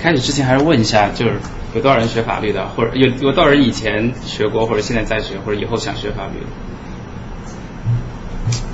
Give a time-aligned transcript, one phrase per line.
[0.00, 1.34] 开始之前还是问一下，就是
[1.74, 6.40] 有多少人学法律的，或者有有多少人以前学过，或者现在在学，或者以后想学法律？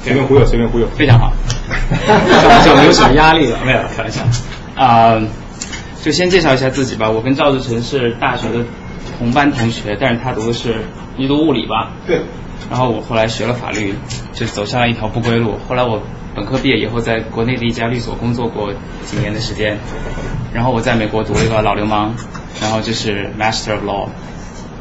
[0.02, 1.32] 随便忽悠，随便忽悠，非常好。
[2.64, 4.22] 就没有什么压力了，没有开玩笑。
[4.76, 5.20] 啊，
[6.02, 7.10] 就先介绍一下自己吧。
[7.10, 8.64] 我跟赵志成是大学的
[9.18, 10.76] 同班同学，但是他读的是
[11.16, 11.90] 你读物理吧？
[12.06, 12.20] 对。
[12.70, 13.94] 然后我后来学了法律，
[14.32, 15.58] 就走上了一条不归路。
[15.68, 16.00] 后来我
[16.36, 18.72] 本科毕业以后，在国内的一家律所工作过
[19.06, 19.78] 几年的时间。
[20.52, 22.14] 然后我在美国读了一个老流氓，
[22.60, 24.08] 然后就是 Master of Law。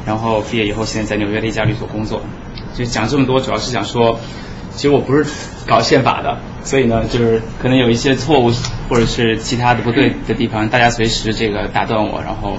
[0.06, 2.22] 然后毕业以后，现在在纽约的一家律所工作。
[2.76, 4.20] 就讲这么多，主要是想说。
[4.76, 5.26] 其实我不是
[5.66, 8.52] 搞宪法的，所以呢，就是可能有一些错误
[8.90, 12.58] 或者是其他的不对的地方，大家随时这个打断我，然后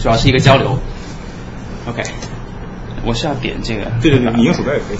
[0.00, 0.78] 主要是一个交流。
[1.88, 2.04] OK，
[3.04, 3.86] 我是要点这个。
[4.00, 4.98] 对对对，你用鼠标也可以。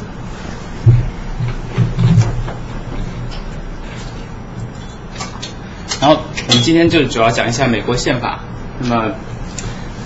[6.01, 8.41] 然后我们今天就主要讲一下美国宪法。
[8.81, 9.13] 那么，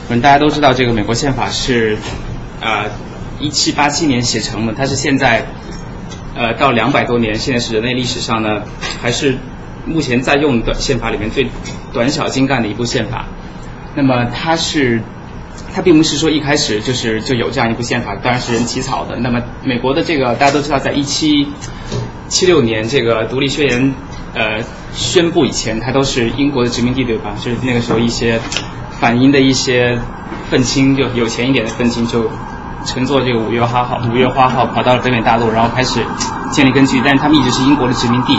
[0.09, 1.97] 可能大家都知道，这个美国宪法是
[2.61, 2.87] 啊，
[3.39, 5.47] 一七八七年写成的，它是现在。
[6.33, 8.63] 呃，到两百多年，现在是人类历史上呢，
[9.03, 9.37] 还是
[9.85, 11.51] 目前在用的宪法里面最
[11.93, 13.27] 短小精干的一部宪法。
[13.97, 15.03] 那么它是，
[15.75, 19.17] 它并不是说一开始就是就有这样一部宪法，当然是人起草的。
[19.17, 21.49] 那么美国的这个大家都知道，在一七
[22.29, 23.93] 七六年这个独立宣言
[24.35, 27.31] 呃宣布以前，它都是英国的殖民地对吧？
[27.39, 28.41] 就是那个时候一些
[29.01, 29.99] 反英的一些
[30.51, 32.31] 愤青，就有钱一点的愤青就。
[32.83, 36.01] 乘坐这个五月花号，五月花号跑到了北美大陆，然后开始
[36.51, 36.99] 建立根据。
[37.05, 38.35] 但是他们一直是英国的殖民地。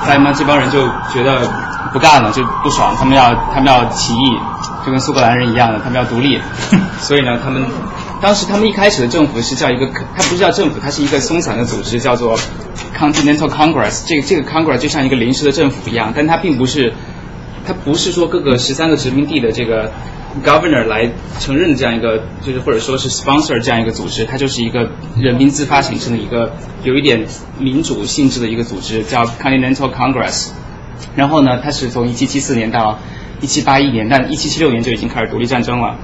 [0.00, 1.48] 后来嘛，这帮人就觉得
[1.92, 4.36] 不干了，就不爽，他们要他们要起义，
[4.84, 6.40] 就跟苏格兰人一样的，他们要独立。
[6.98, 7.64] 所以呢，他们
[8.20, 12.38] 当时他们一开始的政府是叫一个，它不是叫政府，它是一个松散的组织，叫做
[12.96, 14.04] Continental Congress。
[14.06, 16.92] 这个这个 Congress 就像一个临时的政府一样，但它并不是，
[17.66, 19.92] 它不是说各个十三个殖民地的这个。
[20.44, 26.52] Governor 来承认的这样一个，就是或者说是 sponsor 这样一个组织，它就是一个人民自发形成的一个
[26.84, 27.24] 有一点
[27.58, 30.50] 民主性质的一个组织，叫 Continental Congress。
[31.14, 32.98] 然后呢，它是从1774年到
[33.40, 35.96] 1781年，但1776年就已经开始独立战争了。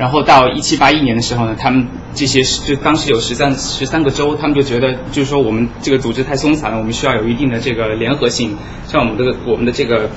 [0.00, 8.56] 然后到1781年的时候呢，他们这些就当时有十三十三个州，他们就觉得就是说我们这个组织太松散了，我们需要有一定的这个联合性，
[8.88, 10.08] 像我们的我们的这个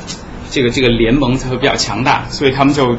[0.49, 2.95] 这个这个联盟才会比较强大，所以他们就。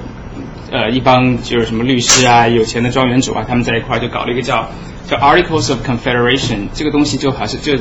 [0.73, 4.71] 呃，一帮就是什么律师啊、有钱的庄园主啊，他们在一块就搞了一个叫
[5.07, 7.75] 叫 Articles of Confederation，这个东西就好像就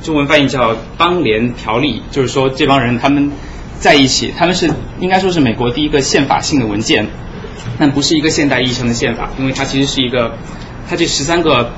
[0.00, 3.32] 中文翻译叫邦联条例，就是说这帮人他们
[3.80, 4.70] 在一起，他们是
[5.00, 7.08] 应该说是美国第一个宪法性的文件，
[7.78, 10.36] 但不是一个现代意义上的宪法，因为它其实是一个，
[10.88, 11.72] 它这十三个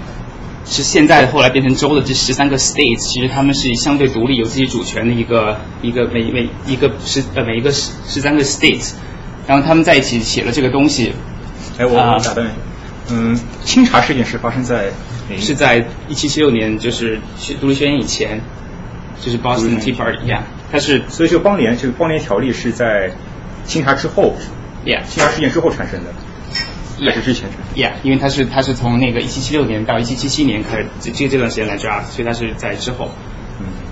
[0.65, 8.93] 是现在后来变成州的这十三个 states，其实他们是相对独立、有自己主权的一个一个每每一个十呃每一个十十三个 states。
[9.44, 11.12] 然后他们在一起写了这个东西。
[11.78, 12.54] 哎，我打断一下，
[13.10, 14.93] 嗯，清查事件是发生在
[15.37, 17.19] 是在一七七六年，就是
[17.60, 18.41] 独立宣言以前，
[19.21, 20.44] 就是 Boston Tea Party 呀。
[20.71, 23.10] 它是所以这个邦联，这个邦联条例是在
[23.65, 24.37] 清查之后
[24.84, 26.12] ，Yeah，清查事件之后产生的，
[26.98, 33.10] 也是之前，Yeah，因为它是它是从那个一七七六年到一七七七年开始这这这段时间来抓，所以它是在之后。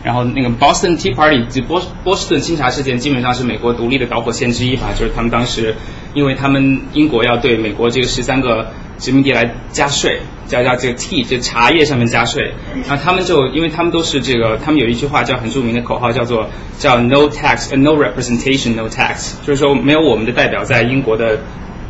[0.03, 5.75] 然后那个 Boston Tea Party 就波波士顿清查事件基本上是美国独立的导火线之一吧，就是他们当时，
[6.15, 12.55] 因为他们英国要对美国这个十三个殖民地来加税，加加这个 tea 就茶叶上面加税，
[12.89, 21.41] 然后他们就因为他们都是这个，他们有一句话叫很著名的口号叫做叫 No tax no representation no tax，就是说没有我们的代表在英国的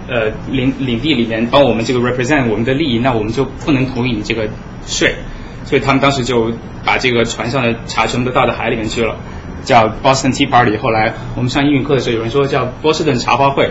[0.08, 4.48] 呃领领地里面帮我们这个 represent 我们的利益，那我们就不能同意你这个
[4.84, 5.14] 税。
[5.64, 6.52] 所以他们当时就
[6.84, 9.16] 把这个船上的茶全部都倒到海里面去了，
[9.64, 10.76] 叫 Boston Tea Party。
[10.76, 13.70] 后来我们上英语课的时候，有人说叫波士顿茶话会，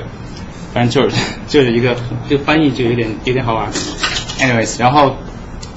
[0.73, 1.16] 反正就是
[1.47, 1.95] 就是一个
[2.29, 3.72] 这翻译就有点有点好玩。
[4.39, 5.17] Anyways，然后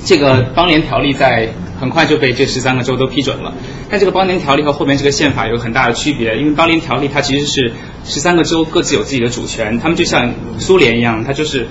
[0.05, 1.49] 这个邦联条例在
[1.81, 3.55] 很快就被这十三个州都批准了。
[3.91, 7.73] 但这个邦联条例和后面这个宪法有很大的区别，因为邦联条例它其实是
[8.05, 11.67] 十三个州各自有自己的主权，他们就像苏联一样，它就是。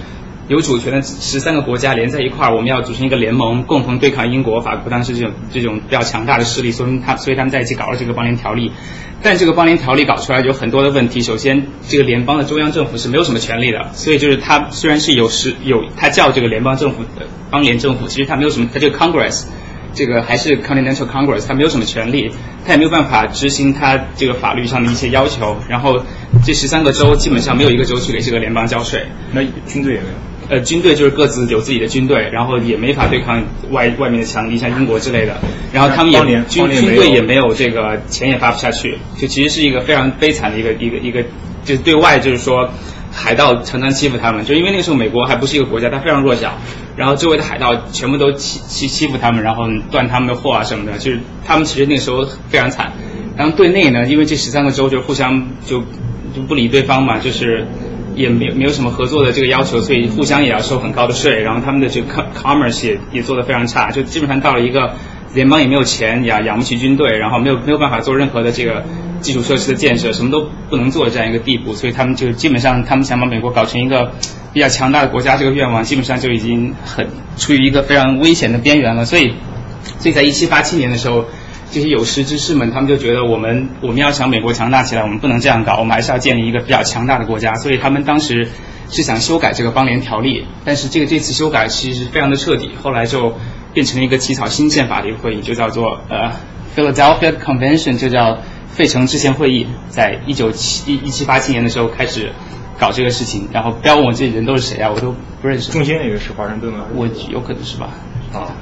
[0.52, 8.70] 有主权的十三个国家连在一块儿，我们要组成一个联盟，共同对抗英国、法国，当时这种这种比较强大的势力，所以他所以他们在一起搞了这个邦联条例。
[9.24, 11.22] 但这个邦联条例搞出来有很多的问题。
[11.22, 19.46] 首先，这个联邦的中央政府是没有什么权利的，所以就是它虽然是有时有它叫这个联邦政府的邦联政府，其实它没有什么，它这个 Congress
[19.94, 22.30] 这个还是 Continental Congress，它没有什么权利，
[22.66, 25.56] 它也没有办法执行它这个法律上的一些要求。
[25.70, 26.04] 然后
[26.44, 30.31] 这十三个州基本上没有一个州去给这个联邦交税，那军队也没有。
[30.52, 35.38] 呃，军队就是各自有自己的军队，然后也没法对抗外外面的强敌，像英国之类的。
[35.72, 36.20] 然后他们也
[36.50, 41.24] 军军队也没有这个钱也发不下去，就其实是一个非常悲惨的一个一个一个
[41.64, 42.70] 就是对外就是说
[43.14, 46.58] 海盗常常欺负他们，就因为那个时候美国还不是一个国家，它非常弱小，
[46.98, 52.92] 然后周围的海盗全部都欺欺欺负他们，然后断他们的货啊什么的，就是他们其实那个时候非常惨。
[53.38, 55.80] 然后对内呢，因为这十三个州就互相就
[56.36, 57.66] 就不理对方嘛，就是
[58.16, 64.94] 也没有没有什么合作的这个要求，所以互相也要收很高的税，然后他们的这个 commerce 也也做得非常差，就基本上到了一个
[65.34, 68.84] 联邦也没有钱，养养不起军队，然后没有没有办法做任何的这个
[69.22, 74.12] 基础设施的建设，什么都不能做这样一个地步，所以他们就基本上他们想把美国搞成一个
[74.54, 77.08] 比较强大的国家，这个愿望基本上就已经很
[77.38, 79.34] 处于一个非常危险的边缘了，所以
[80.00, 81.26] 所以在一七八七年的时候。
[81.72, 87.56] 这些有识之士们，他们就觉得我们我们要想美国强大起来，我们不能这样搞，我们还是要建立一个比较强大的国家。
[87.56, 88.50] 所以他们当时
[88.90, 93.34] 是想修改这个邦联条例，但是这个这次修改其实非常的彻底，后来就
[93.74, 96.34] 变成了一个起草新宪法的一个会议，就叫做呃
[96.76, 98.40] Philadelphia Convention，就叫
[98.70, 102.32] 费城制宪会议，在一九七一七八七年的时候开始
[102.78, 103.48] 搞这个事情。
[103.54, 105.72] 然后不要问我这些人都是谁啊，我都不认识。
[105.72, 106.86] 中间那个是华盛顿吗？
[106.96, 107.90] 我有可能是吧。
[108.34, 108.56] 啊，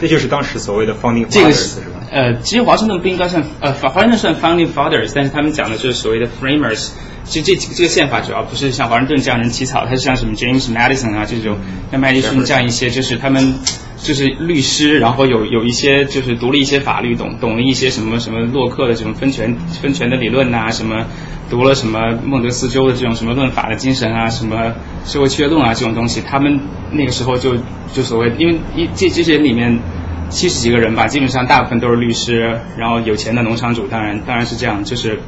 [0.00, 1.93] 这就是当时所谓的 founding 这个是是吧？
[2.10, 6.90] 呃，其实华盛顿不应该算呃，华华盛顿算 founding fathers，但是他们讲的就是所谓的 framers。
[7.24, 11.56] 其实这这个宪法主要不是像华盛顿这样人起草，它是像什么 James Madison 啊这种，
[11.90, 13.54] 像麦迪逊这样一些，就是他们
[13.96, 21.06] 就是律师，然后有有一些就是读了一些法律，懂懂了一些什么什么洛克的什么分权分权的理论呐、什么
[21.48, 24.74] 读了什么孟德斯鸠的这种什么论法的精神啊，什么
[25.06, 26.60] 社会契约论啊这种东西，他们
[26.92, 27.56] 那个时候就
[27.94, 29.80] 就所谓，因为一这这些人里面。
[30.30, 35.20] 七十几个人吧，基本上大部分都是律师，然后有钱的农场主，当然当然是这样，就是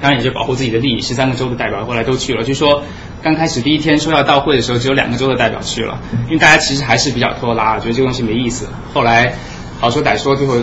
[0.00, 1.00] 当然也是保护自己的利益。
[1.00, 2.82] 十三个州的代表后来都去了，据说
[3.22, 8.66] 刚开始第一天说要到会的时候，只有两个州的代表去了，因为大家其实还是比较拖拉，觉得这个东西没意思。
[8.94, 9.34] 后来
[9.78, 10.54] 好说歹说，最后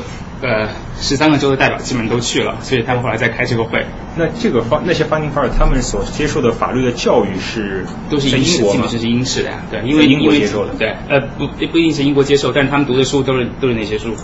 [0.42, 0.68] 呃
[1.00, 3.86] 十三个州的代表基本都去了，所以他们后来在开这个会，
[4.16, 8.90] 那这个方那些 founding fathers 他们所接受的法律的教育是都是英式，基本？
[8.90, 14.16] 是英式的呀，对，因为英国接受的对，呃不不一定是英国接受，但是他们读的书都是都是那些书，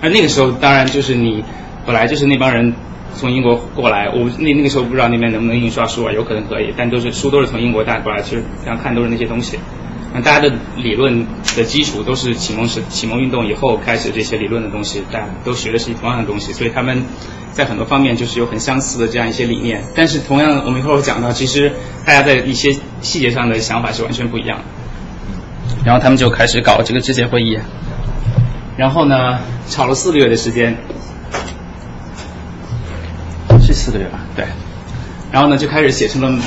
[0.00, 1.44] 而那个时候当然就是你
[1.84, 2.74] 本来就是那帮人
[3.14, 9.58] 从英国过来，我那那个时候不知道那边能不能印刷书啊，有可能可以，但都是书都是从英国带过来，其实这样看都是那些东西。
[10.16, 11.26] 那大家的理论
[11.56, 17.02] 的基础都是启蒙时启蒙运动以后开始这些理论的东西，大家都学的是同样的东西，所以他们
[17.52, 19.82] 在很多方面就是有很相似的这样一些理念。
[19.96, 21.72] 但是同样，我们一会儿会讲到，其实
[22.04, 24.64] 大家在一些细节上的想法是完全不一样的。
[25.84, 27.58] 然后他们就开始搞这个制宪会议，
[28.76, 30.76] 然后呢，吵了四个月的时间，
[33.60, 34.20] 是四个月吧？
[34.36, 34.46] 对。
[35.32, 36.40] 然后呢，就开始写成了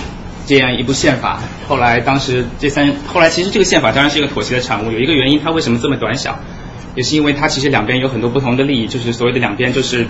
[0.47, 1.39] 这样一部宪法。
[1.67, 4.91] 后来当时这三，后来其实这个宪法当然是一个妥协的产物。
[4.91, 6.39] 有一个原因，它为什么这么短小，
[6.95, 10.07] 也是因为它其实两边有很多不同的利益，就是所谓的两边就是。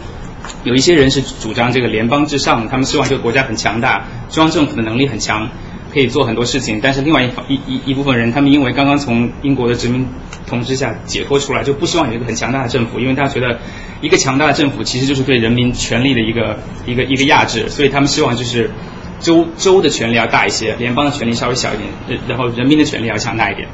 [0.63, 5.50] 有一些人是主张这个联邦至上，他们希望这个国家很强大，中央政府的能力很强，
[5.94, 6.80] 可以做很多事情。
[6.81, 10.07] 但是另外一方一一一部分人，他们因为刚刚从英国的殖民
[10.48, 13.60] 统治下解脱出来，就不希望有一个很强大的政府，因为大家觉得
[14.00, 18.72] 一个强大的政府其实就是对人民权力的一个一个一个压制，所以他们希望就是
[19.19, 23.67] 州州的权力要大一些，联邦的权力稍微小一点，呃然后人民的权力要强大一点。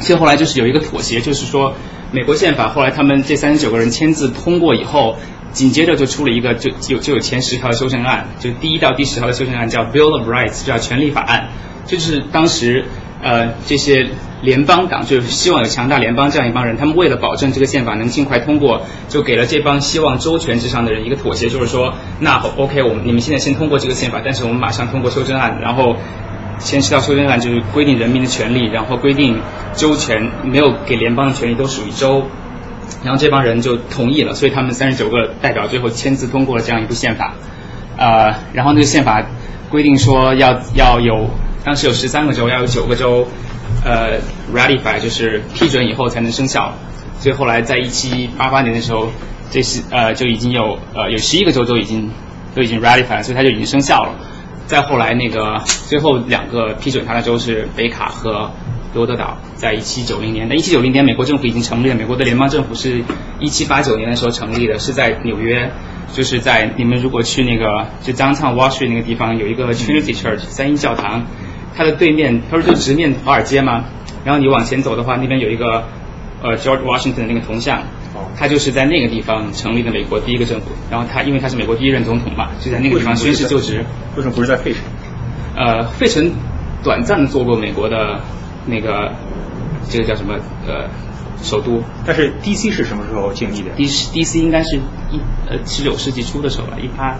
[0.00, 1.74] 所以后来就是有一个妥协，就是说
[2.12, 5.16] 美国宪法后来他们这三十九个人签字通过以后，
[5.52, 11.48] 紧接着就出了一个就有就有前十条的修正案，就第一到第十条的修正案叫 Bill of Rights，叫权利法案，
[11.86, 12.84] 就是当时
[13.22, 14.08] 呃这些
[14.42, 25.96] 联邦党就是希望有强大联邦这样一帮人，他们为了保证这个宪法能尽快通过，就给了这帮希望周全至上的人一个妥协，就是说那 OK 我们你们现在先通过这个宪法，但是我们马上通过修正案，然后。
[26.58, 29.40] 前十条修正案就是规定人民的权利，然后规定
[29.74, 32.22] 州权没有给联邦的权利都属于州，
[33.02, 37.34] 然后这帮人就同意了，所以他们三十九个代表最后签字通过了这样一部宪法，
[37.96, 39.26] 呃，然后那个宪法
[39.70, 41.30] 规定说要要有
[41.64, 43.26] 当时有十三个州，要有九个州
[43.84, 44.20] 呃
[44.54, 46.72] ratify 就是批准以后才能生效，
[47.18, 49.10] 所以后来在一七八八年的时候，
[49.50, 52.10] 这是呃就已经有呃有十一个州都已经
[52.54, 54.14] 都已经 ratify，了所以它就已经生效了。
[54.66, 55.58] 再后来，那个
[55.88, 58.50] 最后两个批准它的州是北卡和
[58.94, 60.46] 罗德岛，在一七九零年。
[60.48, 61.94] 但一七九零年，美国政府已经成立了。
[61.94, 63.02] 美国的联邦政府是
[63.40, 65.70] 一七八九年的时候成立的，是在纽约，
[66.12, 71.26] 就是在你们如果去那个就 downtown Wall Street 那个地方有一个 Trinity Church 三一教堂，
[71.76, 73.84] 它的对面，他说就直面华尔街吗？
[74.24, 75.84] 然后你往前走的话，那边有一个
[76.42, 77.82] 呃 George Washington 的那个铜像。
[78.36, 83.84] 他就是在那个地方成立的美国第一个政府，然后他因为他是美国第一任总统嘛，就在那个地方宣誓就职。
[84.16, 84.82] 为什么不是在费城？
[85.56, 86.32] 呃，费城
[86.82, 88.20] 短暂的做过美国的
[88.66, 89.12] 那个
[89.88, 90.34] 这个叫什么
[90.66, 90.88] 呃
[91.42, 97.16] 首都但是 DC 是什么时候建立的？？DC D C 应该是一呃十九世纪初的时候吧，一八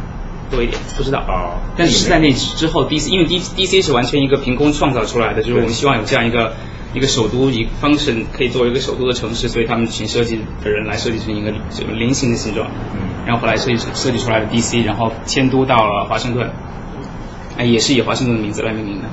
[0.51, 1.21] 多一点，不知道。
[1.29, 1.61] 哦。
[1.77, 6.55] 但是是在那之后，DC 因为 D DC 是完全一个凭空创造出来的，就是我们希望有这样一个
[6.95, 13.01] 一个首都以 function 可以作为一个首都的城市，所以他们请设计的人来设计成一个这个菱形的形状，嗯。
[13.27, 16.51] 然后后来设计设计出来的 DC，然后迁都到了华盛顿，
[17.57, 19.09] 哎，也是以华盛顿的名字来命名的。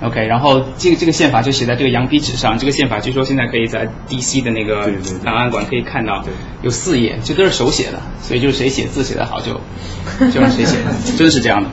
[0.00, 2.56] OK，然后这个这个宪法就写在这个羊皮纸上。
[2.56, 4.92] 这个宪法据说现在可以在 DC 的那个
[5.24, 6.24] 档案馆可以看到，
[6.62, 9.60] 有四页，这都是手写的，所以就是谁写字写得好就
[10.30, 10.76] 就让谁写，
[11.16, 11.68] 真是这样的。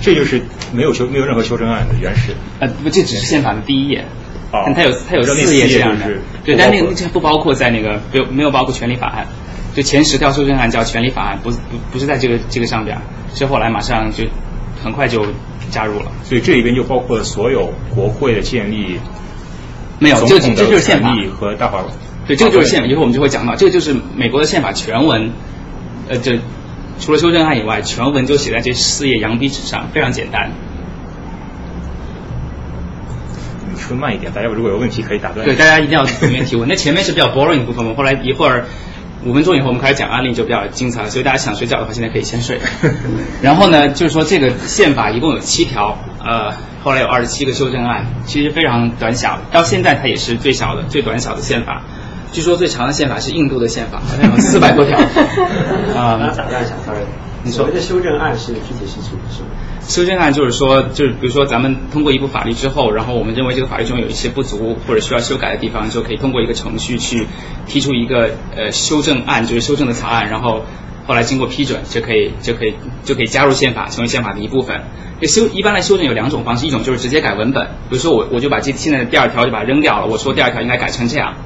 [0.00, 0.40] 这就是
[0.72, 2.32] 没有修没有任何修正案的原始。
[2.60, 4.06] 呃，不，这只是宪法的第一页，
[4.52, 6.06] 哦但它有它有我知道那四页这样的，
[6.44, 9.26] 对，但那个这不包括在那个没有没有包括权利法案，
[9.74, 12.96] 就前十条修正案叫权利法案，不不不是在这个这个上边，
[13.34, 14.24] 是后来马上就
[14.86, 15.26] 很快就
[15.68, 16.12] 加入了。
[16.22, 19.00] 所以这里边就包括了所有国会的建立、
[19.98, 21.84] 没有，这这就是宪法和大法。
[22.28, 25.32] 对，这个就是宪法，一会儿我们就会讲到，这个就是美国的宪法全文，
[26.08, 26.38] 呃，这
[27.00, 30.52] 除了修正案以外，全文就写在这四页羊皮纸上，非常简单。
[33.72, 35.44] 你说慢一点，大家如果有问题可以打断。
[35.44, 36.68] 对，大家一定要踊跃提问。
[36.68, 38.66] 那前面是比较 boring 的部分，我们后来一会儿
[39.26, 42.60] 五分钟以后我们开始讲案例就比较精彩了，所以大家想睡觉的话，现在可以先睡。
[43.42, 46.52] 然后呢，就是说这个宪法一共有七条，呃，
[46.84, 51.82] 后来有二十七个修正案，其实非常短小，到现在它也是最小的、最短小的宪法。
[52.32, 54.96] 据说最长的宪法是印度的宪法，好像有四百多条。
[54.98, 57.00] 我 啊、打断一下，sorry，
[57.42, 59.48] 你说所谓的修正案是具体是指的是什么？
[59.86, 67.26] 修正案就是说，就是比如说咱们通过一部法律之后，然后我们认为这个法律中有一些不足或者需要修改的地方，就可以通过一个程序去
[67.66, 70.64] 提出一个呃修正案，就是修正的草案，然后
[71.06, 72.74] 后来经过批准，就可以就可以
[73.04, 74.82] 就可以加入宪法，成为宪法的一部分。
[75.20, 81.36] 这修一般来修正有两种方式，一种就是直接改文本，比如说我我就把这现在的第二条就把它扔掉了，我说第二条应该改成这样。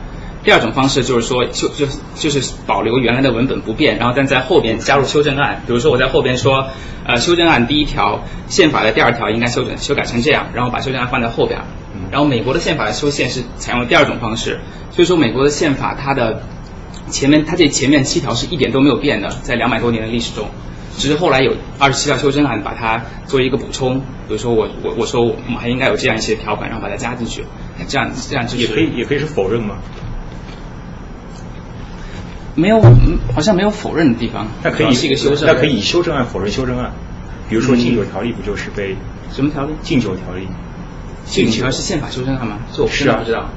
[0.42, 5.62] 第二种方式就是说修就就是保留原来的文本不变，然后但在后边加入修正案。
[5.66, 6.68] 比如说我在后边说，
[7.04, 11.60] 呃，修正案第一条，宪法的第二条应该修整修改成这样，然后把修正案放在后边。
[12.10, 16.42] 然后美国的宪法的修宪是采用了第二种方式，所以说美国的宪法它的
[17.08, 20.48] 前面它这前面七条是一点都没有变的，在两百多年的历史中，
[20.96, 27.44] 只是后来有二十七条修正案把它作为一个补充，比如说我我我说我们还应该有这样一些条款，然后把它加进去，
[27.86, 29.76] 这样这样就是也可以也可以是否认嘛。
[32.54, 34.46] 没有，嗯好像没有否认的地方。
[34.62, 35.46] 那可以是一个修正。
[35.46, 36.92] 那可以以修正案否认修正案。
[37.48, 38.96] 比如说嗯禁酒条例不就是被
[39.32, 39.72] 什么条例？
[39.82, 40.46] 禁酒条例？
[41.24, 42.58] 禁酒条是宪法修正案吗？
[42.72, 43.48] 这我是啊知道。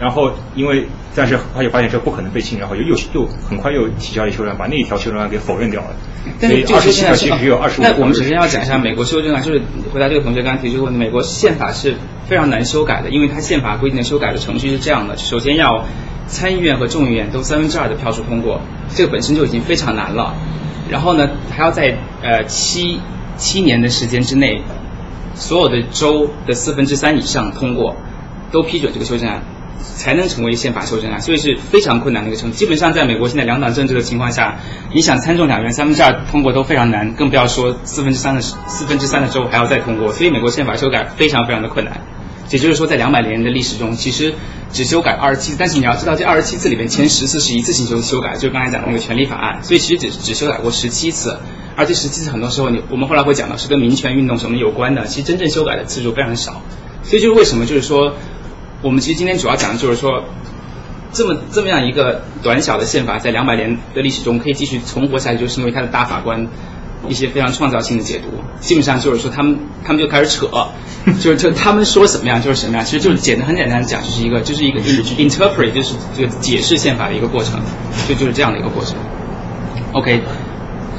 [0.00, 5.88] 然后因为但是他就发现这不可能被清，然后又又又很快又提交一修正案，把那一条修正案给否认掉了。
[6.40, 7.84] 但是这所以二十个修正案是七条其实只有二十五。
[7.84, 9.60] 那我们首先要讲一下美国修正案，就是
[9.92, 15.84] 回答这个同学刚刚提出的问题，美国宪法是非常难修改的，因为它宪法规定的修改的程序是这样的：首先要
[16.26, 20.34] 参议院和众议院都三分之二的票数通过，这个本身就已经非常难了。
[20.88, 23.00] 然后呢，还要在呃七
[23.36, 24.62] 七年的时间之内，
[25.34, 27.94] 所有的州的四分之三以上通过，
[28.50, 29.42] 都批准这个修正案。
[29.82, 32.56] 才能成为宪法修正案，所以是非常困难的一个程序。
[32.58, 34.58] 基本上在美国现在两党政治的情况下，
[34.94, 40.12] 你想参众两院三分之二通过都非常难，更不要说四分之三的四分之三的州还要再通过。
[40.12, 42.00] 所以美国宪法修改非常非常的困难。
[42.50, 44.34] 也就是说，在两百年的历史中，其实
[44.72, 51.38] 只修改二十七次，但是你要知道，这二十七次里面前十次是一次性修修改，就是刚才讲的那个权利法案，所以其实只只修改过十七次，
[51.76, 56.60] 而这十七次很多时候你我们后来会讲到是跟民权运动什么有关的，其实真正修改的次数非常少。
[57.04, 58.14] 所以就是为什么就是说。
[58.82, 60.24] 我们其实今天主要讲的就是说，
[61.12, 66.46] 这么这么样一个短小的宪法，在两百年的历史中可以继续存活下去，就是因为它的大法官
[67.08, 68.28] 一些非常创造性的解读。
[68.60, 70.46] 基本上就是说，他们他们就开始扯，
[71.20, 77.60] 就是就他们说什么样就是什么样，其实就是简单很简单的讲，就是一个就是一个 interpret 就是这个解释宪法的一个过程，
[78.08, 78.96] 就就是这样的一个过程。
[79.92, 80.22] OK，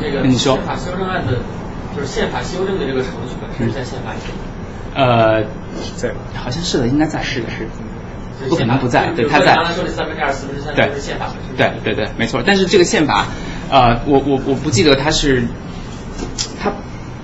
[0.02, 1.40] 这个你说宪法修正案的，
[1.96, 4.36] 就是宪法修正的这个程序本身是在宪法里面。
[4.94, 5.44] 呃，
[5.96, 7.68] 在好像是的，应该在是的是。
[8.40, 11.28] 就是不可能不在对他在刚才说的三分之二、四分之三是宪法。
[11.56, 12.42] 对对对，没错。
[12.44, 13.28] 但是这个宪法，
[13.70, 15.46] 呃，我我我不记得它是，
[16.60, 16.74] 它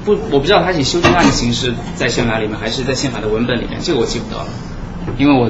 [0.05, 4.45] 不，我不知道它是以修正案的形式在宪法里面，还是在宪法的文本里面，这个我记不得了，
[5.17, 5.49] 因为我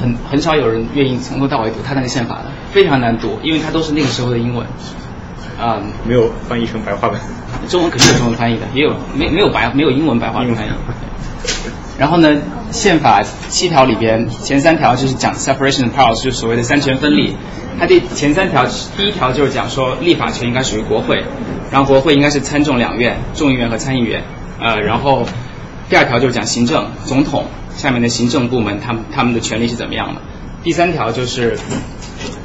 [0.00, 4.66] 很很少有人愿意从头到尾读他那个宪法的，非常难读，因为它都是那个时候的英文，
[5.60, 7.20] 啊、没有翻译成白话文。
[7.68, 10.70] 中文肯定有中文翻译的，也有没没有白没有英文白话文翻译。
[11.98, 17.36] 然后呢，宪法七条里边前三条就是讲 separation of powers，就是所谓的三权分立。
[17.78, 21.24] 它第前三条，第一条就是讲说立法权应该属于国会，
[21.70, 24.22] 然后国会应该是参众两院，众议院和参议院。
[24.60, 25.24] 呃，然后
[25.88, 27.46] 第二条就是讲行政，总统
[27.76, 30.20] 下面的行政部门他们他们的权利是怎么样的。
[30.62, 31.58] 第三条就是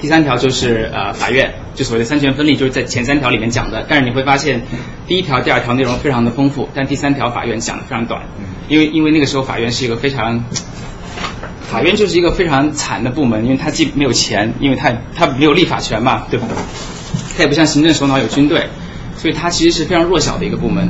[0.02, 3.86] 第三条就是呃法院，就所谓的三权分立，就是在前三条里面讲的。
[3.88, 4.62] 但是你会发现，
[5.08, 8.24] 第一条、第二条内容非常的丰富，但第三条法院讲的非常短，
[8.70, 10.46] 因为因为那个时候法院是一个非常，
[11.70, 16.48] 法院就是一个非常惨的部门，因为他既没有钱，因为他他没有立法权嘛，对吧？
[17.36, 18.70] 他也不像行政首脑有军队，
[19.18, 20.90] 所以他其实是非常弱小的一个部门。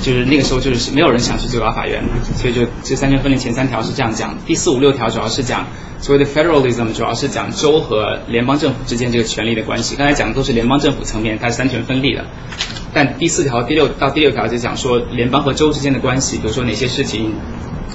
[0.00, 2.02] 就是那个时候，就是没有人想去最高法院，
[2.36, 5.66] 所以就这三权分立前三条是这样讲，第四五六条主要是讲
[5.98, 9.96] 所谓的 federalism，主要是讲州和联邦政府之间这个权力的关系。
[9.96, 12.24] 刚才讲的都是联邦政府层面，它是三权分立的。
[12.94, 17.34] 但第四条、第六到第六条就讲说联邦和州之间的关系，比如说哪些事情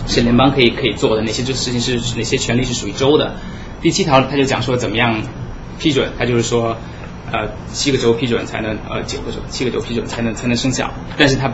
[0.05, 3.37] 是联邦可以可以做的，哪些这事情是哪些权利是属于州的。
[3.81, 5.23] 第七条他就讲说怎么样
[5.79, 6.77] 批准，他就是说
[7.31, 11.53] 呃七个州批准才能呃九个州七个州批准才能才能生效，但是他。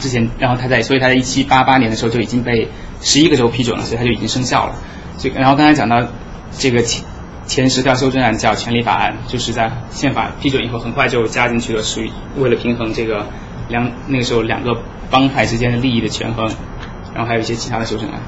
[0.00, 2.68] 之前，然后他在，所以他在一七八八年的时候就已经被
[3.00, 4.74] 十一个州批准了，所以他就已经生效了。
[5.18, 6.02] 所以，然后刚才讲到
[6.50, 7.04] 这个前
[7.46, 13.26] 前十条修正案叫权利法案，就是在宪法批准以后很快就加进去了，属于为了平衡这个
[13.68, 14.76] 两那个时候两个
[15.10, 16.50] 帮派之间的利益的权衡，
[17.14, 18.20] 然后还有一些其他的修正案。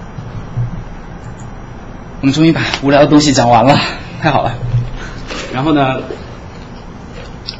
[2.20, 3.76] 我们终于把无聊的东西讲完了，
[4.20, 4.54] 太 好了。
[5.52, 6.00] 然后呢，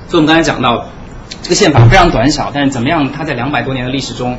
[0.09, 0.87] 所以我们刚才讲到。
[1.42, 3.11] 这个宪法非常短小，但是怎么样？
[3.12, 4.38] 它在两百多年的历史中，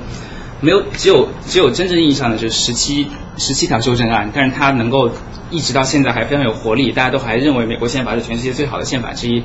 [0.61, 3.07] 没有只有只有真正意义上的就是十七
[3.37, 5.11] 十七条修正案，但是它能够
[5.51, 9.43] 一直到现在还非常有活力，大家都还认为美国宪法是全世界最好的宪法之一。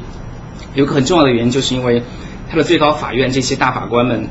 [0.75, 2.03] 有个很重要的原因，就是因为
[2.49, 4.29] 它的最高法院这些大法官们，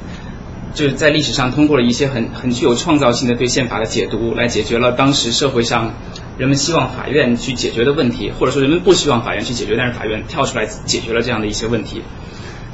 [0.73, 5.93] 就是在历史上通过了一些很很具有创造性的对宪法的解读，来解决了当时社会上
[6.37, 12.01] 人们希望法院去解决的问题，或者说人们不希望法院去解决，但是法院跳出来解决了这样的一些问题。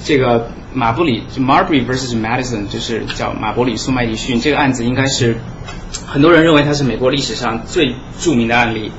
[0.04, 5.38] 这个马布里就 Marbury vs Madison，就是叫马伯里诉麦迪逊这个案子，应该是
[6.06, 8.92] 很多人认为它是美国历史上最著名的案例。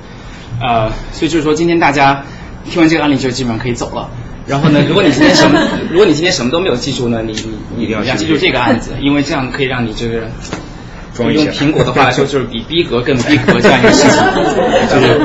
[0.62, 2.25] 呃，所以就是说，今天大家
[2.70, 4.08] 听完这个案例就基本上可以走了。
[4.46, 7.32] 然后呢， 如果你今天什么，如果你今天什么都没有记住呢，你
[7.76, 10.28] 你一定要记住这个案子， 因为这样可以让你这个
[11.18, 14.23] 用苹果的话来说，就是比逼格更逼格这样一个事情。
[14.88, 15.21] 就是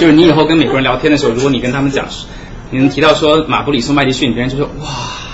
[0.00, 2.06] 就是你以后跟美国人聊天的时候，如果你跟他们讲。
[2.74, 4.88] 你能提到说马布里送麦迪逊，别人就说哇，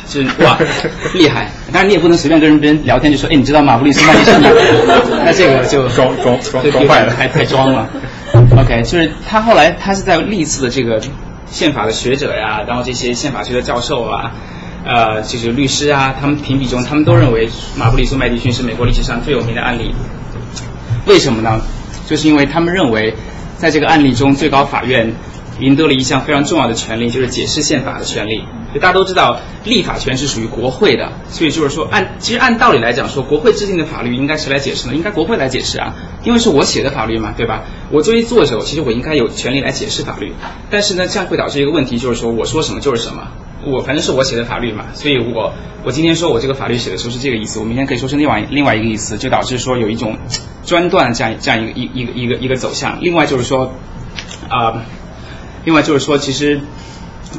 [0.07, 0.59] 就是哇
[1.15, 1.51] 厉害。
[1.73, 4.51] 但是你也不能随便跟人别人聊天就说，哎，你知道马布里送麦迪逊吗？
[5.25, 7.89] 那这个就装装装装坏了，太太装了。
[8.61, 11.01] OK，就是他后来他是在历次的这个
[11.51, 14.33] 宪法的学者呀，然后这些宪法学的教授啊，
[14.85, 19.95] 呃，就是律师啊，他们评比中，他们都认为马布里送麦迪逊是美国历史上最有名的案例。
[21.07, 21.59] 为什么呢？
[22.07, 23.15] 就是因为他们认为
[23.57, 25.15] 在这个案例中，最高法院。
[25.61, 28.43] 赢得了一项非常重要的权利，就是解释宪法的权利。
[28.75, 34.95] 大家都知道，立法权是属于国会的，所以就是说，按其实按道理来讲，说国会制定的法律应该谁来解释呢？
[34.95, 37.65] 应该国会来解释啊，因为是我写的法律嘛，对吧？
[37.91, 40.33] 我作为作者，其实我应该有权利来解释法律。
[40.71, 43.27] 但是呢，这样会导致一个问题，就是说我说什么就是什么，
[43.67, 45.53] 我反正是我写的法律嘛，所以我
[45.85, 50.17] 我今天说我这个法律写的时候是这个意思，我明天可以说是另外另外一个意思，就导致说有一种
[50.65, 53.03] 专断这样这样一个一一个一个一个走向。
[53.03, 53.75] 另外就是说，
[54.49, 54.85] 啊。
[55.65, 56.61] 另外就是说，其实，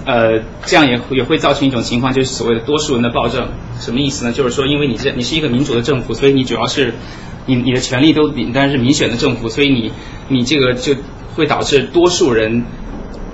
[0.05, 3.49] 呃，这样也也会造成一种情况，就是所谓的多数人的暴政。
[3.79, 4.31] 什么意思呢？
[4.31, 6.93] 就是说，因为你这你是一个民主的政府，所以你主要是
[7.47, 9.91] 你你的权利都你当然是民选的政府，所以你
[10.29, 10.95] 你这个就
[11.35, 12.63] 会导致多数人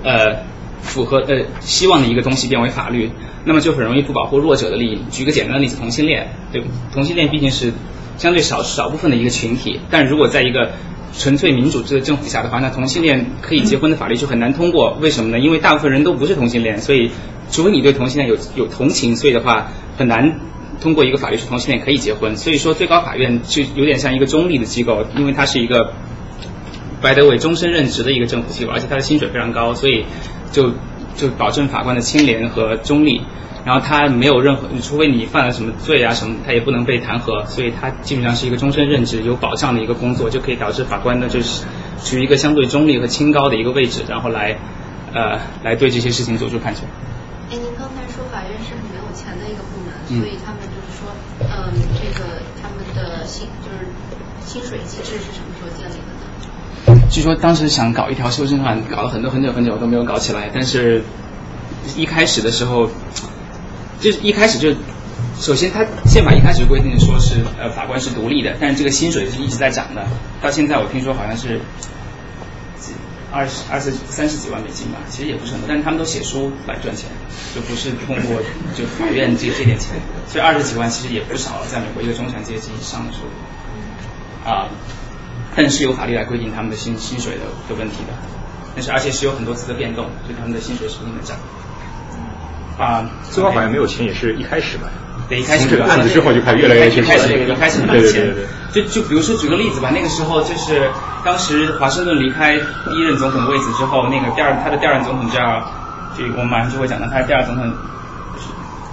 [0.02, 0.44] 呃
[0.80, 3.10] 符合呃希望的一个东西变为法律，
[3.44, 5.02] 那么就很容易不保护弱者的利益。
[5.10, 7.74] 举个简单的例子，同性恋，对同性恋毕竟是
[8.16, 10.70] 相对少少部分的一个群体，但如果在一个
[11.12, 14.96] 纯粹民主制的政府下的话，那同性恋可以结婚的法律就很难通过。
[15.00, 15.38] 为什么呢？
[15.38, 17.10] 因为大部分人都不是同性恋，所以
[17.50, 20.40] 除非你对同性恋有有同情，所以的话很难
[20.80, 22.36] 通过一个法律是同性恋可以结婚。
[22.36, 25.92] 所以说最高法院就有点像一个中立的机构，因为它是一个
[27.00, 30.04] 白德伟终身任职的一个政府机构，而且他的薪水非常高，所以
[30.52, 30.72] 就
[31.16, 33.22] 就保证法官的清廉和中立。
[33.68, 41.66] 然后他没有任何，除非你犯了什么罪啊什么，他也不能被弹劾，所以他基本上是一个终身任职、有保障的一个工作，就可以导致法官呢就是
[42.02, 44.56] 处于一个相对中立和清高的一个位置，然后来
[45.12, 46.80] 呃来对这些事情做出判决。
[47.50, 51.68] 哎，您刚才说法院是没有钱的一个部门，所以他们就是说，嗯，
[52.00, 53.84] 这个他们的薪就是
[54.46, 56.00] 薪水机制是什么时候建立
[56.88, 57.02] 的呢？
[57.10, 61.02] 据说当时想搞一条修正案，搞了很多很久很久都没有搞起来，但是
[61.98, 62.88] 一开始的时候。
[64.00, 64.74] 就是一开始就，
[65.40, 70.06] 首先他宪法一开始规定说是呃法官是独立的，但是这个薪水是一直在涨的，
[70.40, 71.60] 到现在我听说好像是
[73.30, 77.10] 二十二十三十几万美金吧，其实也不是很多，但是他们都写书来赚钱，
[77.54, 78.40] 就不是通过
[78.74, 79.96] 就法院这这点钱，
[80.28, 84.68] 所以二十几万其实也不少了，在美国一个中产阶级以上的收入，啊，
[85.54, 88.14] 但是有法律来规定他们的薪薪水的的问题的，
[88.74, 91.36] 但是而且是有很多次的变动，所以他们的薪水是不停的涨。
[92.78, 94.84] 啊，最高法院没有钱也是一开始吧。
[95.28, 98.46] 对，一开始从这个案子之后就开始越来越一开始一开始很对对钱对对。
[98.70, 100.90] 就就比如说举个例子吧，那个时候就是
[101.24, 105.70] 当时华盛顿离开第一任总统位置之后，那个第二他的第二任总统叫，
[106.16, 107.66] 这个我们马上就会讲到他的第二总统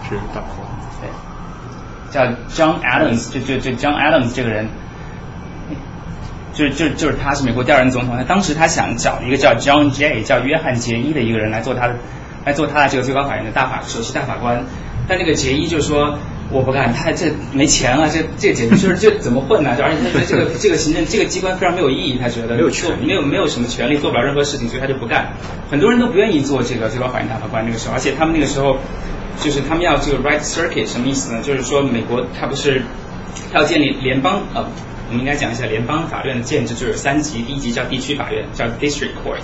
[0.10, 0.66] 是大头。
[1.02, 1.10] 对，
[2.12, 4.70] 叫 John Adams，就就就 John Adams 这个人，
[6.54, 8.18] 就就就是他是美国第二任总统。
[8.18, 11.96] 他当时他想找一个叫 John Jay，叫约翰杰伊的一个人来做他的，
[12.46, 14.66] 来做他的这个最高法院的大法首席大法官。
[15.08, 16.18] 但那个杰伊就说
[16.50, 25.34] 我不干，他这没钱啊，这这简直就是这怎么混呢、而且他觉得这个 这个行政这个机关非常没有意义，他觉得没有做权没有没有什么权利，做不了任何事情，所以他就不干。
[25.70, 28.78] 很多人都不愿意做这个最高法院大法官那个时候，而且他们那个时候
[29.40, 31.42] 就是他们要这个 right circuit 什么意思呢？
[31.44, 32.82] 就是说美国他不是
[33.54, 34.66] 要建立联邦呃，
[35.10, 39.44] 我们应该讲一下联邦法院的建制就是三级，第一级叫地区法院，叫 district court，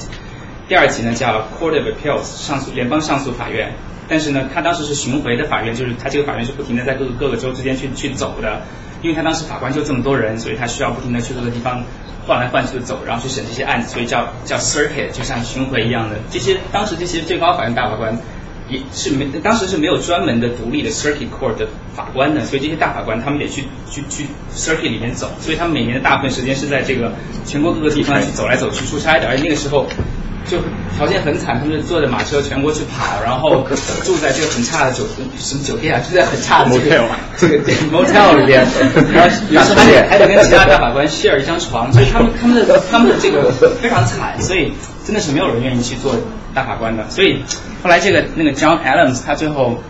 [0.72, 3.74] 第二级呢叫 court of appeals 上诉联邦上诉法院。
[4.08, 8.62] 但是呢，他当时是巡回的法院，就是他这个法院是不停的在各个各个州之间去去走的，
[9.02, 11.84] 因为他当时法官就这么多人，所以他需要不停的去各个地方
[12.26, 16.16] 换来换去的走，然后去审这些案子，所以叫叫 circuit，就像巡回一样的。
[16.30, 18.18] 这些当时这些最高法院大法官
[18.70, 27.12] 也是没，当时是没有专门的独立的 circuit court 的法官的，所以这些大法官他们得去去去 circuit 里面走，所以他们每年的大部分时间是在这个
[27.46, 29.86] 全国各个地方去走来走去出差的，而那个时候。
[30.46, 30.58] 就
[30.98, 33.66] 条件很惨，他们就坐着马车全国去跑，然后
[34.04, 35.04] 住在这个很差的酒
[35.38, 37.06] 什么酒店啊，住在很差的这个 Motel
[37.38, 38.66] 这个对 motel 里边，
[39.14, 43.52] 然后有时候还得 还得跟其他大法官 share 一张床，所以他们他们的他们的这个
[43.82, 44.74] 非常惨，所以
[45.06, 46.16] 真的是没有人愿意去做
[46.54, 47.10] 大法官的。
[47.10, 47.44] 所以
[47.84, 49.82] 后来这个那个 John Adams 他最后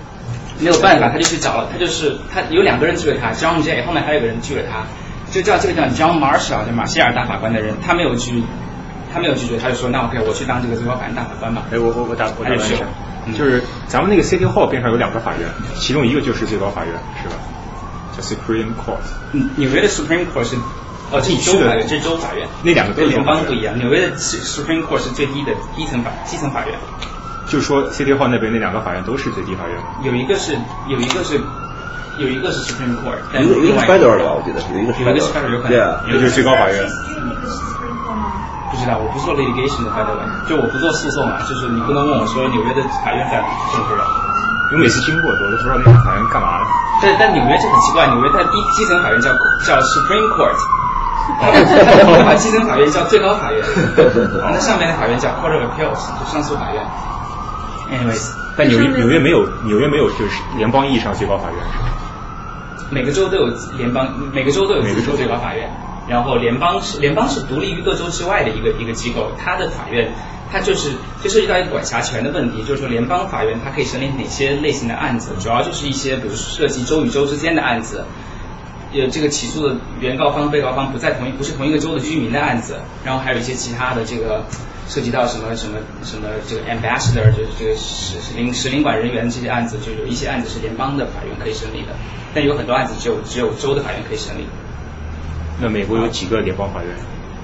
[0.60, 4.84] 没有办法，他就去找了，他就是他有两个人拒了他，John Jay 后面还有个人拒了他，
[5.32, 8.44] 就叫这个叫 John Marshall 就马歇尔大法官的人，他没有拒。
[9.14, 11.64] 他没有拒绝，他就说那 OK，我去当这个最高法院大法官吧。
[11.72, 12.86] 哎，我我我打我打断一下
[13.28, 17.36] 嗯，就是咱们那个 City Hall 边上有两个法院，其中一个就是最高法院，是吧？
[18.18, 19.04] 叫 Supreme Court。
[19.34, 20.56] 嗯，纽约的 Supreme Court 是
[21.12, 22.48] 哦，这是州法院，这是州法院。
[22.64, 26.76] 那两个都联邦不一样，纽约的 Supreme Court 是最低的低层法基层法院，
[27.48, 29.84] 就是说 City Hall 那边那两个法院都是最低法院吗？
[30.04, 30.54] 有一个是
[30.88, 31.40] 有一个是
[32.18, 34.34] 有一个是 Supreme Court，但一个一个是 federal 的吧？
[34.34, 36.90] 我记得有一个是有一个是 federal，有可能对啊，一个就是最高法院。
[38.72, 44.06] 不知道，我不做 litigation 的 federal，就我不做诉讼啊，就是你不能问我说纽约的法院在哪，是不知道。
[44.72, 46.66] 因为每次经过，我都不知道那个法院干嘛的。
[47.02, 49.30] 但但纽约就很奇怪，纽约在低基层法院叫
[49.68, 50.56] 叫 Supreme Court，
[51.44, 53.60] 它把基层法院叫最高法院，
[54.40, 56.82] 那上面的法院叫 Court of Appeals，就上诉法院。
[57.92, 61.86] Anyways，但纽约纽约没有纽约没有就是联邦意义上最高法院，是吧？
[62.90, 65.70] 每个州都有联邦，每个州都有每个州自己的最高法院。
[66.08, 70.12] 然后联邦是联邦是独立于各州之外的一个一个机构，它的法院
[70.52, 70.92] 它就是
[71.24, 78.04] 就涉及到一个管辖权的问题，就是说联邦法院它可以审理哪些类型的案子，主要就是一些比如涉及州与州之间的案子，
[78.94, 84.44] 呃，这个起诉的原告方、被告方不在同一不是同一个州的居民的案子，然后还有一些其他的这个
[84.90, 91.96] 涉及到什么什么什么这个 ambassador 就是这个使使领使领馆人员这些案子，就有一些案子是联邦的法院可以审理的，
[92.34, 94.46] 但有很多案子只有只有州的法院可以审理。
[95.60, 96.96] 那美国有几个联邦法院？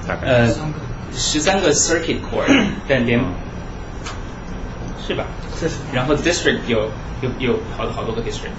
[0.08, 0.28] 大概？
[0.28, 0.56] 呃，
[1.14, 2.48] 十三个 circuit court，
[2.88, 3.20] 但联
[5.06, 5.26] 是吧？
[5.94, 6.90] 然后 district 有
[7.22, 8.52] 有有好好多个 district，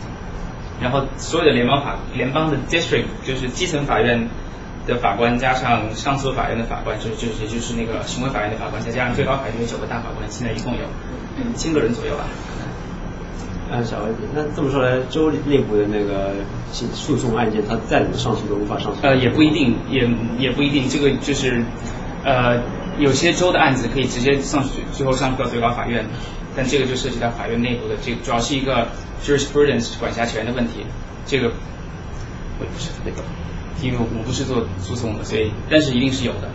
[0.80, 4.28] 然后所有的联邦法联邦的 district 就是基层法院
[4.87, 10.80] 的法官加上上诉法院的法官，就是就是也就是那个巡回法院的法官，再加上最高法院有九个大法官，现在一共有
[11.38, 12.24] 一千个人左右吧。
[13.70, 16.33] 呃，小问题，那这么说来，州内部的那个
[16.72, 18.98] 诉讼案件，它再怎么上诉都无法上诉。
[19.02, 21.62] 呃，也不一定，也也不一定，这个就是，
[22.24, 22.62] 呃，
[22.98, 26.07] 有些州的案子可以直接上去，最后上诉到最高法院，
[26.57, 28.88] 但这个就涉及到法院内部的，这个主要是一个
[29.22, 30.87] jurisprudence 管辖权的问题，
[31.26, 31.48] 这个
[32.59, 33.22] 我也不是特别懂，
[33.83, 36.48] 因为我不是做诉讼的，所以但是一定是有的，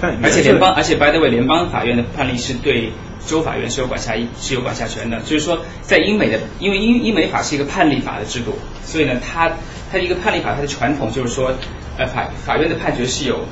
[0.00, 2.92] 但而且联邦，而且 by the way，联邦法院的判例是对
[3.26, 8.52] 州法院是有管辖是有管辖权的，就是说在英美的，因为英英美法是一个判例法的制度，
[8.84, 9.50] 所以呢，它
[9.90, 11.52] 它一个判例法它的传统就是说，
[11.98, 13.46] 呃法法院的判决是有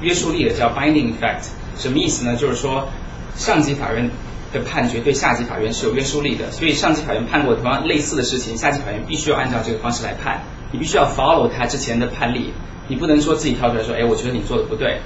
[0.00, 2.36] 约束力的，叫 binding effect，什么意思呢？
[2.36, 2.88] 就是说
[3.36, 4.10] 上级法院
[4.52, 12.52] 的判决对下级法院是有约束力的，所以上级法院判过同样类似的事情，下级法院必须要按照这个方式来判，你必须要 follow 他之前的判例，
[12.88, 14.98] 你不能说自己跳出来说，哎，我觉得你做的不对。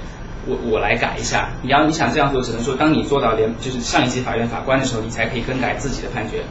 [0.47, 6.43] 我我来改一下，你要你想这样做，只能说当你做到联就是上一级法院法官的时候，你才可以更改自己的判决。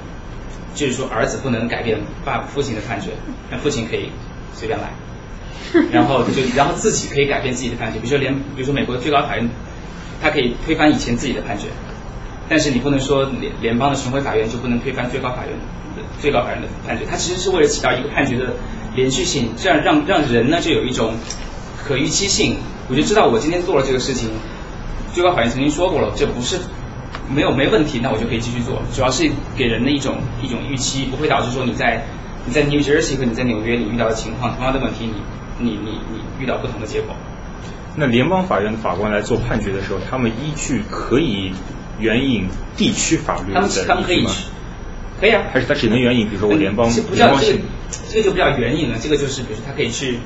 [0.75, 3.13] 就是说，儿子不能改变爸父亲的判决，
[3.51, 4.11] 那父亲可以
[4.53, 4.91] 随便来。
[5.91, 9.49] 然后就然后自己可以改变自己的判决，比如说联比如说美国的最高法院，
[10.23, 11.69] 他可以推翻以前自己的判决。
[12.49, 15.53] 但是你不能说联联邦的巡回法院就不能推翻最高法院
[15.97, 18.53] 的最高法院的判决，它其实是为了起到一个判决的
[18.95, 21.15] 连续性，这样让让人呢就有一种
[21.87, 22.57] 可预期性，
[22.89, 24.31] 我就知道我今天做了这个事情，
[25.15, 26.59] 最高法院曾经说过了，这不是
[27.33, 32.05] 没有没问题，那我就可以继续做，主要是给人的一种一种预期，不会导致说你在
[32.45, 35.07] 你在 New Jersey 和你在纽约你遇到的情况同样的问题，
[35.59, 37.15] 你你你你遇到不同的结果。
[37.95, 41.53] 那联邦法院的法官来做判决的时候，他们依据可以
[41.99, 44.31] 援引地区法律他们的他们可以吗？
[45.19, 47.59] 可以啊，还是他只能援引，比如说我联邦联邦性叫这个，
[48.09, 50.19] 这个就比较援引了，这个就是比如说他可以去，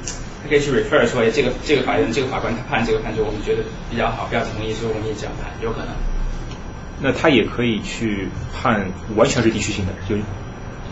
[0.43, 5.89] 他可以去 refer 说，哎，这个这个法院这个法官他判这个判决，我们觉得比较好，比较同意，所以我们也这样判，有可能。
[7.03, 10.17] 那他也可以去判完全是地区性的，就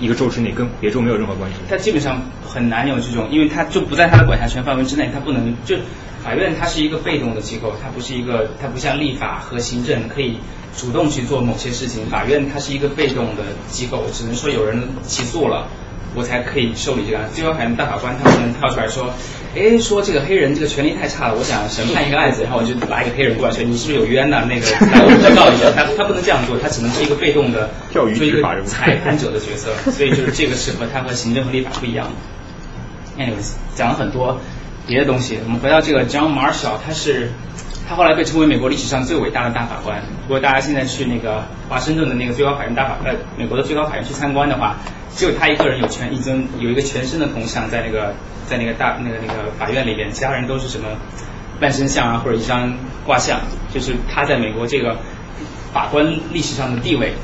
[0.01, 1.57] 一个州之内跟别州没有任何关系。
[1.69, 5.77] 他基本上很难有这种，因为他就不在他的管辖权范围之内，他不能就
[6.25, 10.39] 法院它是一个被动的机构，它不是一个，它不像立法和行政可以
[10.77, 15.69] 主动去做某些事情，法院它是一个被动的机构，只能说有人起诉了。
[16.15, 17.35] 我才可以受理这个案子。
[17.35, 19.13] 最高法院大法官他们能跳出来说，
[19.55, 25.71] 哎，说这个黑人这个权利太差了，我想审判一个案子，然后我就拉一个黑人过来说，你是不是有冤呐、那个来我这告一下。
[25.75, 29.71] 他他不能这样做，他只能是一个被动的钓鱼做一个裁判者的角色。
[29.91, 33.23] 所以就是这个是和他和行政和立法不一样的。
[33.23, 34.41] Anyways，讲了很多
[34.87, 37.33] 别的东西，我们回到这个 John Marshall，他是
[37.89, 40.03] 他后来被称为美国历史上最伟大的大法官。
[40.25, 44.77] 如果大家现在去那个华盛顿的那个最高法院大法呃美国的最高法院去参观的话，
[45.17, 48.15] 只有他一个人有全一尊有一个全身的铜像在那个
[48.47, 50.87] 在那个大那个那个法院里边，其他人都是什么
[51.59, 52.75] 半身像啊或者一张
[53.07, 53.41] 挂像，
[53.73, 54.99] 就是他在美国这个
[55.73, 57.15] 法官历史上的地位。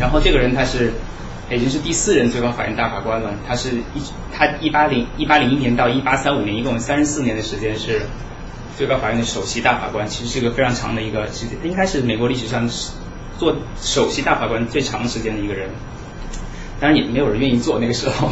[0.00, 0.94] 然后这个人他是
[1.50, 8.06] 已经是第四任最高法院大法官了，他是一他一八零一八零一年到一八三五年，一共三十四年的时间是
[8.76, 12.68] 最高法院的首席大法官，其实是一个非常长的一个时间，应该是美国历史上
[13.38, 15.70] 做首席大法官最长时间的一个人。
[16.80, 18.26] 当然也没有人愿意做那个时候，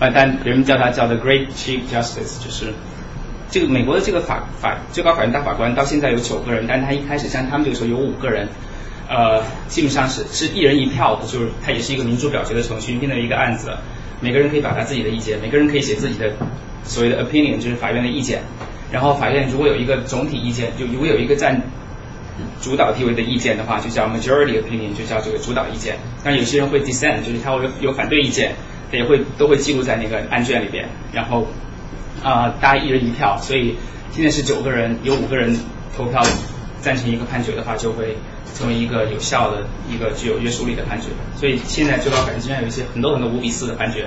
[0.00, 2.72] 啊， 但人们叫他叫 The Great Chief Justice，就是
[3.50, 8.48] 这个美国的这个法法最高法院大法官到现在有九个人，但是他一开始像他们这个时候有五个人，
[9.08, 13.76] 呃，基本上是是一人一票的，就是他也是一个民主表决的程序，定的一个案子，
[14.20, 16.32] 每个人可以表达自己的意见，每个人可以写自己的
[16.84, 18.42] 所谓的 opinion，就是法院的意见，
[18.92, 21.62] 然后法院如果有一个总体意见，就如果有一个占
[22.60, 25.96] 主导地位的意见的话，就叫 majority opinion，就叫这个主导意见。
[26.22, 28.54] 但有些人会 dissent，就是他会有有反对意见，
[28.90, 30.88] 他也会都会记录在那个案卷里边。
[31.12, 31.46] 然后
[32.22, 33.76] 啊、大家一人一票，所以
[34.10, 35.56] 现在是九个人，有五个人
[35.96, 36.22] 投票
[36.80, 38.16] 赞成一个判决的话，就会
[38.54, 41.08] 成为一个有效的一个具有约束力的判决。
[41.36, 44.06] 所以现在最高法院经常有一些很多很多五比四的判决，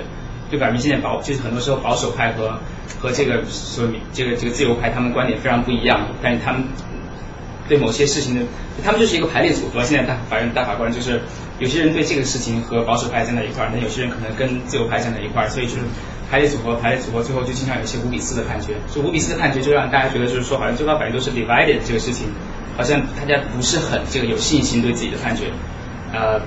[0.50, 2.58] 就表明现在保就是很多时候保守派和
[3.00, 6.64] 和这个所谓这个这个自由派他们观点非常不一样，但是他们
[7.68, 8.42] 对某些事情的，
[8.82, 9.82] 他们就是一个排列组合。
[9.82, 11.20] 现在大法院大法官就是
[11.58, 15.80] 有些人对这个事情和保守派站在一块儿，那有些人可能跟自由派站在一块儿，所以就是
[16.30, 18.72] 排列组合，排列组合，最后就经常有一些五比四的判决。
[18.94, 22.26] 就五比四的判决，就让大家觉得就是说，好像最高法院都是 divided 这个事情，
[22.76, 25.44] 好像大家不是很这个有信心对自己的判决，
[26.12, 26.40] 呃。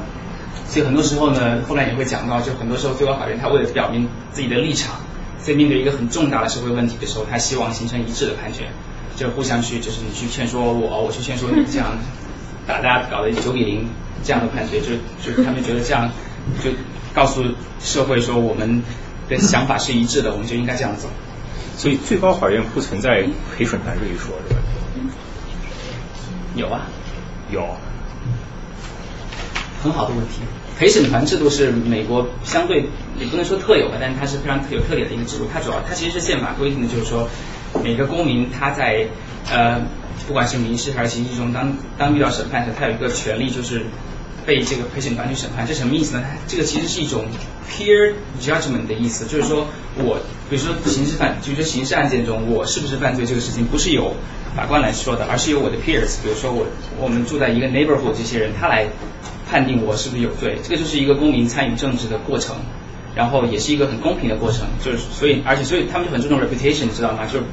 [0.72, 4.96] 所以很多时候呢，后来也会讲到，就很多时候最高法院他为了表明自己的立场，
[5.44, 8.70] 在面对一个很重大的社会问题的时候，他希望形成一致的判决。
[9.18, 11.98] 就互相去，就是你去劝说我，我去劝说你，这样
[12.66, 13.86] 打大家搞得九比零
[14.24, 16.10] 这样的判决，就就他们觉得这样
[16.64, 16.72] 就
[17.14, 17.44] 告诉
[17.82, 18.82] 社会说我们
[19.28, 21.10] 的想法是一致的，我们就应该这样走。
[21.76, 23.26] 所以最高法院不存在
[23.58, 24.62] 陪审团这一说，对吧？
[26.56, 26.88] 有啊，
[27.52, 27.76] 有。
[29.84, 30.42] 很好的问题。
[30.82, 32.86] 陪审团制度是美国相对
[33.20, 35.46] 也不能说特有的，但是它是非常特有特点的一个制度。
[35.54, 37.30] 它主要它其实是宪法规定的，就是说
[37.84, 39.06] 每个公民他在
[39.52, 39.80] 呃
[40.26, 43.84] 不管是民事还是刑事中，当当遇到审判时，他有一个权利就是
[44.44, 45.68] 被这个陪审团去审判。
[45.68, 46.24] 这什么意思呢？
[46.48, 47.26] 这个其实是一种
[47.70, 49.68] peer judgment 的意思，就是说
[49.98, 50.18] 我
[50.50, 54.16] 比如说刑事犯，就是说刑事案件中我是不是犯罪这个事情，不是由
[54.56, 56.66] 法官来说的，而是由我的 peers，比如说我
[57.00, 58.88] 我们住在一个 neighborhood 这些人，他来。
[59.52, 62.56] 判定我是不是有罪，这个就是一个公民参与政治的过程，
[63.14, 67.26] 然后也是一个很公平的过程，就是所以而且所以他们就很注重 reputation，你知道吗？
[67.26, 67.44] 就是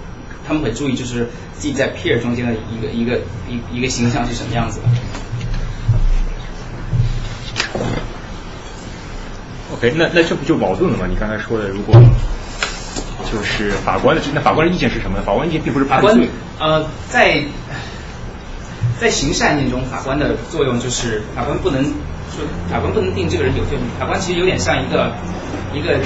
[0.46, 4.87] 他们很注意就是自己在 peer 中间的一个一个一一个形象是什么样子的。
[9.74, 11.06] OK，那那这不就矛盾了吗？
[11.11, 12.00] 你刚才说的，如果
[13.32, 15.24] 就是法官的那法官的意见是什么呢？
[15.26, 16.30] 法官意见并不是法官判罪，
[16.61, 17.42] 呃在。
[19.00, 25.12] 在刑事案件中，法官的作用就是法官不能说法官不能定这个人有罪，法官其实有点像一个
[25.72, 25.98] 一个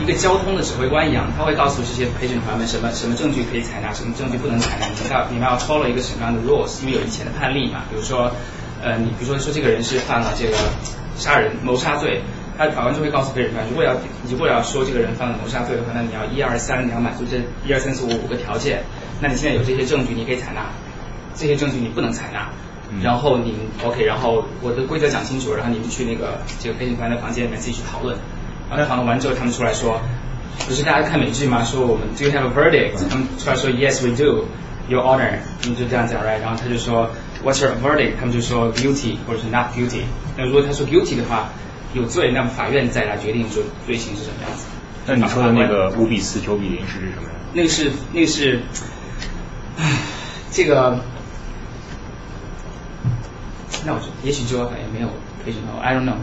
[0.00, 8.30] 一个交通的指挥官一样，他会告诉这些陪审团们什么什么证据可以采纳，什么证据不能采纳，你们要你们要 follow 一个什么样的 rules，因为有以前的判例嘛，比如说
[8.82, 10.56] 呃，你比如说说这个人是犯了这个
[11.16, 12.22] 杀人谋杀罪，
[12.56, 13.94] 他法官就会告诉陪审团，如果要
[14.30, 18.84] 如果要说这个人犯了谋杀罪的话，那你要一二三，你要满足这一二三四五五个条件，
[19.20, 20.70] 那你现在有这些证据，你可以采纳，
[21.38, 22.48] 这些证据你不能采纳。
[23.02, 28.16] 然后你 OK，然后我的规则讲清楚，然后你们去那个这个陪审团的房间里面自己去讨论，
[28.70, 30.00] 然后讨论完之后，他们出来说，
[30.66, 31.62] 不是大家看美剧吗？
[31.62, 32.94] 说我们 Do you have a verdict？
[33.10, 36.40] 他们出来说 Yes we do，Your Honor，他们就这样讲 right？
[36.40, 37.10] 然后他就说
[37.44, 38.14] What's your verdict？
[38.18, 40.04] 他们就说 Guilty 或者是 Not guilty。
[40.38, 41.50] 那如果他说 Guilty 的话，
[41.92, 44.64] 有罪，那么法院再来决定说罪行是什么样子。
[45.04, 47.36] 那你说的那个五比四、九比零是指什么呀？
[47.52, 48.62] 那个是那个是，
[49.76, 49.84] 唉，
[50.50, 51.00] 这个。
[53.86, 55.08] 那我就也许最高法院没有
[55.44, 56.16] 陪审团，I don't know。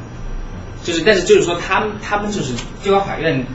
[0.83, 3.45] 就是，但是就是说，他们他们就是最高法院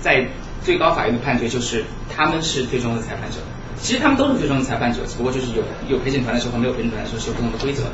[0.00, 0.26] 在
[0.62, 1.84] 最高法院的判决就是
[2.14, 3.38] 他们是最终的裁判者。
[3.80, 7.90] 其实他们都是最终的裁判者，只不过就是有有陪审团的时候和没有陪审团的时候是有不同的规则的。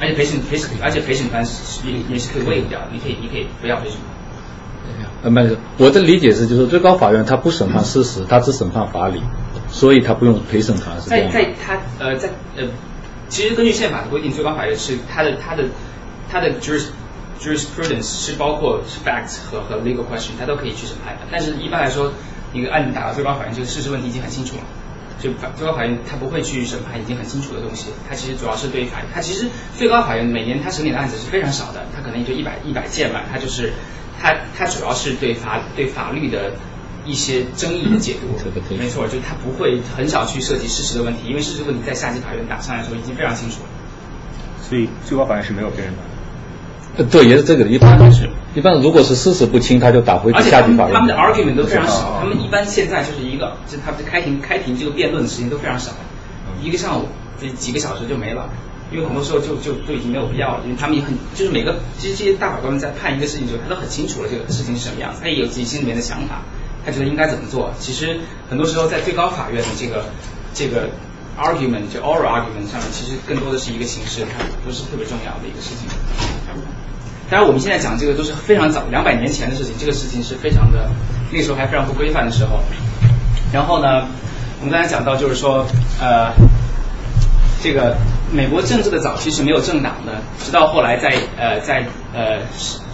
[0.00, 1.44] 而且陪审陪审而且陪审团
[1.84, 4.06] 也也是可以 waive 掉，你可以你可以不要陪审团。
[5.22, 9.22] 呃，没有，我的理解是，就是最高法院他不审判事实，他只审判法理，
[9.70, 11.28] 所以他不用陪审团是这在。
[11.30, 12.64] 在他呃在呃，
[13.32, 15.64] 其实根据宪法的规定，最高法院是它的它的
[16.30, 16.88] 它的 juris
[17.40, 21.22] jurisprudence 是包括 facts 和和 legal question，它都可以去审判的。
[21.30, 22.12] 但是一般来说，
[22.52, 24.62] 一个案子打到最高法院，这个事实问题已经很清楚了。
[25.18, 33.72] 就法最高法院它不会去审判已经很清楚的东西，它其实主要是对法，它其实最高法院每年它审理的案子是非常少的，它可能也就一百一百件吧，它就是
[34.20, 36.52] 它它主要是对法对法律的
[37.04, 38.28] 一些争议的解读
[38.78, 43.68] 没错，就是他不会很少去涉及事实的问题，因为事实问题在下级法院打上来的时候已经非常清楚了。
[44.62, 46.02] 所以最高法院是没有陪审团的。
[46.98, 47.70] 呃对，也是这个的。
[47.70, 50.92] 一般是，一般如果是事实不清，他就打回而且他下级法院。
[50.92, 55.92] 们他们的 argument 都非常哦少，他们一般现在就是一个，就是他们的开庭开庭这个辩论的时间都非常少，
[56.62, 57.08] 一个上午
[57.40, 58.48] 这几个小时就没了。
[58.92, 66.42] 因为很多时候就就就已经没有必要了，因为他们也很就是每个其实这些大法官们在判一个事情的时候，他都很清楚了这个事情是什么样子，他也有自己心里面的想法，
[66.84, 67.72] 他觉得应该怎么做。
[67.78, 70.04] 其实很多时候在最高法院的这个
[70.54, 70.88] 这个
[71.38, 75.88] argument 就 oral argument 上面，其实更多的是一个形式，它不是特别重要的一个事情。
[77.30, 80.90] 当然，我们现在讲这个都是非常早，两百年前的事情，这个事情是非常的，
[81.32, 82.60] 那时候还非常不规范的时候。
[83.52, 84.06] 然后呢，
[84.60, 85.66] 我们刚才讲到，就是说，
[85.98, 86.30] 呃，
[87.62, 87.96] 这个
[88.30, 92.40] 美国政治的早期是没有政党的，直到后来在呃在呃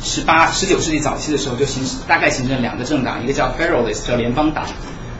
[0.00, 4.64] 十八十九世纪早期的时候，就形大概形成两个政党，一个叫 Federalist 叫联邦党，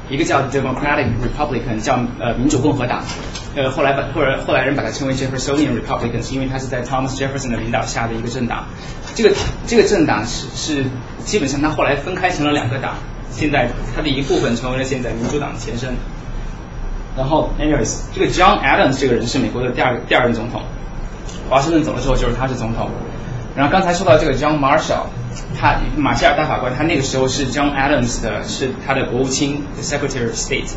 [0.08, 3.02] 一个叫 Democratic Republican 叫呃民主共和党。
[3.56, 8.66] 呃，后来把后来后来人把它称为 Jeffersonian Republicans，因为它是在 Thomas Jefferson 的领导下的一个政党。
[9.16, 9.34] 这个
[9.66, 10.84] 这个政党是是
[11.24, 12.94] 基本上它后来分开成了两个党，
[13.30, 15.96] 现在它的一部分成为了现在民主党的前身。
[17.16, 20.62] 然后，anyways，这个 John Adams 这个人是美国的第二第二任总统，
[21.50, 22.88] 华盛顿走了之后就是他是总统。
[23.58, 25.06] 然后刚才说到这个 John Marshall，
[25.58, 30.70] 他马歇尔大法官，他那个时候是 John Adams 的是他的国务卿，the Secretary of State。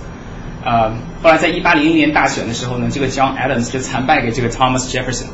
[0.65, 0.89] 呃，
[1.21, 5.27] 后来在一八零零年大选的时候呢，这个 John Adams 就惨败给这个 Thomas Jefferson，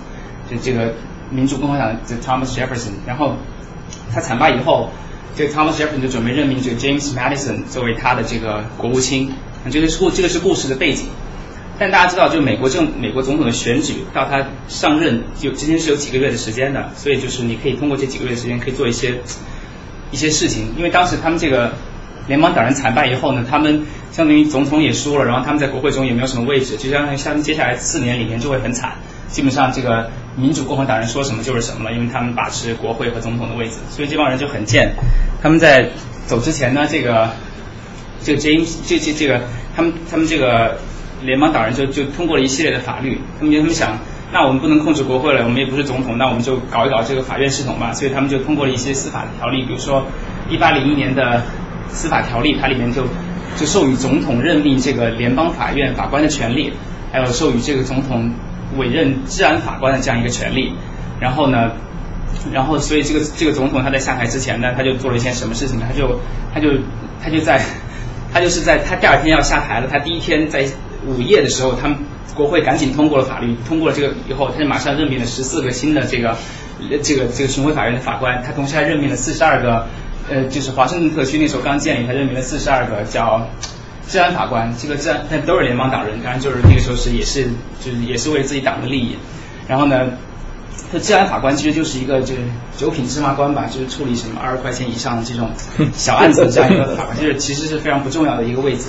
[0.51, 0.93] 就这个
[1.29, 2.91] 民主共和党的 Thomas Jefferson。
[3.05, 3.37] 然后
[4.13, 4.89] 他惨败以后，
[5.33, 9.31] 这个 Thomas Jefferson 就准备任命这个 James Madison 作为他的这个国务卿。
[9.71, 11.05] 这个是故这个是故事的背景。
[11.79, 19.19] 但大家知道，就美国政美国总统的选举到他上任就之间是有几个月的时间的，所以就是你可以通过这几个月的时间可以做一些
[20.11, 20.73] 一些事情。
[20.75, 21.73] 因为当时他们这个
[22.27, 28.93] 联邦党人惨败以后呢，他们相当于总统也输了，然后他们在国会中也没有什么位置，就相当于他们接下来四年里面就会很惨。
[29.27, 34.93] 基本上这个民主共和党人说什么就是什么了，因为他们把持国会和总统的位置，所以这帮人就很贱。
[35.43, 35.89] 他们在
[36.25, 37.29] 走之前呢，这个
[38.23, 39.41] 这个 James 这这这个
[39.75, 40.79] 他们他们这个
[41.21, 43.97] 联邦党人就就通过了一系列的法律，他们就他们想，
[44.31, 50.05] 那我们不能控制国会了，我们也不是总统，那我们就搞一搞这个法院系统吧，所以他们就通过了一些司法的条例，比如说
[50.49, 51.43] 一八零一年的
[51.89, 53.03] 司法条例，它里面就
[53.57, 56.73] 就授予总统任命这个联邦法院法官的权利，
[57.11, 58.33] 还有授予这个总统
[58.77, 60.73] 委任治安法官的这样一个权利，
[61.19, 61.71] 然后呢。
[62.53, 65.85] 然后，所以这个这个总统他在下台之前呢，他就做了一件什么事情呢？
[65.89, 66.19] 他就
[66.53, 66.69] 他就
[67.23, 67.59] 他就在
[68.31, 70.67] 他就是在他第二天要下台了，他第一天在
[71.07, 71.97] 午夜的时候，他们
[72.35, 76.35] 国会赶紧通过了法律，通过了这个以后，他就马上任命了十四个新的这个
[77.01, 79.87] 这个这个巡回法院的法官，他同时还任命了四十二个
[80.29, 83.47] 呃，就是华盛顿特区那时候刚建立，他任命了四十二个叫
[84.07, 87.47] 治安法官，这个治安但都是联邦党人，当然就是那个时候是也是
[87.83, 89.17] 就是也是为自己党的利益，
[89.67, 90.09] 然后呢。
[90.89, 92.41] 这治安法官其实就是一个就是
[92.77, 95.49] 九品芝麻官吧，就是处理什么二十块钱以上的这种
[95.93, 98.85] 小案子的这样一个法官，就是其实是非常不重要的一个位置。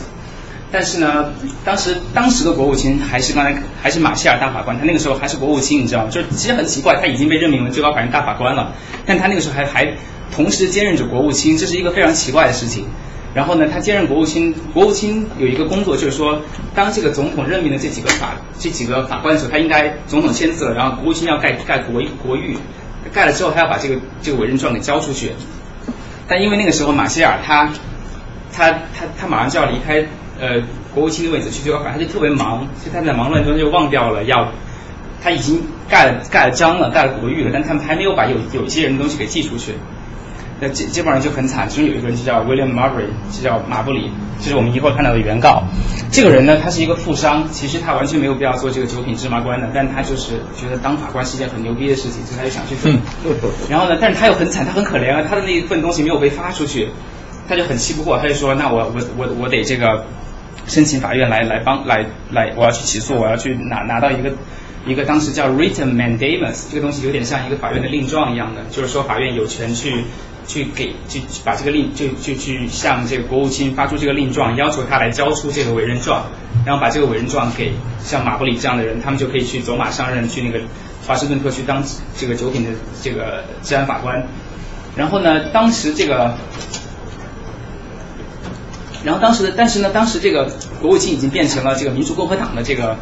[0.71, 1.33] 但是呢，
[1.65, 6.11] 当时当时的国务卿还是刚才还是马歇尔大法官，他那个时候还是国务卿，你知道吗？
[6.11, 8.73] 就是其实很奇怪，他已经被任命为最高法院大法官了，
[9.07, 9.95] 但他那个时候还还
[10.31, 12.87] 同时兼任着国务卿，这是一个非常奇怪的事情。
[13.35, 16.41] 然后呢，他兼任国务卿，国务卿有一个工作就是说，
[16.75, 22.57] 当这个总统任命的这几个法这几个法官的时候，他应该总统签字了，然后国务卿要盖盖国国谕，
[23.13, 25.33] 盖了之后他要把这个这个委任状给交出去。
[26.27, 27.71] 但因为那个时候马歇尔他
[28.53, 30.07] 他他他马上就要离开
[30.41, 30.63] 呃
[30.95, 34.53] 国务卿的位置去最高法院，他就特别忙，所以他在忙乱中就忘掉了要
[35.23, 39.75] 他已经盖了盖了章了，盖了国誉了，但他们还没有把有有一些人的东西给寄出去。
[40.61, 44.11] 那基基本上就很惨，其中有一个人就叫 William Marbury，就叫马布里，
[44.41, 45.63] 就是我们一会儿看到的原告。
[46.11, 52.91] 这个人呢，他是一个富商，其实他完全没有必要做这个九品芝麻官的，但他就是觉得当法官是一件很牛逼的事情，所以他就想去做。
[53.71, 56.89] 然后呢，但是他又很惨，他很可怜啊，他的那一份东西没有被发出去，
[57.49, 60.07] 他就很气不过，他就说，那我我我我得这个
[60.69, 64.31] 申请法院来来帮来来，我要去起诉，我要去拿拿到一个。
[64.87, 70.05] 一个当时叫 written mandamus，这个东西有点像一个法院的令状一样的，就是说法院有权去
[70.47, 76.25] 去给去把这个令就就去向这个国务卿发出这个令状，要求他来交出这个委任状，
[76.65, 80.61] 然后把这个委任状给像马布里这样的人，他们就可以去走马上任，去那个
[81.07, 81.85] 华盛顿特区当
[82.17, 82.71] 这个九品的
[83.03, 84.27] 这个治安法官。
[84.97, 86.35] 然后呢，当时这个，
[89.09, 90.53] 然后当时，但是呢，当时这个
[90.83, 92.97] 国务卿已经变成了这个民主共和党的这个。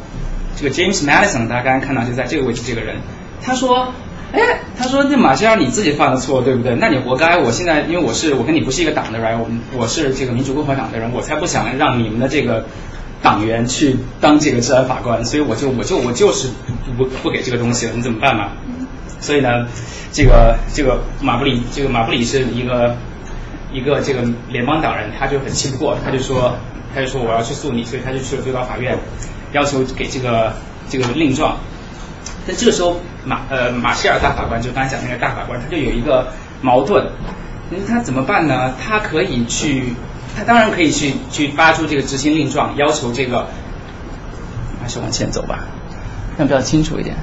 [0.58, 2.96] 这个 James Madison，大家刚刚看到就在这个位置，这个人，
[3.42, 3.92] 他说，
[4.32, 4.40] 哎，
[4.74, 6.74] 他说那马歇尔你自己犯的错，对不对？
[6.76, 7.36] 那你活该。
[7.36, 12.64] 我现在因为我是我跟你不是一个党的人，我们我是这个民主共和党的人，我才不想让你们的这个
[13.22, 16.48] 党员去当这个治安法官，所以我就我就我就是
[16.96, 18.52] 不不给这个东西了，你怎么办嘛？
[19.20, 19.66] 所以呢，
[20.10, 22.96] 这个这个马布里，这个马布里是一个
[23.76, 26.56] 一个这个联邦党人，他就很气不过，他就说
[26.94, 28.96] 他就说我要去诉你，所以他就去了最高法院。
[29.52, 30.54] 要求给这个
[30.88, 31.58] 这个令状，
[32.46, 37.06] 但这个时候马呃马歇尔大法官就刚才讲那个大法官，他就有一个矛盾，
[37.70, 38.74] 那他怎么办呢？
[38.82, 39.94] 他可以去，
[40.36, 43.46] 他当然可以去去发出这个执行令状，要求这个
[44.82, 45.60] 还是往前走吧，
[46.36, 47.14] 这样比较清楚一点。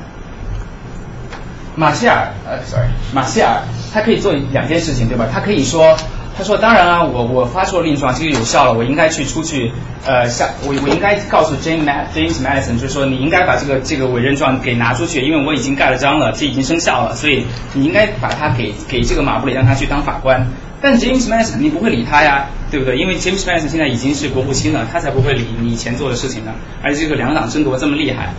[1.75, 5.27] 马歇尔呃，sorry，马歇尔他可以做两件事情，对吧？
[5.31, 5.97] 他可以说。
[6.35, 9.71] 他说：“当然啊，我我发出了令状，这个有效了，我应该去出去，
[10.05, 20.47] 呃，向我我应该告诉 James James Madison，就是说你应该把这个这个委任状给拿出去，因为我已经盖了章了，这已经生效了，所以你应该把它给给这个马布里，让他去当法官。
[20.81, 22.97] 但 James Madison 肯定不会理他呀，对不对？
[22.97, 26.51] 因为 James Madison 现在已经是国务卿了，他才不会理你以前做的事情呢。
[26.83, 28.33] 而且这个两党争夺这么厉害，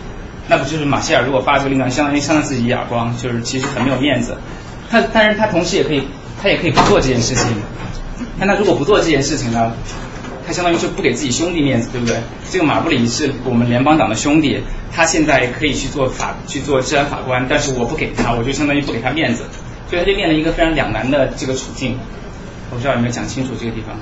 [0.47, 4.37] 那不就是马歇尔如果发这个令状，相当于扇了自己一耳光，就是其实很没有面子。
[4.91, 6.03] 他但是他同时也可以，
[6.45, 7.47] 他也可以不做这件事情。”
[8.37, 9.73] 但他如果不做这件事情呢，
[10.45, 12.17] 他相当于是不给自己兄弟面子，对不对？
[12.51, 14.61] 这个马布里是我们联邦党的兄弟，
[14.93, 19.43] 他现在可以去做法去做治安法官，但是我不给他，我就相当于不给他面子，
[19.89, 21.97] 所以他就面临一个非常两难的这个处境。
[22.69, 23.97] 我不知道有没有讲清楚这个地方？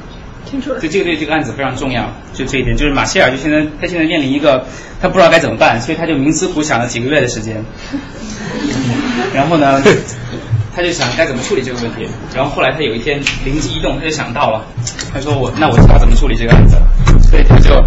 [0.46, 0.80] 清楚了。
[0.80, 4.66] 对这个对这个案子非常重要，就这一点，就是马歇尔就现在他现在面临一个
[5.02, 7.64] 他不知道该怎么办，所以他就冥思苦想了几个月的时间，
[9.34, 9.82] 然后呢？
[10.76, 14.66] 他就想该怎么处理这个问题，然后后来他有一天灵机一动，他就想到了，
[15.14, 16.78] 他说我那我知道怎么处理这个案子，
[17.30, 17.86] 所以他就，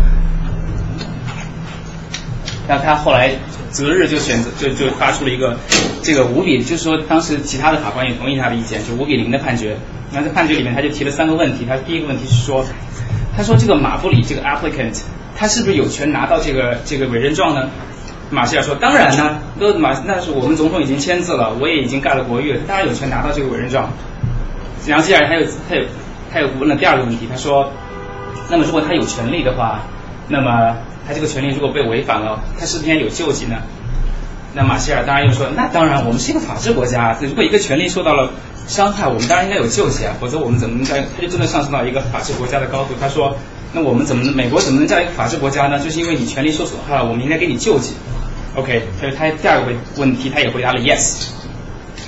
[2.69, 3.31] 那他后来
[3.71, 5.59] 择日就选择就就发出了一个
[6.03, 9.77] 这个五比，就是说当时其他的法官也同意他的意见，就五比零的判决。
[10.13, 12.65] 那在判决里面他就提了三个问题，他第一个问题是说，
[13.37, 15.03] 他说这个马布里这个 applicant
[15.37, 17.69] 他是不是有权拿到这个这个委任状呢？
[18.31, 23.89] 马歇尔说：“当然呢，都马那是我们总统已经签字了，我也已经盖了国谕，他当然有权拿到这个委任状。”
[24.87, 25.83] 然后接下来他又他又
[26.33, 27.73] 他又问了第二个问题，他说
[28.51, 29.83] ：“那么如果他有权利的话，
[30.29, 33.57] 那么他这个权利如果被违反了，他是不是应该有救济呢？”
[34.55, 38.31] 那马歇尔当然又说：“那当然，我们是一个法治国家，如果一个权利受到了
[38.67, 43.37] 伤害，我们当然应该有救济啊，否则我们怎么能在？”他就真的上升到一个法治国家的高度，他说
[43.75, 45.79] ：“那我们怎么美国怎么能叫一个法治国家呢？
[45.79, 47.93] 就是因为你权利受损害了，我们应该给你救济。”
[48.57, 51.29] OK，所以他第二个问问题他也回答了 yes。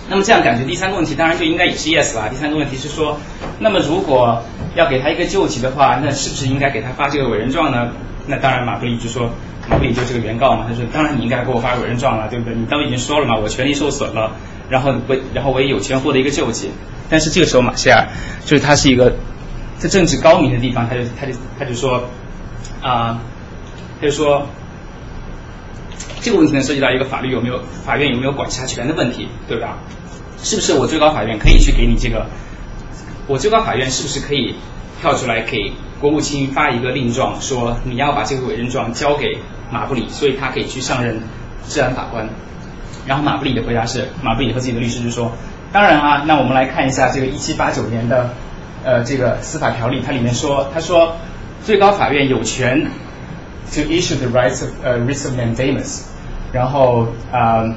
[0.09, 2.30] 那么这样感觉第三个问题当然就应该也是 yes 了。
[2.30, 3.18] 第三个问题是说，
[3.59, 4.42] 那么如果
[4.74, 7.90] 要给他一个救济的话，那是不是应该给他发这个委任状呢？
[8.26, 9.30] 那当然马布里就说，
[9.68, 12.55] 马布里就是个原告嘛，他说当然你应该给我发委任状了，对不对？
[12.55, 14.32] 你刚已经说了嘛，我权利受损了，
[14.70, 16.70] 然后我然后我也有权获得一个救济。
[17.11, 18.09] 但是这个时候马歇尔
[18.46, 19.14] 就是他是一个
[19.76, 22.09] 在政治高明的地方，他就他就他就说
[22.80, 23.20] 啊，
[24.01, 24.46] 他就说。
[26.20, 29.78] 这个问题呢，涉及到一个法律有没有法院有没有管辖权的问题，对吧？
[30.42, 32.26] 是不是我最高法院可以去给你这个？
[33.26, 34.54] 我最高法院是不是可以
[35.00, 39.38] 跳出来给国务卿发一个令状，说你要把这个委任状交给
[39.70, 41.20] 马布里，所以他可以去上任
[41.68, 42.28] 治安法官。
[43.06, 45.32] 然后马布里的回答是，马布里和自己的律师就说，
[45.72, 48.30] 当然啊，那我们来看一下这个一七八九年的
[48.84, 51.16] 呃这个司法条例，它里面说，他说
[51.64, 52.90] 最高法院有权
[53.74, 56.02] to issue the rights of 呃 writs of mandamus，
[56.53, 57.74] 然后啊、呃、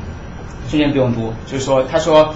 [0.69, 2.33] 中间不用读，就是说他说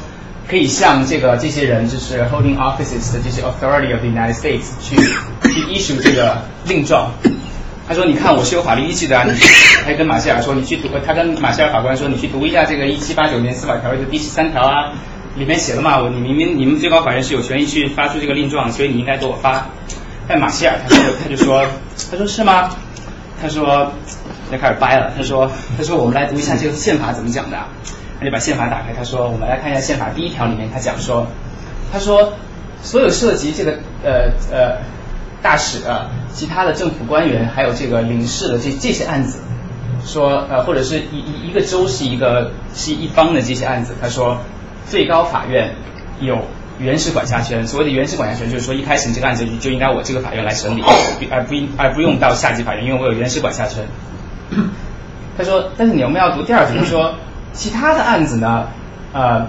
[0.48, 7.12] 可以向这个这些人就是 holding offices 的这些 authority of the United States 去去 issue 这个令状。
[7.88, 9.32] 他说：“你看，我是有法律依据的啊！”你
[9.86, 14.92] 还跟马歇尔说：“你去读。”他跟马歇尔法官说：“你去读一下这个一七八九年司法条例的第十三条啊，
[15.36, 19.68] 里面写了嘛，我你明明你们最高法院是有权利去发出这个令状，所以你应该给我发。”
[20.28, 21.64] 但马歇尔他说他就说
[22.10, 22.72] 他说是吗？
[23.40, 23.92] 他说
[24.52, 27.58] 就开始掰了，他说他说我们来读一下这个宪法怎么讲的？
[28.20, 31.28] 他就把宪法打开，他说我们来看一下宪法第一条里面他讲说，
[31.91, 32.34] 他说
[32.82, 34.78] 所有涉及这个呃呃。
[35.41, 39.38] 大使啊，其他的政府官员，还有这个领事的这这些案子，
[40.04, 44.39] 说呃，或者是一一一个州是一个是一方的这些案子，他说
[44.88, 45.76] 最高法院
[46.20, 46.39] 有
[46.80, 47.68] 原始管辖权。
[47.68, 50.84] 所谓的原始管辖权，就是说一开始你这个案子就应该我这个法院来审理，
[51.30, 53.86] 而不应而不用到下级法院，因为我有原始管辖权。
[55.38, 57.16] 他说，但是你们要读第二句，他说
[57.54, 58.68] 其他的案子呢，
[59.14, 59.48] 呃，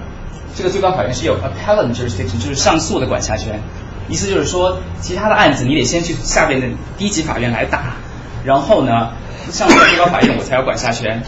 [0.55, 3.61] 这个最高法院是有 appellate jurisdiction，就是上诉的管辖权。
[4.09, 7.95] 意思就是说，其他的案子你得先去下边的低级法院来打，
[8.45, 9.11] 然后呢，
[9.51, 11.23] 上诉最高法院我才有管辖权。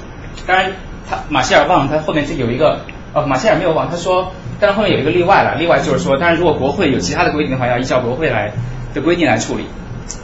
[0.47, 0.73] 当然，
[1.11, 2.81] 他马歇尔忘了他后面这有一个，
[3.13, 8.53] 呃，马歇尔没有忘，他说，但是后面有一个例外了，例外就是说，当然如果国会有其他的规定的话，要依照国会来
[8.95, 9.67] 的规定来处理。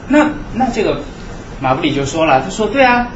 [0.07, 1.01] 那那这个
[1.59, 3.09] 马布里就说了，他说对啊，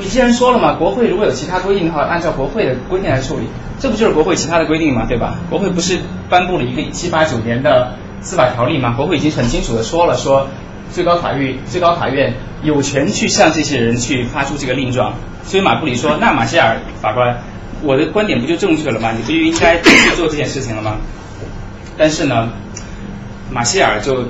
[0.00, 3.46] 你既然说了嘛，国会如果有其他规定的话，按照国会的规定来处理，
[3.78, 5.06] 这不就是国会其他的规定嘛？
[5.06, 5.34] 对吧？
[5.48, 5.98] 国会不是
[6.28, 7.92] 颁布了一个一七八九年的。
[8.22, 10.46] 司法条例嘛，国会已经很清楚的说了，说
[10.92, 15.14] 最高法院最高法院有权去向这些人去发出这个令状。
[15.42, 17.38] 所以马布里说，那马歇尔法官，
[17.82, 19.12] 我的观点不就正确了吗？
[19.12, 20.98] 你不就应该去做这件事情了吗？
[21.96, 22.50] 但是呢，
[23.50, 24.26] 马歇尔就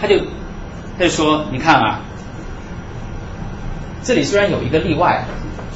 [0.00, 0.18] 他就
[0.98, 2.00] 他就说，你看啊，
[4.02, 5.24] 这里虽然有一个例外，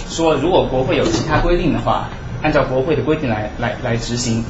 [0.09, 2.09] 说如果国会有其他规定的话，
[2.43, 4.45] 按照国会的规定来来来执行，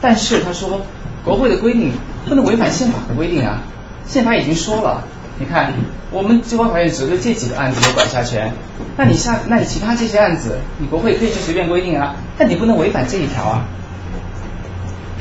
[0.00, 0.80] 但是他说。
[1.24, 1.92] 国会的规定
[2.26, 3.62] 不能违反宪法的规定啊！
[4.04, 5.04] 宪法已经说了，
[5.38, 5.72] 你看，
[6.10, 8.52] 我们最高法院只对这几个案子有管辖权，
[8.96, 13.64] 那你下，那你其他这些案子，你国会可以去随便规定啊，但你不能违反这一条啊！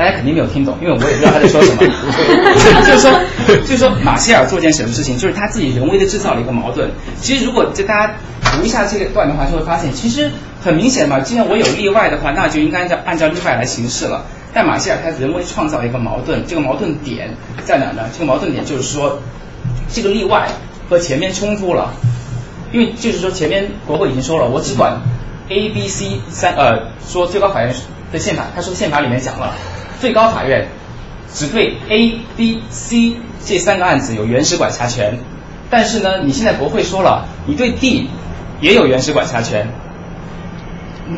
[0.01, 1.77] 大家肯定没有听懂，因为我也不知道他在说什么。
[2.87, 3.11] 就是说，
[3.61, 6.89] 就是说，马歇尔做件什么事情，就是他自己人为的制造了一个矛盾。
[7.21, 8.15] 其实，如果就大家
[8.51, 14.25] 读一下这个段的话，就会发现，其实很明显嘛，既然我有例外的话，那就应该按照按照例外来行事了。
[14.55, 18.09] 但马歇尔他人为创造一个矛盾，这个矛盾点在哪呢？
[18.11, 19.19] 这个矛盾点就是说，
[19.93, 20.47] 这个例外
[20.89, 21.93] 和前面冲突了，
[22.71, 24.99] 因为就是说前面国会已经说了，我只管
[25.49, 27.75] A、B、C 三呃，说最高法院
[28.11, 29.53] 的宪法，他说宪法里面讲了，
[30.01, 30.67] 最高法院
[31.31, 35.19] 只对 A、B、C 这三个案子有原始管辖权，
[35.69, 38.09] 但是呢，你现在国会说了，你对 D
[38.59, 39.69] 也有原始管辖权，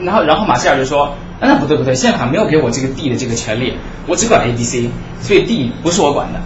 [0.03, 1.15] 然后然后马歇尔就说。
[1.45, 3.73] 那不对不对，宪法没有给我这个 D 的这个权利，
[4.07, 6.39] 我只管 A、B、C，所以 D 不是我管的，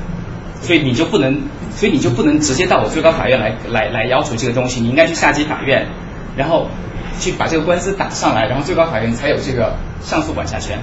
[0.63, 1.39] 所以你就不能，
[1.75, 5.85] 所以你就不能直接到我最高法院来来来要求这个东西，你应该去下级法院，
[6.35, 6.67] 然后
[7.19, 10.79] 去把这个官司打上来，然后最高法院才有这个上诉管辖权。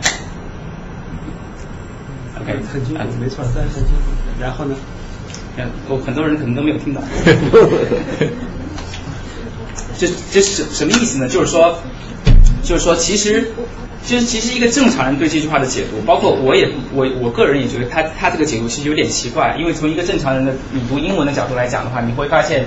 [2.44, 4.04] OK，很清楚，没错，但是很清楚。
[4.40, 4.76] 然后呢？
[5.56, 7.00] 嗯，我很多人可能都没有听到。
[9.96, 11.28] 这这是什么意思呢？
[11.28, 11.78] 就是说，
[12.62, 13.50] 就是说，其实。
[14.06, 22.66] 就是其实一个正常人对这句话的解读，包括我也我我个人也觉得他他这个解读其实有点奇怪，因为从一个正常人的你读英文的角度来讲的话，你会发现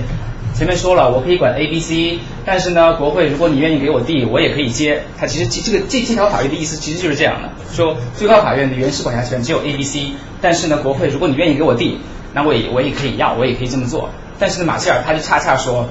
[0.58, 5.04] 前面说了我可以管 A B C，但是呢国会如果你愿意给我 D，我也可以接。
[5.16, 12.00] 它其实这这个这这条法律的意思其实就是这样的，说最高法院的原始管辖权只有 A B C，但是呢国会如果你愿意给我 D，
[12.34, 14.10] 那我也我也可以要，我也可以这么做。
[14.40, 15.88] 但是呢马歇尔他就恰恰说，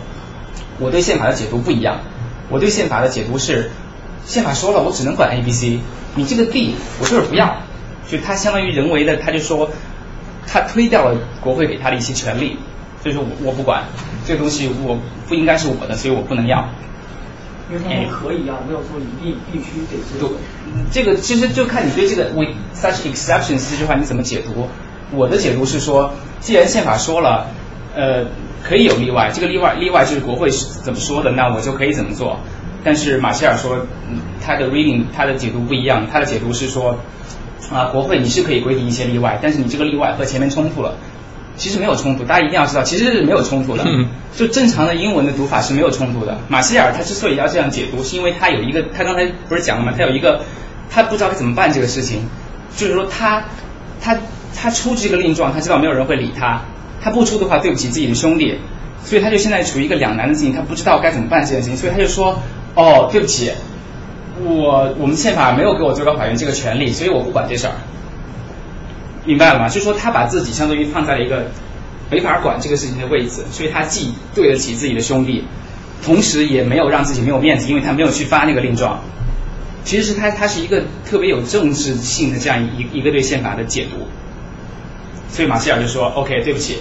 [0.80, 2.01] 我对宪法的解读不一样，
[2.49, 3.72] 我对宪法的解读是。
[4.26, 5.80] 宪法说了，我只能管 A、B、C，
[6.15, 7.61] 你这个 D 我就是不要，
[8.11, 9.70] 就他相当于人为的，他就说
[10.45, 12.57] 他推掉了国会给他的一些权利，
[13.08, 13.86] 所以说我我不管
[14.26, 14.99] 这个东西，我
[15.30, 16.68] 不应该是我的，所以我不能要。
[17.70, 20.20] 因为他们可以要，没有说一定必须得是。
[20.20, 20.30] 对，
[20.91, 24.68] 这个其实就看你对这个 with such exceptions 这句话你怎么解读。
[25.14, 27.47] 我的解读是说，既然宪法说了，
[27.95, 28.26] 呃，
[28.62, 32.39] 可以有例外，这个例外例外就是国会怎么说的，那我就可以怎么做。
[32.84, 33.86] 但是马歇尔说，
[34.41, 36.97] 他的 reading 他的解读不一样，他的解读是说，
[37.72, 40.95] 啊，国会你是可以规定一些例外，但是你这个例外和前面冲突了，
[41.58, 43.84] 其实没有冲突，大家一定要知道，其实是没有冲突的。
[44.36, 46.38] 就正常的英文的读法是没有冲突的。
[46.47, 49.93] 马歇尔他之所以要这样解读，是因为他有一个，他刚才不是讲了吗？
[49.97, 50.41] 他有一个，
[50.91, 52.30] 他不知道该怎么办这个事情，
[52.76, 53.45] 就是说他
[53.99, 54.18] 他
[54.55, 56.62] 他出这个令状，他知道没有人会理他，
[57.01, 58.60] 他不出的话对不起自己的兄弟，
[59.03, 62.39] 所以他就现在处于一个两难的境地，他不知道该怎么办这件事情，所以他就说，
[62.76, 63.51] 哦，对不起，
[64.43, 67.74] 我我们宪法没有给我最高法院这个权利，所以我不管这事儿。
[69.28, 69.68] 明白了吗？
[69.68, 71.52] 就是说他把自己相当于放在了一个
[72.10, 75.44] 没法管这个事情的位置，所以他既对得起自己的兄弟，
[76.02, 79.02] 同时也没有让自己没有面子，因为他没有去发那个令状。
[79.84, 84.08] 其实是他他是一个特别有政治性的这样一一个对宪法的解读。
[85.30, 86.78] 所以马歇尔就说：“OK，对不起，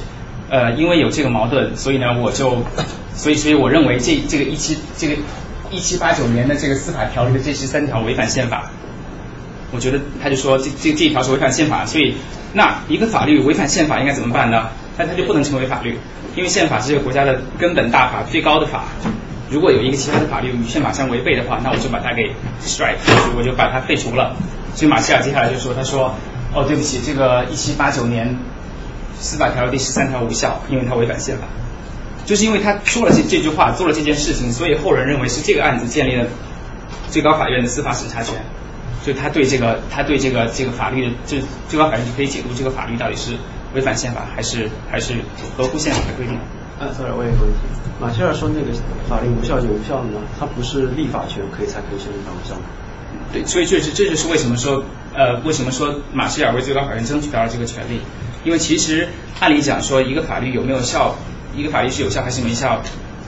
[0.49, 2.63] 呃，因为有这个矛盾，所以呢，我就，
[3.15, 5.17] 所以所以我认为这这个一七这个
[5.71, 8.71] 一七八九年的这个司法条例的这十三条违反宪法。”
[9.77, 12.17] 我觉得他就说这这这一条是违反宪法，所以
[12.55, 14.71] 那一个法律违反宪法应该怎么办呢？
[14.99, 15.99] 那它就不能成为法律，
[16.35, 18.85] 因为宪法是这个国家的根本大法、最高的法。
[19.51, 22.33] 如果有一个其他的法律与宪法相违背的话，那我就把它给
[22.65, 22.97] strike，
[23.37, 24.35] 我就把它废除了。
[24.75, 26.15] 所以马歇尔接下来就说，他说
[26.55, 28.39] 哦对不起，这个一七八九年
[29.19, 31.45] 司法条例第十三条无效，因为它违反宪法。
[32.25, 36.27] 就是因为他说了这这句话，做了这件事情，所以后人认为是这个案子建立了
[37.11, 38.35] 最高法院的司法审查权。
[39.07, 41.39] 就他对这个，他对这个这个法律的，就
[41.69, 43.37] 最高法院就可以解读这个法律到底是
[43.73, 45.15] 违反宪法还是还是
[45.57, 46.35] 合乎宪法的规定。
[46.81, 47.59] 啊，sorry，我有个问题，
[48.01, 48.67] 马歇尔说那个
[49.09, 50.21] 法律无效就无效了吗？
[50.39, 52.67] 它不是立法权可以才可以宣布它无效吗？
[53.33, 54.83] 对，所以这是这就是为什么说
[55.15, 58.01] 呃为什么说马歇尔为最高法院争取到了这个权利，
[58.45, 61.15] 因为其实按理讲说一个法律有没有效，
[61.55, 62.83] 一个法律是有效还是没效，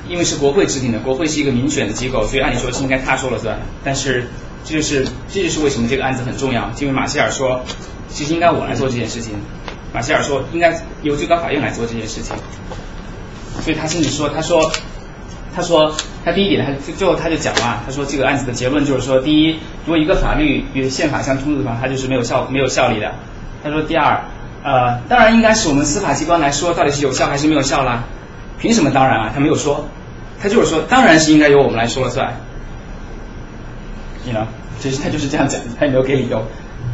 [0.08, 4.26] 因为是国会制定的，国会是一个民选的机构，所以按理说是应该他说了算，但是。
[4.68, 7.62] 这就是这就是为什么这个案子很重要，因为马歇尔说，
[8.10, 9.32] 其实应该我来做这件事情。
[9.94, 12.36] 马歇尔说应该由最高法院来做这件事情，
[13.62, 14.70] 所以他甚至说，他说，
[15.56, 19.52] 他说他第一点，他最后他就讲了，他说这个案子的结论就是说，第一，
[19.86, 23.14] 如果一个法律与宪法相冲突的话，它就是没有效没有效力的。
[23.64, 24.24] 他说第二，
[24.62, 28.04] 呃，当然应该是我们司法机关来说到底是有效还是没有效啦？
[28.58, 29.32] 凭什么当然啊？
[29.34, 29.88] 他没有说，
[30.42, 32.34] 他就是说当然是应该由我们来说了算。
[34.26, 34.46] 你呢？
[34.78, 36.46] 其实他就是这样讲，他也没有给理由。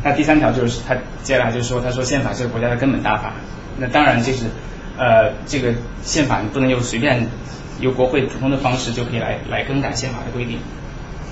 [0.03, 3.33] 那第三条就是他接下来就是说，他说宪法是国家的根本大法，
[3.79, 4.45] 那当然就是
[4.99, 5.73] 呃这个
[6.03, 7.27] 宪法你不能用随便
[7.81, 10.59] 由国会普通的方式就可以来来更改宪法的规定，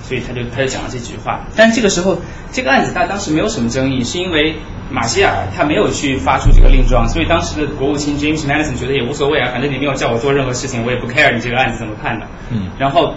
[0.03, 1.46] 所以他就他就讲了这几句话。
[1.55, 2.18] 但这个时候
[2.50, 4.57] 这个案子他当时没有什么争议，是因为
[4.90, 12.26] 马歇尔他没有去发出这个令状，所以当时的国务卿 James Madison 觉得也无所谓啊，反正你没有叫我做任何事情，我也不 care 你这个案子怎么判的。
[12.50, 13.14] 嗯，然后。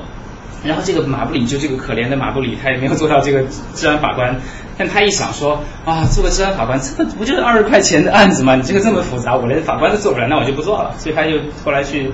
[0.65, 3.43] 然后这个马布里就这个可怜的马布里，他也没有做到这个
[3.75, 4.35] 治安法官，
[4.77, 8.55] 但他一想说啊，做个治安法官，这个不就是二十块钱的案子吗？
[8.55, 10.95] 你这个这么复杂，我连法官都做不了，那我就不做了。
[10.97, 12.11] 所以他就后来去，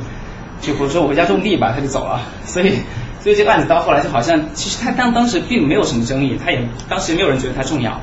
[0.59, 2.19] 就我说我回家种地吧，他就走了。
[2.43, 2.79] 所以，
[3.21, 8.01] 所以这个案子到后来就好像，其实他当当时并没有什么争议，他也当时没有人觉得他重要，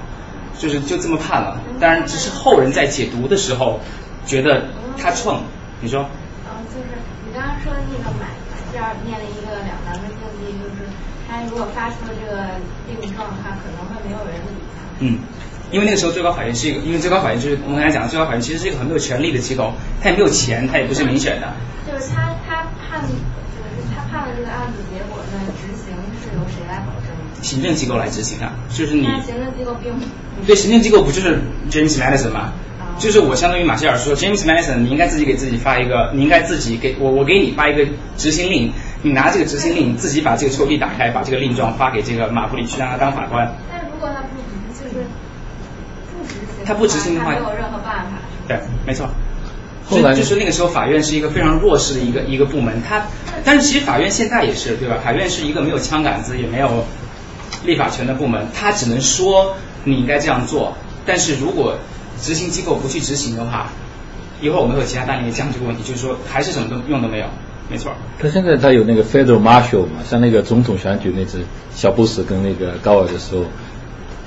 [0.56, 1.60] 就是就这么判了。
[1.78, 3.80] 当然，只是后人在解读的时候
[4.24, 4.64] 觉得
[4.96, 5.42] 他冲。
[5.82, 6.00] 你说？
[6.00, 6.86] 啊，就是
[7.26, 8.26] 你刚刚说的那个买
[8.72, 10.08] 第二面临一个两难的。
[11.28, 12.56] 他如果发出了这个
[12.88, 14.80] 令状的话，可能会没有人理他。
[15.00, 15.18] 嗯，
[15.70, 19.72] 因为那个时候最高法院是一个，因为最高法院就是我们刚才讲的，最高法院其实是一个很没有权力的机构，
[20.02, 21.52] 他也没有钱，他也不是民选的。
[21.86, 27.12] 就是他他判，就是他判了这个案子结果呢，执行是由谁来保证？
[27.42, 29.04] 行政机构来执行啊，就是你。
[29.04, 30.04] 行政机构并不。
[30.46, 32.52] 对，行政机构不就是 James Madison 吗？
[32.98, 38.72] 就是我相当于马歇尔说，James Madison，你应该自己给自己发一个，你应该自己给我，我给你发一个执行令。
[39.02, 43.54] 你拿这个执行令，自己把这个抽屉打开，把这个令状发给这个马布里去，让他当法官。
[43.70, 44.28] 但是如果他不
[44.72, 45.04] 就是
[46.16, 48.18] 不执行，他不执行的话，没有任何办法。
[48.48, 49.08] 对，没错。
[49.86, 52.82] 后来就是那个时候，法院是一个非常弱势的一个一个部门。
[52.86, 53.06] 他，
[53.44, 54.96] 但是其实法院现在也是，对吧？
[55.02, 56.84] 法院是一个没有枪杆子，也没有
[57.64, 60.76] 立法权的部门，他只能说你应该这样做。
[61.06, 61.78] 但是如果
[62.20, 63.68] 执行机构不去执行的话，
[64.42, 67.26] 一会儿我们会有其他案例讲这个问题，就是说还是什么都用都没有。
[67.70, 71.40] 没错，他现在他有那个 Federal Marshal 嘛，像那个总统选举那次
[71.74, 73.44] 小布什跟那个高尔的时候，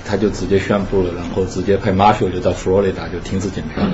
[0.06, 3.94] 他就直接宣布了，然后直接派 Marshal 就到佛罗里达就停止检票了。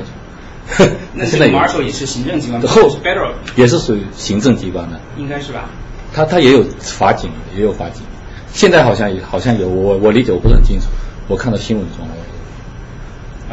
[1.14, 5.70] 那现在 Marshal 也是行政机关，后 Federal 也是属于行政机关的，应该是吧？
[6.14, 8.04] 他他也有法警，也有法警，
[8.52, 10.88] 现在好像也好像有，我我理解我不是很清楚，
[11.30, 12.06] 我看到新闻中。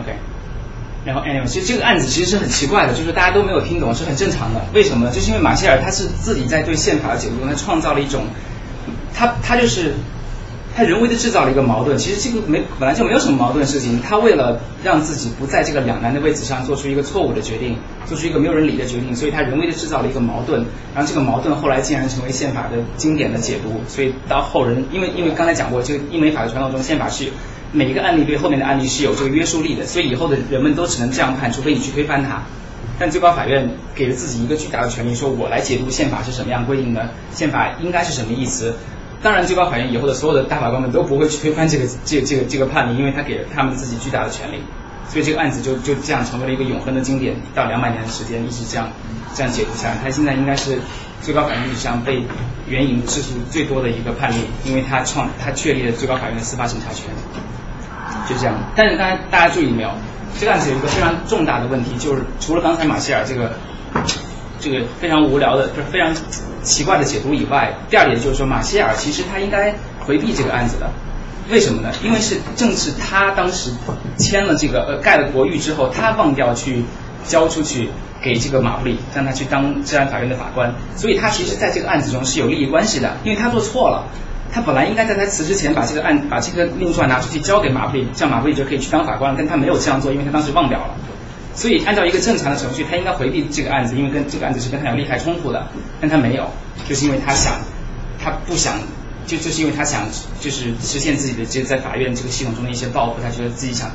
[0.01, 0.12] OK。
[1.05, 4.61] 然后哎呦其实这个案子其实是很奇怪的，就是大家都没有听懂，是很正常的。
[4.72, 5.11] 为什么？
[5.11, 8.24] 就是因为马歇尔他是自己在对宪法的解读中，他创造了一种，
[9.14, 9.94] 他他就是
[10.74, 11.96] 他人为的制造了一个矛盾。
[11.98, 17.76] 其实这个没本来就没有什么矛盾的事情，他为了让自己不在这个两难的位置上做出一个错误的决定，
[18.07, 23.82] 做出一个没有人理的决定，所以他人为的制造了一个矛盾，然后这个矛盾后来竟然成为宪法的经典的解读。
[23.88, 27.28] 所以到后人，因为因为刚才讲过，这个英美法的传统中，宪法是
[27.74, 32.42] 每一个案例对后面的案例是有这个约束力的，所以以后的人们都只能这样判，除非你去推翻它。
[33.00, 38.76] 但最高法院给了自己一个巨大的权利，说我来解读宪法是什么样规定的，宪法应该是什么意思。
[39.20, 44.58] 当然，最高法院以后的所有的大法官们都不会去推翻这个这个这个这个判例，因为他给了他们自己巨大的权利，
[45.08, 48.88] 所以这个案子就就这样成为了一个永恒的经典，到两百年的时间一直这样
[49.34, 49.96] 这样解读下来。
[50.00, 50.78] 他现在应该是
[51.20, 52.22] 最高法院历史上被
[52.68, 57.06] 援引次数最多的一个判例，因为他创他确立了最高法院的司法审查权，
[58.28, 58.54] 就这样。
[58.76, 59.90] 但是大家大家注意没有，
[60.38, 63.52] 这个案子有一个非常重大的问题，就是除了刚才马歇尔这个
[64.60, 66.14] 这个非常无聊的，就是非常。
[66.64, 70.90] 奇怪的解读以外，第二点就是说，马歇尔其实他应该回避这个案子的，
[71.50, 71.90] 为什么呢？
[72.02, 73.70] 因为是正是他当时
[74.16, 76.82] 签了这个呃盖了国谕之后，他忘掉去
[77.26, 77.90] 交出去
[78.22, 84.06] 给这个马布里，让他去当治安法院的法官，所以他其实在这个案子中是有利益关系的，因为他做错了，
[84.55, 90.94] 他本来应该在他辞职前把这个案把这个命状拿出去交给马布里，这样马布里就可以去当法官，但他没有这样做，因为他当时忘掉了。
[91.57, 95.66] 所以，按照一个正常的程序，他应该回避这个案子，因为跟这个案子是跟他有利害冲突的。
[96.00, 96.48] 但他没有，
[96.88, 97.55] 就是因为他想，
[98.22, 98.78] 他不想，
[99.26, 100.02] 就就是因为他想，
[100.40, 103.20] 就是实现自己的这在法院这个系统中的一些抱负。
[103.20, 103.90] 他觉得自己想，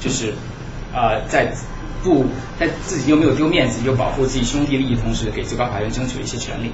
[0.00, 0.34] 就是
[0.92, 1.52] 呃，在
[2.04, 2.26] 不
[2.58, 6.72] 在自己又没有丢面子，又保护自己兄弟利益，同时给最高法院争取一些权利。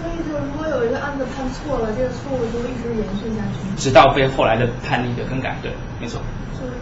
[0.00, 5.56] 所以，就如果有一个案子判错了，这个错误就一直延续下去，直到被后来的判例的更改。
[5.62, 6.20] 对，没错。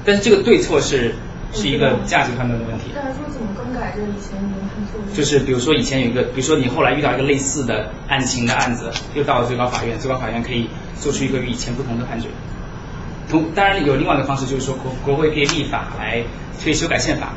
[0.05, 1.15] 但是这个对错是。
[1.51, 2.91] 是一个价值判断的问题。
[2.95, 12.29] 但是说怎么更改这以前已经判错就是比如说以前有一个，比如说你后来遇到一个类似的案情的案子，又到了最高法院，最高法院可以做出一个与以前不同的判决。
[13.31, 16.23] 同当然有另外一个方式，就是说国国会可以立法来
[16.63, 17.33] 可以修改宪法。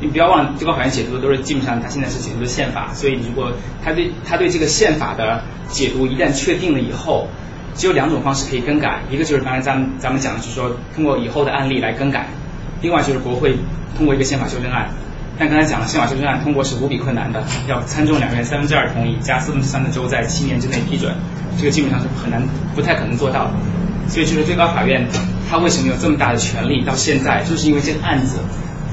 [0.00, 3.52] 你不要忘了，最高法院解读的都是基本上他现在是解读的宪法，所以如果
[3.84, 7.28] 他对他对这个宪法的解读一旦确定了以后，
[7.74, 12.28] 只有两种方式可以更改，一个就是刚才咱们咱们讲的，就是说通过以后的案例来更改。
[12.82, 13.56] 另外就是国会
[13.96, 14.88] 通过一个宪法修正案，
[15.38, 21.14] 但刚才讲了宪法修正案通过是无比困难的，要参众两院三分之二同意加四分之三的州在七年之内批准，
[21.58, 22.42] 这个基本上是很难
[22.74, 23.50] 不太可能做到的。
[24.08, 25.06] 所以就是最高法院
[25.48, 26.84] 他为什么有这么大的权力？
[26.84, 28.38] 到现在就是因为这个案子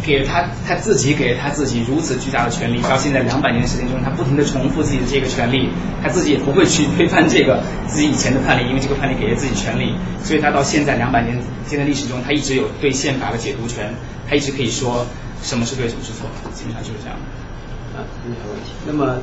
[0.07, 5.69] 给了他他自己给了他自己如此巨大的权利，到现在两百年的时间中，他不停的重复自己的这个权利，
[6.01, 9.93] 他自己也不会去推翻这个自己以前的判例，因为这个判例给了自己权利，
[10.23, 11.37] 所以他到现在两百年。
[11.67, 13.93] 现在历史中，他一直有对宪法的解读权，
[14.29, 15.05] 他一直可以说
[15.43, 17.17] 什么是对，什么是错，基本上就是这样。
[17.91, 18.71] 啊，没有问题。
[18.87, 19.19] 那么，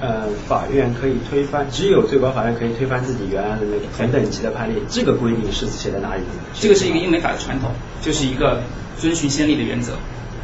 [0.00, 6.28] 呃，法院可以推翻，只有最高法院可以推翻自己原来的那个同等级的判例，这个规定是写在哪里的？
[6.54, 7.70] 这个是一个英美法的传统，
[8.02, 8.62] 就是一个
[8.98, 9.92] 遵循先例的原则，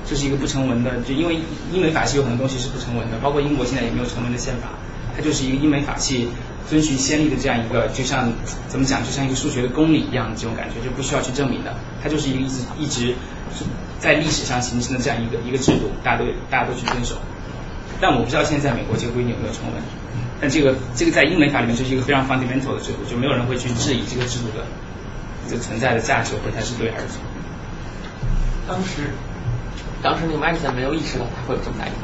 [0.07, 1.38] 这是一个不成文的，就因为
[1.72, 4.68] 英美法系有很多东西是不成文的，包括英国现在也没有成文的宪法，
[5.16, 6.28] 它就是一个英美法系。
[6.68, 8.32] 遵循先例的这样一个，就像
[8.68, 13.14] 怎么讲，就像一个数学的公理一样的，这种感觉就不需要去证明的，它就是一个一直一直
[13.98, 17.16] 在历史上形成的这样一个一个制度，大家都大家都去遵守。
[18.01, 19.82] 但我不知道现在美国这个规定有没有成文，
[20.40, 24.64] 但这个这个在英美法里面就是一个非常 fundamental 的制度，就没有人会去质疑这个制度的
[25.48, 27.20] 这存在的价值或者它是对还是错。
[28.66, 29.11] 当时
[30.03, 32.03] 当时那个麦克森没有意识到他会有这么大影响。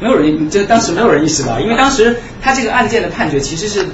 [0.00, 3.86] 没有人，这当时没有人意识到，因为当时他这个案件的判决其实是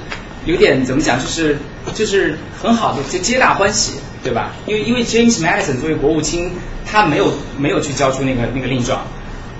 [0.45, 1.57] 有点怎么讲，就是
[1.93, 4.53] 就是很好的，就皆大欢喜，对吧？
[4.65, 6.53] 因为因为 James Madison 作为国务卿，
[6.85, 9.05] 他没有没有去交出那个那个令状，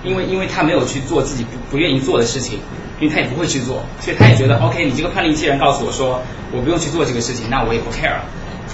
[0.08, 2.60] 因为因为他没有去做自己不不愿意做的事情，
[3.00, 8.22] 因为他也不会去做，所以他也觉得 OK，你这个判例既然告诉我说我不用去做这个事情，那我也不 care。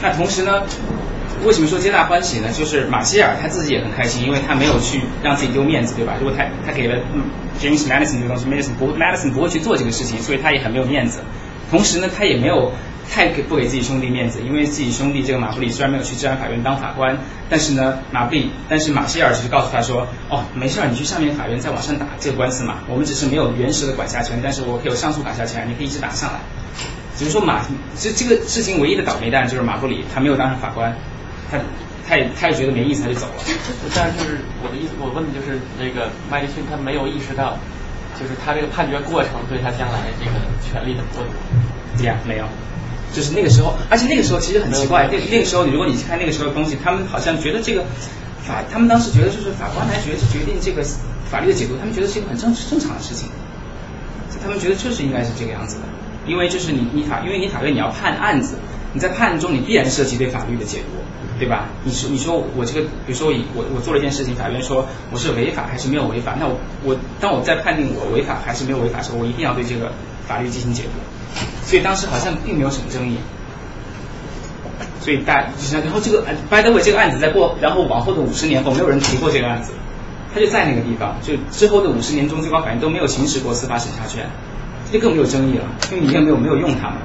[0.01, 0.63] 那同时呢？
[1.43, 2.47] 为什么说皆大欢喜呢？
[2.53, 6.13] 就是马歇尔他自己也很开心，因为他没有去让自己丢面子，对吧？
[6.17, 6.95] 如果他他给了
[7.59, 11.19] James Madison 这个东西，Madison 不 Madison 不会去做这个事情，所以他也很没有面子。
[11.69, 12.71] 同时呢，他也没有
[13.09, 17.17] 太给不给自己兄弟面子，因为自己兄弟这个马布里虽然没有去治安法院当法官，
[17.49, 26.39] 但是呢，马布里但是马歇尔只是告诉他说，哦，没事儿，你去上面法院再往上打这个官司嘛，我们只是没有原始的管辖权，但是我可以有上诉管辖权，你可以一直打上来。
[27.15, 27.61] 只是说马
[27.95, 30.95] 这这个事情唯一的倒霉蛋就是马布里，他没有当上法官。
[31.51, 31.59] 他
[32.07, 33.33] 他也他也觉得没意思，他就走了。
[33.95, 37.59] 但是我的意思，我问的就是那个麦迪逊，他没有意识到，
[38.19, 41.33] 就是他这个判决过程对他将来这个权利的剥夺。
[41.97, 42.45] 对呀，没有，
[43.13, 47.83] 就是那个时候，而且那个时候其实很奇怪，那那个时候如果你去看那个时候的东西，他们好像觉得这个
[48.41, 50.83] 法，他们当时觉得就是法官来决决定这个
[51.29, 53.29] 法律的解读，他们觉得是一个很正正常的事情，
[54.41, 55.81] 他们觉得确实应该是这个样子的。
[56.25, 58.55] 因为就是你你法，因为你法院你要判案子，
[58.93, 61.03] 你在判案中你必然涉及对法律的解读，
[61.39, 61.65] 对吧？
[61.83, 69.91] 你说你说我这个，比如说我我我做了一件事情，法院说我是违法还是没有违法，那我我当我在判定我违法还是没有违法的时候，我一定要对这个
[70.27, 70.99] 法律进行解读，
[71.65, 73.17] 所以当时好像并没有什么争议。
[75.01, 75.49] 所以大，
[75.83, 79.73] 然后这个，by the way，这个案子在过，然后往后的五十年后，没有人提过这个案子，
[80.33, 84.29] 他就在那个地方，就之后的五十年中，最高法院都没有行使过司法审查权，
[84.89, 86.97] 这就更没有争议了，因为你也没有没有用它嘛，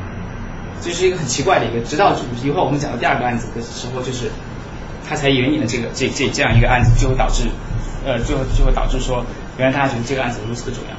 [0.81, 4.31] 这是一个很奇怪的一个，直到一会儿我们讲到第二个案子的时候，就是
[5.09, 7.49] 他才援引了这个这这这样一个案子，最后导致，
[8.05, 9.24] 呃，最后最后导致说，
[9.59, 10.97] 原来大家觉得这个案子如此的重要。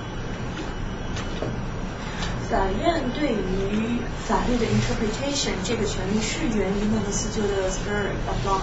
[2.49, 8.61] 法院对于法律的 interpretation 这个权利是源于孟德斯鸠的 spirit of law。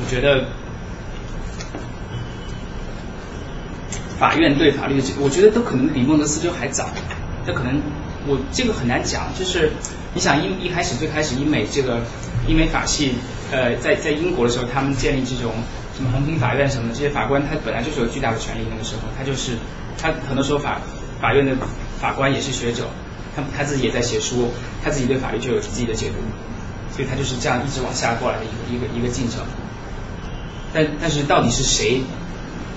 [0.00, 0.46] 我觉得
[4.18, 6.88] 法院对法律的，我觉得都可能比孟德斯鸠还早。
[7.44, 7.82] 这可能
[8.26, 9.72] 我这个很难讲，就是
[10.14, 12.00] 你想英一开始最开始英美这个
[12.46, 13.14] 英美法系
[13.50, 15.52] 呃在在英国的时候，他们建立这种
[15.96, 19.52] 什么衡平法院什么的，这些法官他本来就是有巨大的权利，那个时候他就是
[19.98, 20.80] 他很多时候法
[21.20, 21.56] 法院的。
[22.02, 22.88] 法官也是学者，
[23.36, 24.50] 他他自己也在写书，
[24.82, 26.16] 他自己对法律就有自己的解读，
[26.92, 29.38] 所以他就是这样一直往下过来的一个一个一个进程。
[30.74, 32.02] 但但是到底是谁，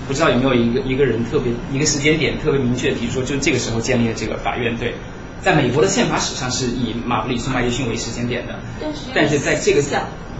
[0.06, 4.94] 不知道有没有一个一个人特别一个时间点特别明确的提出，就这个时候建立了这个法院对，
[5.42, 8.54] 在美国的宪法史上是以马布里松麦迪逊为时间点的，
[9.14, 9.82] 但是在这个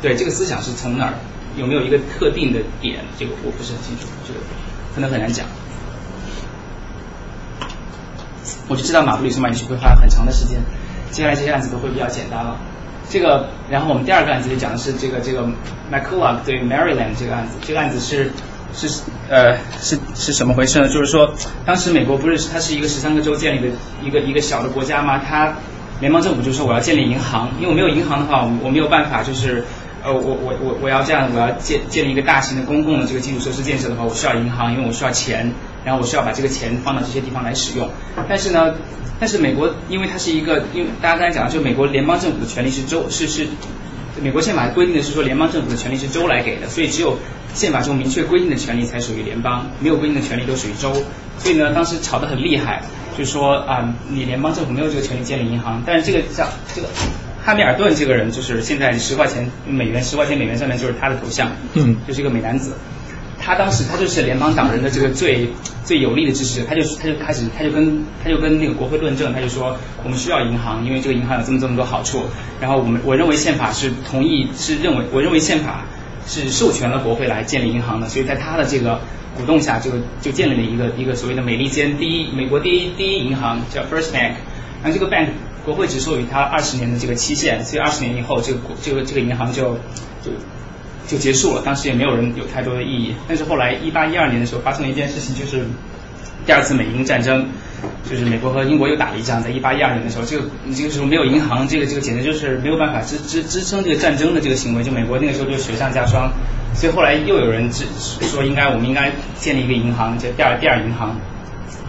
[0.03, 1.15] 对这个思想是从哪儿
[1.57, 4.41] 有没有一个特定的点，这个我不是很清楚，这个
[4.95, 5.47] 可能很难讲。
[8.69, 10.61] 我就知道马布里松麦迪逊会花很长的时间，
[11.11, 12.57] 接下来这些案子都会比较简单了。
[13.09, 15.47] 这个，然后我们第二个案子就讲的是这个这个
[15.93, 18.33] McCulloch 对 Maryland 这个案子，这个案子是
[18.75, 20.89] 是呃是是什么回事呢？
[20.89, 25.19] 就是说，当时美国不是它是一个十三个州建立的一个一个小的国家吗？
[25.19, 25.55] 它
[26.01, 29.65] 联邦政府就说我要建立银行，因为我没有银行的话，我我没有办法就是
[30.03, 35.53] 呃我我我我要这样我要建建立一个大型的公共的这个基础设施建设的话，我需要银行，因为我需要钱。
[35.87, 37.89] 然后我需要把这个钱放到这些地方来使用，
[38.29, 38.75] 但是呢，
[39.21, 43.47] 但是美国因为它是一个，因为大家刚才讲了，就美国联邦政府的权利是州是是，
[44.23, 47.19] 美国宪法规定的是说联邦政府的权利是州来给的，所以只有
[47.55, 50.93] 宪法中明确规定的权利才属于联邦，没有规定的权利都属于州。
[51.39, 52.83] 所以呢，当时吵得很厉害，
[53.19, 56.89] 就说啊，你联邦政府没有这个权利建立银行，但是这个像这个
[57.45, 62.73] 汉密尔顿这个人，就是现在十块钱美元十块钱美元上面就是他的头像，嗯，就是一个美男子。
[63.47, 65.49] 他当时他就是联邦党人的这个最
[65.85, 72.25] 最有力的支持者，他就他就开始他就跟他就跟那个国会论证，他就说我们需要银行，因为这个银行有这么这么多好处。
[72.61, 75.85] 然后我们我认为宪法是同意是认为我认为宪法
[76.27, 78.99] 是授权了国会来建立银行的，所以在他的这个
[79.37, 84.33] 鼓动下，就就建立了一个一个所谓的美利坚第一美国第一第一银行叫 First Bank。
[84.83, 85.29] 然后这个 bank
[85.65, 89.75] 国会只授予他二十年的这个期限，所以二十年以后这个这个这个银行就
[90.25, 90.33] 就。
[91.07, 93.15] 就结束了，当时也没有人有太多的意义。
[93.29, 95.65] 但是后来一八一二年的时候发生了一件事情，就是
[96.45, 97.47] 第二次美英战争，
[98.09, 99.43] 就是美国和英国又打了一仗。
[99.43, 100.45] 在一八一二年的时候，这个
[100.75, 104.83] 这个时候没有银行，这个这个简直就是没有办法支支支撑这个战争的这个行为。
[104.83, 106.31] 就美国那个时候就雪上加霜，
[106.75, 111.17] 所以后来又有人支说应该我们应该建立一个银行，叫第二第二银行，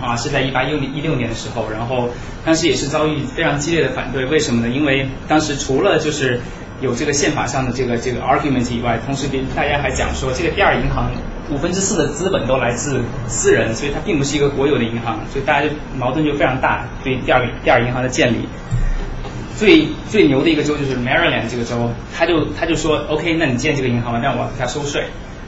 [0.02, 2.10] 啊是在一八一六一六年的时候，然后
[2.46, 4.26] 当时也是遭遇非常激烈的反对。
[4.26, 4.70] 为什么呢？
[4.70, 6.40] 因为当时除了就是
[6.80, 11.12] 有这个宪法上的这个这个 argument 以外，同时别大家还讲说，这个第二银行
[11.50, 16.86] 五分之四的资本都来自私人，所以它并不是一个国有的银行，所以大家就矛盾就非常大。
[17.04, 18.48] 对第二第二银行的建立，
[19.58, 25.06] 最最牛的一个州就是 Maryland 这个州，他就他就说 OK，那你建这个银行吧，但我要给他收税。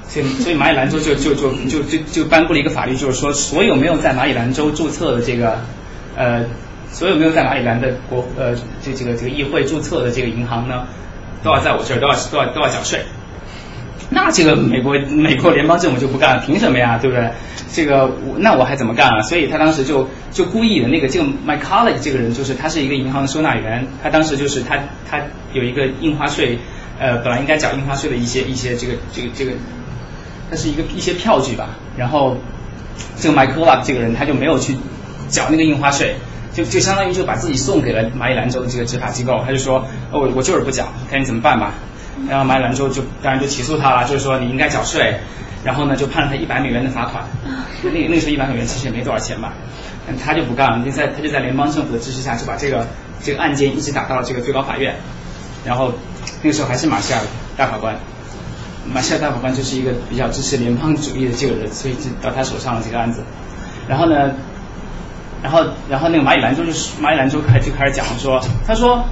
[0.08, 5.60] 所以所以马里兰州就就就就就就颁布了一个法律，就是说所有没有在马里兰州注册的这个
[6.16, 6.46] 呃，
[6.92, 10.88] 所有没有在马里兰的国呃这这个这个议会注册的这个银行呢。
[11.44, 13.02] 都要在我这儿，都要都要都要缴税。
[14.12, 16.98] 那这个美国美国联邦政府就不干了，凭什么呀？
[17.00, 17.30] 对不对？
[17.72, 19.22] 这个我那我还怎么干啊？
[19.22, 25.22] 所以他当时就就故意的那个这个 My College 这个人，就是他是一个银行的收纳员，他当时就是他他
[25.54, 26.58] 有一个印花税，
[27.00, 29.52] 呃，本来应该缴印花税的一些一些这个这个这个，
[30.50, 31.70] 他是一个一些票据吧。
[31.96, 32.38] 然后
[33.18, 34.76] 这个 My College 这个人他就没有去
[35.30, 36.16] 缴那个印花税。
[36.54, 41.74] 就就相当于就把自己送给了马里兰州的这个执法机构，他就说，我我就是不缴，看你怎么办吧。
[42.28, 45.20] 然后马里兰州就当然就起诉他了，就是说你应该缴税，
[45.64, 47.24] 然后呢就判了他一百美元的罚款。
[47.82, 49.54] 那那个时候一百美元其实也没多少钱吧，
[50.22, 52.86] 他就不干了，就在他就在联邦政府的支持下就把这个
[53.24, 54.96] 这个案件一直打到了这个最高法院，
[55.64, 55.94] 然后
[56.42, 57.22] 那个时候还是马歇尔
[57.56, 57.96] 大法官，
[58.92, 63.24] 马歇尔大法官就是一个比较支持联邦主义的这个人，所以就到他手上了这个案子，
[63.88, 64.34] 然后呢。
[65.42, 69.06] 然后然后那个马里兰州就是马里兰州开就开始讲说，他说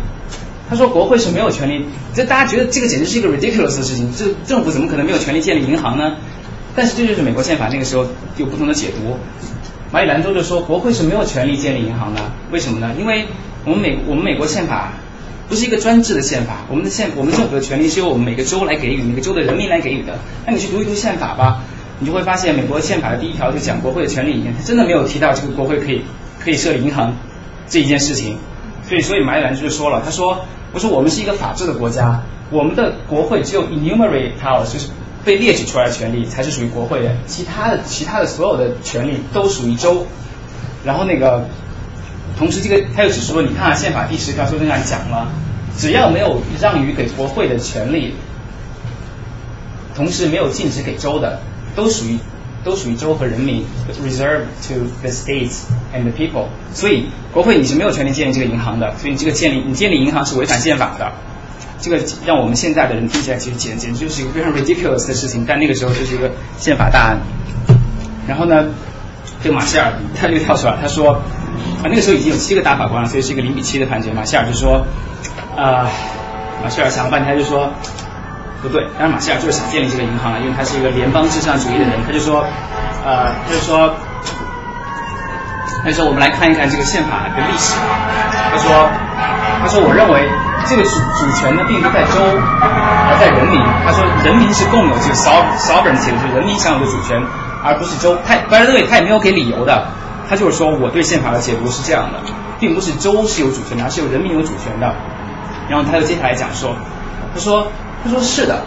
[0.69, 6.17] 他说国会是没有权利，这大家觉得这个简直是一个 ridiculous 的事情，这政府怎么可能没有权利建立银行呢？
[6.75, 8.05] 但是这就是美国宪法那个时候
[8.35, 9.17] 有不同的解读。
[9.91, 12.21] 马里兰州就说国会是没有权利建立银行的，
[12.51, 12.93] 为什么呢？
[12.99, 13.25] 因为
[13.63, 14.91] 我们美我们美国宪法
[15.47, 20.19] 不是一个专制的宪法，我们的宪我们政府的权利是由我们每个州来给予，每个州的人民来给予的。
[20.45, 21.63] 那你去读一读宪法吧，
[21.99, 26.03] 你就会发现美国宪法的第一条就讲国会的权利里面，它真的没有提到这个国会可以
[26.39, 27.15] 可以设立银行
[27.67, 28.37] 这一件事情。
[28.87, 34.89] 所以所以马里兰就说了，他说我说我们是一个法治的国家，我们的国会只有 enumerate power，就是。
[35.25, 40.07] 被列举出来的权利才是属于国会的，其他的其他的所有的权利都属于州。
[40.85, 41.49] 然后那个，
[42.39, 45.27] 同时这个他又指出说，你看宪法第十条修正案讲了，
[45.77, 48.13] 只要没有让予给国会的权利，
[49.97, 51.41] 同时没有禁止给州的，
[51.77, 52.17] 都属于
[52.65, 53.63] 都属于州和人民
[54.03, 55.61] ，reserved to the states
[55.95, 56.47] and the people。
[56.73, 61.11] 所以国会你是没有权利建立这个银行的，所以你这个建立你建立银行是违反宪法的。
[61.79, 67.19] 这个让我们现在的人听起来其实简简直就是一个非常 ridiculous 的事情，但那个时候就是一个宪法大案。
[68.27, 68.65] 然后呢，
[69.43, 71.21] 这个马歇尔他就跳出来，他说啊
[71.83, 74.11] 那个时候已经有七个大法官了，所以是一个零比七的判决。
[74.11, 74.85] 马歇尔就说
[75.55, 75.87] 啊，
[76.63, 77.71] 马歇尔想了半天就说
[78.61, 82.43] 不对，但是马歇尔就是想建立这个银行了，因为他是一个联邦至上主义的人，他就说
[83.05, 83.93] 呃他就说
[85.83, 87.75] 他就说我们来看一看这个宪法的历史。
[88.51, 88.89] 他说
[89.61, 90.29] 他说我认为。
[90.67, 93.61] 这个主主权呢，并不在州，而在人民。
[93.85, 97.23] 他说，人民是共有这个 sovereignty 的，就是人民享有的主权，
[97.63, 98.17] 而不是州。
[98.27, 99.87] 他当然，这个他也没有给理由的。
[100.27, 102.19] 他就是说，我对宪法的解读是这样的，
[102.59, 104.93] 并不是州是有主权的，而是有人民有主权的。
[105.69, 106.75] 然后他又接下来讲说，
[107.33, 107.71] 他说，
[108.07, 108.63] 他说是的，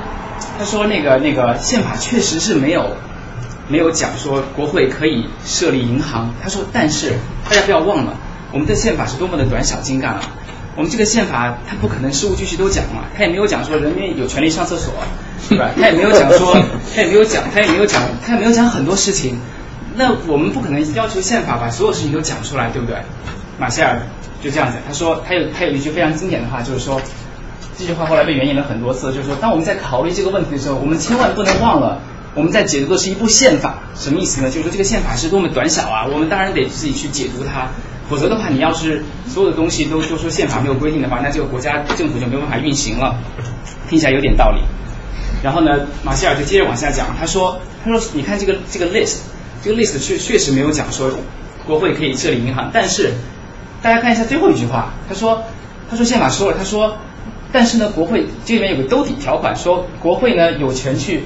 [0.58, 2.94] 他说那个那个宪法确实是没有
[3.68, 6.34] 没有讲说国会可以设立银行。
[6.42, 7.14] 他说，但是
[7.48, 8.12] 大家不要忘了，
[8.52, 10.20] 我们的宪法是多么的短小精干啊。
[10.76, 14.92] 我们这个宪法，它不可能事无巨细都讲嘛，他也没有讲说人民有权利上厕所，
[15.48, 15.70] 对吧？
[15.74, 16.54] 他也没有讲说，
[16.94, 19.40] 他也没有讲，他也没有讲，他也没有讲很多事情。
[19.96, 22.96] 那我们不可能要求宪法把所有事情都讲出来，对不对？
[23.58, 24.00] 马歇尔
[24.42, 27.00] 就这样子，他说他有他有一句非常经典的话，就是说
[27.80, 31.98] 这句话后来被援引了很多次，就是说当我们在考虑这个问题的时候，我们千万不能忘了
[32.34, 34.50] 我们在解读的是一部宪法，什么意思呢？
[34.50, 37.68] 就是说这个宪法是多么短小啊，我们当然得自己去解读它。
[38.10, 43.16] 否则的话，你要是所有的东西都都说宪法没有规定的话，那这个国家政府就没有办法运行了。
[43.88, 44.60] 听起来有点道理。
[45.42, 49.20] 然后呢，马歇尔就接着往下讲，他说：“他说你看这个这个 list，
[49.64, 51.10] 这个 list 确确实没有讲说
[51.66, 53.14] 国会可以设立银行，但是
[53.80, 55.42] 大家看一下最后一句话，他说
[55.88, 56.98] 他说宪法说了，他说
[57.52, 61.24] 但是呢，国会这里面有个兜底条款，说国会呢有权去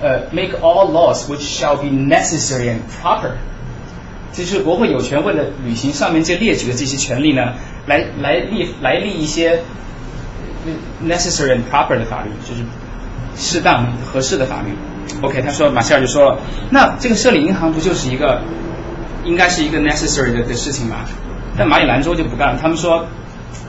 [0.00, 3.32] 呃 make all laws which shall be necessary and proper。”
[4.32, 7.54] 就是国会有权为了履行上面这列举的这些权利呢，
[7.86, 9.62] 来来立来立一些
[11.04, 12.62] necessary and proper 的法律，就是
[13.34, 14.68] 适当合适的法律。
[15.22, 16.38] OK，他说马歇尔就说了，
[16.70, 18.42] 那这个设立银行不就是一个
[19.24, 20.98] 应该是一个 necessary 的的事情吗？
[21.56, 23.06] 但马里兰州就不干了，他们说。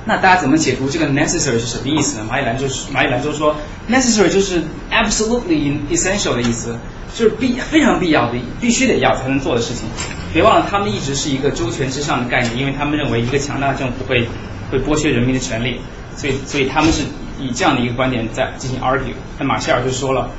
[0.05, 2.25] 那大家怎么解读这个 necessary 是什么意思呢？
[2.27, 3.55] 马里兰州马里兰州说
[3.89, 6.75] necessary 就是 absolutely essential 的意思，
[7.15, 9.86] 就是必非常必要的，必须得要才能做的事情。
[10.34, 14.27] 别忘了，他们一直是一个周全之上的概念，因为他们认为一个强大的政府会
[14.71, 15.80] 会剥削人民的权利，
[16.15, 17.03] 所以所以他们是
[17.39, 19.13] 以这样的一个观点在进行 argue。
[19.38, 20.32] 那马歇尔就说了，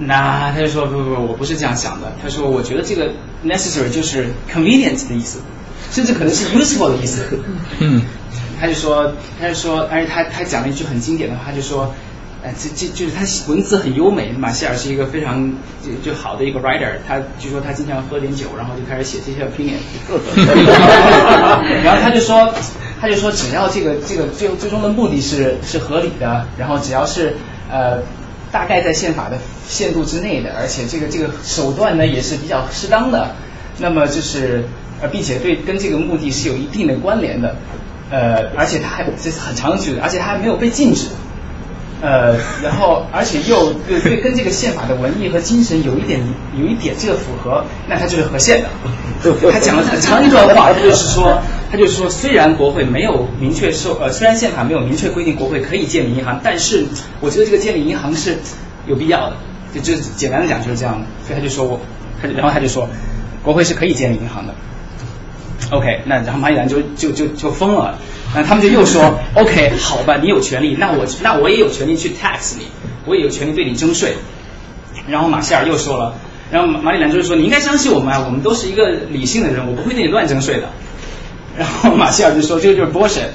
[0.00, 2.12] 那他就说不不不，我不是这样想的。
[2.22, 3.12] 他说我觉得这个
[3.44, 5.40] necessary 就是 convenient 的意思，
[5.90, 7.26] 甚至可能是 useful 的意思。
[7.78, 8.02] 嗯。
[8.60, 11.94] 他就说，他就说，而且他他讲了一句很经典的话，他就说，
[12.44, 14.32] 哎，这这就是他文字很优美。
[14.32, 15.52] 马歇尔是一个非常
[15.82, 19.80] 就就好的一个 writer，他据说他经常喝点酒，然后就开始写这些 opinion。
[21.84, 22.52] 然后他就说，
[23.00, 27.36] 他就说，只要这个这个最最终的目的是是合理的，然后只要是
[27.70, 28.02] 呃
[28.52, 29.38] 大概在宪法的
[29.68, 33.34] 限度之内的，而且这个这个手段呢也是比较适当的，
[33.78, 34.64] 那么就是
[35.00, 37.56] 呃并且对跟这个目的是有一定的关联的。
[38.10, 41.08] 呃，而且它还这是很长的句子，而且它还没有被禁止，
[42.02, 46.20] 呃，然后而且又对对跟这个宪法的文艺和精神有一点
[46.58, 48.68] 有一点这个符合，那它就是合宪的。
[49.52, 56.86] 他讲了很长一段话，他就是说，他就是说，虽然国会没有明确说呃，虽然宪法没有明确规定国会可以建立银行，但是
[57.20, 58.38] 我觉得这个建立银行是
[58.86, 59.36] 有必要的，
[59.74, 61.06] 就就简单的讲就是这样的。
[61.26, 61.78] 所以他就说我，
[62.20, 62.88] 他就然后他就说，
[63.44, 64.54] 国会是可以建立银行的。
[65.70, 67.98] OK，那然后马里兰就就就就疯了，
[68.34, 72.66] 那他们就又说 OK，好吧，你有权利，那我那我也有权利去 tax 你，
[73.06, 74.14] 我也有权利对你征税。
[75.08, 76.14] 然后马歇尔又说了，
[76.50, 80.68] 然后马马里兰州就说你应该相信我们啊，我们都是一个理性的人，我不会对你乱征税的。
[81.56, 83.30] 然后马歇尔就说这个就是 bullshit，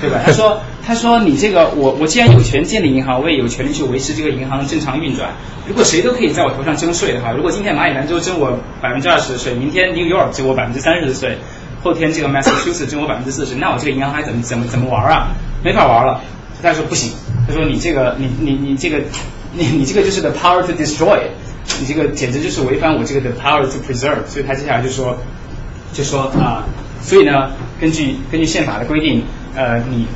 [0.00, 0.20] 对吧？
[0.24, 5.30] 他说 他说你这个我我既然有权建立银行，我也有权利去维持这个银行正常运转。
[5.66, 11.38] 如果谁都可以在我头上征税的话，如果今天马里兰州征我百分之二十的税，明天 New York 征我百分之三十的税，
[11.86, 15.28] 后天这个 Massachusetts 征我百分之四十，那我这个银行还怎么怎么怎么玩啊？
[15.62, 16.20] 没法玩了。
[16.60, 17.12] 他说不行，
[17.46, 18.98] 他说你这个你你你这个
[19.52, 21.20] 你你这个就是 the power to destroy，
[21.78, 24.26] 你这个简直就是违反我这个 the power to preserve。
[24.26, 25.16] 所以他接下来就说
[25.92, 26.64] 就说啊。
[27.00, 29.22] 所以呢，根据根据宪法的规定，
[29.54, 30.06] 呃，你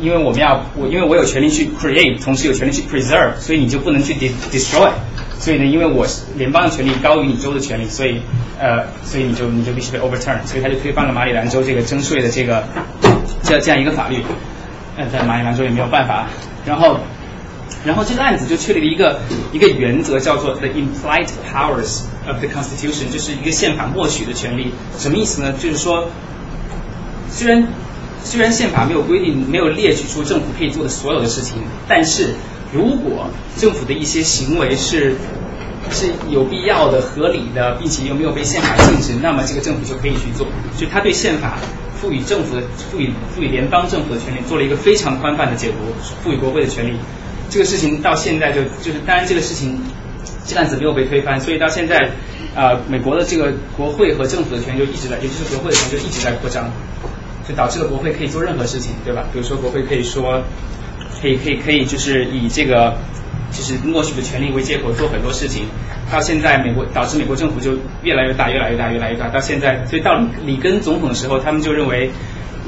[0.00, 4.14] 因为我们要我因为我有权利去 create，同时有权利去 preserve，所以你就不能去
[4.50, 4.90] destroy。
[5.38, 8.20] 所以呢，因为我联邦的权利高于你州的权利，所以
[8.58, 10.44] 呃，所以你就你就必须被 overturn。
[10.44, 12.64] 所以他就推翻了马里兰州这个征税的这个
[13.42, 14.22] 这这样一个法律。
[14.96, 16.26] 呃，在马里兰州也没有办法。
[16.66, 16.98] 然后
[17.84, 19.20] 然后这个案子就确立了一个
[19.52, 24.72] 一个原则，叫做 the implied powers of the Constitution，就是一个宪法默许的权利。
[24.98, 25.52] 什么意思呢？
[25.52, 26.08] 就是说。
[27.30, 27.68] 虽然
[28.24, 32.34] 虽然宪法没有规定，没有列举出政府可以做的所有的事情，但是
[32.72, 35.14] 如果政府的一些行为是
[35.90, 40.46] 是有必要的、合理的，并且又没有被宪法禁止，那么这个政府就可以去做。
[40.76, 41.56] 所以他对宪法
[41.98, 45.76] 赋予政府的、赋予赋予联邦政府的权利做了一个非常宽泛的解读，
[46.22, 46.98] 赋予国会的权利。
[47.48, 49.80] 这个事情到现在就就是，当然这个事情
[50.46, 52.10] 这案子没有被推翻，所以到现在
[52.54, 56.70] 啊，美国的这个国会和政府的权利就一直在，尤其是国会的权利就一直在扩张。
[57.48, 59.24] 就导致了国会可以做任何事情，对吧？
[59.32, 60.42] 比如说国会可以说，
[61.20, 62.96] 可以可以可以，就是以这个
[63.50, 65.66] 就是默许的权利为借口做很多事情。
[66.10, 69.28] 到现在，美国导致美国政府就越来越大，越来越大，越来越大。
[69.28, 72.10] 到现在，所以到里根总统的时候，他们就认为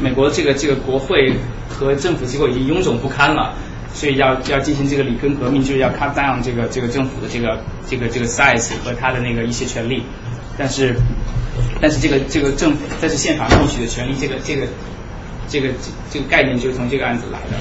[0.01, 1.33] 美国这个这个国会
[1.69, 3.55] 和政府机构已经臃肿不堪了，
[3.95, 10.03] 所以要要进行这个里根革命，就是要 cut down 这个这个政府的这个这个这个 size 和他的那个一些权利。
[10.59, 10.95] 但是，
[11.81, 14.67] 但是这个这个政府，这是宪法默许的权利，这个这个
[15.49, 15.69] 这个
[16.11, 17.57] 这个概念就是从这个案子来的。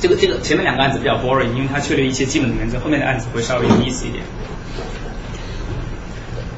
[0.00, 4.24] 这个这个前面两个案子比较 boring，因为它确立一些基本的原则，后面的案子会稍微有意思一点。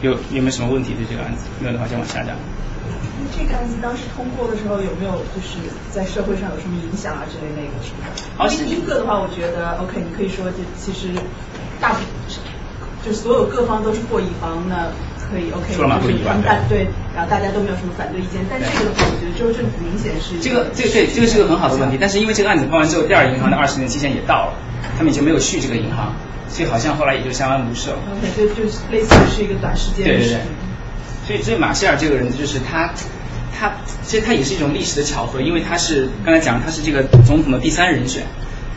[0.02, 1.44] 有有没有什么问题对这个案子？
[1.60, 2.36] 没有的话，先往下讲。
[3.36, 5.58] 这个案子当时通过的时候，有没有就是
[5.90, 8.04] 在社会上有什么影响啊之类那个什么？
[8.36, 11.08] 好，第一个的话，我觉得 OK，你可以说这其实
[11.80, 11.96] 大。
[13.02, 14.92] 就所有各方都是获益方，那
[15.30, 18.42] 可以 OK，就是让大对，然后大家都没有什么反对意见。
[18.50, 21.96] 但这个的话，我觉得州政府明显是这个，这个对，这个是个很好的问题。
[22.00, 24.54] 但是因为这个案子判完之后，第二银行的二十年期限也到了，
[24.98, 26.12] 他们已经没有续这个银行，
[26.48, 27.96] 所以好像后来也就相安无事了。
[28.10, 30.36] OK，就就是类似于是一个短时间的事。
[31.26, 32.90] 所以，所以马歇尔这个人就是他，
[33.56, 33.72] 他
[34.02, 38.24] 其实他也是一种历史的巧合，因为他是刚才讲他是这个总统的第三人选，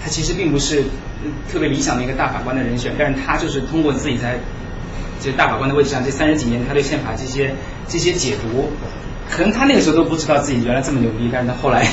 [0.04, 0.84] 他其实并不是。
[1.49, 4.38] 特别理想的一个大法官的人选，但是他就是通过自己在
[5.24, 7.55] 这大法官的位置上这三十几年，他对宪法这些
[7.88, 8.69] 这些解读，
[9.30, 11.88] 可能他那个时候都不知道自己原来这么牛逼，但是他后来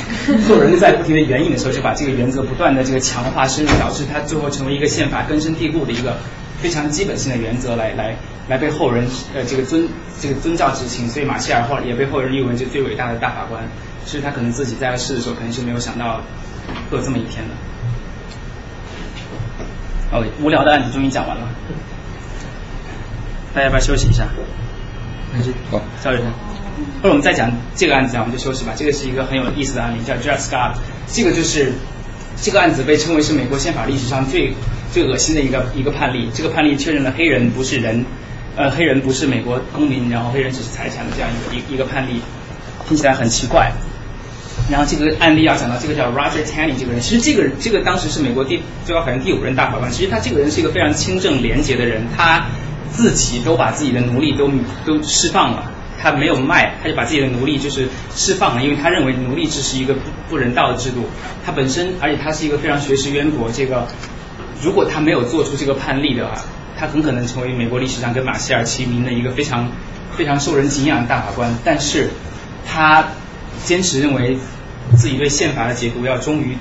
[0.49, 6.17] 后人在不停的援引的时候，就把这个原则不断的这个强化深入，导致他最后成为一个宪法根深蒂固的一个
[6.61, 8.17] 非常基本性的原则，来来
[8.49, 9.89] 来被后人呃这个尊
[10.21, 11.09] 这个遵照执行。
[11.09, 13.63] 所以马歇尔后来也被后人誉为这最伟大的大法官。
[14.05, 16.21] 其实他可能自己在世的时候，肯定是没有想到
[16.91, 17.55] 会有这么一天的。
[20.11, 21.49] 哦，无聊的案子终于讲完了，
[23.53, 24.29] 大家要不要休息一下？
[25.71, 26.27] 好，赵医生，
[27.03, 28.73] 或者我们再讲这个案子，我们就休息吧。
[28.77, 30.75] 这个是一个很有意思的案例，叫 Dred Scott。
[31.09, 31.73] 这个就是
[32.41, 34.55] 这个案子被称为是美国宪法历史上最
[34.93, 36.31] 最恶心的一个一个判例。
[36.33, 38.05] 这个判例确认了黑人不是人，
[38.57, 42.21] 呃，黑人不是美国公民，然后黑人只是财产的这样一个一一个判例，
[42.87, 43.73] 听起来很奇怪。
[44.71, 49.91] 然后这个案例要讲到这个叫 Roger Taney 这个人，其实这个这个当时是美国第最高法院第五任大法官。
[49.91, 52.47] 其实他这个人是一个非常清正廉洁的人，他
[52.93, 54.51] 自己都把自己的奴隶都
[54.85, 60.01] 都释放了，他没有卖，他就把自己的奴隶就是释放了，因为他认为奴隶制是一个不
[60.31, 61.05] 不人道的制度。
[61.45, 63.87] 他本身，而且他是一个非常学识渊博，这个
[64.63, 66.35] 如果他没有做出这个判例的话，
[66.79, 69.71] 他很可能成为美国历史上跟马歇尔齐名的一个非常
[70.17, 71.55] 非常受人敬仰的大法官。
[71.65, 72.11] 但是
[72.67, 73.05] 他
[73.65, 74.39] 坚持认为。
[74.97, 76.57] 自己对宪法的解读要忠于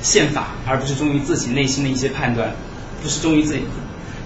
[0.00, 2.52] 宪法，而不是忠于自己内心的一些判断，
[3.02, 3.64] 不是忠于自己，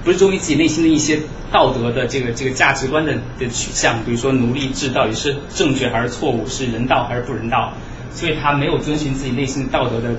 [0.05, 1.21] 不是忠于自己内心的一些
[1.53, 4.05] 道德的这个这个价值观的的取向。
[4.05, 7.73] 比如说奴隶制到底是正确还是错误，是人道还是不人道？
[8.13, 10.15] 所以他没有遵循自己内心道德的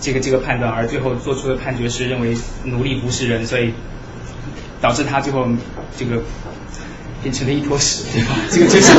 [0.00, 3.72] 这个这个判断，而最后做出的判决是认为奴隶不是人，所以
[4.80, 5.46] 导致他最后
[5.96, 6.22] 这个。
[7.22, 8.36] 变成了一坨屎，对吧？
[8.52, 8.92] 这个就是，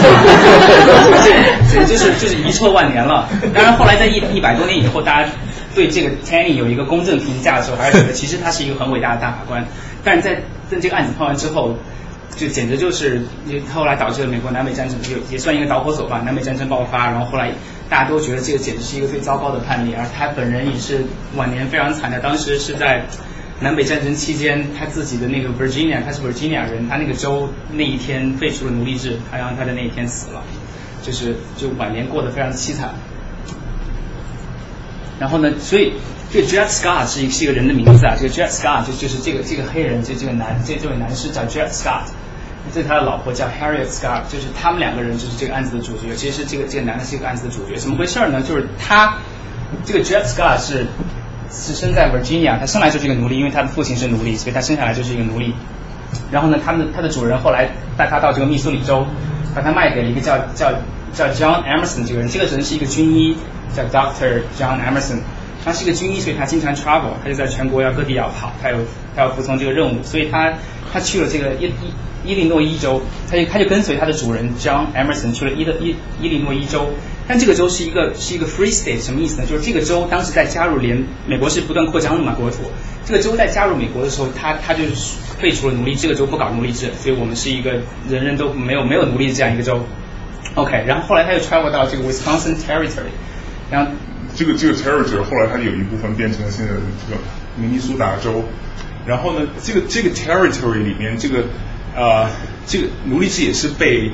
[1.71, 3.29] 对就是就是遗臭万年了。
[3.53, 5.29] 当然，后来在一一百多年以后，大家
[5.73, 9.65] 对这个 Tanny 有一个公正评价的时候，还是觉得其实他是一个很伟大的大法官。
[10.07, 10.35] 但是在
[10.71, 11.75] 在这个案子判完之后，
[12.33, 13.23] 就简直就是
[13.73, 16.21] 后来导致了美国南北战争，也也算一个导火索吧。
[16.23, 17.51] 南北战争爆发，然后后来
[17.89, 21.03] 大家都觉得这个简直是一个最糟糕的判例，而他本人也是
[21.35, 22.21] 晚年非常惨的。
[22.21, 23.03] 当时是在
[23.59, 30.41] 南北战争期间，他自己的那个 Virginia，他是 Virginia 人，他那个州那一天废除了奴隶制，他让他在那一天死了，
[31.03, 32.93] 就是就晚年过得非常凄惨。
[35.19, 35.93] 然后呢，所以
[36.29, 42.03] 这个 Dred Scott 是一是一个人的名字啊，这个 Dred Scott 就就是这个这个黑人，这这个男这这位男士叫 Dred Scott，
[42.73, 46.13] 这他的老婆叫 Harriet Scott，就是他们两个人就是这个案子的主角。
[46.15, 48.41] 其实这个这个男的是一个案子的主角，怎么回事呢？
[48.41, 49.19] 就是他
[49.85, 50.87] 这个 Dred Scott 是
[51.49, 55.53] 是生在 Virginia，他生来就是一个奴隶，因为他的父亲是奴隶，所以他生下来就是一个奴隶。
[56.29, 59.07] 然后呢，他们他的主人后来带他到这个密苏里州，
[59.55, 60.73] 把他卖给了一个叫叫
[61.13, 63.37] 叫 John Emerson 这个人，这个人是一个军医。
[63.75, 65.19] 叫 Doctor John Emerson，
[65.67, 68.77] 他是一个军医，所以他经常 travel，他就在全国要各地要跑，他有
[69.13, 70.53] 他要服从这个任务，所以他
[70.93, 76.87] 他去了这个伊伊伊利诺伊州，他就他就跟随他的主人 John Emerson 去了伊的伊伊利诺伊州，
[77.27, 79.45] 但这个州是一个是一个 free state，什么意思呢？
[79.45, 82.71] 就是这个州当时在加入联美国是不断扩张的嘛国土，
[83.03, 84.85] 这个州在加入美国的时候，他他就
[85.37, 87.71] 废除了奴隶，这个州不搞奴隶制，所以我们是一个
[88.09, 89.81] 人人都没有没有奴隶这样一个州。
[90.55, 93.11] OK，然后后来他又 travel 到这个 Wisconsin Territory。
[93.69, 93.91] 然后
[94.37, 97.19] 这个这个 territory 后来它有一部分变成了现在的这个
[97.55, 98.43] 明尼苏达州，
[99.07, 101.45] 然后呢，这个这个 territory 里面这个
[101.95, 102.29] 呃
[102.67, 104.11] 这个奴隶制也是被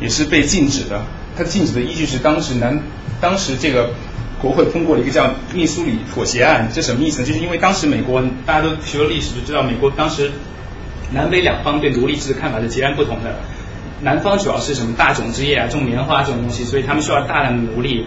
[0.00, 1.04] 也是被禁止的，
[1.36, 2.80] 它禁止的依据是当时南
[3.20, 3.90] 当时这个
[4.40, 7.26] 国会通过了一个叫密苏里妥协案，这什么意思呢？
[7.26, 10.30] 就是因为当时美国大家都学过历史就知道，美国当时
[11.12, 13.40] 南北两方对奴隶制的看法是截然不同的，
[14.00, 18.06] 南方主要是什么大种植业啊，种棉花这种东西，所以他们需要大量的奴隶。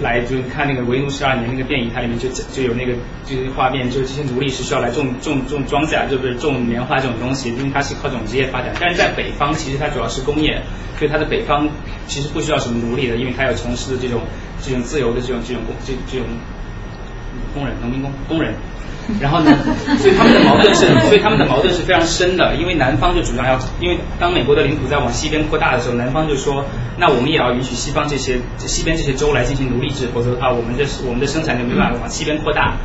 [0.00, 2.92] 来就看那个维奴十二年那个电影，它里面就就有那个
[3.24, 8.74] 就是画面，就是这些奴隶是需要来种种种庄稼，就是种棉花这种东西，因为它是靠种植业发展。
[8.80, 10.62] 但是在北方，其实它主要是工业，
[10.98, 11.68] 所以它的北方
[12.06, 14.22] 其实不需要什么奴隶的，因为它有从事的这种
[14.62, 16.26] 这种自由的这种这种工这这种
[17.56, 18.52] 工人、农民工工人。
[19.20, 19.56] 然后呢，
[20.02, 22.54] 所以他们的矛盾是，所以他们的矛盾是非常深的。
[22.56, 26.64] 因为南方就主张要，因为当美国的领土在往西边扩大的时候，南方就说，
[26.98, 32.76] 那我们也要允许西方这些西边这些州来进行奴隶制，否则的话，我们的我们的生产就没办法往西边扩大。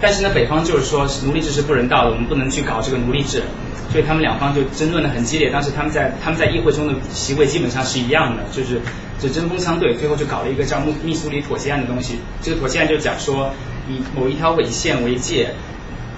[0.00, 3.42] 但是呢，北方就是说奴隶制是不人道的，我们不能去搞这个奴隶制。
[3.90, 5.48] 所以他们两方就争论的很激烈。
[5.50, 8.80] 当时他们在他们在议会中的席位基本上是一样的，就是
[9.18, 9.94] 就针锋相对。
[9.94, 12.18] 最后就搞了一个叫密密苏里妥协案的东西。
[12.42, 13.50] 这个妥协案就讲说，
[13.88, 15.54] 以某一条纬线为界。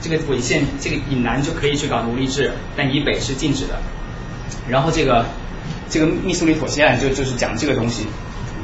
[0.03, 3.79] 这个纬线，这个以南就可以去搞奴隶制，但以北是禁止的。
[4.67, 5.27] 然后这个
[5.91, 8.07] 这个密苏里妥协案就就是讲这个东西，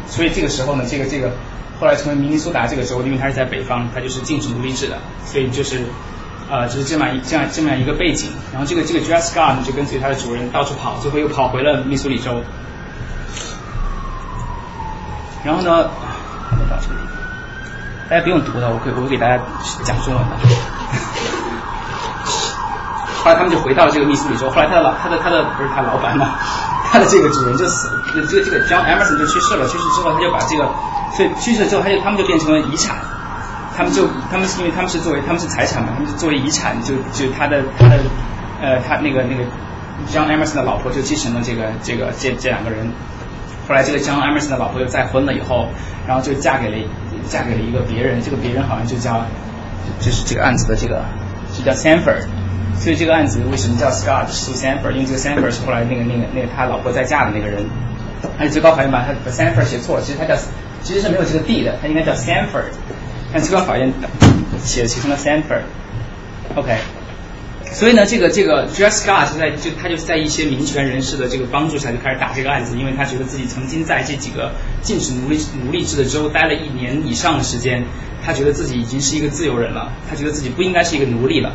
[0.08, 1.32] 所以这个时候呢，这个这个
[1.78, 4.96] 后来成为明尼苏达这个州，因为它是在北方，它就是禁止奴隶制的，
[5.26, 5.84] 所以就是
[6.48, 8.30] 呃就是这么一这样这么样一个背景。
[8.50, 12.42] 然后这个这个 Dred Scott 就跟随他的主人到处跑，最后又跑回了密苏里州。
[15.44, 15.90] 然后呢，
[16.70, 17.15] 到这个地方，
[18.08, 19.36] 大家不用读的，我可以我给大家
[19.82, 20.36] 讲中文的。
[23.24, 24.48] 后来他们就回到了这个密苏里州。
[24.48, 26.38] 后来他的老他的他的不是他老板嘛，
[26.88, 29.66] 他的这个主人就死了，这个这个 John Emerson 就去世了。
[29.66, 30.70] 去世之后，他就把这个，
[31.12, 32.96] 所以去世之后，他就他们就变成了遗产。
[33.76, 37.98] 他们就他们是因为他们是作为他们是财产嘛，他们是作为遗产，就就他的他的
[38.62, 39.42] 呃他那个那个
[40.08, 42.88] John Emerson 的老婆就继承了这个这个这这两个人。
[43.68, 45.66] 后来这个 John Emerson 的老婆又再婚了以后，
[46.06, 46.76] 然后就嫁给了
[47.28, 49.24] 嫁给了一个别人，这个别人好像就叫
[50.00, 51.02] 就是这个案子的这个。
[51.56, 52.26] 就叫 Sanford，
[52.76, 54.90] 所以这个案子为什么叫 Scott 诉 Sanford？
[54.90, 57.64] 因为这个 Sanford 是后来那个那个那个他老婆再嫁的那个人。
[58.36, 60.34] 但是最高法院把他把 Sanford 写错了，其实他叫
[60.82, 62.74] 其实是没有这个 D 的，他应该叫 Sanford。
[63.32, 63.90] 但最高法院
[64.58, 65.62] 写写成了 Sanford。
[66.56, 66.76] OK，
[67.76, 77.84] 所以呢，这个这个 Dred Scott 在就他就是在一些民权人士的这个帮助下就开始打这个案子，因为他觉得自己曾经在这几个禁止奴隶奴隶制的州待了一年以上的时间。
[78.24, 81.52] 他觉得自己已经是一个自由人了，他觉得自己不应该是一个奴隶了，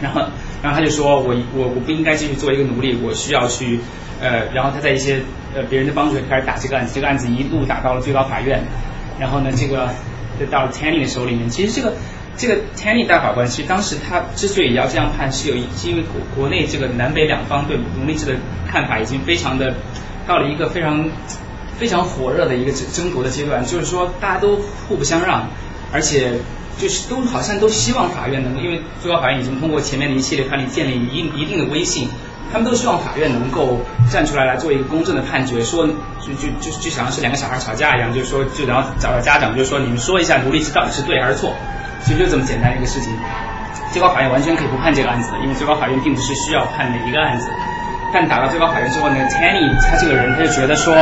[0.00, 0.22] 然后，
[0.62, 3.78] 然后他就说，我我我不应该继续做一个奴隶，我需要去，
[4.20, 5.20] 呃，然后他在一些
[5.54, 8.64] 呃别人的帮助下开始打这个案子，这个案子一路打到了最高法院，
[9.20, 9.90] 然后呢，这个
[10.40, 11.48] 就到了 Tanny 的手里面。
[11.48, 11.94] 其实这个
[12.38, 18.36] 这个 Tanny 大法官，其实当时他之所以要这样判，是有是因为国国内这个南北两方对奴隶制的
[18.66, 19.74] 看法已经非常的
[20.26, 21.06] 到了一个非常
[21.76, 24.56] 非常火热的一个争争夺的阶段，就是说大家都
[24.88, 25.48] 互不相让。
[25.90, 26.32] 而且
[26.76, 32.10] 就是都好像都希望法院能够，因为最高法院已经通过前面的一系列判例建立一一定的威信，
[32.52, 33.80] 他们都希望法院能够
[34.12, 41.54] 站出来来做一个公正的判决，说就就就就像是两个小孩吵架一样，就是说就然后找到家长，就是说你们说一下奴隶制到底是对还是错，
[42.02, 43.12] 其实就这么简单一个事情。
[43.92, 47.48] 最高法院完全可以不判这个案子的，因为最高法院并不是需要判每一个案子。
[48.12, 50.94] 但打到最高法院之后呢，Tanny 他这个人他就觉得说，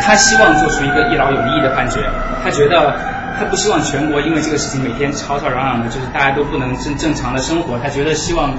[0.00, 2.00] 他希望做出一个一劳永逸的判决，
[2.42, 2.94] 他觉得
[3.38, 8.54] 他不希望全国因为这个事情每天吵吵嚷嚷的，就是大家都不能正正常的生活，他觉得希望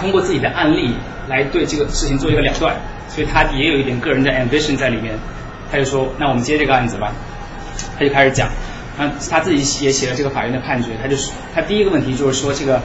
[0.00, 0.96] 通过自己的案例
[1.28, 2.74] 来对这个事情做一个了断，
[3.08, 5.18] 所以他也有一点个人的 ambition 在里面，
[5.70, 7.12] 他就说，那我们接这个案子吧，
[7.98, 8.48] 他就开始讲，
[8.96, 12.82] 他他自己也写了这个法院的判决，他就是他第一个问题就是说这个，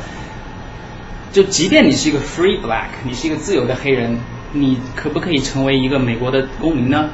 [1.31, 4.17] 就即便你是一个 free black，你是一个自由的黑人。
[4.53, 7.09] 你可不可以成为一个美国的公民呢？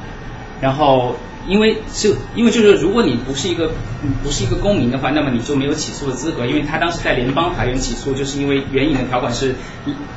[0.64, 1.14] 然后，
[1.46, 3.70] 因为就，因为就是如果你不是一个
[4.22, 6.46] 不是一个公民的话，那么你就没有起诉的资格。
[6.46, 9.54] 因为他当时在联邦法院起诉，就是因为援引的条款是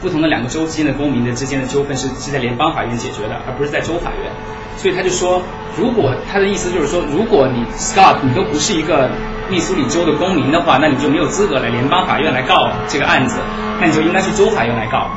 [0.02, 4.32] 不同的两个州之间的公民的之间的纠纷是是在联邦法院解决的，而不是在州法院。
[4.78, 5.42] 所以他就说，
[5.78, 9.10] 如果他的意思就是说，如果你 Scott 你都不是一个
[9.50, 13.40] 密苏里州的公民的话，那你就没有资格来联邦法院来告这个案子，
[13.82, 15.10] 那你就应该去州法院来告。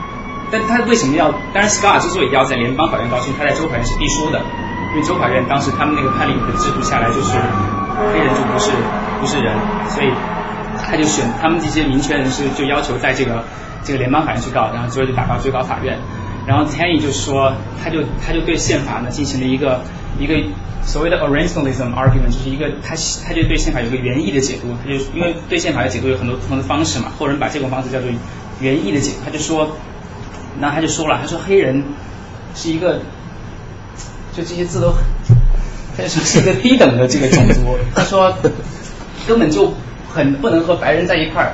[0.50, 1.30] 但他为什么要？
[1.54, 4.42] 当然，Scott 之所以要在联邦法院告，是因为他在州法院是必输的，
[4.90, 7.38] 因为州法院当时他们那个判例的制度下来，就是
[8.12, 8.70] 黑人就不是
[9.20, 9.54] 不是人，
[9.88, 10.10] 所以
[10.82, 13.44] 他就选他们这些民权人士就要求在这个
[13.84, 15.98] 这个联邦法院去告，然后最后就打到最高法院。
[16.46, 17.52] 然后 Tanny 就说，
[17.82, 19.82] 他就他就对宪法呢进行了一个
[20.18, 20.34] 一个
[20.82, 22.96] 所谓的 Orientalism argument，就是一个他
[23.26, 28.10] 他就对宪法有个原意的解读，他就因为对宪法的解读有很多不同的方式嘛，后人把这种方式叫做
[28.60, 29.76] 原意的解读，他就说。
[30.58, 31.84] 那他就说了，他说黑人
[32.56, 33.00] 是一个，
[34.36, 34.94] 就这些字都，
[35.96, 37.76] 他说是一个低等的这个种族。
[37.94, 38.34] 他说
[39.26, 39.74] 根本就
[40.08, 41.52] 很不能和白人在一块儿。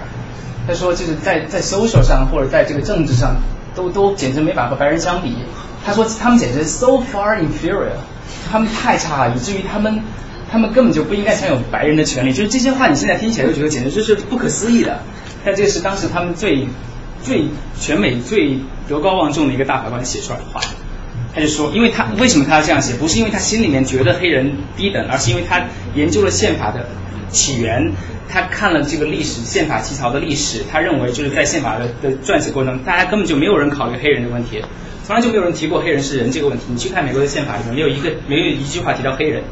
[0.67, 3.37] 他说就是在在 social 上或者在这个政治上，
[3.75, 5.37] 都都简直没法和白人相比。
[5.85, 7.93] 他说他们简直 so far inferior，
[8.51, 10.03] 他们太差了，以至于他们
[10.51, 12.33] 他们根本就不应该享有白人的权利。
[12.33, 15.01] 就是这些话，你现在听起来就觉得简直就是不可思议的。
[15.45, 16.69] 但这是当时他们最。
[17.23, 17.47] 最
[17.81, 20.61] 全美最德高望重的一个大法官写出来的话，
[21.37, 22.95] 他就说，因为他为什么他要这样写？
[22.95, 25.63] 不是因为他心里面觉得黑人低等，而是因为他
[25.95, 26.89] 研究了宪法的
[27.31, 27.93] 起源，
[28.27, 34.65] 他看了这个历史宪法起草的历史，他认为就是在宪法的的撰写过程中，大家根本就没有人考虑黑人的问题，
[35.05, 36.65] 从来就没有人提过黑人是人这个问题。
[36.71, 39.43] 你去看美国的宪法里面，没有一个没有一句话提到黑人，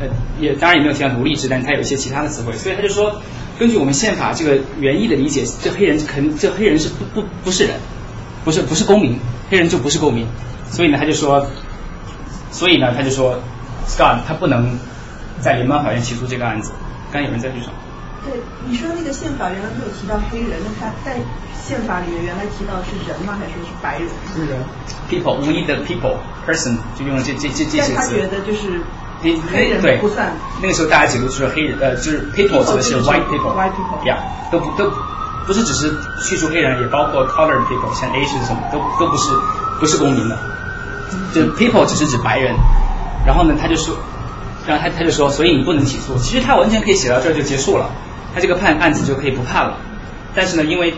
[0.00, 0.06] 呃，
[0.38, 3.22] 也当然也没有提到奴隶制，但他有一些其他的词汇，所以他就说。
[3.56, 7.76] 根据我们宪法这个原意的理解，这黑人肯这黑人是不不不是人，
[8.44, 9.16] 不是不是公民，
[9.48, 10.26] 黑人就不是公民，
[10.70, 11.46] 所以呢他就说，
[12.50, 13.38] 所以呢他就说
[13.86, 14.78] ，Scott 他不能
[15.40, 16.72] 在联邦法院起诉这个案子。
[17.12, 17.68] 刚有人在举手。
[18.24, 18.32] 对，
[18.66, 21.16] 你说那个宪法原来没有提到黑人，那他在
[21.62, 23.36] 宪法里面原来提到是人吗？
[23.38, 24.08] 还是说是白人？
[24.34, 24.58] 是人
[25.10, 27.92] ，people，we the people，person 就用了这这这这些词。
[27.94, 28.80] 但他觉得就是。
[29.22, 34.18] 黑人对不算，那个时候大家解读就是黑人，呃，就是 people 指的是 white people，white people，呀，
[34.52, 34.92] 都不都
[35.46, 35.90] 不是只是
[36.22, 39.30] 去除黑人，也包括 colored people，像 Asian 什么，都都不是
[39.80, 40.36] 不是公民的，
[41.34, 42.54] 就 people 只是指白人。
[43.26, 43.96] 然后呢，他就说，
[44.66, 46.16] 然后他他就说，所以你不能起诉。
[46.18, 47.90] 其实他完全可以写到这儿就结束了，
[48.34, 49.78] 他这个判案子就可以不判了。
[50.34, 50.94] 但是呢，因为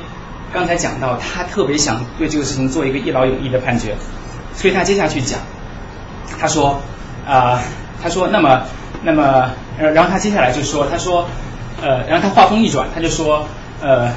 [0.52, 3.96] 刚才讲到他特别想对这个事情做一个一劳永逸的判决，
[4.54, 5.38] 所以他接下去讲，
[6.40, 6.80] 他说
[7.26, 7.60] 啊。
[8.02, 8.62] 他说：“那么，
[9.02, 11.26] 那么，然后他接下来就说，他说，
[11.82, 13.48] 呃，然后他话锋一转，他就说，
[13.80, 14.10] 呃，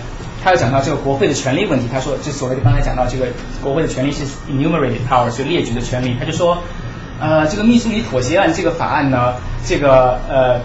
[0.44, 1.88] 他要讲到这个国会的权利问题。
[1.91, 3.28] 他说，就所谓的刚才讲到这个
[3.61, 6.16] 国会的权利是 enumerated power，就列举的权利。
[6.20, 6.64] 他就说，
[7.20, 9.34] 呃，这个密苏里妥协案这个法案呢，
[9.66, 10.61] 这个呃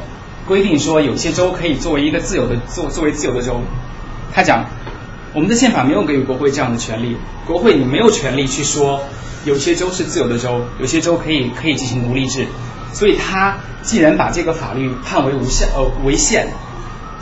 [0.46, 3.60] 规定说有些州可以作为一个自由的作作为自由的州。
[4.32, 4.64] 他讲，
[5.32, 9.02] 我们的宪法没有给予国会这样的权利，国会你没有权利去说
[9.44, 12.46] 有些州是自由的州，有些州可以可以进行奴隶制。”
[12.94, 16.46] 所以他既然把这个法律判为无效呃违宪，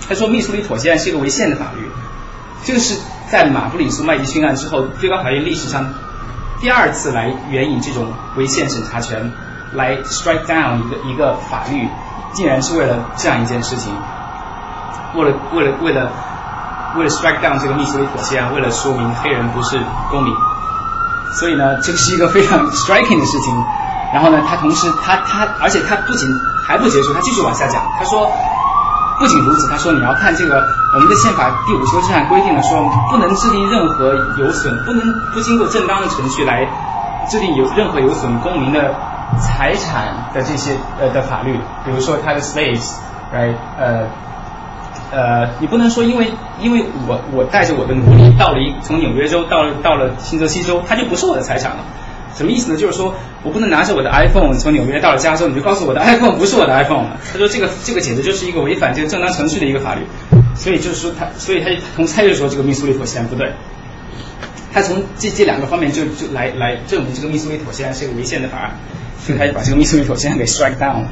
[0.07, 1.89] 他说密苏里妥协案是一个违宪的法律，
[2.64, 2.98] 这个是
[3.28, 5.84] 在马布里苏麦迪逊案之后，最高法院历史上
[6.60, 8.06] 第二次来援引这种
[8.36, 9.32] 违宪审查权
[9.72, 11.89] 来 strike down 一个一个法律，
[12.32, 13.93] 竟然是为了这样一件事情，
[15.14, 16.10] 为了为了为了
[16.97, 19.80] 为了 strike down 这个密苏里妥协案，为了说明黑人不是
[20.10, 20.32] 公民，
[21.34, 23.64] 所以呢，这是一个非常 striking 的事情。
[24.12, 26.28] 然后呢，他同时，他他，而且他不仅
[26.62, 27.82] 还不结束，他继续往下讲。
[27.98, 28.30] 他说，
[29.18, 35.02] 不仅如此，他说你要看这个我们的宪法第五修正案规定了，说不能制定任何有损，不能
[35.32, 36.69] 不经过正当的程序来
[37.31, 38.94] 制定有任何有损公民的
[39.40, 42.97] 财产的这些呃的法律，比如说他的 slaves，
[43.32, 44.06] 来呃
[45.10, 51.78] 呃，你不能说因为因为我我带着我的奴隶到了一从纽约州到了到了新泽西州，他就不是我的财产了。
[52.35, 52.78] 什么意思呢？
[52.78, 57.06] 就是说我不能拿着我的 iPhone 从纽约到了加州，你就告诉我的 iPhone 不是我的 iPhone。
[57.31, 60.06] 他说这个这个简直就是一个违反这个正当程序的一个法律。
[60.55, 63.53] 所以就是说他，所以他从他就说这个密苏里妥协不对。
[64.73, 68.70] 他从这这两个方面就就来来证明这个密苏里妥协案是一个违宪的法案，
[69.20, 71.09] 所以他就把这个密苏里妥协给 strike down 了。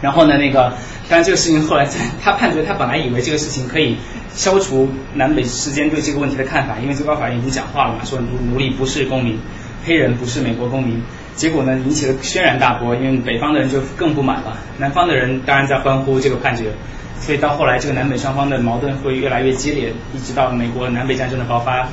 [0.00, 0.72] 然后呢，那个
[1.08, 3.96] 当然这个事情后来在他判决，他本来以为这个事情可以
[4.32, 9.38] 消除南北之间对这个问题的看法，因为最高法院已经讲话了嘛，说奴奴隶不是公民，
[9.84, 11.02] 黑人不是美国公民。
[11.36, 16.72] 结果呢，引起了轩然大波，因为北方的人就更不满了，南方的人当然在欢呼这个判决。
[17.20, 21.86] 所以到后来，这个南北双方的矛盾会越来越激烈，一直到美国南北战争的爆发。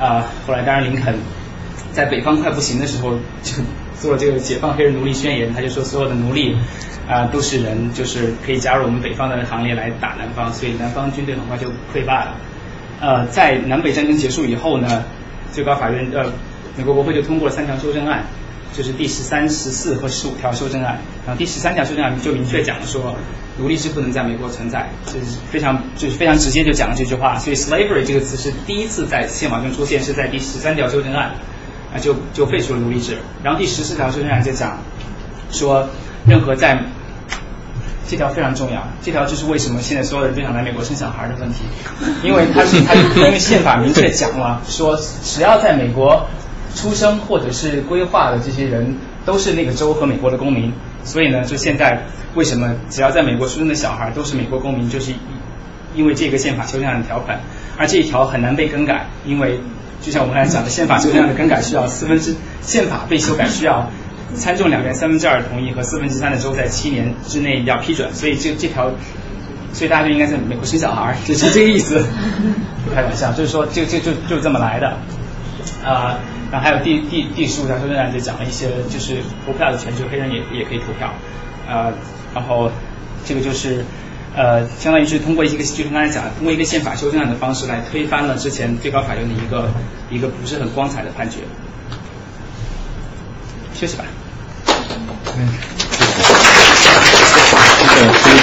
[0.00, 1.14] 啊，后来当然林肯
[1.92, 3.12] 在北方快不行的时候，
[3.42, 3.62] 就
[4.00, 6.56] 做了这个解放黑人奴隶宣言，他就说所有的奴隶
[7.08, 12.34] 啊都是人，就是可以加入我们北方的行列来打南方，所以南方军队很快就溃败了。
[13.00, 15.04] 呃，在南北战争结束以后呢，
[15.52, 16.24] 最高法院呃
[16.76, 18.24] 美国国会就通过了三条修正案。
[18.76, 23.14] 就是第十三、十四和十五条修正案，然后第十三条修正案就明确讲了说，
[23.56, 31.34] 奴隶是不能在美国存在，就是非常就是非常直接就讲了这句话，所以 slavery 这个词是第一次在宪法中出现，是在第十三条修正案
[31.94, 34.80] 啊就就废除了奴隶制，然后第十四条修正案就讲
[35.52, 35.88] 说，
[36.26, 36.82] 任何在
[38.08, 41.62] 这条非常重要，这条就是为什么现在所有人都想来美国生小孩的问题，
[42.24, 46.26] 因为它是它因为宪法明确讲了说，只要在美国。
[46.74, 50.72] 出生或者是规划的这些人都是那个州和美国的公民，
[51.04, 52.02] 所以呢，就现在
[52.34, 55.12] 为什么只要在美国出生的小孩都是美国公民，就是
[55.94, 57.40] 因为这个宪法修正案的条款，
[57.78, 59.60] 而这一条很难被更改，因为
[60.02, 63.88] 就像我们刚才讲的，宪法修正案的更改需要四分之宪法被修改需要
[64.34, 68.90] 参众两院三分之二同意和四分之三的州在七年之内要批准，所以这这条，
[69.72, 72.04] 所以大家就应该在美国生小孩，就是这个意思，
[72.92, 74.96] 开玩笑，就是说就就就就这么来的，
[75.84, 76.18] 啊。
[76.50, 81.12] 然后还有第第第十五条修正案就讲了一些，就是投票的权利，黑人也也可以投票，
[81.68, 81.92] 呃，
[82.34, 82.70] 然后
[83.24, 83.84] 这个就是
[84.34, 89.70] 呃，相当于是通过一个就是刚才讲，通过一个宪法修正案的方式来推翻了之前最高法院的一个
[90.10, 91.38] 一个不是很光彩的判决。
[93.74, 94.04] 休息吧。
[95.36, 95.83] 嗯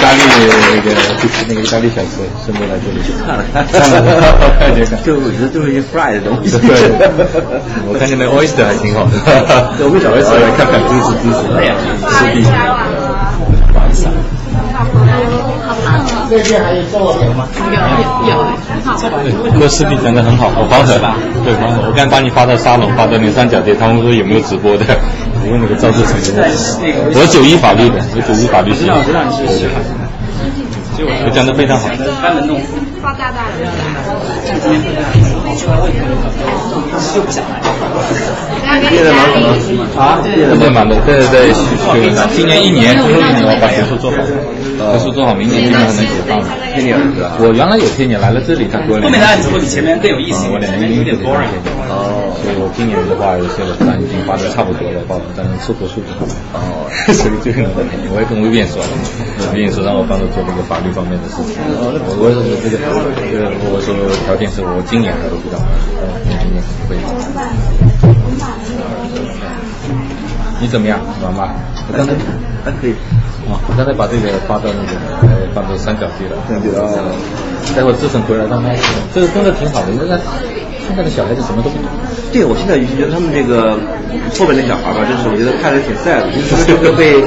[0.02, 0.90] 大利那个
[1.22, 4.02] 就是那个意大利小吃，顺便来这里看了看，看了，
[5.04, 6.58] 就我觉得就是一些 fry 的东西。
[6.58, 6.68] 对，
[7.86, 9.12] 我看见那 oyster 还挺好的。
[9.86, 11.38] 我们小时候来看看，支持支持。
[11.56, 11.74] 哎呀，
[12.18, 12.50] 是的。
[12.98, 13.01] 不
[16.32, 16.44] 棒啊！
[16.44, 17.48] 这还有菠萝油吗？
[17.58, 18.96] 有有有，很好。
[19.52, 21.16] 那个视频讲的很好，我帮手吧。
[21.44, 21.82] 对，帮手。
[21.86, 24.84] 我刚把你发到沙龙，发到那三角街，他们说有没有直播的？
[25.44, 26.14] 我问那个赵志成，
[27.14, 28.88] 我九一法律的，我九一法律系。
[28.88, 29.68] 我知道你是。
[31.02, 31.88] 我讲的非常好。
[37.12, 37.60] 就不想来。
[38.90, 39.18] 业在忙
[39.60, 39.84] 什么？
[39.98, 41.86] 啊，业在忙的，在在修修。
[42.34, 44.16] 今年一年，最后一年我把学术做好，
[44.96, 46.46] 学术做好，明年基本上能解放了。
[46.74, 46.96] 天年？
[47.40, 51.52] 我原来有天年来了这里，他给我后面的案子会比前面更有意思，我两年有点 boring。
[51.88, 52.32] 哦。
[52.42, 56.26] 所以我今年的话，有些我当然已经发的差不多了，报但是出国数就好。
[56.58, 56.88] 哦。
[57.12, 58.92] 所以最后我也跟微辩说了，
[59.54, 61.54] 微辩说让我帮他做那个法律方面的事情。
[61.78, 63.94] 我我说这个这个我说
[64.26, 65.64] 条件是我今年还都比较好，
[66.26, 66.58] 明年
[66.88, 66.96] 会。
[70.60, 71.54] 你怎么样，妈妈？
[71.88, 72.12] 我刚才
[72.64, 72.94] 还可以。
[73.50, 74.94] 啊，我刚才把这个发到那个，
[75.26, 76.38] 呃，放到三角地了。
[76.46, 77.10] 三角地啊。
[77.74, 78.70] 待会儿志成回来让他，
[79.14, 80.18] 这个真的挺好的，因为他
[80.86, 81.86] 现在的小孩子什么都不懂。
[82.32, 83.74] 对，我现在觉得他们这个
[84.38, 86.38] 后边那小孩吧，就是我觉得看着挺 sad 的，就
[86.78, 87.18] 是被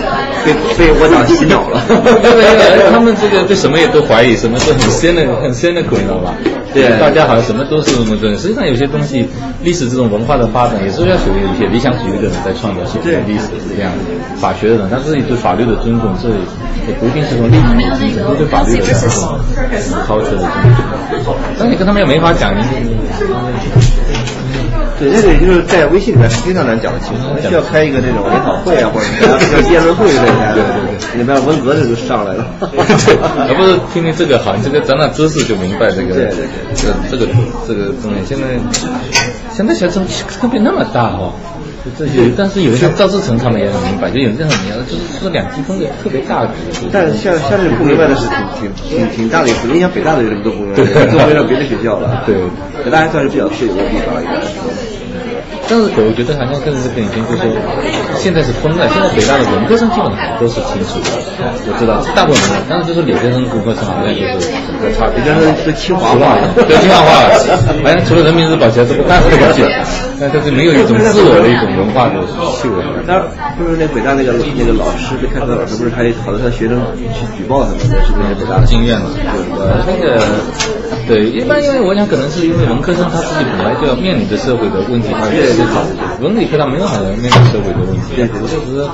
[0.43, 1.83] 被被我党洗脑了。
[2.91, 6.33] 他们这个对什么也都怀疑，什么都很深的很深的口，你知道吧？
[6.75, 8.35] 对，大家好像什么都是那么的。
[8.37, 9.25] 实际上有些东西，
[9.63, 14.03] 历史这种文化的发展，也是要属于一些理想主义的人在创造写历史是这样的。
[14.35, 19.39] 法学的人，他自己对法律的尊重，这也不一定是从历史的精神，对法律的尊重，
[20.05, 20.39] 超出的
[21.09, 21.33] 尊重。
[21.57, 22.53] 但你跟他们也没法讲。
[24.99, 30.53] 对，这个也就是在微信里面是经常难讲的，其实需要开一个那种研讨会啊，或者什么辩论会之类的。
[30.53, 32.45] 对对对，里面文革的就上来了。
[32.59, 32.79] 对
[33.47, 36.13] 而不是听听这个好，这个长长知识就明白这个。
[36.13, 37.27] 对对对，这这个
[37.67, 38.43] 这个东西，现在
[39.51, 40.05] 现在小孩
[40.39, 41.33] 特别那么大哈。
[41.97, 46.47] 这些，但是有一些赵志成他们也很明白，就有这种明白，就是这个两极分的特别大。
[46.91, 52.23] 但是像像这种不明白的是挺挺挺挺大的一个，你像北大的人都不明白，都回到别的学校了。
[52.25, 52.35] 对，
[52.83, 54.94] 北大还算是比较自由的地方，应该。
[55.67, 57.49] 但是我觉得好像更是跟以前就是说，
[58.17, 61.09] 现在是分了，现在北大的文科生基本上都是清楚的，
[61.65, 64.53] 我知道大部分人，但是就是理科生、工科生好像就是
[64.93, 67.25] 差别，就是是清华化，对清华化，
[67.81, 69.65] 好像除了人民日报其他都不看这个东西，
[70.21, 72.21] 但是没有一种自我的一种文化的
[72.55, 72.77] 气味。
[73.05, 73.21] 那
[73.57, 76.77] 就是那北大那个那个老师，那开课老师不是还好多他学生
[77.13, 79.09] 去举报他们，是不是北大的经验嘛？
[79.17, 79.25] 对，
[79.89, 80.21] 那个
[81.07, 85.29] 对，一般因为我想可能是因为文科生他自己本来就要面临着社会的问题，他
[86.21, 88.87] 文理科他没有好像面临社会的问题，就是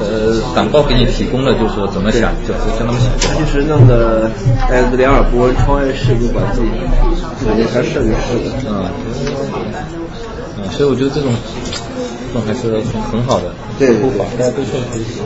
[0.00, 3.10] 呃，党报给你提供了，就是说怎么想，就是跟他们想。
[3.20, 4.28] 他就是弄的，
[4.68, 6.68] 带着两耳不闻窗外事，就管自己
[7.38, 8.50] 自己那摊事儿就是了。
[8.66, 8.90] 嗯，
[10.58, 11.32] 嗯，所以我觉得这种
[12.26, 15.22] 这种还是很好的，对不法，大家都需要学习。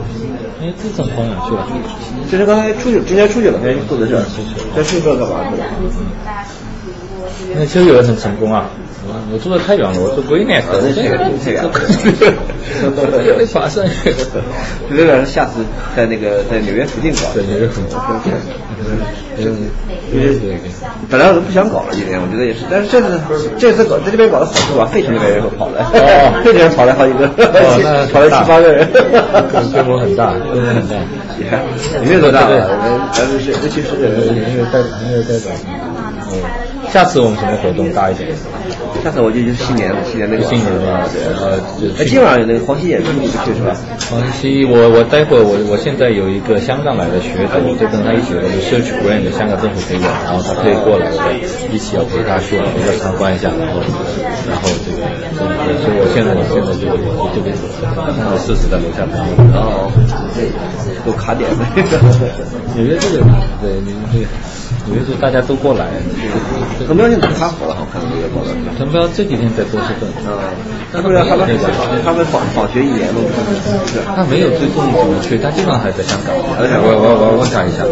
[0.60, 1.66] 哎，这怎么跑哪去了？
[2.30, 3.58] 这是刚才出去，直接出去了，
[3.88, 4.24] 坐在这儿，
[4.76, 5.64] 在宿舍干嘛去了？
[7.54, 8.70] 那就有人很成功啊！
[9.06, 11.70] 我我住的太远了，我住归内，那太远太远了，
[13.24, 14.14] 要爬上去。
[14.90, 15.64] 有点下次
[15.96, 17.96] 在那个在纽约附近搞，对纽约附近。
[19.38, 19.70] 嗯，
[20.12, 20.36] 因为
[21.08, 23.18] 本来我都不想搞了，今年我觉得也是，但是这次
[23.56, 25.82] 这次搞在这边搞的好处啊，费城那边人会跑来，
[26.42, 27.28] 费城人跑来好几个，
[28.12, 28.86] 跑来七八个人，
[29.72, 30.96] 规模很大，规模很大，
[31.38, 31.48] 也
[32.06, 32.52] 没有多大，我
[32.82, 35.54] 们咱们是尤其是没有代没有代表。
[36.30, 36.42] 嗯，
[36.92, 38.30] 下次我们什么活动大一点？
[39.04, 41.60] 下次我就就是新年新年那个新年嘛，对，呃，
[41.98, 43.76] 哎，今晚有那个黄西演出，你不去是吧？
[44.10, 51.30] 黄西，我我待会儿我我现在有一个香港来的学者，我就跟他一起我就 search grant 香港政府给我，然后他可以过来，我
[51.70, 53.78] 一起要陪他去，陪他参观一下，然后
[54.48, 55.06] 然后这个，
[55.78, 56.90] 所以我现在我现在就
[57.32, 59.14] 就给我试试在楼下等。
[59.54, 59.86] 哦，
[61.06, 61.62] 有卡点的，
[62.74, 63.22] 纽约这个
[63.62, 63.94] 对纽
[64.92, 65.86] 约纽约是大家都过来。
[66.86, 70.08] 藤彪现在他火了，好看这个这几天在波士顿。
[70.24, 70.38] 啊，
[70.92, 71.46] 他不是他们
[72.04, 73.20] 他们访访学一年了，
[73.86, 76.34] 是他没有最终怎么去，他基本上还在香港。
[76.38, 77.84] 我我我我问他一下，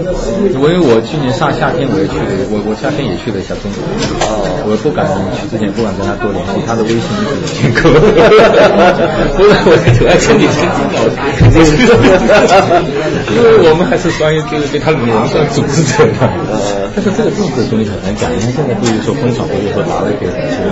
[0.54, 3.82] 因为我去年上夏天我也去了，我我夏天也去了一下中国。
[4.24, 5.04] 哦，我不敢
[5.36, 7.90] 去之前不敢跟他多联系，他的微信一直听过。
[9.36, 10.62] 不是我主要跟你听
[10.94, 10.96] 聊
[11.36, 11.74] 肯定是，
[13.34, 16.85] 因为我们还是专业，就是对他的名算组织者的。
[16.86, 20.62] 呃，但是这个政治东西很难讲，你看现在不是说风场，或者说拿了给其实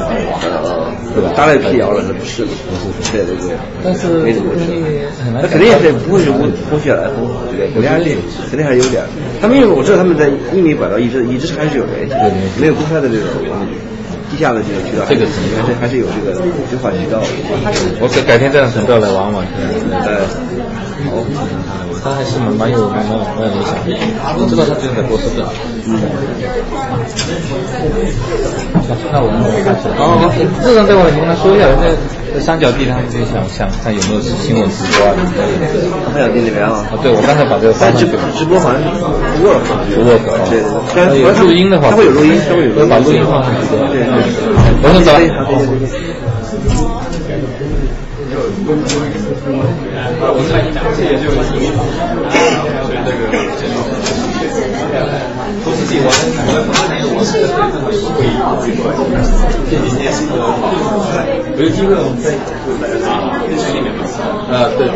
[1.14, 1.32] 对吧？
[1.36, 3.56] 拿来辟谣了，那不是的，不是对对对。
[3.82, 4.62] 但是没怎么说，
[5.42, 8.14] 那肯定也是不会是无空穴来风，我觉得国家这
[8.50, 9.02] 肯定还是有点。
[9.40, 12.14] 他们因为我知道他们在印尼拐道一直一直还是有联系，
[12.60, 13.26] 没有公开的这种
[14.34, 15.24] 地下的这个渠道，这个
[15.54, 16.34] 还是还是有这个
[16.68, 17.22] 执法渠道。
[18.00, 19.46] 我改改天再让陈彪来玩玩。
[19.92, 20.26] 呃，
[21.06, 21.22] 好。
[22.02, 23.96] 他还是蛮蛮有蛮蛮蛮有影响力。
[24.36, 25.46] 我知道他最近在波士顿。
[25.86, 25.96] 嗯。
[29.10, 29.88] 那我们开始。
[29.96, 31.96] 好好好，这张待会儿你跟他说一下，在
[32.34, 35.14] 在三角地他们就想想看有没有新闻直播啊。
[36.12, 36.82] 三角地那边啊？
[37.00, 38.10] 对，我刚才把这个发上去。
[38.34, 39.62] 直播好像不 work，
[39.94, 40.18] 不 work。
[40.50, 40.58] 对，
[40.96, 42.88] 但是有录音的话，他会有录音，他会有录音。
[42.90, 43.70] 把录音放上去。
[43.70, 44.02] 对。
[44.82, 45.22] 我先走了。
[50.26, 51.70] 我看一下，这也就一米，
[53.06, 53.30] 这个
[55.62, 56.10] 不是自己玩，
[57.24, 57.40] 我是
[61.56, 62.26] 我有机会我们在
[63.08, 64.04] 啊群里面嘛，
[64.52, 64.94] 啊对对。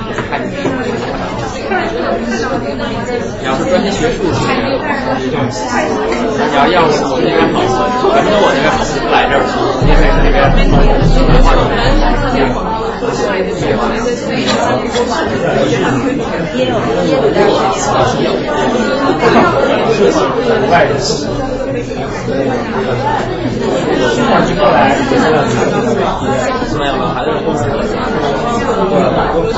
[1.69, 7.61] 你要是专心学数学，你要要是我那边好，
[8.09, 9.45] 反正我那边好，就不来这儿，
[9.85, 10.49] 因为那边
[11.29, 11.53] 文化
[20.71, 20.89] 外人
[21.83, 21.95] 士。
[24.59, 24.77] 后来
[26.77, 27.69] 没有没有，还是公司的。
[29.19, 29.53] 来过几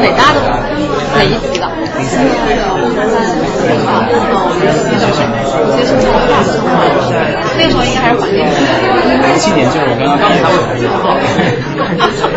[0.00, 0.38] 哪大的？
[1.14, 1.64] 哪一级的？
[7.56, 8.36] 那时候应该还是环境。
[8.38, 12.34] 零七年就是我刚刚刚他们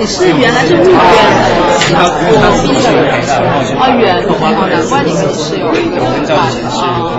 [0.00, 0.96] 你是原来是入院的，
[3.76, 4.32] 哦，远的，哦，
[4.72, 6.40] 难怪你跟你室友一个同班
[6.72, 7.12] 啊。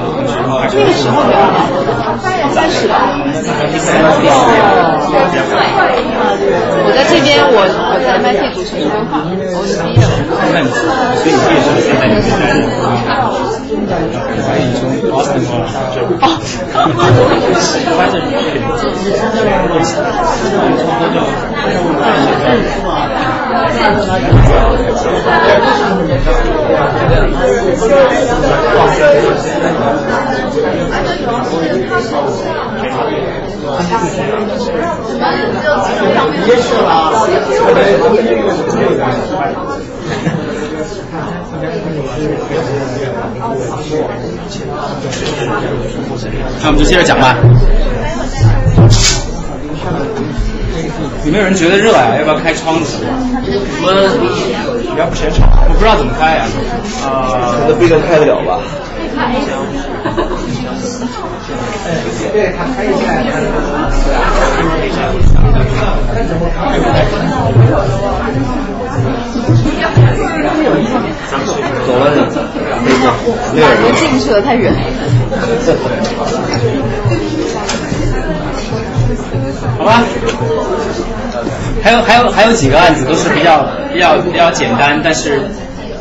[0.74, 2.26] 那个时候多少年？
[2.50, 3.22] 三十吧。
[6.84, 10.10] 我在这边，我我在 MIT 读城市文化，我是毕业的。
[13.92, 16.08] 之后现在你是在所以你从 Boston 过来就
[46.62, 47.36] 那我们就接着讲吧。
[51.26, 52.16] 有没有人觉得热呀？
[52.18, 52.98] 要不要开窗子？
[53.82, 53.88] 我
[54.82, 56.46] 比较不嫌吵，我不知道怎么开呀。
[57.04, 58.60] 啊，这不一定开得了吧？
[62.32, 63.02] 对，他开一下。
[71.86, 74.74] 走了你，没有进去了，太远。
[79.78, 80.04] 好吧，
[81.82, 85.42] 还有还有还有几个案子都是比较比较比较简单，但是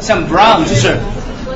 [0.00, 0.96] 像 Brown 就是，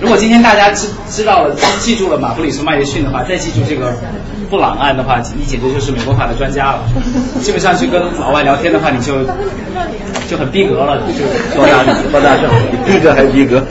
[0.00, 3.92] 如果今天大家知知道了记住了马布里说麦迪逊的话，再记住这个
[4.48, 6.84] 布朗案的话，你简直就是美国法的专家了。
[7.42, 9.14] 基本上去跟老外聊天的话，你就
[10.28, 11.24] 就很逼格了，就
[11.58, 12.50] 高大高大上，
[12.84, 13.62] 逼格还是逼格。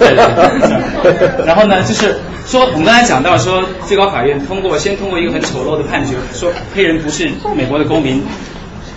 [1.45, 8.21] 然后呢，就是说我们刚才讲到说，最高法院通过先通过一个很丑陋的判决，说黑人不是美国的公民，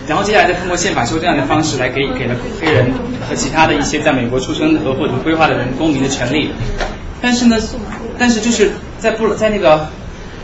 [0.07, 2.93] 然后接下来再通过宪法修正案的方式来给给了黑人
[3.29, 6.51] 和其他的一些在美国出生和或者规划的人公民的权利。
[7.23, 7.57] 但是呢，
[8.19, 9.89] 但是就是在布在那个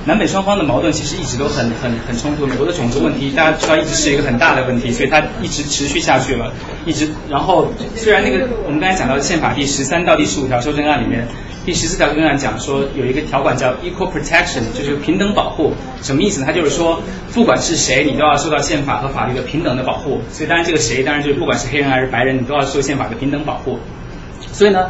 [0.05, 2.45] 南北双方的矛盾其实一直都很很很冲突。
[2.45, 6.53] 美国的种族问题，大家知道一直是一个很大的问题，所以它一直持续下去了，
[6.85, 7.09] 一直。
[7.29, 11.29] 然后虽然那个我们刚才讲到宪法第十三到第十五条修正案里面，
[11.65, 15.73] 第十四条修正案讲说有一个条款叫 equal protection，就是平等保护。
[16.03, 16.47] 什么意思呢？
[16.49, 17.01] 它就是说
[17.33, 20.21] 不管是谁，你都要受到宪法和法律的平等的保护。
[20.33, 23.79] 所以当然这个谁，当然就是不管是黑人还是白人，你都要受宪法的平等保护。
[24.51, 24.89] 所以呢，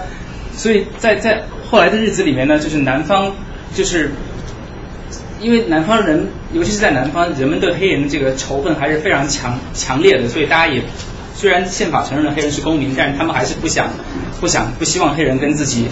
[0.54, 3.32] 所以在在后来的日子里面呢，就是南方
[3.74, 4.10] 就是。
[5.42, 10.82] 因为南方人，尤其是在南方，人们对黑人的这个仇恨还是非常强强烈的，所以大家也
[11.34, 13.90] 虽然宪法承认了黑人是公民，但是他们还是不想
[14.40, 15.86] 不想不希望黑人跟自己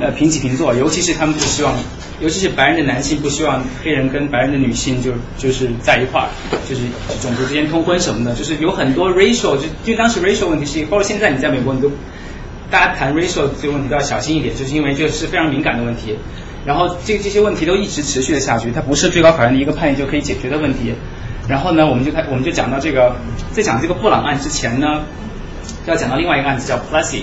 [0.00, 1.72] 呃平起平坐，尤其是他们不希望，
[2.20, 6.28] 尤其是白人的男性不希望黑人跟白人的女性就就是在一块儿，
[6.68, 6.82] 就是
[7.22, 11.92] 种族之间通婚什么的，就是有很多 racial 就就当时 racial 问题是，包括现在你在美国你都
[12.70, 16.16] 大家谈 racial 这个问题都要小心一点，就是因为这是非常敏感的问题。
[16.66, 20.92] 然后这这些问题都一直持续的下去，它不是最高法院的一个判决就可以解决的问题。
[21.48, 23.14] 然后呢，我们就开我们就讲到这个，
[23.52, 25.04] 在讲这个布朗案之前呢，
[25.86, 27.22] 要讲到另外一个案子叫 Plessy，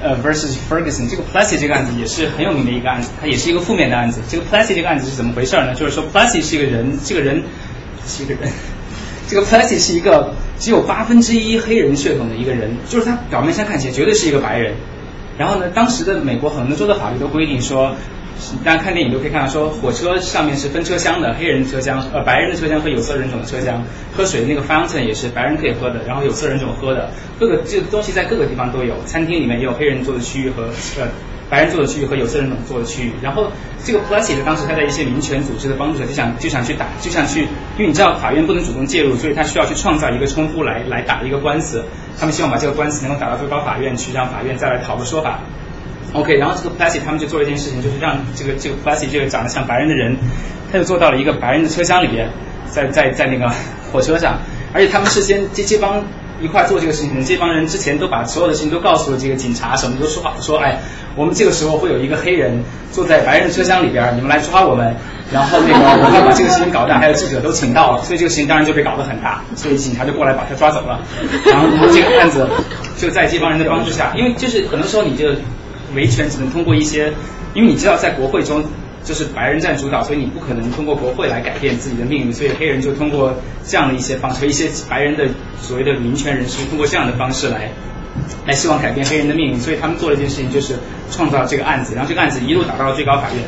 [0.00, 1.10] 呃 versus Ferguson。
[1.10, 4.22] 这个 Plessy 这个案子也是很有名的一个案子，它也是一个负面的案子。
[4.26, 5.74] 这个 Plessy 这个案子是怎么回事呢？
[5.74, 7.42] 就是说 Plessy 是一个人，这个人
[8.06, 8.50] 是一个人，
[9.28, 14.76] 这个 Plessy 是一个只有八分之一黑人血统的一个人，就是他表面上看起来绝对是一个白人。
[15.36, 17.94] 然后呢，当时的美国很多州的法律都规定说。
[18.64, 23.82] 大家看电影都可以看到，说火车上面是分车厢的，黑人车厢呃白人的车厢和有色人种的车厢，
[24.16, 30.64] 喝水的那个 fountain 也是白人可以喝的，然后有色人种喝的，各个这个东西在各个地方都有，餐厅里面也有黑人坐的区域和
[30.98, 31.08] 呃
[31.50, 33.12] 白人坐的区域和有色人种坐的区域。
[33.22, 33.50] 然后
[33.84, 37.42] 这个 Plessy 当时他在一些民权组织的帮助下，就想就想去打，就想去，
[37.76, 41.84] 因为你知道法院不能主动介入，所以他需要去创造一个冲突来来打一个官司，
[42.18, 45.40] 他们希望把这个官司能够打到最高法院去，让法院再来讨个说法。
[46.12, 50.16] OK，然后这个 Plessy 他们就做了一件事情，就是让这个这个 Plessy 这个长得像白人的人，
[50.70, 52.28] 他就坐到了一个白人的车厢里边，
[52.66, 53.50] 在在在那个
[53.90, 54.38] 火车上，
[54.74, 56.04] 而且他们事先这这帮
[56.40, 60.78] 一块做这个事情的这帮人之前都把所有的事情都告诉了这个警察，什么都说好，说哎，
[61.16, 64.94] 我们这个时候会有一个黑人坐在白人的车厢里边，你们来抓我们，
[65.32, 71.00] 然后那个 我们要把这个事情搞大，还有记者都请到了，所以这个事情当然就被搞得很大，所以警察就过来把他抓走了，
[71.46, 72.46] 然后这个案子
[72.98, 75.26] 就在这帮人的帮助下，因为就是很多时候你就。
[75.94, 77.12] 维权只能通过一些，
[77.54, 78.64] 因为你知道在国会中
[79.04, 85.28] 就是白人占主导，所以你不可能通过国会来改变自己的命运，所以黑人就通过这样的一些方式，一些白人的
[85.60, 87.70] 所谓的民权人士通过这样的方式来
[88.46, 90.76] 来希望改变黑人的命运，所以他们做了一件事情，就是
[91.10, 93.42] 创造这个案子，然后这个案子一路打到了最高法院，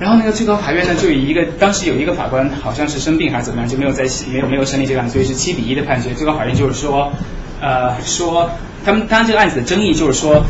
[0.00, 7.12] 然后那个最高法院呢就以一个当时有一个法官好像是生病还是怎么样，就没有在没有没有审理这个案子，所以是七比一的判决，最高法院就是说
[7.60, 8.50] 呃说
[8.86, 10.42] 他们当然这个案子的争议就是说。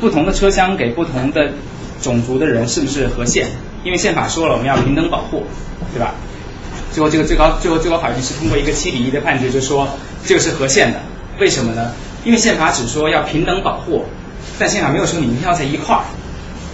[0.00, 1.50] 不同的车厢给不同的
[2.00, 3.48] 种族的人是不是合宪？
[3.84, 5.44] 因为宪法说了我们要平等保护，
[5.92, 6.14] 对吧？
[6.92, 9.88] 最后这个最高最后最高法院是通过一个七比一的判决，就说
[10.24, 11.00] 这个是合宪的。
[11.38, 11.92] 为什么呢？
[12.24, 14.04] 因为宪法只说要平等保护，
[14.58, 16.02] 但宪法没有说你一定要在一块儿。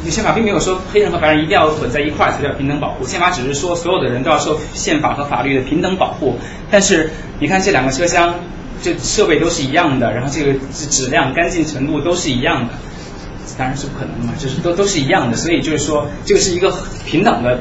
[0.05, 3.05] 你宪法并没有说黑人和白人一定要混在一块儿才叫平等保护。
[3.05, 6.37] 宪法只是说所有的人都要受宪法和法律的平等保护。
[6.71, 8.35] 但是你看这两个车厢，
[8.83, 10.59] 这设备都是一样的，然后这个
[10.91, 12.75] 质量、干净程度都是一样的。
[13.59, 16.75] 当然是不可能的嘛，就是都都是一样的，所以就是说这个是一个
[17.07, 17.61] 平等的，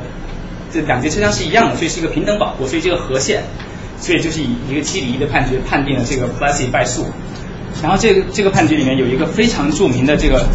[0.74, 3.44] 这两节车厢是一样的，所以是一个平等保护，所以这个和线，
[3.98, 7.06] 所以就是以一个七比一的判决判定了这个 Plessy 败诉。
[7.82, 10.46] 然后这个这个判决里面有一个非常著名的这个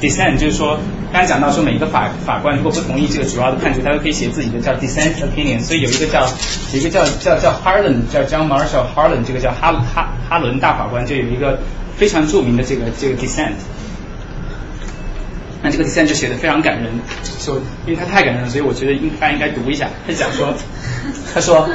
[0.00, 0.78] dissent，就是说
[1.12, 6.26] 刚才讲到说每个法法官如果不同意这个主要的判决，他都可以写自己的叫 dissent opinion，所以有一个叫
[6.72, 11.58] 有一个叫叫叫 Harlan，叫 John Marshall Harlan，这个叫哈哈哈伦大法官就有一个
[11.96, 13.52] 非常著名的这个这个 dissent。
[15.61, 16.91] 那这个第三就写的非常感人，
[17.39, 17.55] 就
[17.85, 19.89] 因为他太感人了，所以我觉得应该应该读一下。
[20.05, 20.53] 他讲说，
[21.33, 21.67] 他说，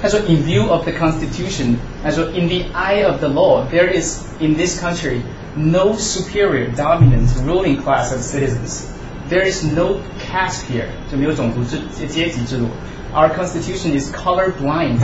[0.00, 5.20] 他说，In view of the Constitution，他说，In the eye of the law, there is in this country
[5.54, 8.86] no superior dominant ruling class of citizens.
[9.28, 10.00] There is no
[10.30, 12.68] caste here，就没有种族制阶级制度。
[13.12, 15.00] Our Constitution is color blind,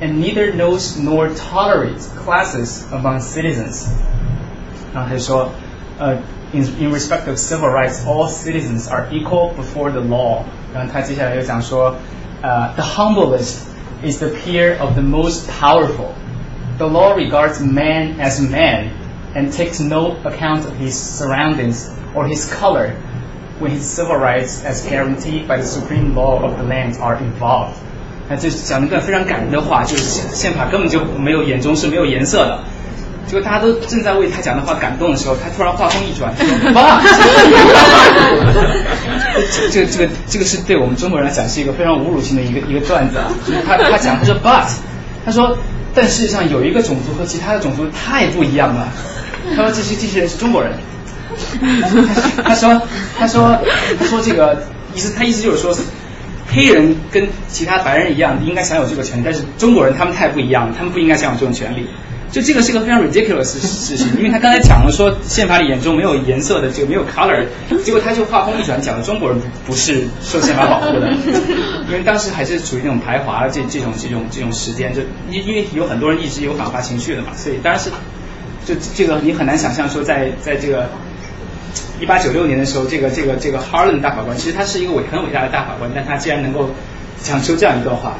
[0.00, 3.86] and neither knows nor tolerates classes among citizens。
[4.94, 5.50] 然后他就说，
[5.98, 6.16] 呃。
[6.52, 10.44] in in respect of civil rights, all citizens are equal before the law.
[10.72, 11.96] 然后他接下来又讲说，
[12.42, 13.56] 呃、uh,，the humblest
[14.04, 16.12] is the peer of the most powerful.
[16.78, 18.90] The law regards man as man
[19.34, 22.92] and takes no account of his surroundings or his color
[23.58, 27.74] when his civil rights, as guaranteed by the supreme law of the land, are involved.
[28.28, 32.60] 那这讲了一段非常感人的话，就是宪法根本就没有眼中是没有颜色的。
[33.29, 36.99] 结果大家都正在为他讲的话感动的时候，他突然话锋一转，说：“爸。”
[39.71, 43.29] 这个这个这个是对我们中国人来讲是一个非常侮辱性的一个一个段子啊。
[43.67, 44.65] 他他讲他说 but，
[45.23, 45.55] 他说
[45.93, 48.87] 但事实上有一个种族和其他的种族太不一样了。
[49.55, 50.73] 他说这些这些人是中国人。
[52.43, 52.81] 他说
[53.15, 53.59] 他说
[53.99, 54.63] 他说这个
[54.95, 55.77] 意思他意思就是说。
[56.51, 61.85] 黑人跟其他白人一样，应该享有这个权利，但是中国人他们太不一样了，他们不应该享有这种权利。
[62.31, 67.45] 就这个是个非常 ridiculous 事情，因为他刚才讲了说宪法里眼中没有颜色的，这个没有 color，
[67.83, 71.09] 结果他就话锋一转讲了中国人不是受宪法保护的，
[71.89, 77.89] 因为当时还是处于那种排华这这种这种这种时间，就因因为有很多人一直有反华情绪的嘛，所以当然是
[78.65, 80.89] 就这个你很难想象说在在这个。
[82.01, 86.69] 一八九六年的时候，这个这个这个 Harlan 大法官，其实他是一个伟很伟大的大法官，但他竟然能够
[87.21, 88.15] 讲出这样一段话，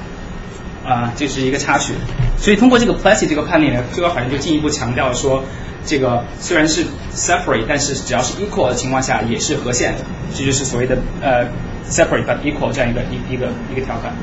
[0.85, 1.93] 啊，这是一个插曲。
[2.37, 5.43] 所以通过这个 Plessy 这个判例呢，最高法院就进一步强调说，
[5.85, 9.99] 这个虽然是 separate，但是只要是 equal 的情况下也是合宪的，
[10.33, 11.45] 这就是所谓的呃
[11.89, 14.13] separate but equal 这样一个一一个一个条款。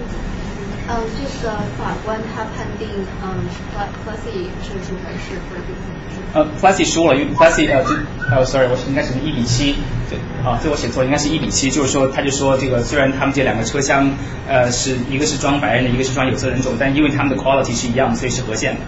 [0.89, 2.89] 嗯，这个法官他判定，
[3.23, 3.43] 嗯
[4.05, 5.37] ，Plessy 胜诉还是？
[6.33, 7.85] 呃，Plessy 输了，因为 Plessy 呃，
[8.31, 9.77] 呃，sorry，我应该是一比七，
[10.11, 14.11] 对，啊，这我写错，应该是一比七，就是说，他就说这个虽然他们这两个车厢，
[14.49, 18.81] 呃，是一个是装白人的，一个是装有色人种，但因为他们的 quality 是一样，所以是合宪的，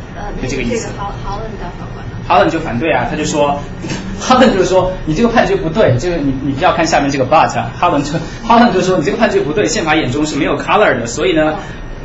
[0.43, 0.89] 就这个意思。
[0.97, 2.05] 好，Holland 的法官。
[2.29, 3.59] Holland 就反对啊，他就说，
[4.21, 11.59] Holland 就是说你这个判决不对，这个你你要看下面这个 but，Holland 就就说你这个判决不对，宪法眼中是没有 color 的，所以呢。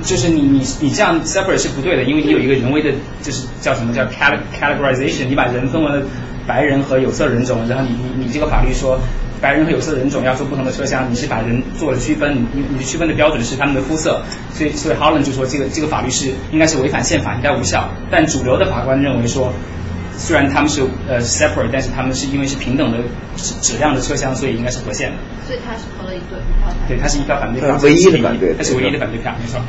[0.04, 6.06] 就是你你你这样 separate 是不对的，因为你有一个人为的，就是叫什么叫 categorization，你把人分为了
[6.46, 9.00] 白人和有色人种，然后你你你这个法律说
[9.42, 14.22] 白人和有色人种要坐不同的车厢，你是把人做了区分，你你区分的标准是他们的肤色，
[14.54, 17.90] 所以所以 Holland 就说这个这个法律是应该是违反宪法，应该无效。
[18.12, 19.54] 但主流的法官认为说，
[20.18, 23.00] 虽然他们是呃 separate，但是他们是因为是平等的
[23.36, 25.18] 质质量的车厢，所以应该是合宪的。
[25.46, 26.40] 所以他是投了一对
[26.88, 29.60] 对，他是一票反对票，唯一的反对，他是唯一的反对票，没错。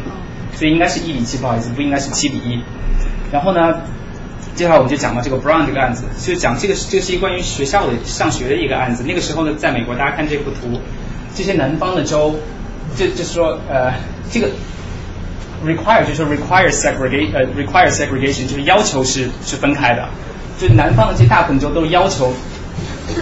[0.54, 2.62] 所以应该是一比七，不好意思，不应该是七比一。
[3.32, 3.80] 然后呢，
[4.54, 9.02] 接下来我们就讲到这个 Brown 这个案子，就讲这个这个是一关于学校的上学的一个案子。
[9.04, 10.80] 那个时候呢，在美国，大家看这幅图，
[11.34, 12.36] 这些南方的州，
[12.96, 13.94] 就就是说呃，
[14.30, 14.48] 这个
[15.66, 20.08] require 就是 require segregation，呃 require segregation 就是要求是是分开的，
[20.58, 22.32] 就南方的这大部分州都要求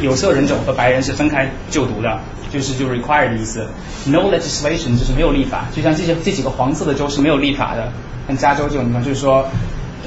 [0.00, 2.20] 有色人种和白人是分开就读的。
[2.52, 3.66] 就是就 require 的意思
[4.08, 7.90] ，no legislation 就是没有立法，就像这些这几个黄色的州是没有立法的，
[8.28, 9.48] 像加州这种地方就是说，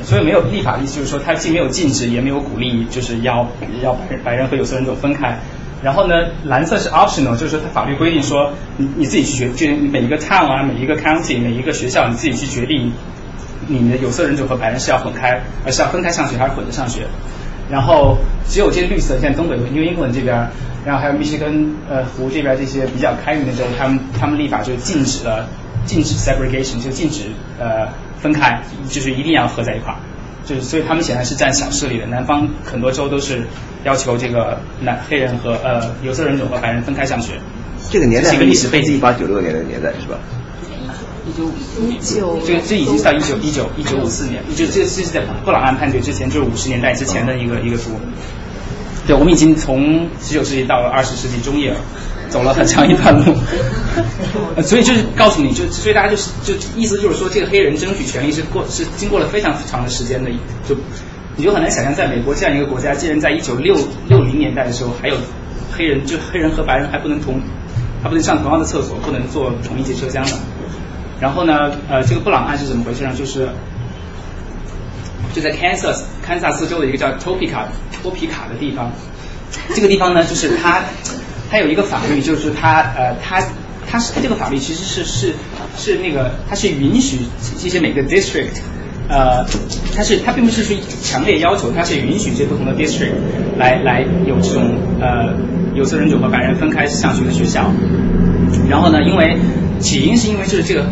[0.03, 3.47] 所以没有立法的意思就是说它既没有禁止也没有鼓励，就是要
[3.81, 5.39] 要白人白人和有色人种分开。
[5.81, 12.93] 然后呢，蓝色是 optional，就是说它法律规定说你你自己去决，就每一个 town 啊，每一个 county，每一个学校你自己去决定
[13.67, 17.07] 你的有色人种和白人是要混开，而是要分开上学还是混着上学。
[17.69, 18.17] 然后
[18.47, 20.49] 只有这些绿色，像东北 New England 这边。
[20.85, 25.49] 然后还有密歇根呃湖这边这些比较开明的州，他们他们立法就禁止了
[25.83, 27.23] 禁止 segregation，就禁止
[27.59, 27.87] 呃
[28.21, 29.97] 分开，就是一定要合在一块儿，
[30.45, 32.05] 就是所以他们显然是占小势力的。
[32.05, 33.41] 南方很多州都是
[33.83, 37.33] 要求这个南黑人和呃有色人种和白人分开上学。
[37.89, 40.19] 这个年代是一个历史背景，一八九六年的年代是吧？
[41.27, 41.43] 一九
[41.89, 47.99] 一九这个这已经是到一九一九一九五四年，就这这是在布朗案判决之前，就是五十年代之前的一个一个图。
[49.07, 51.76] 对，我们已经从十九世纪到了二十世纪中叶，
[52.30, 53.35] 走了很长一段路，
[54.64, 60.31] 所以就是告诉你就，所以大家就是就意思就是说，这个黑人争取权利是过是经过了非常长的时间的，
[60.68, 60.76] 就
[61.35, 63.76] 你就很难想象，在美国这样一个国家，竟然在一九六
[64.07, 65.18] 六零年代的时候，还有
[65.72, 67.39] 黑人就黑人和白人还不能同
[68.02, 70.31] 还不能上同样的厕所，不能坐同一节车厢的。
[71.19, 73.13] 然后呢，呃，这个布朗案是怎么回事呢？
[73.17, 73.49] 就是
[75.33, 77.65] 就在 Kansas 堪萨斯州的一个叫 Topeka。
[78.03, 78.91] 托皮卡的地方，
[79.73, 80.83] 这个地方呢，就是它，
[81.49, 83.41] 它有一个法律，就是它，呃，它，
[83.89, 85.33] 它是这个法律其实是是
[85.75, 87.17] 是那个，它是允许
[87.59, 88.61] 这些每个 district，
[89.09, 89.43] 呃，
[89.95, 93.15] 它是它并不是说强烈要求，它是允许这些不同的 district
[93.57, 95.33] 来来有这种呃
[95.73, 97.71] 有色人种和白人分开上学的学校。
[98.69, 99.35] 然后呢，因为
[99.79, 100.85] 起因是因为就是这个，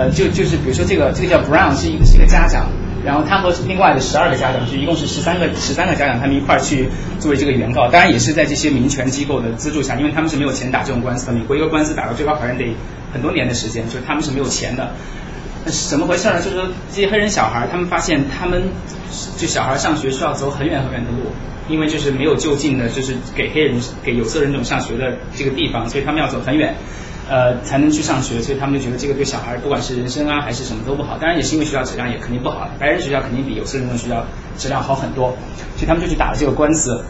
[0.00, 2.66] 呃，就就是比如说这个这个叫 Brown 是一个是一个家长。
[3.04, 11.32] 然后他和另外的十二个家长，就一共是十三个十三个家长，他们一块儿去作为这个原告，当然也是在这些民权机构的资助下，因为他们是没有钱打这种官司的。
[11.32, 12.74] 美国一个官司打到最高法院得
[13.12, 14.92] 很多年的时间，就是他们是没有钱的。
[15.66, 16.42] 是怎么回事呢？
[16.42, 18.64] 就是说这些黑人小孩，他们发现他们
[19.38, 21.30] 就小孩上学需要走很远很远的路，
[21.70, 26.74] 因为就是没有就近的，就是给黑人给有色人种上学的这个地方，所以他们要走很远。
[27.30, 31.16] 呃，才能去上学，所以他们就觉得这个对小孩不管是人生啊还是什么都不好。
[31.16, 34.26] 当然也是因为学校质量也肯定不好，白人学校肯定比有色人种学校
[34.58, 35.28] 质量好很多，
[35.76, 37.04] 所以他们就去打了这个官司。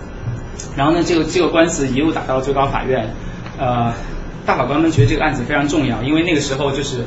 [0.76, 3.14] 然后呢，这个这个官司一路打到了最高法院，
[3.58, 3.94] 呃，
[4.44, 7.04] 大法官们觉得这个案子非常重要，因为那个时候就是。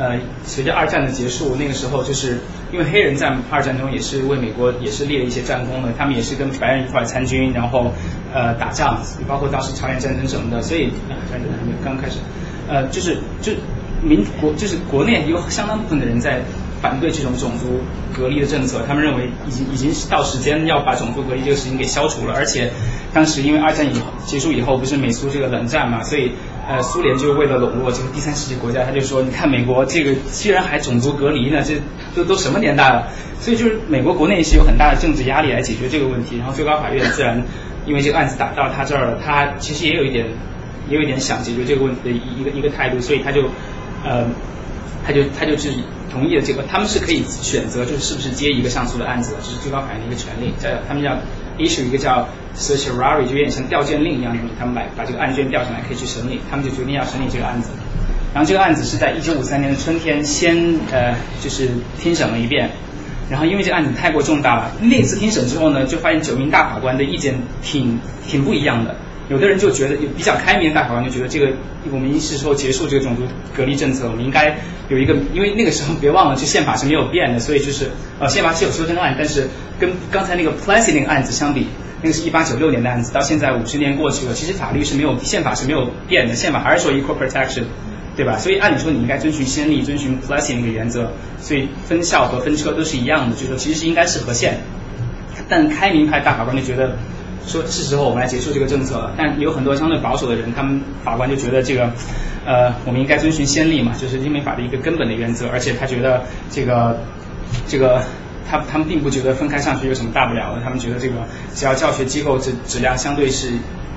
[0.00, 2.38] 呃，随着二战的结束，那个时候就是
[2.70, 7.92] 因为黑人在二战中也是为美国也是立了一些战功的，他们也是跟白人一块参军，然后
[8.32, 10.92] 呃打仗，包括当时朝鲜战争什么的，所以
[11.28, 12.18] 战争还没有刚开始，
[12.68, 13.52] 呃，就是就
[14.02, 16.42] 民国就是国内有相当部分的人在
[16.80, 17.80] 反对这种种族
[18.16, 22.70] 隔离的政策，他们认为已经已经是到时间要把种族隔离这个事情给消除了，而且
[23.12, 26.32] 当时因为二战以结束以后不是美苏这个冷战嘛，所以。
[26.70, 31.76] 呃，苏联就为了笼络这个第三世界国家，他就说，你看美国这个居然还种族隔离呢，这
[32.14, 33.08] 都都什么年代了？
[33.40, 37.42] 所以就是美国国内是有很大的政治压力来解决这个问题，然后最高法院自然
[37.86, 40.26] 因为这个案子打到他这儿了，他其实也有一点，
[40.88, 43.42] 也有一点想解决这个问题的一一个一个态度，所以他就
[44.04, 44.26] 呃，
[45.06, 45.72] 他就他就是
[46.12, 51.16] 同意了这个，他们是可以选择就是是不是接一个上诉的案子，这是最高法院的一个权利，叫他们叫。
[51.58, 57.70] issue 一个叫 certiorari，就有点像调卷令一样的东西，他们把把这个案卷调上来可以去审理，他们就决定要审理这个案子。
[58.32, 61.68] 然后这个案子是在一九五三年的春天先呃就是
[62.00, 62.70] 听审了一遍，
[63.28, 68.94] 然后因为这个案子太过重大了，那次听审之后呢，就发现九名大法官的意见挺挺不一样的。
[69.28, 71.52] 有的人就觉得有比较开明的大法官就觉得这个
[71.90, 73.22] 我们是时候结束这个种族
[73.54, 74.56] 隔离政策，我们应该
[74.88, 79.48] 有一个，因为那个时候别忘了，就宪法是没有变的，所以就是呃宪法是有修正案，但是
[79.78, 81.66] 跟刚才那个 Plessy 那个案子相比，
[82.00, 87.64] 那个是一八九六年的案子，到现在五十年过去了，其实法律是没有宪法是没有变的，宪法还是说 equal protection，
[88.16, 88.38] 对吧？
[88.38, 94.60] 所以按理说你应该遵循先例，遵循 Plessy 那个原则，所以分校和分车都是一样的，就说其实是应该是合宪，
[95.50, 96.96] 但开明派大法官就觉得。
[97.46, 101.90] 说是时候我们来结束这个政策了，但有很多相对保守的人，他们法官就觉得这个，
[102.44, 106.98] 呃，我们应该遵循先例嘛，就是英美法的一个根本的原则，而且他觉得这个，
[107.66, 108.02] 这个，
[108.48, 111.14] 他他们并不觉得分开上学有什么大不了的，他们觉得这个
[111.54, 113.52] 只要教学机构质质量相对是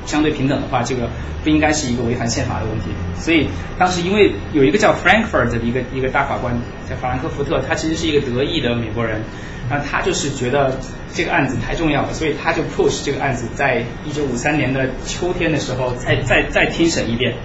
[0.06, 1.10] 相对平等的话，这个
[1.44, 2.86] 不应该是一个违反宪法的问题。
[3.20, 3.48] 所以
[3.78, 6.54] 当时因为有一个叫 Frankfurt 的一个一个大法官
[6.90, 9.22] 叫法兰克福特，他其实是一个德裔的美国人。
[9.70, 10.78] 那他就是觉得
[11.14, 17.36] 这个案子太重要了，所以他就 push 这个案子在一九五三年的秋天的时候再再再听审一遍。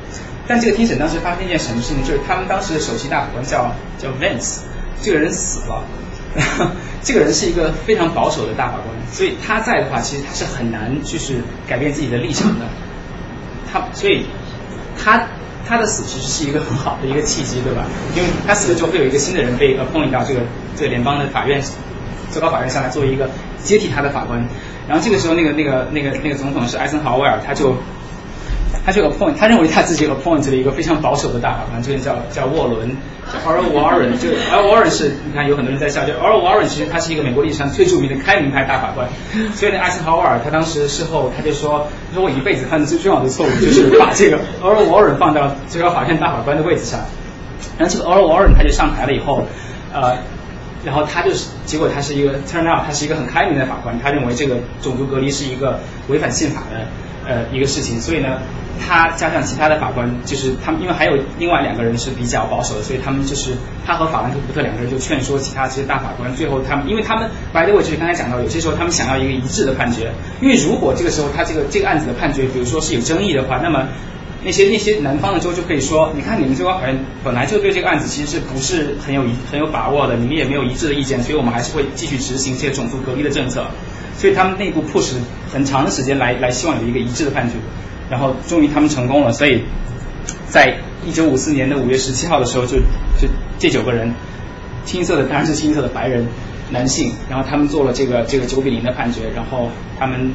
[0.48, 2.02] 但这个听审当时发生一件什么事情？
[2.02, 4.62] 就是他们当时的首席大法官叫叫 Vance，
[5.02, 5.84] 这个人死了。
[7.02, 12.66] 这个人是一个非常保守的大法官，所以他在的话，其实他是很难就是改变自己的立场的。
[13.72, 14.26] 他所以
[15.02, 15.26] 他
[15.66, 17.84] 他的死其实是一个很好的一个契机，对吧？
[18.14, 20.40] 因为他死了之后会有一个新的人被呃碰引到这个
[20.76, 21.62] 这个联邦的法院。
[22.28, 23.30] 最高法院上来作为一个
[23.62, 24.44] 接替他的法官，
[24.88, 27.76] 然后这个时候那个那个那个那个总统是艾森豪威尔，他就
[28.86, 32.96] 他就 appoint，他认为他自己 appoint 了一个非常保守的大法官，这个叫叫沃伦，
[33.32, 39.08] 叫 Earl Warren，就 Earl Warren 是你看有很多人在笑，就 Earl Warren 其实他是一个美国历史上最著名的开明派大法官，
[39.56, 47.00] 所以呢艾森豪威尔他当时事后他就说，他说我一辈子犯的最重要的错误就是把这个 Earl Warren 放到最高法院大法官的位置上，
[47.76, 49.44] 然后这个 Earl Warren 他就上台了以后，
[49.92, 50.16] 呃。
[50.84, 56.86] 然后他就是，结果他是一个 turn out，他是一个很开明的法官，他认为这个种族隔离是一个违反宪法的
[57.26, 58.38] 呃一个事情，所以呢，
[58.80, 63.52] 他加上其他的法官，就是他们因为还有另外两个人是比较保守的，所以他们就是
[63.84, 73.86] 他和法兰克福特两个人就劝说其他这些大法官，最后他们因为他们 by the way 就是刚才讲到，有些时候他们想要一个一致的判决，因为如果这个时候他这个这个案子的判决，比如说是有争议的话，那么。
[74.44, 83.66] 那些那些南方的州就可以说，你看你们最高法院本来就对这个案子其实是不是很有很有把握的，你们也没有一致的意见，所以我们还是会继续执行这些种族隔离的政策。
[84.16, 85.14] 所以他们内部 push
[85.52, 87.56] 很长的时间来来希望有一个一致的判决，
[88.10, 89.32] 然后终于他们成功了。
[89.32, 89.62] 所以
[90.48, 92.78] 在一九五四年的五月十七号的时候，就
[93.20, 93.28] 就
[93.58, 94.12] 这九个人，
[94.84, 96.26] 青色的当然是青色的白人
[96.70, 99.68] 男性，然后他们做了这个这个九比零的判决，然后
[99.98, 100.32] 他们。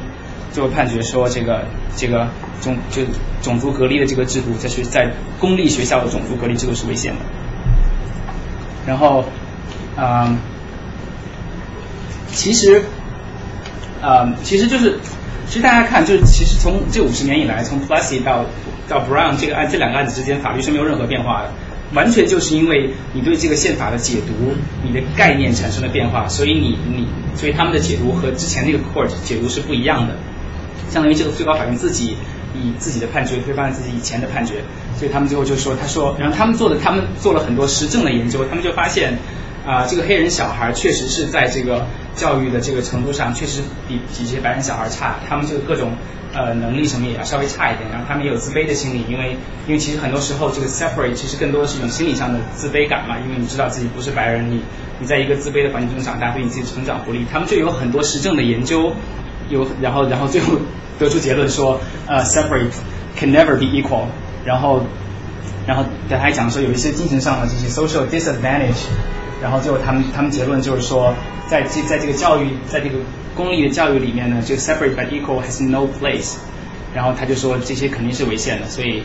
[0.52, 1.64] 最后判决说，这个
[1.96, 2.28] 这个
[2.60, 3.00] 种就
[3.40, 5.10] 种族隔离的这个制度，在学在
[5.40, 7.20] 公立学校的种族隔离制度是危险的。
[8.86, 9.24] 然后，
[9.96, 10.36] 嗯，
[12.32, 12.84] 其实，
[14.02, 14.98] 呃，其实就是，
[15.46, 18.44] 其实大家看，就是其实从这五十年以来，从 Plessy 到
[18.88, 21.52] 到 Brown 这个案这两个案子之间，法律是没有任何变化的，
[21.94, 27.06] 完全就是因为你对这个宪法的解读，你的概念产生了变化，所以你你
[27.36, 30.16] 所以他们的解读和之前那个 Court 解读是不一样的。
[30.90, 32.16] 相当于这个最高法院自己
[32.54, 34.56] 以自己的判决推翻了自己以前的判决，
[34.98, 39.16] 所以他们最后就说，他说，然后他们做的，他们做了很多实证的研究，他们就发现，
[39.66, 45.92] 啊，这个黑人小孩确实是在这个教育的这个程度上，确实比比这些白人小孩差，他们这个各种
[46.34, 49.36] 呃能力什么也要稍微差一点，然后他们也有自卑的心理，因为
[49.66, 54.60] 因为其实很多时候这个 separate 其实更多的是一种心理上的自卑感嘛，因为你知道自己不是白人，你
[54.98, 58.92] 你在一个自卑的环境中长大，对你自己成长不利，他们就有很多实证的研究。
[59.48, 60.54] 有，然后，然后最后
[60.98, 62.70] 得出结论说，呃，separate
[63.18, 64.06] can never be equal。
[64.44, 64.82] 然后
[65.66, 68.86] 然后他还讲说有一些精神上的这些 social disadvantage，
[69.42, 71.12] 然后最后他们他们结论就是说，
[71.48, 72.96] 在这在这个教育在这个
[73.34, 76.36] 公立的教育里面呢，这个 separate but equal has no place，
[76.94, 79.02] 然后他就说这些肯定是违宪的，所以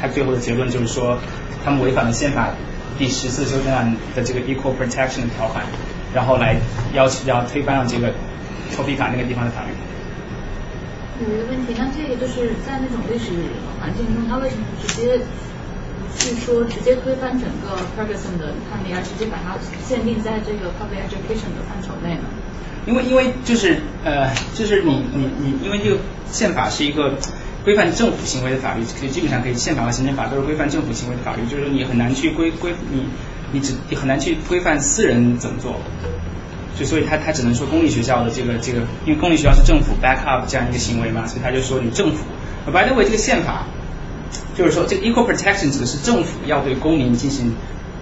[0.00, 1.18] 他最后的结论就是说，
[1.64, 2.50] 他们违反了宪法
[2.98, 5.64] 第十四修正案的这个 equal protection 的条款，
[6.12, 6.56] 然后来
[6.92, 8.12] 要求要推翻了这个
[8.74, 9.70] 托皮卡那个地方的法律。
[11.20, 13.30] 有一个问题，那这个就是在那种历史
[13.80, 15.20] 环境中，他为什么不直接
[16.16, 22.24] 是说直接推翻整个 Ferguson 的判例，而直接把它限定在这个 public education 的范畴内呢？
[22.86, 25.98] 因为因为就是呃就是你你你因为这个
[26.30, 27.14] 宪法是一个
[27.64, 33.04] 规范政府行为的法律，可以基本上可以宪法和行政法都是规范政府行为的法律，就是你很难去规规你
[33.52, 35.80] 你只你很难去规范私人怎么做。
[36.78, 42.24] 就所以他他只能说公立学校的这个这个，因为公立学校是政府 back up 这样一个行为嘛，所以他就说你政府。
[42.66, 43.66] By the way，这个宪法
[44.58, 47.54] 就是说这个 equal protection 指的是政府要对公民进行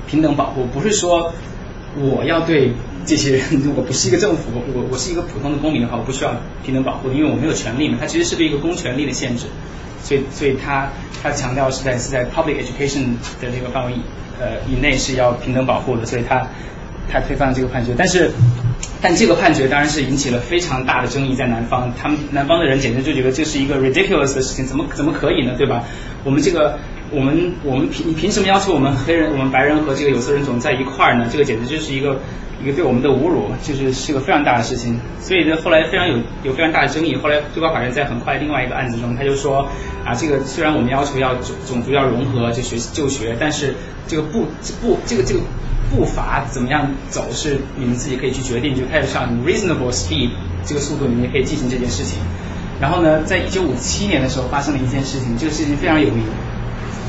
[0.08, 1.34] 平等保护，不是说
[1.98, 2.72] 我要对
[3.04, 6.34] 这些人，如果不是一个政府，我我是一个普通的公民的话，我不需要
[6.64, 7.98] 平等保护，因为我没有权利嘛。
[8.00, 9.44] 它其实是对一个公权力的限制，
[10.02, 10.90] 所以所以他
[11.22, 13.92] 他强调是在是在 public education 的这个范围
[14.40, 16.48] 呃以内是要平等保护的，所以他。
[17.10, 18.30] 他推翻了这个判决，但是，
[19.00, 25.54] 但这个判决当然是引起了非常大的争议，在南方，他们南方的人简直就觉得这是一个 ridiculous 的事情，怎么怎么可以呢？
[25.56, 25.84] 对吧？
[26.24, 26.78] 我们这个，
[27.10, 31.28] 我们我们凭凭什么要求我们黑人、我们白人和这个有色人种在一块儿呢？
[31.30, 32.20] 这个简直就是一个
[32.62, 34.98] 一个对我们的侮辱，就是是个非常大的事情。
[35.20, 37.14] 所以呢，后来非常有有非常大的争议。
[37.16, 39.68] 后来最高法院在很快另外一个案子中，他就说
[40.04, 43.74] 啊，这个虽然我们要求要种种族要融合就学就学，但是
[44.08, 44.46] 这个不
[44.80, 45.40] 不这个这个。
[45.90, 50.30] 步伐怎么样走是你们自己可以去决定，就开始上 reasonable speed
[50.64, 52.18] 这个速度，你们也可以进行这件事情。
[52.80, 56.24] 然后呢，在一九五七年的时候发生了一件事情，这个事情非常有名，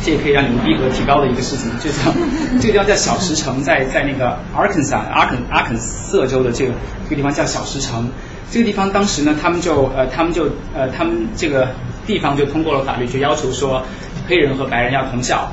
[0.04, 2.14] 这也可以让你们逼格提高的一个事情，就叫
[2.62, 6.72] 这个地方叫小石城，在在那个 Arkansas 阿肯阿肯色州的这个
[7.04, 8.10] 这个地方叫小石城。
[8.50, 11.68] 这个地方当时呢，他们就呃他们就呃他们这个
[12.06, 13.84] 地方就通过了法律，就要求说
[14.30, 15.52] 黑人和白人要同校。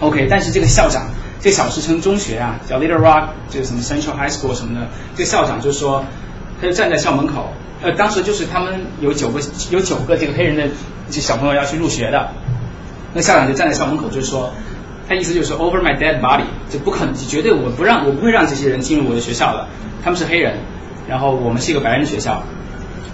[0.00, 1.06] OK，但是这个校长。
[1.40, 4.88] 这小石城中学啊，叫 Little Rock，就是什么 Central High School 什么的。
[5.16, 6.04] 这校长就说，
[6.60, 7.52] 他就站在校门口，
[7.82, 9.40] 呃，当时就是他们有九个
[9.70, 10.68] 有九个这个黑人的
[11.10, 12.28] 这小朋友要去入学的，
[13.14, 14.52] 那校长就站在校门口，就说，
[15.08, 19.66] 他意思就是 Over my dead body，就不可能，绝对我不让我不会让这些人进入我的学校的，
[20.04, 20.58] 他们是黑人，
[21.08, 22.42] 然后我们是一个白人学校，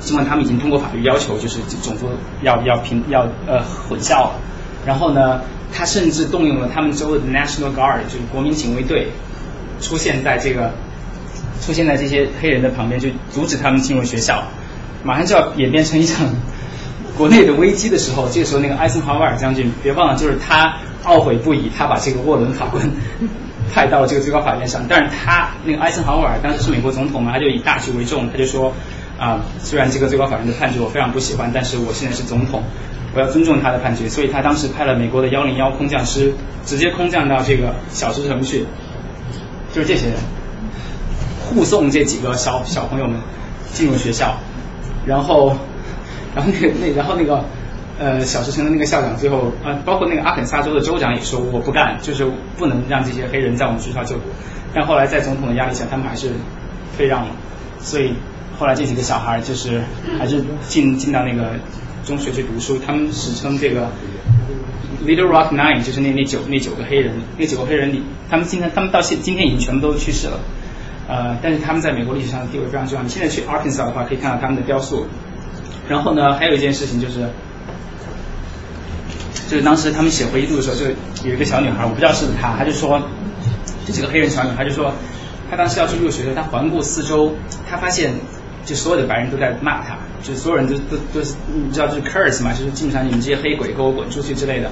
[0.00, 2.10] 尽管他们已经通过法律要求，就是种族
[2.42, 4.40] 要要平要呃混校了，
[4.86, 5.40] 然后呢。
[5.74, 9.08] 他甚至动用了他们州的 National Guard，就是国民警卫队，
[9.80, 10.72] 出现在这个
[11.60, 14.44] 出现在这些黑人的旁边，就阻止他们进入学校。
[15.02, 16.28] 马上就要演变成一场
[17.18, 22.88] 国内的危机的时候，这个时候那个艾森豪威尔将军，别忘了，就是他懊悔不已，他把这个沃伦法官
[23.74, 24.86] 派到了这个最高法院上。
[24.88, 28.72] 但是他那个艾森豪威尔当时是美国总统嘛，他就以大局为重，他就说
[29.18, 32.62] 啊，虽然这个最高法院的判决我非常不喜欢，但是我现在是总统。
[33.16, 36.34] 我要尊重他的判决，所以他当时派了美国的幺零幺空降师，
[36.66, 38.66] 直接空降到这个小石城去，
[39.72, 40.16] 就是这些人
[41.42, 43.18] 护送这几个小小朋友们
[43.72, 44.36] 进入学校，
[45.06, 45.56] 然后，
[46.36, 47.42] 然后那个那然后那个
[47.98, 54.24] 呃小石城的那个校长最后啊，包括那个阿肯萨州的州长也说我不干，就是不能让这些黑人在我们学校就读，
[54.74, 56.32] 但后来在总统的压力下，他们还是
[56.98, 57.28] 退让了，
[57.80, 58.12] 所以
[58.58, 59.80] 后来这几个小孩就是
[60.18, 61.52] 还是进进到那个。
[62.06, 63.90] 中学去读书，他们史称这个
[65.04, 70.40] Little Rock Nine，就是那那九那九个黑人，那九个黑人里，他们今天他们到现今天已经全部都去世了，
[71.08, 73.02] 呃，但是他们在美国历史上的地位非常重要。
[73.02, 75.06] 你现在去 Arkansas 的话，可以看到他们的雕塑。
[75.88, 77.28] 然后呢，还有一件事情就是，
[79.48, 80.86] 就是当时他们写回忆录的时候，就
[81.28, 83.02] 有一个小女孩，我不知道是不是她，她就说，
[83.84, 84.92] 这几个黑人小女孩就说，
[85.50, 87.34] 她当时要去入学的，她环顾四周，
[87.68, 88.14] 她发现。
[88.66, 94.70] 就所有的白人都在骂他，就所有人都都都是你知道就是 curse 嘛，就是基本上你们这些黑鬼给我滚出去之类的。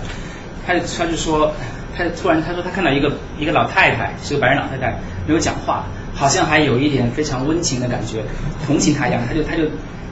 [0.67, 1.53] 他他就说，
[1.97, 5.85] 他突然他说他看到一个一个老太太，是个白人老太太，没有讲话，
[6.15, 8.25] 好像还有一点非常温情的感觉，
[8.67, 9.65] 同情他一样，他就他就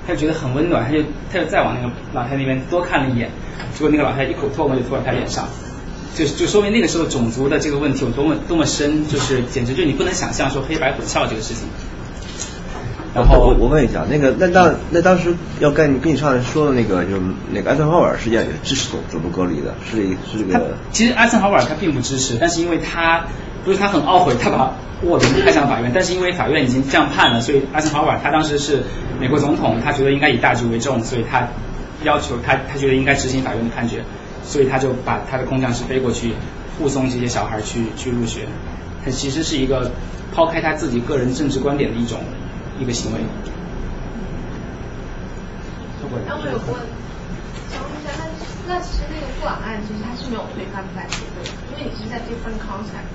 [0.06, 1.02] 他就觉得很温暖，他就
[1.32, 3.30] 他就再往那个老太太那边多看了一眼，
[3.74, 5.48] 结果那个老太太一口唾沫就吐在他脸上，
[6.14, 11.66] 就就说明那个时候种族的这个问题有多么多么深，就是简直就你不能想象说黑白混校这个事情。
[13.14, 19.97] 然后我我问一下，那个那当那当时要跟你跟你上来说的那个，就是那个艾森豪威尔事件也支持种种族隔离的，是
[20.30, 20.76] 是这个。
[20.93, 23.26] 其实艾森豪威尔他并不支持，但是因为他
[23.64, 28.82] 不是他很懊悔，他把沃伦派上法院，但是因为法院已经这样判了，所以艾森豪威尔他当时是
[29.20, 31.47] 美国总统，他觉得应该以大局为重，所以他
[32.05, 34.02] 要求他他觉得应该执行法院的判决，
[34.43, 36.32] 所以他就把他的空降师飞过去
[36.78, 38.47] 护送这些小孩去去入学。
[39.05, 39.90] 他其实是一个
[40.34, 42.20] 抛开他自己个人政治观点的一种
[42.82, 43.20] 一个行为。
[46.26, 46.76] 那我有问，
[47.70, 48.26] 想问一下，那
[48.68, 53.09] 那其实那个布朗案其实它是没有推翻 Plastic 对因为你是在 different context，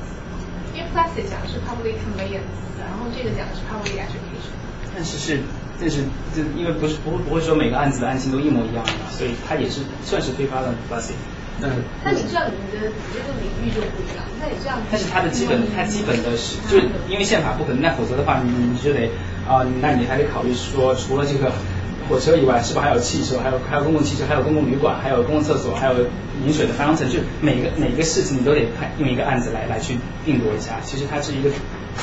[0.74, 2.50] 因为 Plastic 讲的是 public conveyance，
[2.80, 4.56] 然后这个讲的是 public education。
[4.96, 5.44] 但是是，
[5.80, 6.02] 但是
[6.34, 11.20] 这因为不是不会不会说每个案子的案情都一模一样的，所以它也是算是推翻了 Plastic。
[11.62, 11.70] 嗯，
[12.04, 14.26] 那你这样，你的你这个领域就不一样。
[14.42, 19.10] 那你这样，但是它的基本，它基本的是，就是因为宪法不可能，那否则的话，你你就得
[19.48, 21.52] 啊，那你还得考虑说，除了这个
[22.10, 25.94] 火车以外，是不是还有汽车，还有还有公共汽车，还有公共旅馆，还有公共厕所，还有
[26.46, 30.80] 饮水的发生层，就每个每个事情你都得看用一个案子来来去定夺一下。
[30.84, 31.50] 其实它是一个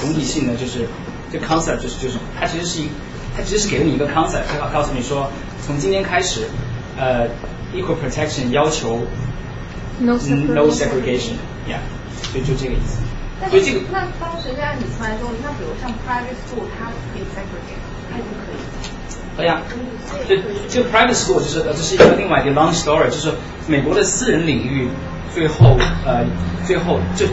[0.01, 0.87] 总体性的，就是
[1.31, 2.89] 这 concept 就是就是它其实是一，
[3.37, 5.31] 它其实是给了你一个 concept，它告诉你说，
[5.67, 6.43] 从今天开始，
[6.97, 7.29] 呃
[7.75, 9.01] ，equal protection 要求。
[10.01, 11.79] no segregation，yeah，
[12.33, 12.99] 所以就这个意思。
[13.51, 18.57] 所以这个那当时在案子出来之后，那比如像 private school，它可以 segregate，它就可以。
[19.37, 19.61] 对呀，
[20.29, 20.39] 这
[20.69, 23.33] 这个 private school 就是呃这是一个另外一个 long story，就是
[23.67, 24.89] 美国的私人领域
[25.35, 26.25] 最后呃
[26.65, 27.27] 最后就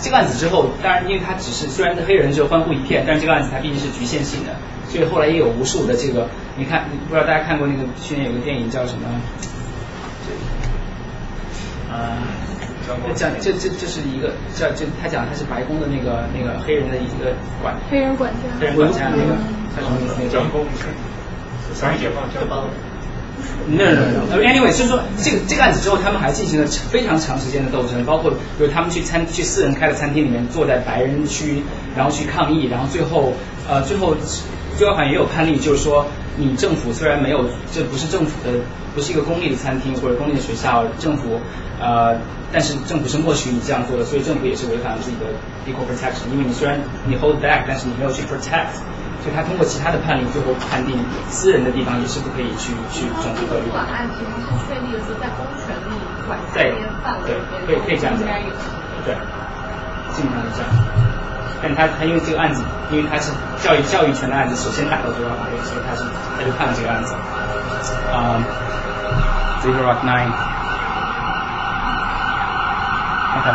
[0.00, 4.54] 这个案子之后，当然因为它只是虽然黑人就欢呼一片，但是这个案子它毕竟是局限性的，
[4.88, 9.08] 所以后来也有无数的这个你看不知道大家看过那个去年有个电影叫什么？
[11.90, 12.18] 呃，
[13.14, 19.36] 讲这这这是一个叫就他讲他是白宫的那个那个黑人的一个管黑人管家黑人管家那个
[19.76, 20.32] 叫什么名字？
[20.32, 20.64] 叫公
[21.74, 22.40] 三一解放叫
[23.68, 24.00] no no
[24.30, 31.62] no anyway 就是说这个这个案子之后，他们还进行了非常长时间的斗争，包括就是他们去餐去私人开的餐厅里面坐在白人区，
[31.94, 33.34] 然后去抗议，然后最后
[33.68, 34.16] 呃最后
[34.76, 36.06] 最高法院也有判例，就是说
[36.38, 38.60] 你政府虽然没有这不是政府的。
[38.94, 41.38] 不是一个公立的餐厅或者公立的学校，政府
[41.78, 42.18] 呃，
[42.50, 45.30] 但是政府是默许你这样做的，所以政府也是违反了自己的
[45.70, 46.26] equal protection。
[46.32, 48.74] 因为你虽然你 hold back，但是你没有去 protect，
[49.22, 50.98] 所以他通过其他的判例，最后判定
[51.28, 53.70] 私人的地方也是不可以去去种族隔离。
[53.70, 55.94] 法案其实是确立的是在公权力
[56.26, 56.58] 管辖
[57.04, 57.30] 范围，
[57.68, 58.24] 对，可以可以这样子，
[59.06, 59.14] 对，
[60.10, 60.66] 基本上是这样。
[61.62, 66.04] 但他他因为这个案子，因为他是教育教育权的案子，首先打到最高法院，所以他是
[66.36, 67.14] 他就判了这个案子，
[68.12, 68.38] 啊。
[69.60, 70.30] Zero Rock Nine。
[73.34, 73.50] OK，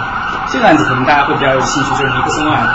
[0.51, 2.67] 这个案子可能大家会比较有兴趣，就是尼克松案。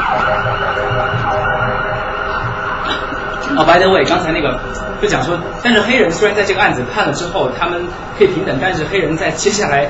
[3.54, 4.58] 哦，By the way，刚才那个
[5.02, 7.86] 就讲说，但是黑人虽然在这个案子判了之后，他们
[8.16, 9.88] 可以平等，但是黑人在接下来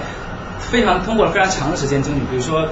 [0.58, 2.66] 非常通过了非常长的时间争取，比如说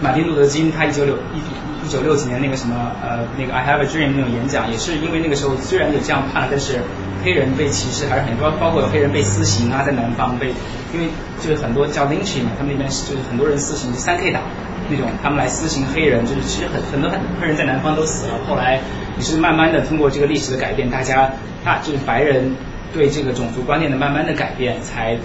[0.00, 6.80] 马丁路德金，他一九六一一九六几年那个什么呃那个 I Have a Dream 那种演讲，也是因为那个时候虽然有这样判了，但是。
[7.22, 10.46] 黑人被歧视还是很多，包括有黑人被私刑啊，在南方被，
[10.94, 11.06] 因为
[11.38, 14.40] 就是很多叫 lynching，他们那边就是很多人私刑三 K 打
[14.88, 18.32] 那种，他们来私刑黑人，就是其实很很多黑人在南方都死了。
[18.48, 18.80] 后来
[19.18, 21.30] 也是慢慢的通过这个历史的改变，大家
[21.62, 22.56] 大就是白人
[22.94, 25.18] 对这个种族观念的慢慢的改变，才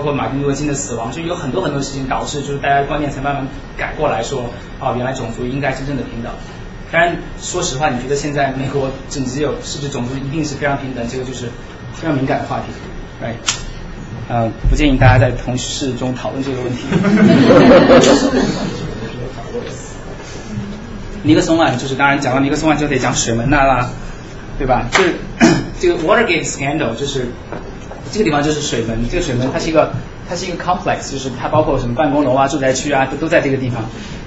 [0.00, 3.46] 包括马丁路德金的死亡，就有很多很多事情导致就是大家观念才慢慢
[3.76, 4.48] 改过来说，
[4.80, 6.32] 哦，原来种族应该真正的平等。
[6.90, 11.06] 当然，说实话，你觉得现在美国整只有是不是种族一定是非常平等？
[11.06, 11.50] 这个就是
[11.92, 12.72] 非常敏感的话题
[13.22, 13.34] ，right？
[14.30, 16.84] 呃，不建议大家在同事中讨论这个问题。
[21.24, 23.90] 尼克松案就是，当然讲到尼克松案就得讲水门那啦，
[24.56, 24.86] 对吧？
[24.90, 25.14] 就是
[25.78, 27.26] 这个 Watergate scandal，就是
[28.12, 29.92] 这个地方就是水门，这个水门它是一个
[30.28, 33.84] 它是一个 complex，就是它包括什么办公楼啊、住宅区啊，都都在这个地方。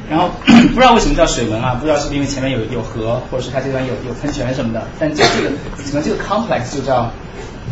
[0.09, 1.75] 然后 不知道为什么叫水门啊？
[1.79, 4.85] 不知道是不是因为前面有有河，或者是它这边有有喷泉什么的。
[4.99, 5.49] 但这这个
[5.85, 7.09] 整个这个 complex 就叫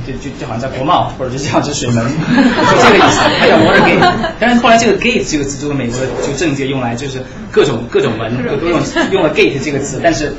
[0.07, 2.13] 就就就好像叫国贸，或者就叫这水门，就
[2.81, 3.19] 这个意思。
[3.39, 4.31] 它叫 water gate。
[4.39, 7.21] 但是后来这个 gate 这个词，作为美国的就政界用来就是
[7.51, 8.79] 各种各种门都用
[9.11, 9.99] 用了 gate 这个词。
[10.01, 10.33] 但是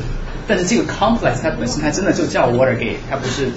[0.49, 3.51] 但是这个 complex 它本身它真的就叫 water gate，它不是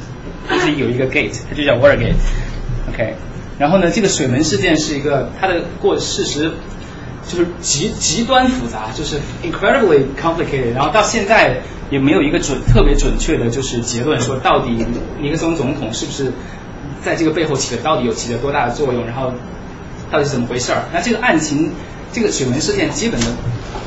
[0.49, 2.15] 就是有一个 gate，它就叫 water gate。
[2.93, 3.15] OK，
[3.57, 6.51] 然后呢，这个水门事件是一个它的过事实。
[7.27, 11.57] 就是极极端复杂，就是 incredibly complicated，然后到现在
[11.89, 14.85] 也没有一个准特别准确的，就是结论说到底
[15.19, 16.31] 尼克松总统是不是
[17.01, 19.33] 在这个背后起了到底有起了多大的作用，然后
[20.11, 20.83] 到底是怎么回事儿？
[20.93, 21.71] 那这个案情，
[22.13, 23.25] 这个水门事件基本的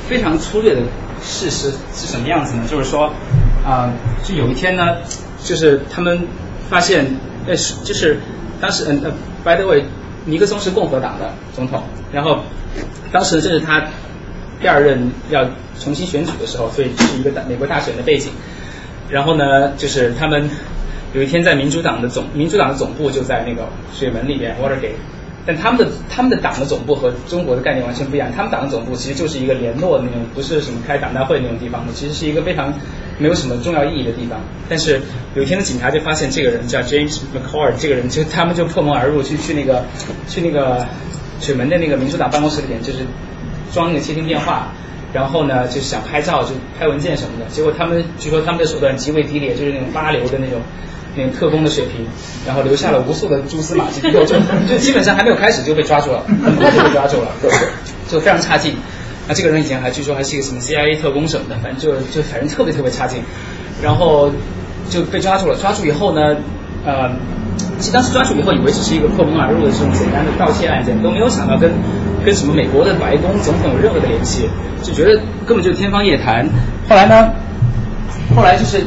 [0.09, 0.81] 非常粗略的
[1.23, 2.65] 事实是什么样子呢？
[2.69, 3.13] 就是说
[3.65, 3.93] 啊，
[4.25, 4.97] 就有一天呢，
[5.45, 6.27] 就是他们
[6.69, 7.07] 发现，
[7.47, 7.55] 呃，
[7.85, 8.19] 就是
[8.61, 9.13] 当时嗯呃
[9.45, 9.85] ，by the way，
[10.25, 11.83] 尼克松是共和党的总统，
[12.13, 12.41] 然后。
[13.11, 13.83] 当时正是他
[14.61, 15.43] 第二任要
[15.81, 18.31] 重新选举的时候，所以是一个大美国大选的背景。
[19.09, 20.51] 然后呢，就是他们
[21.15, 24.99] 有一天在民主党的总民主党的总部就在那个水门里面 Watergate，
[25.49, 32.71] 但他们的他们的党的总部和中国的概念完全不一样，他们党的总部其实就是一个联络的那种，不是什么开党大会那种地方的，其实是一个非常
[33.17, 34.39] 没有什么重要意义的地方。
[34.69, 35.01] 但是
[35.35, 39.87] 有一天的警察就发现这个人叫 James McCord，这个人就他们就破门而入去去那个
[40.29, 40.87] 去那个
[41.41, 42.99] 水门的那个民主党办公室里面，就是
[43.73, 44.73] 装那个窃听电话。
[45.11, 47.47] 然后呢，就想拍照，就拍文件什么的。
[47.47, 50.61] 结果他们据说他们的手段极为低劣，就是那种八流的那种
[51.19, 52.07] 那个特工的水平，
[52.47, 57.29] 然后留下了无数的蛛丝马迹，就就基本上还没有开始就被抓住了， 很快就被抓住了，
[58.09, 58.77] 就非常差劲。
[59.27, 63.21] 那这个人以前还据说还是一个什么 CIA 特工什么的，反正就就反正特别特别差劲。
[63.83, 64.31] 然后
[64.89, 66.37] 就被抓住了，抓住以后呢，
[66.87, 67.11] 呃，
[67.79, 71.71] 其实当时抓住以后以为只是一个破门而入的这种简单的盗窃案件，都没有想到跟。
[72.25, 74.51] 跟什么美国的白宫总统有任何的联系，
[74.83, 76.45] 就觉得根本就是天方夜谭。
[76.89, 77.31] 后来呢，
[78.35, 78.83] 后来就是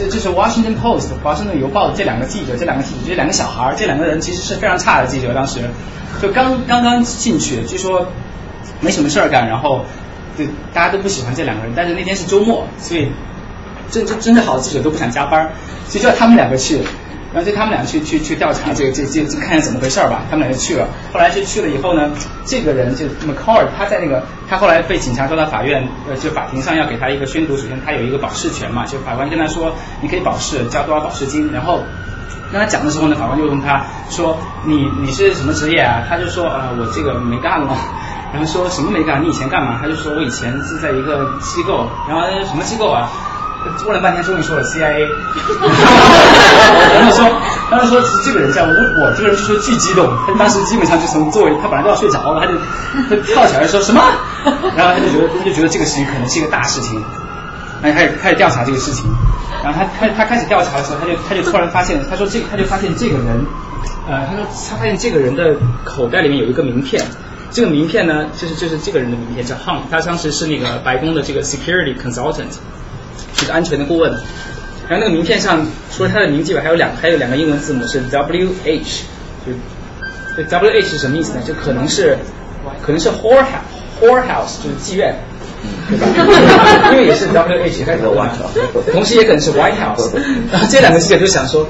[0.00, 5.34] 这就是 Washington Post 华盛顿邮报的这两个记者，这两个记者，这两个小孩，这两个人其实是非常差的记者。
[5.34, 5.60] 当时
[6.22, 8.06] 就刚刚刚进去，据说
[8.80, 9.84] 没什么事儿干，然后
[10.38, 11.74] 对大家都不喜欢这两个人。
[11.76, 13.08] 但是那天是周末，所以
[13.90, 15.50] 真真真的好的记者都不想加班，
[15.86, 16.80] 所以就要他们两个去。
[17.32, 20.88] 然后就他们俩去去去调查这个这这这看看怎么回事吧，他们俩就去了。
[21.12, 22.10] 后来就去了以后呢，
[22.44, 31.52] 这个人就 McCord，他在那个他后来被警察抓到法院，呃，就法庭上要给他一个宣读，首先他有一个保释权嘛，就法官跟他说你可以保释，交多少保释金。
[31.52, 31.82] 然后
[32.50, 36.02] 跟他讲的时候呢，法官就问他说你你是什么职业啊？
[36.08, 37.76] 他就说呃我这个没干了。
[38.32, 39.20] 然后说什么没干？
[39.24, 39.78] 你以前干嘛？
[39.82, 41.88] 他就说我以前是在一个机构。
[42.08, 43.10] 然后什么机构啊？
[43.86, 45.08] 问了半天，终于说了 CIA。
[46.94, 47.26] 然后说，
[47.70, 52.52] 他就说这个人叫我，我这个人就说巨激动，他当时基本上就从座位，他本来都要睡着了，他就
[53.08, 54.02] 他跳起来说什么？
[54.76, 57.02] 然后他就觉得他就觉得这个事情可能是一个大事情，
[57.82, 59.04] 然后开始开始调查这个事情。
[59.62, 63.44] 然后他他他开始调查的时候，他就他就突然发现，他说这他就发现这个人，
[64.08, 65.54] 呃，他说他发现这个人的
[65.84, 67.04] 口袋里面有一个名片，
[67.50, 72.58] 这个名片呢，就是就是这个人的名片叫 Hunt，他当时是那个白宫的这个 security consultant。
[73.34, 74.10] 就是安全的顾问，
[74.88, 79.04] 然后那个名片上除了他的名字以外，还有两还有两个英文字母是 W H，
[80.36, 81.40] 就 W H 是什么意思呢？
[81.46, 82.16] 就可能是
[82.84, 85.14] 可能是 whore house whore house 就是妓院，
[85.88, 86.06] 对吧？
[86.92, 90.10] 因为也是 W H 开头的 White，同时也可能是 White House。
[90.50, 91.68] 然后这两个记者就想说，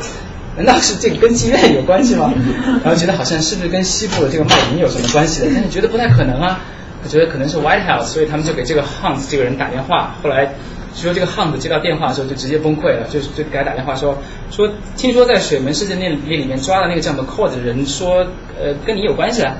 [0.57, 2.32] 难道是这个跟妓院有关系吗？
[2.85, 5.49] 然后觉得好像是不是跟西部的这个卖淫有什么关系的？
[5.53, 6.61] 但是觉得不太可能啊，
[7.03, 10.55] 他觉得可能是 White House，所以他们就给这个 Hans 这个人打电话，后来。
[10.94, 14.18] 说这个 Hunt 接到电话的时候就直接崩溃了，就就给他打电话说
[14.50, 18.26] 说，听说在水门事件那那里面抓的那个叫 McCord 的人说，
[18.60, 19.56] 呃，跟你有关系啊。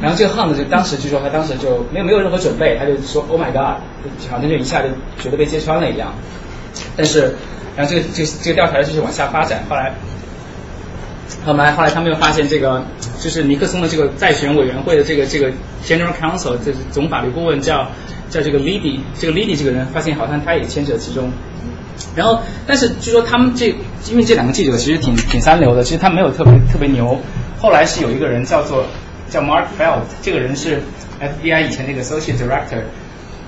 [0.00, 3.80] 然后这个 Hunt 就当时据说他当时就没有没有任何准备，他就说 Oh my God，
[4.30, 4.88] 好像就一下就
[5.20, 6.14] 觉得被揭穿了一样。
[6.96, 7.34] 但是，
[7.76, 9.94] 然后这个这个这个调查继续往下发展，后来
[11.44, 12.84] 后来后来他们又发现这个
[13.20, 15.50] 就是尼克松的这个在选委员会的这个这个
[15.84, 17.88] General Counsel，就是总法律顾问叫。
[18.32, 21.30] 叫这个 Lady，这个 Lady 这个人发现好像他也牵扯其中，
[22.16, 23.66] 然后但是据说他们这
[24.10, 27.18] 因为这两个记者其实挺挺三流的，其实他没有特别特别牛。
[27.60, 28.86] 后来是有一个人叫做
[29.28, 30.80] 叫 Mark Felt，这个人是
[31.20, 32.84] FBI 以前那个 Associate Director，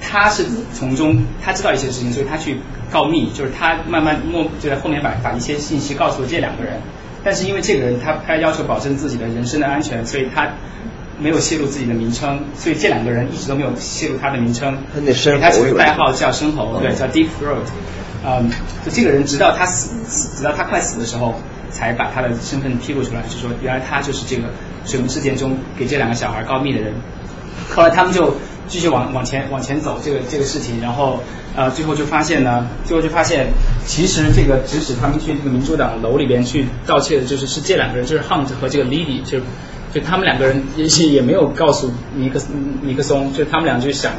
[0.02, 0.44] 他是
[0.74, 2.58] 从中他知道一些事情，所以他去
[2.92, 6.74] 告密，就是他慢慢默就在后面把把一些信息告诉了这两个人，
[7.24, 10.50] 但是因为这个人他他要求保证自己的人身的安全，所以他。
[11.18, 14.76] 没有泄露自己的名称，所以这两个人一直都没有泄露他的名称。
[14.94, 17.66] 给他起个代号叫生猴，对，叫 Deep Throat。
[18.26, 18.50] 嗯，
[18.84, 21.34] 就这个人直到他死，直到他快死的时候，
[21.70, 24.44] 才把他的身份披露出来，就说原来他就是这个
[24.86, 26.94] 水门事件中给这两个小孩告密的人。
[27.74, 28.36] 后来他们就
[28.66, 31.20] 继续往往前往前走这个这个事情，然后
[31.54, 33.48] 呃最后就发现呢，最后就发现
[33.86, 39.38] 其实这个指使他们去这个民主党楼里边去盗窃的就是是这两个人，就是 Hunt 和这个 Lily，就
[39.94, 42.40] 就他们两个人也也没有告诉尼克
[42.82, 44.10] 尼克松，就他们俩就想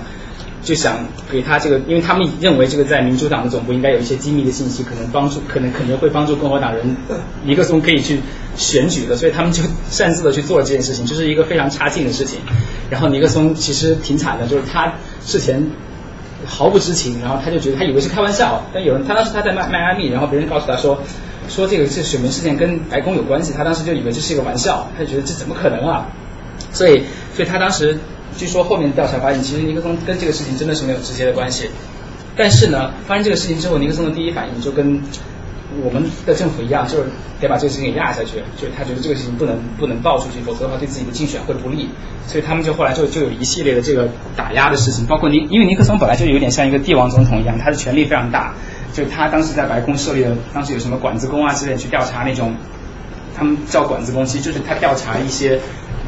[0.63, 6.95] 就想给他这个，因为他们认为这个在民主党的总部应该有一些机密的信息，可能帮助可能可能会帮助共和党人
[7.43, 8.21] 尼克松可以去
[8.55, 12.39] 选举的，所以他们就擅自的去做了这件事情，就是一个非常差劲的事情。
[12.89, 14.93] 然后尼克松其实挺惨的，就是他
[15.25, 15.61] 事前
[16.45, 21.03] 毫不知情，然后他就觉得他以为是开玩笑，但有人他当时他在迈迈阿密，然后别人告诉他说。
[21.47, 26.07] 说这个这水门事件跟白宫有关系，他当时就以为这是一个玩笑，他就觉得这怎么可能啊？
[26.71, 27.03] 所以，
[27.33, 27.97] 所以他当时
[28.37, 31.69] 据说后面调查发现，其实尼克松跟这个事情真的是没有直接的关系。
[32.35, 35.01] 但是呢，发生这个事情之后，尼克松的第一反应就跟
[35.83, 37.05] 我们的政府一样，就是
[37.39, 41.89] 得把这个事情给压下去，就是他觉得这个事情不能不能爆出去，否则的话对自己的竞选会不利。
[42.27, 48.53] 所以他们就后来就就有一系列的这个打压的事情，包括尼，因为尼克松本来就有点像一个帝王总统一样，他的权力非常大。
[48.95, 52.55] 就他当时在白宫设立了，当时有什么管子工啊之类去调查那种，
[53.35, 55.59] 他们叫管子工，其实就是他调查一些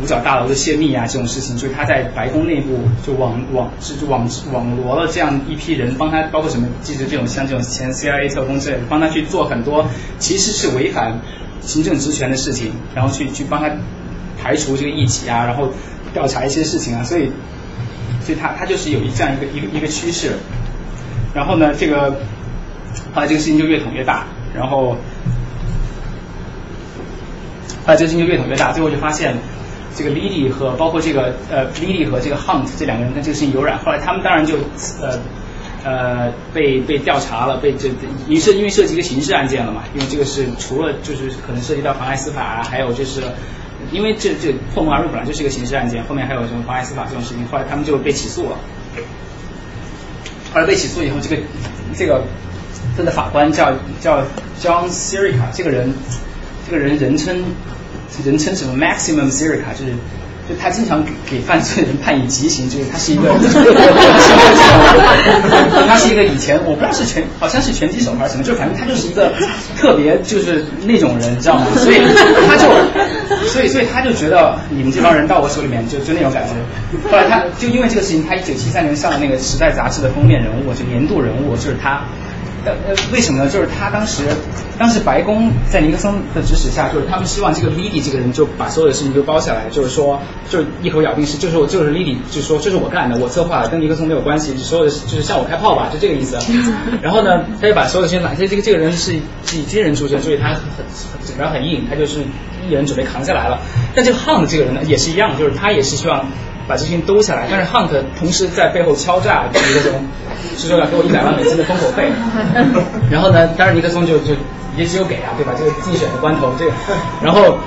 [0.01, 9.85] 五角大楼的泄密啊这种事情，就是他在白宫内部就网网就网网罗了这样一批人，帮他包括什么记者这种像这种前 CIA 特工之类的，帮他去做很多
[10.17, 11.19] 其实是违反
[11.59, 13.69] 行政职权的事情，然后去去帮他
[14.41, 15.69] 排除这个异己啊，然后
[16.13, 17.31] 调查一些事情啊，所以
[18.21, 20.37] 所以他他就是有一这样一个一个一个趋势，
[21.33, 22.21] 然后呢这个
[23.13, 24.97] 后来这个事情就越捅越大，然后。
[27.85, 29.37] 后来这个事情就越捅越大，最后就发现
[29.95, 33.79] 这个 Lily 和包括这个呃 Lily 和这个 Hunt 这两个人跟这个事情有染。
[33.79, 34.57] 后来他们当然就
[35.01, 35.17] 呃
[35.85, 37.89] 呃被被调查了，被这
[38.27, 43.21] 因涉因为涉及一个刑事案件了嘛，因为这个是除了就是可能涉及到妨碍司法啊，还有就是
[43.93, 48.57] 因为这这破门而入本来就是一个刑事案件，后面还有什么妨碍司法这种事情，后来他们就被起诉了。
[50.53, 51.41] 后来被起诉以后，这个
[51.95, 52.21] 这个
[52.97, 53.71] 他的法官叫
[54.01, 54.23] 叫
[54.61, 55.93] John Sirica，这个人
[56.65, 57.43] 这个人人称。
[58.25, 59.91] 人称什么 maximum Sirica，就是
[60.49, 63.29] 就他经常给给犯罪人判以极刑，就是他是一个，
[65.87, 69.31] 他是一个以前我不知道是拳好像是拳击手还是什么，就反正他就是一个
[69.77, 71.67] 特别就是那种人，你知道吗？
[71.75, 72.01] 所以
[72.47, 72.67] 他就
[73.49, 76.53] 所以所以他就觉得你们这帮人到我手里面就就那种感觉。
[77.11, 82.01] 后来他就因为这个事情，他一九七三年上了那个《时代》杂志的封面人物，就年度人物，就是他。
[82.65, 82.73] 呃，
[83.13, 83.49] 为什么呢？
[83.49, 84.23] 就是他当时，
[84.77, 90.19] 当时白宫在尼克松的指使下，就是他们希望这个 Liddy 这个人就把所有的事情都包下来，就是说，
[90.49, 96.37] 就是一口咬定是，就是我就是 Liddy，就是说这是我干的，我策划的，跟尼克松没有关系，所有的就是向我开炮吧，就这个意思。
[97.01, 99.13] 然后呢，他就把所有的事情揽下，这个这个人是
[99.45, 100.59] 是以军人出身，所以他很
[101.25, 102.19] 整个很硬，他就是
[102.67, 103.61] 一人准备扛下来了。
[103.95, 106.25] 但这个 Hunt 这个人呢，也是一样，就是他也是希望。
[106.67, 107.89] 把这些兜下来，但是 Hunt
[108.19, 109.91] 同时在背后敲诈尼克松，
[110.57, 112.11] 是说要给我一百万美金的封口费。
[113.09, 114.35] 然后呢，当然尼克松就就
[114.75, 115.53] 也只有给啊，对吧？
[115.57, 116.71] 这个竞选的关头，这个，
[117.21, 117.57] 然后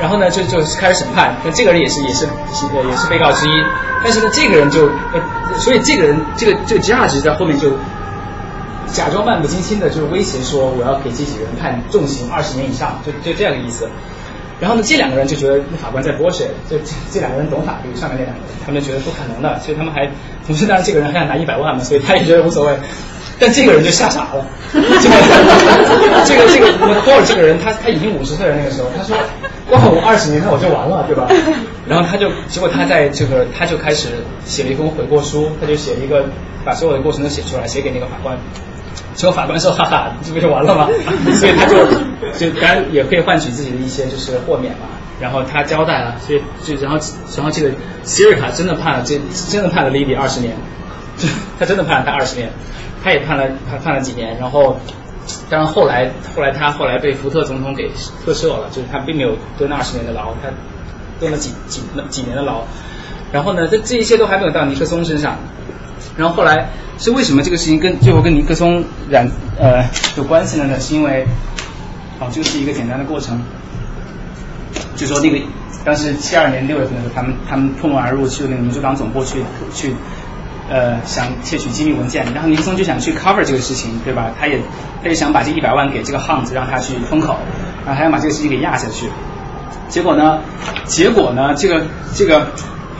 [0.00, 3.64] 然后呢就就开始审判，那这个人也是也是也是被告之一。
[4.04, 7.70] 但是呢，这个人就呃，所以这个人这个这个 Judge 在后面就
[8.86, 13.88] 假装漫不经心的就是威胁说，我要给这几个人判重刑二十年以上，就就这样的意思。
[14.60, 16.76] 然后呢，这两个人就觉得那法官在剥削，就
[17.10, 20.06] 这两个人懂法律，上面那两个人，他们觉得不可能的，所以他们还
[20.46, 22.76] 同时，当然这个人还想拿一百万嘛，所以他也觉得无所谓。
[23.40, 24.78] 但这个人就吓傻了，这
[25.08, 25.16] 个
[26.26, 29.16] 这个这个托尔这个人，他他已经五十岁了那个时候，他说，
[29.70, 31.26] 哇，我二十年后我就完了，对吧？
[31.88, 34.08] 然后他就结果他在这个他就开始
[34.44, 36.26] 写了一封悔过书，他就写了一个
[36.66, 38.36] 把所有的过程都写出来，写给那个法官。
[39.14, 40.88] 结果法官说：“哈哈，这不就完了吗？”
[41.34, 41.84] 所以他就
[42.38, 44.86] 就当然也可以换取自己的一些就是豁免嘛。
[45.20, 46.98] 然后他交代了，所以就然后
[47.36, 47.70] 然后这个
[48.04, 49.20] 希瑞卡真的判了，这
[49.50, 50.56] 真的判了莉莉二十年，
[51.58, 52.50] 他真的判了他二十年，
[53.04, 54.38] 他也判了他判了几年。
[54.38, 54.80] 然后
[55.50, 57.90] 当然后来后来他后来被福特总统给
[58.24, 60.48] 特赦了，就是他并没有蹲二十年的牢，他
[61.18, 62.62] 蹲了几几几年的牢。
[63.30, 65.36] 然后呢，这这一切都还没有到尼克松身上。
[66.20, 66.68] 然后后来
[66.98, 69.26] 是为什么这个事情跟最后跟尼克松染
[69.58, 69.82] 呃
[70.18, 70.78] 有关系了呢？
[70.78, 71.26] 是因为，
[72.20, 73.40] 哦，这个是一个简单的过程，
[74.96, 75.38] 就说那个
[75.82, 79.42] 当时七二年六月份的时候，他们他们破门而入去那个民主党总部去
[79.74, 79.94] 去
[80.68, 84.30] 呃想窃取机密文件，然后尼克松就想去 cover 这个事情，对吧？
[84.38, 84.60] 他也
[85.02, 87.38] 他也想把这一百万给这个 Hunt 让他去封口，
[87.86, 89.06] 然后还要把这个事情给压下去。
[89.88, 90.40] 结果呢？
[90.84, 91.54] 结果呢？
[91.54, 92.46] 这个这个。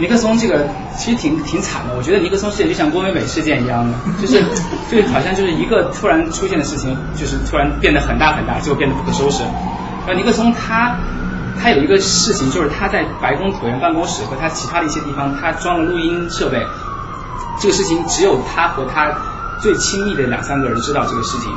[0.00, 0.66] 尼克松这个
[0.96, 4.42] 其实挺挺惨的，我觉得尼克松事件就像郭美美事件一样的，就是
[4.90, 9.42] 就是好像就是一个突然出现的事情，就是突然变得很大很大，最后变得不可收拾。
[10.06, 10.96] 然后尼克松他
[11.62, 16.66] 他有一个事情，就是他在白宫椭圆办公室和他其他的一些地方，他装了录音设备。
[17.60, 19.12] 这个事情只有他和他
[19.60, 21.52] 最亲密的两三个人知道这个事情，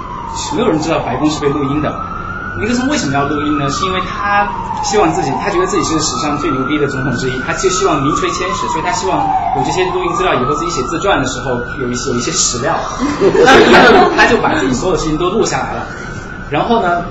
[0.58, 2.13] 没有人知道白宫是被录音的。
[2.60, 3.70] 尼克松为什么要录音呢？
[3.70, 4.48] 是因为他
[4.84, 9.28] 希望自己，他觉得自己是史上最牛逼的总统之一，他就希望名垂千史，所以他希望
[9.58, 12.76] 有这些录音资料，以后自己写自传的时候有一些有一些史料，
[14.16, 15.88] 他就把自己所有的事情都录下来了。
[16.52, 17.06] 然后呢，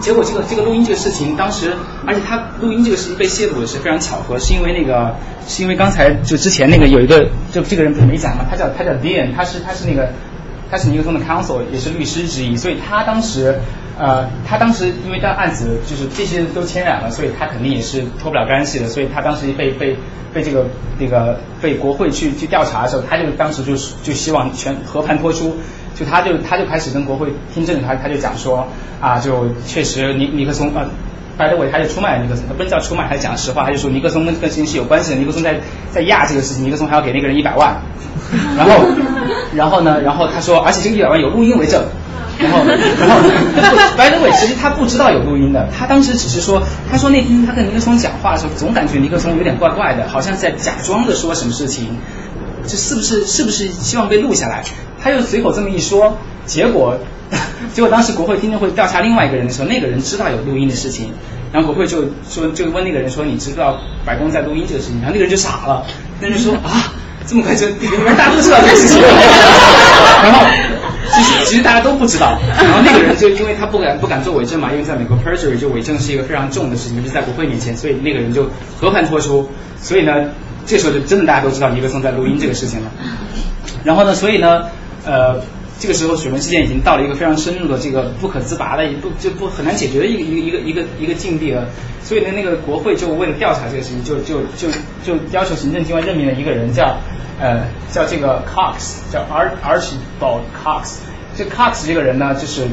[0.00, 5.14] 结果这个这个录音这个事情，当时而且他录音这个事情被泄露也是非常巧合，是因为那个
[5.46, 10.10] 是因为刚才就之前那个有一个就这个人不是没讲嘛，他叫他叫 Dean，他是他是那个
[10.70, 13.60] 他是尼克松的 counsel，也是律师之一，所以他当时。
[13.96, 18.88] 呃，他当时因为这案子就是这些都牵染了，所以他肯定也是脱不了干系的。
[18.88, 19.96] 所以他当时被被
[20.32, 20.66] 被这个
[20.98, 25.56] 那个被国会去去调查的时候，他就当时就就希望全和盘托出，
[25.94, 28.66] 就他就他就开始跟国会听证，他他就讲说
[29.00, 30.86] 啊，就确实尼尼克松啊，
[31.38, 35.60] 拜登伟他就出卖尼克松，他不是叫出卖，他讲实话，他就说尼克松跟跟事情是有关系的，尼克松在
[35.92, 37.76] 在压这个事情，尼克松还要给那个人一百万，
[38.56, 38.84] 然后
[39.54, 41.84] 然后呢， 然后他说，而且这个一百万有录音为证。
[42.36, 43.16] 然后然后
[43.96, 46.60] by the way，其实他不知道有录音的，他当时只是说，
[46.90, 51.96] 他说那天他跟尼克松讲话的时候，总感觉尼克松有点怪怪的，好像在假装的说什么事情，
[52.66, 54.64] 这是不是是不是希望被录下来？
[55.02, 56.98] 他又随口这么一说，结果
[57.72, 61.12] 结果当时国会听证会调查另外一个人的时候，那个人知道有录音的事情，
[61.52, 65.86] 然后国会就说就问那个人说你知道白宫在录音这个事情，然后那个人就傻了，
[66.20, 66.92] 那人说啊。
[67.26, 70.44] 这么快就原来大家都知道这个事情，然后
[71.14, 78.48] 其实其实大家都不知道， 然后那个人就因为他不敢不敢做伪证嘛，因为在美国 perjury 就伪证是一个非常重的事情，就是在国会面前，所以那个人就
[78.80, 79.48] 和盘托出，
[79.80, 80.12] 所以呢，
[80.66, 82.90] 这时候就真的大家都知道尼克松在录音这个事情了，
[83.84, 84.64] 然后呢，所以呢，
[85.06, 85.40] 呃。
[85.84, 91.68] 这个时候，水门事件已经到了一个非常深入的、这个不可自拔的一、不就不很难解决的一个一个一个一个一个境地了。
[92.02, 94.68] 所以呢，那个国会就为了调查这个事情，就就就
[95.04, 96.96] 就要求行政机关任命了一个人，叫
[97.38, 101.00] 呃叫这个 Cox，叫 Ar Archibald Cox。
[101.36, 102.66] 这 Cox 这个人呢，就是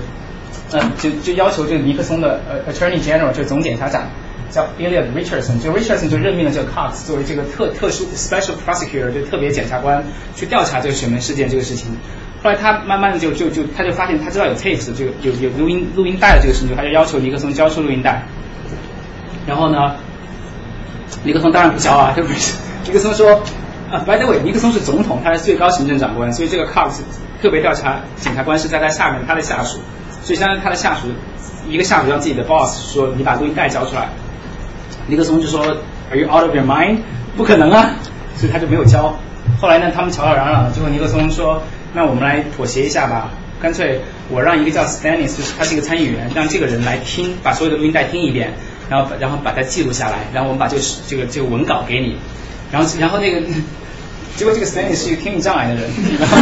[0.71, 4.07] 嗯就就要求这个尼克松的呃 Attorney General，就总检察长
[4.49, 10.01] 叫 Elliot Richardson，就 Richardson 就任命了这个 Cox 作为这个特特殊 Special Prosecutor，就特别检察官
[10.33, 11.97] 去调查这个水门事件这个事情。
[12.43, 18.23] 后来他慢慢的就就就他就发现他知道有 tapes 这个有有录音录音带的这个事情，他就要求尼克松交出录音带。
[19.45, 19.95] 然后呢，
[21.23, 22.37] 尼克松当然不交啊，对不对？
[22.87, 23.43] 尼克松说
[23.91, 27.01] 啊，by the way，尼克松是总统，他是最高行政长官，所以这个 cops
[27.43, 29.79] 特别调查检察官是在他下面他的下属，
[30.23, 31.09] 所以相当于他的下属
[31.69, 34.09] 一个下属让自己的 boss 说你把录音带交出来。
[35.05, 35.61] 尼克松就说
[36.09, 36.97] Are you out of your mind？
[37.37, 37.91] 不可能啊，
[38.35, 39.15] 所以他就没有交。
[39.59, 41.61] 后来呢，他们吵吵嚷嚷的，最后尼克松说。
[41.93, 43.31] 那我们来妥协一下吧，
[43.61, 43.99] 干脆
[44.29, 48.53] 我让一个叫 Stanis，就是他是一个参议员，让这个人来听，把所有的录音带听一遍，
[48.89, 52.15] 然后然后把它记录下来，然后我们把这个这个这个文稿给你，
[52.71, 53.41] 然后然后那个
[54.37, 55.89] 结果这个 Stannis 是一个听力障碍的人，
[56.19, 56.37] 然 后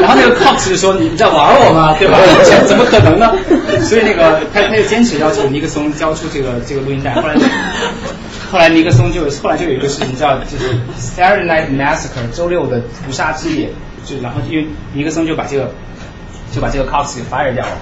[0.00, 1.96] 然后那个 Cox 就说你在玩我吗？
[1.98, 2.16] 对吧？
[2.64, 3.34] 怎么可能呢？
[3.82, 7.34] 所以那个他他就坚持要求尼克松交出这个这个录音带，后来。
[8.52, 13.70] 后来尼克松就后来就有一个事情叫就是 Saturday Night Massacre 周六的屠杀之夜，
[14.04, 15.72] 就然后因为尼克松就把这个
[16.52, 17.78] 就把这个 Cox 给 fire 掉了，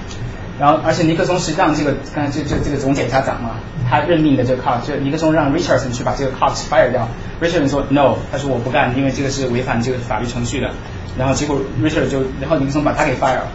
[0.61, 3.55] 然后而且尼克松是让这个刚才这这这个总检察长嘛，
[3.89, 7.07] 他任命的这个 Cox 就尼克松让 Richardson 去把这个 Cox fire 掉
[7.41, 10.69] ，Richardson 说 No，他说我不干，因为这个是违反这个法律程序的。
[11.17, 13.47] 然后结果 Richard 就，然后尼克松把他给 fire 了，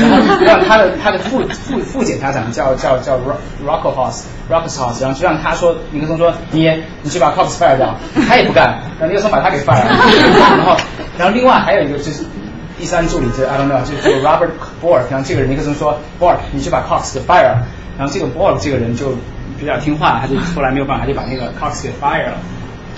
[0.00, 3.18] 然后让他的他的副副副检察长叫叫叫
[3.66, 6.70] Rockerhouse，Rockerhouse，然后就让他说，尼克松说你
[7.02, 7.94] 你去把 Cox fire 掉，
[8.26, 9.90] 他也不干，然后尼克松把他给 fire 了，
[10.56, 10.76] 然后
[11.18, 12.24] 然后另外还有一个就是
[12.78, 14.50] 第三助理就 I don't know，就就 Robert
[14.82, 17.66] Bork，然后这个人尼克松说 Bork 你去把 Cox 给 fire 了，
[17.98, 19.14] 然后这个 Bork 这个人就
[19.58, 22.38] 比较听话，他就后来没有办法就把那个 Cox 给 fire 了。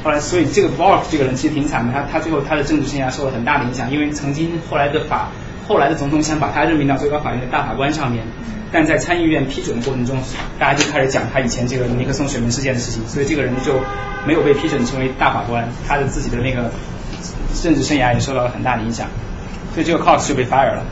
[0.05, 5.29] 后来，所以这个 Bork 这个人其实挺惨的，他他最后他的政治生涯受了很大的影响，因为曾经后来的法
[5.67, 8.25] 后来的总统想把他任命到最高法院的大法官上面，
[8.71, 10.17] 但在参议院批准的过程中，
[10.61, 13.81] 大家就开始讲他以前这个尼克松选民事件的事情，所以这个人就
[14.25, 16.71] 没有被批准成为大法官，他的自己的那个
[17.61, 19.09] 政治生涯也受到了很大的影响，
[19.77, 20.83] 所以这个 Cox 就被 fire 了。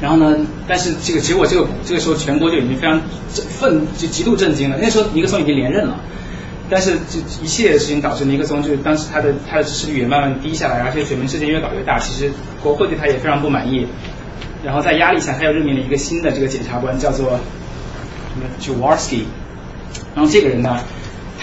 [0.00, 3.00] 然后呢，但是这个结果这个这个时候全国就已经非常
[3.32, 5.94] 愤就极度震惊了，那时候尼克松已经连任了。
[6.68, 13.86] 但是这一系列的事情导致尼克松就当时他的他的支持率也慢慢低下来，而且水门事件越搞越大，其实国会对他也非常不满意。
[14.64, 17.38] 然后在压力下，他又任命了一个新的这个检察官，叫做
[18.32, 19.24] 什么 Jaworski。
[20.14, 20.78] 然后这个人呢，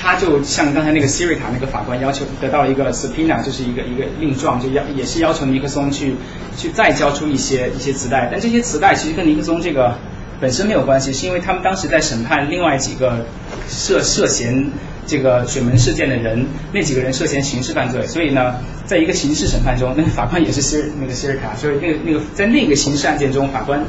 [0.01, 6.15] 他就像刚才那个 Siri 卡那个法官要求得到一个 subpoena，就是一个一个令状，就要也是要求尼克松去
[6.57, 8.30] 去再交出一些一些磁带。
[8.31, 9.97] 但这些磁带其实跟尼克松这个
[10.39, 13.26] 本身没有关系，是因为他们当时在审判另外几个
[13.67, 14.71] 涉涉嫌。
[15.07, 23.84] 这个水门事件的人，那几个人涉嫌刑事犯罪，所以呢，在一个刑事审判中，那个法官也是希尔那个希尔卡，所以那个那个在那个刑事案件中，法官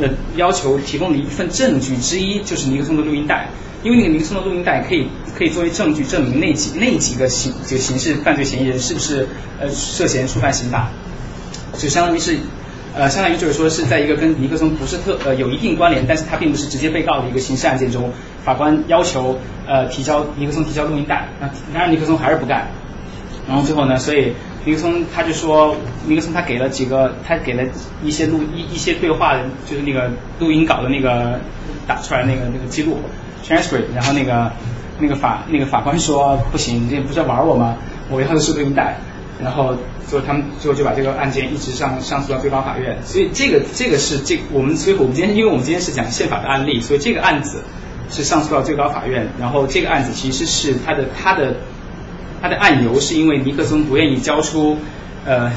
[0.00, 3.48] 的要求提供的一份证据之一就是尼克松的录音带，
[3.82, 9.28] 因为那个尼克松的录音带可以可以作为证据证明那几那几个刑这个刑事犯罪嫌疑人是不是
[9.60, 10.90] 呃涉嫌触犯刑法，
[11.78, 12.38] 就相当于是。
[12.94, 18.12] 呃，相当于就是说是在一个跟尼克松不是特呃有一定关联，但是他并不是直接被告的一个刑事案件中，
[18.44, 22.68] 法官要求呃提交尼克松提交录音带，那当然尼克松还是不干，
[23.48, 24.34] 然后最后呢，所以
[24.66, 25.74] 尼克松他就说
[26.06, 27.62] 尼克松他给了几个他给了
[28.04, 31.40] 一些录一一些对话，就是那个录音稿的那个
[31.86, 32.98] 打出来那个那个记录
[33.46, 34.52] transcript，然后那个
[34.98, 37.76] 那个法那个法官说不行，这不是玩我吗？
[38.10, 38.96] 我要的是录音带。
[39.42, 39.74] 然后，
[40.06, 42.96] 最后他们最后就把这个案件一直上上诉到最高法院。
[43.02, 47.64] 所以这个这个是这我们所以我们今天因为我们今天是讲宪法的案例，所以这个案子
[48.08, 49.26] 是上诉到最高法院。
[49.40, 51.56] 然后这个案子其实是他的他的
[52.40, 54.78] 他的案由是因为尼克松不愿意交出
[55.24, 55.50] 呃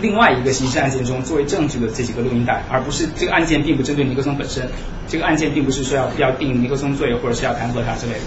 [0.00, 4.68] 另外一个刑事案件中作为证据的这几个录音带，而不是这个案件并不针对尼克松本身，
[5.08, 8.20] 这个案件并不是说要要定尼克松罪或者是要弹劾他之类的。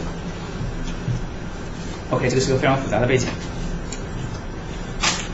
[2.11, 3.27] OK，这个是个非常复杂的背景。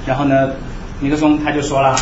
[0.06, 0.52] 然后呢，
[0.99, 1.95] 尼克松他就说了，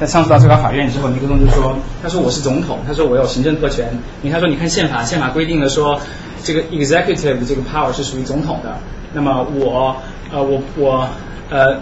[0.00, 3.88] 在上诉到最高法院之后，尼克松就说，他说我是总统，他说我有行政特权。
[4.22, 6.00] 你他说你看宪法，宪法规定了说
[6.42, 8.76] 这个 executive 这个 power 是属于总统的。
[9.14, 9.96] 那么我
[10.32, 11.08] 呃我我
[11.48, 11.76] 呃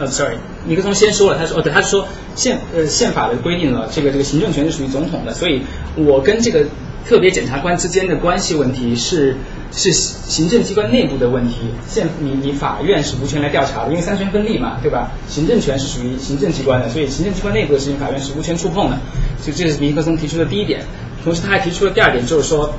[0.00, 5.60] 呃 sorry，尼克松先说了，他说哦对，他说宪呃宪法的规定了这个这个行政权是属于总统的，所以
[5.94, 6.64] 我跟这个
[7.06, 9.36] 特别检察官之间的关系问题是
[9.70, 11.56] 是行政机关内部的问题，
[11.86, 15.12] 宪你你法院是无权来调查的，因为三权分立嘛，对吧？
[15.28, 18.98] 行政权是属于行政机关的，所以行政机关内部的事情法院是无权触碰的，
[19.40, 20.80] 所以这是尼克松提出的第一点。
[21.22, 22.74] 同时他还提出了第二点，就是说。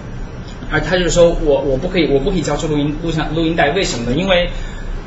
[0.74, 4.16] 而他就是说我我不可以我不可以交出录音录像录音带，为什么呢？
[4.16, 4.50] 因为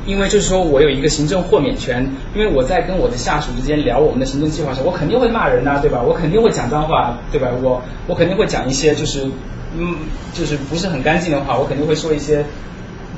[0.05, 6.01] 因为就是说我有一个行政豁免权，因为我在跟我的下属之间聊我们的行政计划时，我肯定会骂人呐，对吧？
[6.01, 7.49] 我肯定会讲脏话，对吧？
[7.61, 9.25] 我我肯定会讲一些就是
[9.77, 9.95] 嗯
[10.33, 12.45] 就是不是很干净的话，我肯定会说一些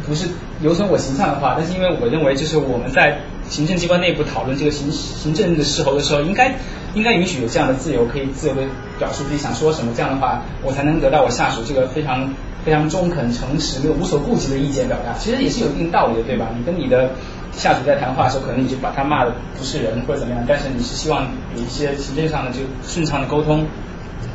[0.08, 0.28] 不是
[0.62, 1.56] 有损我形象的话。
[1.58, 3.20] 但是因为我认为就是我们在
[3.50, 6.56] 行政机关内部讨论这个行行政的时候的时候，应该
[6.94, 8.62] 应该允许有这样的自由，可以自由的
[8.98, 12.34] 表述自己想说什么，这样的话我才能得到我下属这个非常。
[12.68, 16.50] 非常中肯、诚实、没有无所顾忌的意见表达，其实也是有一定道理的，对吧？
[16.54, 17.12] 你跟你的
[17.54, 23.66] 下属在谈话的时候，可能你就把他骂的不是人或者怎么样，但是你是希望有一些行政上的就顺畅的沟通，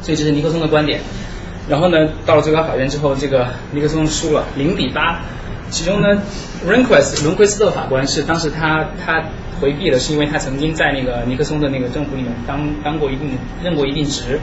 [0.01, 1.03] 所以这是尼克松的观点。
[1.69, 5.21] 然后呢，到了最高法院之后，这个尼克松输了零比八。
[5.69, 6.23] 其中呢
[6.67, 9.23] ，Rehnquist 伦奎斯特法官是当时他他
[9.61, 14.41] 回避的，是因为他曾经在那个尼克松的那个政府里面当当过一定任过一定职。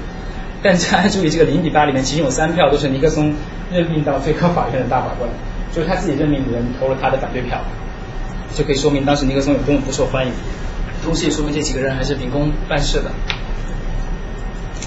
[0.62, 3.34] 但大家注意，这个零比八里面其中有三票都是尼克松
[3.72, 5.30] 任命到最高法院的大法官，
[5.72, 7.62] 就是他自己任命的人投了他的反对票，
[8.54, 10.34] 就可以说明当时尼克松有多么不受欢迎。
[11.02, 13.10] 同时也说明这几个人还是秉公办事的。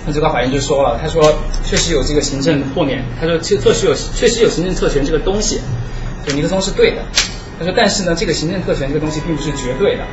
[0.04, 1.22] 那最高法院就说了，他说
[1.64, 5.58] 确实有这个行政豁免，他说确确实有确实有行政特权这个东西，
[6.26, 7.02] 就尼克松是对的。
[7.58, 10.04] 他说但是呢，这个行政特权这个东西并不是绝对的，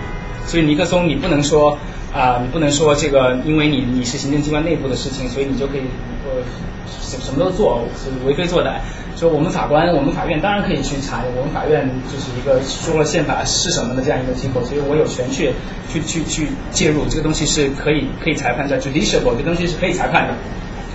[0.46, 1.78] 所以尼克松你不能说。
[2.14, 5.82] 啊，你不能说这个，因为你你是行政机关内部的事情，所以你就可以
[6.26, 6.42] 呃
[6.88, 8.80] 什什么都做，是为非作歹。
[9.16, 15.52] 说我们法官，我们法院当然可以去查，我们法院就是一个说了宪法是什么的这样一个机构，所以我有权去
[15.92, 20.34] 去去去介入，这个东西是可以可以裁判的，judicial，这东西是可以裁判的。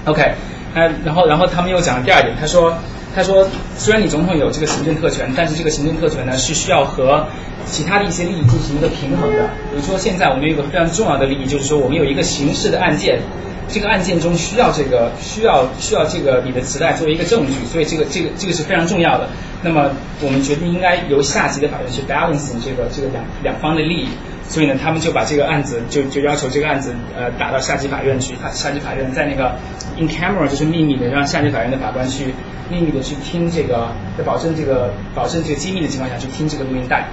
[0.06, 0.34] OK，
[0.74, 2.74] 呃，然后然后他们又讲了第二点，他说
[3.14, 3.46] 他说
[3.76, 7.26] 虽然你总统有这个行政特权，但是这个行政特权呢是需要和
[7.64, 13.20] 其他的一些利益进行一个平衡的，比如说现在我们有一个非常重要的利益，就是说我们有一个刑事的案件，
[13.68, 19.28] 这个案件中需要这个需要需要这个你的磁带作为一个证据，所以这个这个这个是非常重要的。
[19.62, 24.08] 那么我们决定应该由下级的法院去 balancing 这个这个两两方的利益，
[24.46, 29.56] 所以呢，他们就把这个案子就就要求这个案子呃打到下级法院去，他下级法院在那个
[29.96, 32.34] in camera 就是秘密的让下级法院的法官去
[32.70, 37.08] 秘密的去听这个，在保证这个保证这个机密的情况下去听这个录音带。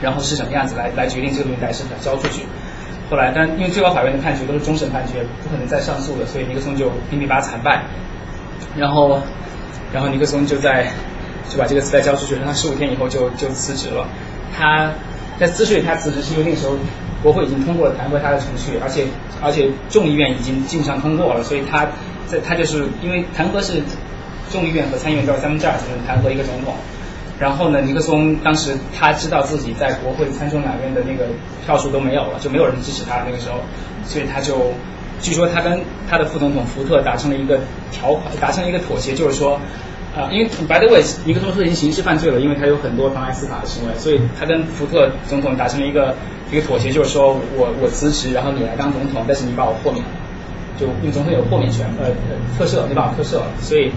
[0.00, 2.42] 然后是什么样子来来决定这个录音带是否交出去？
[3.10, 7.82] 后来，但因为最高法院的判决都是终审判决，不可能再上诉了，所以尼克松就零比八惨败。
[8.76, 9.20] 然后，
[9.92, 10.86] 然后尼克松就在
[11.48, 14.06] 就把这个磁带交出去，他十五天以后就就辞职了。
[14.56, 14.92] 他
[15.38, 16.76] 在之所以他辞职，是因为那个时候
[17.22, 19.04] 国会已经通过了弹劾他的程序，而且
[19.42, 21.88] 而且众议院已经基本上通过了，所以他
[22.28, 23.82] 在他就是因为弹劾是
[24.52, 26.74] 众议院和参议院都是三分之二才能弹劾一个总统。
[27.40, 31.26] 然后呢，尼克松当时他知道自己在国会参众两院的那个
[31.66, 33.56] 票数都没有了，就没有人支持他那个时候，
[34.04, 34.72] 所以他就
[35.20, 37.58] 据说他跟他的副总统福特达成了一个
[37.90, 39.58] 条款，达成了一个妥协，就是说，
[40.14, 46.14] 啊，因为 by the way，尼克松是已经刑事犯罪了，因为他有很多妨碍司法的行为，所以他跟福特总统达成了一个
[46.52, 50.10] 一个妥协，就是说我我辞职，然后你来当总统，但是你把我豁免了，
[50.78, 52.10] 就因为总统有豁免权，呃，
[52.58, 53.92] 特赦，对吧特赦，所以。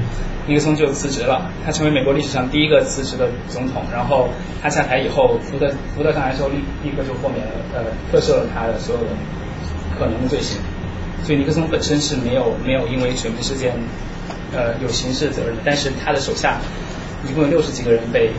[0.47, 3.81] 尼克松就辞职了，他成为美国历史上第一个辞职的总统。
[3.91, 4.29] 然后
[4.61, 7.81] 他下台以后，福特福特上来之后立立刻就豁免了，呃，
[8.11, 9.07] 特赦了他的所有的
[9.97, 10.59] 可能的罪行。
[11.23, 13.73] 所以尼克松本身是没有没有因为水门事件，
[14.53, 15.55] 呃，有刑事责任。
[15.65, 16.59] 但是他的手下
[17.27, 18.29] 一共有六十几个人被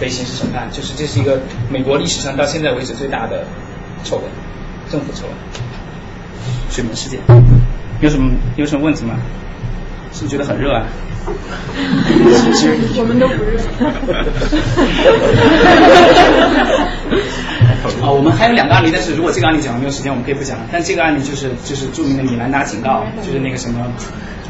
[0.00, 1.38] 被刑事审判，就是这是一个
[1.68, 3.44] 美国历史上到现在为止最大的
[4.02, 4.24] 丑闻，
[4.90, 5.36] 政府丑闻。
[6.70, 7.20] 水门事件
[8.00, 9.14] 有什么有什么问题吗？
[10.12, 10.84] 是不是觉得很热啊？
[12.52, 13.60] 其实我们都不热。
[18.02, 20.58] 啊，我们还有两个案例，但是如果这个案例讲了没有时间，我们可以不讲。
[20.72, 23.86] 但这个案例就是就是著名的米兰达警告，就是那个什么，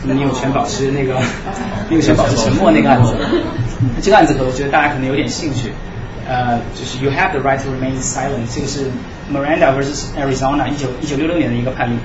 [0.03, 1.21] 你有权保持那个，
[1.91, 3.15] 你有权保持沉默那个案子。
[4.01, 5.73] 这个案子我觉得大家可能有点兴趣。
[6.27, 8.87] 呃，就是 you have the right to remain silent，这个是
[9.31, 11.99] Miranda versus Arizona 一九一九六六年的一个判例。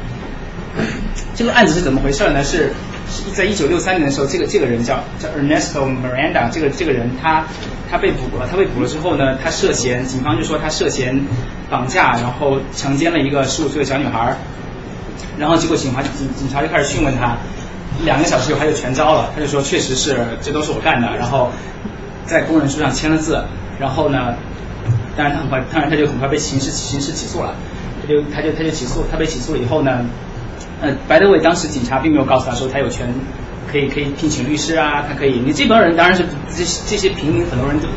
[1.35, 2.43] 这个案子是怎么回事呢？
[2.43, 2.71] 是
[3.09, 7.45] 是在一九六三年的时候，这个这个人叫叫 Ernesto Miranda，这个这个人他
[7.89, 11.25] 他被捕了，他被捕了之后呢，他涉嫌，警方就说他涉嫌
[11.69, 14.35] 绑架，然后强奸了一个十五岁的小女孩，
[15.37, 17.37] 然后结果警察警警察就开始讯问他，
[18.03, 21.51] 两个小时以后他就全招了，他就说确实是这都是我干的，然后
[22.25, 23.43] 在公证书上签了字，
[23.79, 24.35] 然后呢，
[25.15, 27.55] 当然他很快，当然他就很快被刑事刑事起诉了，
[28.01, 30.05] 他就他就他就起诉，他被起诉了以后呢。
[30.81, 33.07] 呃，白德伟当时警察并没有告诉他说他有权
[33.71, 35.39] 可以可以聘请律师啊，他可以。
[35.45, 37.87] 你这帮人当然是这这些平民，很多人都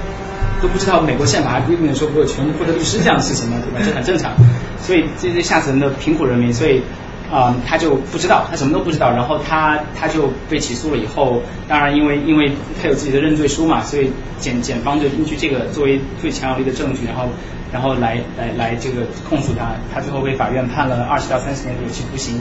[0.62, 3.84] 都不知道美国宪法还规定说我有权获得律师这样的事情嘛，对吧？
[3.84, 4.32] 这很正常。
[4.80, 6.82] 所以这些下层的贫苦人民，所以
[7.30, 9.10] 啊他就不知道，他什么都不知道。
[9.10, 17.28] 然后他他就被起诉了以后，当然因为因为他有自己的认罪书嘛，所以检检方就依据这个作为最强有力的证据，然后
[17.72, 19.74] 然后来来来这个控诉他。
[19.92, 22.40] 他最后被法院判了二十到三十年的有期徒刑。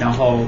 [0.00, 0.38] 然后，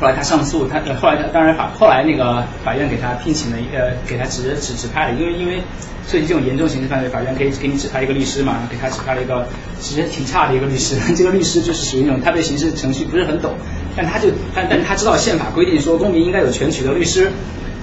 [0.00, 5.62] 后来他上诉，他呃后来他当然法后来那个法院给他聘请了一个，给他指指指派了，因为因为
[6.04, 9.46] 涉及这种严重刑事犯罪，法院可以给你指派一个律师嘛，给他指派了一个
[9.78, 13.54] 其实挺差的一个律师，这个律师就是属于那种他对刑事程序不是很懂，
[13.96, 17.30] 但他就但但他知道宪法规定说公民应该有权取得律师，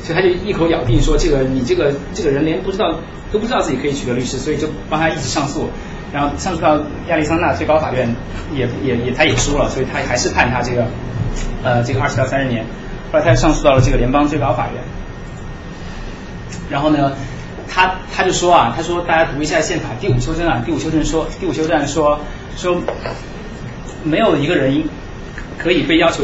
[0.03, 2.93] 所以他就一口咬定说这个你这个这个人连不知道
[3.31, 5.69] 都不知道自己可以取得律师，所以就帮他一起上诉。
[6.11, 8.15] 然后上诉到亚利桑那最高法院，
[8.51, 10.87] 也也也他也输了，所以他还是判他这个，
[11.63, 12.65] 呃，这个二十到三十年。
[13.11, 14.81] 后来他又上诉到了这个联邦最高法院。
[16.69, 17.13] 然后呢，
[17.67, 22.19] 他他就说啊，他说大家读一下宪法第五修正案，第五修正说，第五修正案说
[22.57, 22.81] 说，
[24.03, 24.83] 没有一个人
[25.57, 26.23] 可以被要求。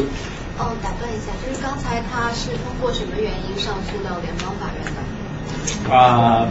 [0.58, 5.94] 哦，打断一下，就是刚才他是通过什么原因上诉到联邦法院的？
[5.94, 6.48] 啊。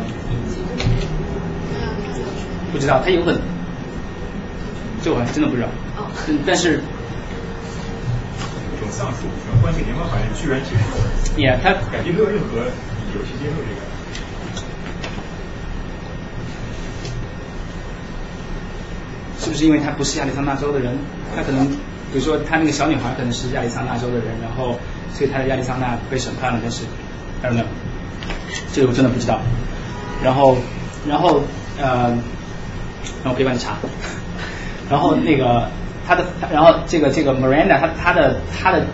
[2.75, 3.39] 不知道，他有可能，
[5.01, 5.67] 这我还真的不知道。
[5.95, 6.11] 哦。
[6.27, 6.81] 嗯，但是。
[8.77, 9.23] 这种上诉，
[9.61, 11.39] 关系联邦法院居然接受。
[11.39, 13.79] 也，他感觉没有任何理由去接受这个。
[19.39, 20.97] 是不是因为他不是亚利桑那州的人？
[21.33, 21.65] 他可能，
[22.11, 24.77] 比如说他那个小女孩可能是亚利桑那州的人，然后
[25.13, 26.83] 所以他在亚利桑那被审判了，但是
[27.41, 27.65] 还有没有？
[28.73, 29.39] 这个我真的不知道。
[30.21, 30.57] 然后，
[31.07, 31.41] 然后，
[31.79, 32.17] 呃。
[33.24, 33.77] 然后可以帮你查，
[34.90, 35.69] 然后那个
[36.08, 38.85] 他的，然后这个这个 Miranda 他他的他的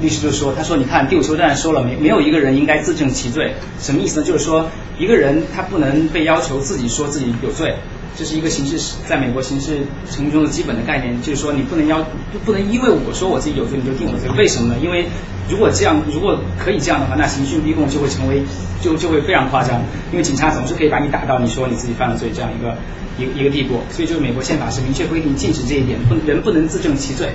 [0.00, 4.26] 律师就说，他说你看第五修正案说了没没有一个人应该自证其罪，什么意思呢？
[4.26, 4.68] 就是说
[4.98, 7.76] 一个人他不能被要求自己说自己有罪，
[8.16, 9.78] 这是一个刑事在美国刑事
[10.10, 12.04] 程序中的基本的概念，就是说你不能要
[12.44, 14.80] 不能因为我说我自己有罪你就定我罪，为什么呢？
[14.82, 15.06] 因为
[15.48, 18.42] 如果这样如果可以这样的话，那刑讯逼供就会成为
[18.80, 22.76] 就就会非常夸张，因为警察总是可以把你打到你说你自己犯了罪这样一个。
[23.18, 27.32] 一一个地步，所以就是美国宪法是明确规定禁止这一点，不人不能自证其罪。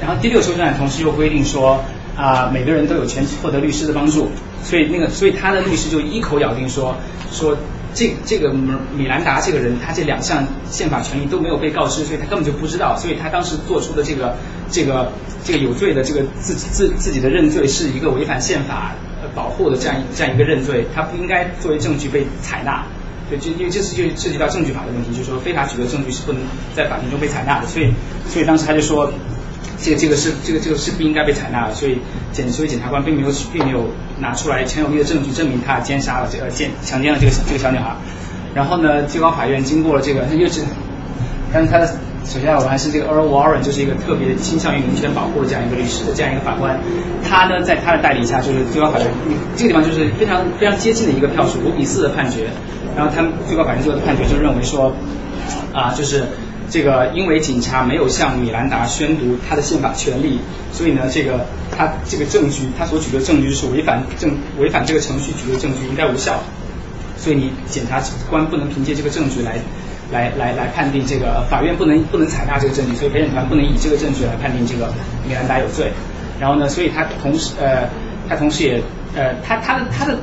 [0.00, 1.84] 然后第六修正案同时又规定说
[2.16, 4.28] 啊，每个人都有权获得律师的帮助。
[4.64, 6.96] 所以那个，所以他的律师就一口咬定说
[7.30, 7.56] 说
[7.94, 12.96] 这这个米兰达这个人，他这两项宪法权利都没有被告知，所以他根本就不知道。
[12.96, 14.36] 所以他当时做出的这个
[14.70, 15.12] 这个
[15.44, 18.94] 这个有罪的这个自自自己的认罪是一个违反宪法
[19.34, 22.84] 保护的这样这样一个认罪，他不应该作为证据被采纳。
[23.32, 26.42] 对，就因为这次就涉及到证据法的问题，就是说非法取得证据是不能
[26.76, 27.90] 在法庭中被采纳的，所以
[28.28, 29.10] 所以当时他就说，
[29.80, 31.96] 这个这个是这个这个是不应该被采纳的，所以
[32.30, 33.88] 检所以检察官并没有并没有
[34.20, 37.96] 拿出来强有力的证据证明他奸杀了这个奸强奸了这个这个小女孩，
[38.54, 40.60] 然后呢，最高法院经过了这个，他又是，
[41.54, 46.80] 但是他的首先我还是这个 Earl Warren 就是一个特别倾向于民权保护的这样一个律师的这样一个法官，
[47.28, 49.08] 他呢在他的带领下就是最高法院
[49.56, 52.48] 这个地方就是非常非常接近的一个票数五比四的判决。
[52.96, 54.94] 然后他们最高法院最后的判决就认为说，
[55.72, 56.24] 啊，就是
[56.70, 60.38] 这个因为警察没有向米兰达宣读他的宪法权利，
[60.72, 66.42] 所以呢，这个他这个证据他所举的证据是违反证违反这个程序举的证据应该无效，
[67.16, 69.58] 所以你检察官不能凭借这个证据来
[70.12, 74.92] 来来来判定这个法院不能不能采纳这个证据，所以陪审团不能以这个证据来判定这个
[75.26, 75.92] 米兰达有罪。
[76.38, 77.88] 然后呢，所以他同时呃
[78.28, 78.82] 他同时也
[79.16, 80.18] 呃他他的他的。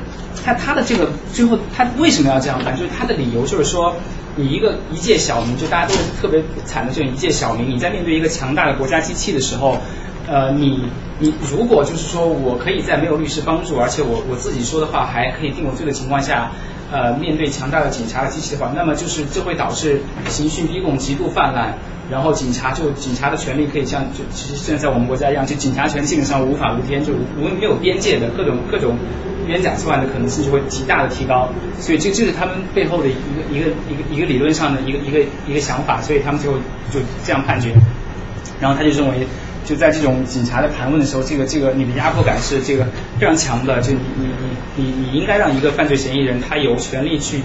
[0.45, 2.74] 他他的这个最后他为什么要这样办？
[2.74, 3.93] 就是他的理由就是说，
[4.38, 9.80] 你一个一介小民，就大家都是特别惨的这种一介小民，你在面对一个强大的国家机器的时候，
[10.30, 10.85] 呃，你
[11.19, 16.51] 你如果就是说我可以在没有律师帮助，而且我我自己说的话还可以定我罪的情况下，
[16.92, 21.74] 呃面对强大的警察的机器的话，那么就是这会导致刑讯逼供极度泛滥，
[22.09, 28.98] 然后警察就警察的权利可以像就其实现在在我们国家一样，就警察权基本上无法无天，就无没有边界的各种各种
[29.48, 33.18] 冤假错案的可能性就会极大的提高，所以这这是他们背后的一个
[33.51, 36.53] 一个一个一个理论上的一个一个一个想法，所以他们就
[36.92, 37.74] 就这样判决，
[38.59, 39.27] 然后他就认为。
[39.69, 42.88] 就在这种警察的盘问的时候，这个这个你的压迫感是这个
[43.19, 43.80] 非常强的。
[43.81, 47.43] 就你你你你你应该让一个犯罪嫌疑人他有权利去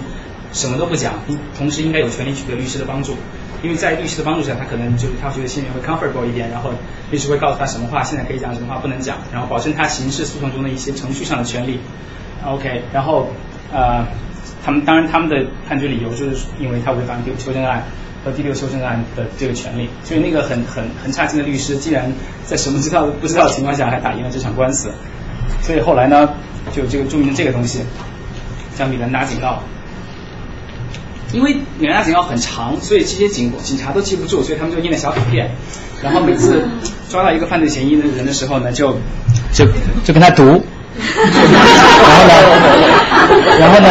[0.51, 1.13] 什么都不讲，
[1.55, 3.15] 同时应该有权利取得律师的帮助，
[3.61, 6.71] 因为在律师的帮助下，他可能就是他觉得心里会 comfortable 一点，然后
[7.11, 11.79] 律师会告诉他什么话现在可以讲，什么话不能讲，然后保证他刑事诉讼中的一些程序上的权利。
[12.43, 13.29] OK，然后
[13.71, 14.03] 呃，
[14.65, 17.83] 他们当然他们的判决理由就是因为他违反修正案。
[18.25, 22.11] 和第六修正案的这个权利，所以那个很很很差劲的律师，竟然
[22.43, 24.91] 在什么知道不知道的情况下还打赢了这场官司，
[25.61, 26.27] 所以后来呢，
[26.75, 27.81] 就这个著名的这个东西，
[28.75, 29.61] 叫米兰达警告，
[31.31, 35.51] 因为米兰达警告很长，所以这些警警察都记不住，所以他们就印了小卡片，
[36.01, 36.67] 然后每次
[37.09, 38.97] 抓到一个犯罪嫌疑的人的时候呢，就
[39.53, 39.65] 就
[40.03, 40.65] 就跟他读。
[41.08, 42.32] 然后呢，
[43.58, 43.88] 然后呢，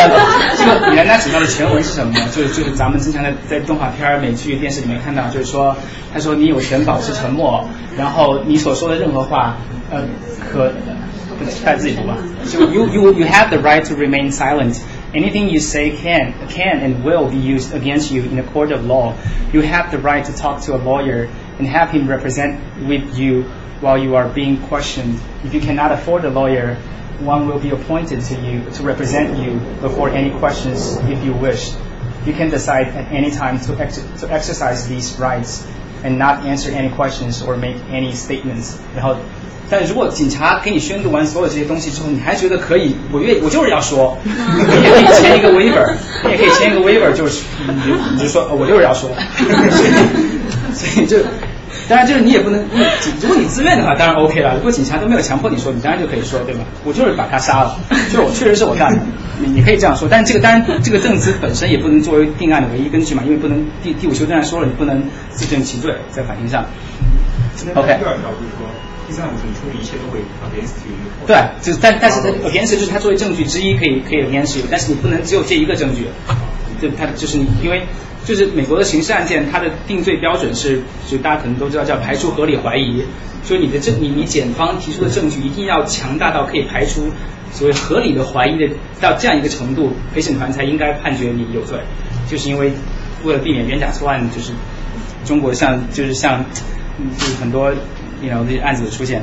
[0.57, 2.19] 这个米兰达警告的全文是什么呢？
[2.35, 5.75] 就是就是咱们经常在在动画片、美剧、电视里面看到，就是说，
[6.13, 9.55] 他说你有权保持沉默，然后你所说的任何话，
[9.89, 10.03] 呃，
[10.51, 10.71] 可，
[11.63, 12.17] 带自己读吧。
[12.51, 14.77] 就 you you you have the right to remain silent.
[15.13, 18.85] Anything you say can can and will be used against you in a court of
[18.85, 19.13] law.
[19.51, 23.45] You have the right to talk to a lawyer and have him represent with you
[23.83, 25.19] while you are being questioned.
[25.43, 26.77] If you cannot afford a lawyer,
[27.21, 31.71] one will be appointed to you to represent you before any questions if you wish.
[32.25, 35.65] You can decide at any time to, ex to exercise these rights
[36.03, 38.77] and not answer any questions or make any statements.
[38.95, 39.15] 然后，
[39.69, 44.31] 但如果警察给你宣读完所有这些东西之后，你还觉得可以，我愿我就是要说，你
[44.83, 45.93] 也可以签一个 waiver，
[46.25, 49.09] 你也可以签一个 waiver，就是你就你就说我就是要说，
[50.73, 51.17] 所以就。
[51.88, 52.84] 当然，就是你也不能，你
[53.20, 54.54] 如果你自愿的话，当然 OK 了。
[54.56, 56.64] 如果警察都没有强迫你说，你当然就可以说，对吧？
[56.84, 57.76] 我就是把他杀了，
[58.10, 59.02] 就是我确实是我干的，
[59.40, 60.08] 你你可以这样说。
[60.10, 66.64] 但是这个当然，这个证词本身也不能作为定案的唯一根据嘛，因为不能第第五修正案说了，你不能自证其罪在法庭上。
[67.74, 67.86] OK。
[67.86, 68.66] 第二条就是说，
[69.06, 70.94] 第三条是你说的一切都会 against you。
[71.26, 76.06] 对，就是但但是 against 就是它作为证据之一可以可以 against you，但是你不能只有这一个证据，
[76.90, 77.82] 就它就是你因为。
[78.26, 83.04] 就是美国的刑事案件，它的定罪标准是，就大家可能都知道叫排除合理怀疑，
[83.42, 87.10] 所以你的证，你你检方提出的证据一定要强大到可以排除
[87.52, 91.78] 所谓合理的怀疑的到这样一个程度，陪审团才应该判决你有罪。
[92.26, 92.72] 就是因为
[93.24, 94.52] 为了避免冤假错案，就是
[95.26, 96.42] 中国像就是像
[97.18, 97.74] 就是很多
[98.24, 99.22] you know 这些案子的出现。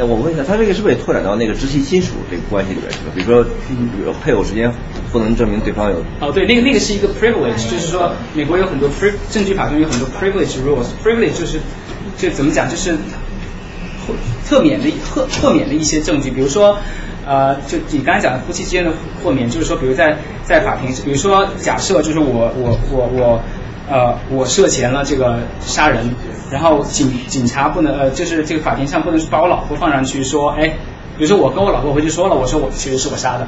[0.00, 3.10] 我问一下，他这个是不是也拓展到那个直系亲属这个关系里边去了？
[3.16, 4.72] 比如说，比如配偶之间
[5.10, 5.96] 不能证明对方有……
[6.20, 11.58] 哦，对，那个那个是一个 privilege，就是说美国有很多 pri 证据法中有很多 privilege rules，privilege 就是
[12.16, 12.94] 就怎么讲，就是
[14.48, 16.78] 特免的特特免的一些证据，比如说
[17.26, 18.92] 呃，就你刚才讲的夫妻之间的
[19.24, 23.42] 豁免，就是说，比如在在法庭，比如说假设就是我我我我。
[23.90, 26.14] 呃，我涉嫌了这个杀人，
[26.50, 30.68] 然后警警察不能呃，就是这个法庭上不能把我老婆放上去说，哎，
[31.16, 33.46] 比如说我跟我老婆回去说了，我说我其实是我杀的，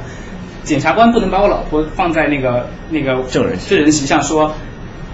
[0.63, 4.53] 检察官不能把我老婆放在那个那个证人证人席上说，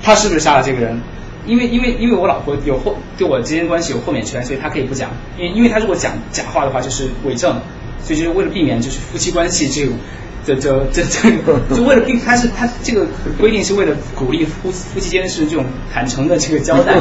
[0.01, 1.01] 他是不是杀了这个人？
[1.45, 7.55] 因为因为因为我老婆有后对我之间关系有豁免权，所以他可以不讲，因为因为他如果讲假话的话就是伪证，
[8.01, 9.95] 所以就是为了避免就是夫妻关系这种。
[10.47, 11.29] 这这这这
[11.75, 13.05] 就为了避，他是他这个
[13.37, 16.93] 规定是为了鼓励夫夫妻间是这种坦诚的这个交代，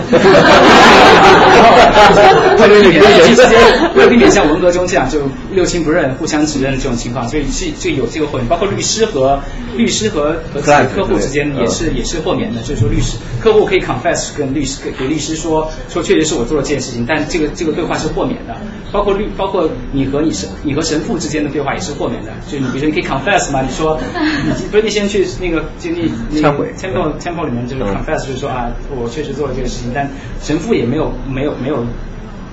[2.58, 5.20] 为了避免夫妻之间，为了避免像文革中这样就
[5.52, 9.39] 六亲不认、互相指认的这种情况，所以是就有这个豁免，包括律师和
[9.76, 10.60] 律师和和
[10.92, 18.57] 客户之间也是也是豁免的，就是说律师客户可以 confess 跟律师给给律师说说确实是我做了这件事情，但这个这个对话是豁免的，
[18.91, 23.35] 包括律包括你和你神你和神父之间的对话也是豁免的，就你比如说你可以 confess。
[23.52, 23.62] 嘛？
[23.62, 23.98] 你说，
[24.44, 30.10] 你 不是你先去那个经历忏悔，temple temple 里面就是 confess，就是说啊，我确实做了这个事情，但
[30.42, 31.84] 神父也没有没有没有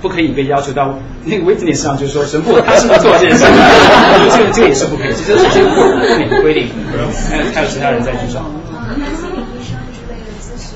[0.02, 3.54] 不可以被要求到那个 witness 上，就是说神父他是不是做了这件事情，
[4.36, 5.88] 这个这个也是不可以，这是这个豁
[6.18, 8.40] 免的规定，还有还有其他人在举手。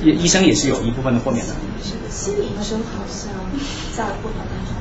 [0.03, 1.53] 医医生也是有一部分的豁免的。
[2.09, 3.31] 心理医生好像
[3.97, 4.78] 在不同的。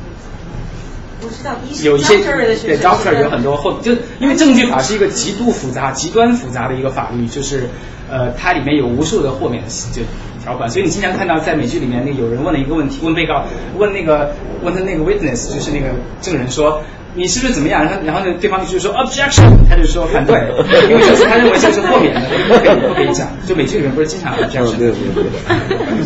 [1.83, 7.69] 有一些对 doctor 有很多后，就因为证据法是一个极度复杂、极端复杂的一个法律，就是
[8.09, 10.01] 呃，它里面有无数的豁免的就
[10.43, 13.45] 条款，所以你经常看到在美剧里面，那有人问了一个问题，问被告，
[13.77, 15.87] 问那个问他那个 witness，就是那个
[16.21, 16.81] 证人说。
[17.15, 17.83] 你是不是怎么样？
[17.83, 18.31] 然后，然后呢？
[18.39, 20.37] 对方就说 objection，他就说反对，
[20.87, 23.25] 因为就是他认为这是豁免的，不可以不可以讲。
[23.47, 24.77] 就美剧里面不是经常 objection？
[24.77, 25.25] 对对对。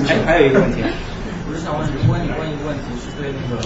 [0.07, 0.79] 还还有一个问题，
[1.49, 3.59] 我是想问，如果你问一个问题是对那个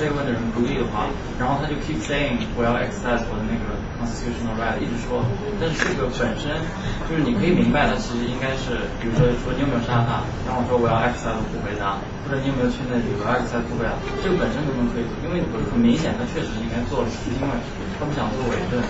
[0.00, 5.20] 这一问的人不利的话，然后他就 keep saying 我要 exercise 我的那个 constitutional right，一直说，
[5.60, 6.56] 但是这个本身
[7.04, 12.00] 就是你可以明白，他其实应该是，比如说说你有没有杀他，然后说我要 exercise 不回答。
[12.24, 13.12] 或者你有没有去那里？
[13.20, 13.92] 我要才不回答，
[14.24, 15.04] 这个本身能不能可以？
[15.20, 17.52] 因为很明显，他确实应该做了，是因为
[18.00, 18.80] 他不想做伪证。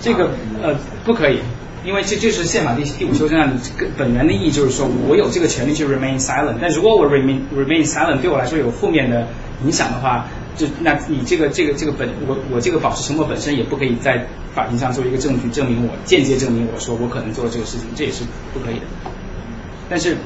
[0.00, 0.32] 这个
[0.64, 0.72] 呃
[1.04, 1.44] 不可以，
[1.84, 3.52] 因为这就是宪法第第五修正案
[4.00, 6.56] 本源的意义，就是说我有这个权利去 remain silent。
[6.56, 9.28] 但如果我 remain remain silent 对我来说有负面的
[9.64, 10.24] 影响的话，
[10.56, 18.82] 就那你这个这个这个本我我这个保持沉默本身也不可以在法庭上作为一个证据证明我间接证明我说我可能做了这个事情，这也是不可以的。
[19.88, 20.16] 但是。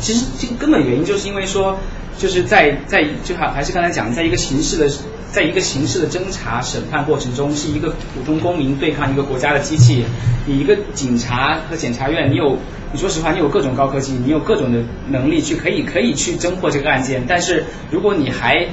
[0.00, 1.78] 其实这个根本原因就是因为说，
[2.18, 4.90] 就是在在就好还是刚才讲，在一个刑事的，
[5.30, 10.04] 在一个刑事的侦查审判过程中，是一个普通公民对抗一个国家的机器。
[10.46, 12.58] 你一个警察和检察院，你有
[12.92, 17.24] 你说实话，你有各种高科技，你有各种的能力去可以可以去侦破这个案件。
[17.26, 18.66] 但是如果你还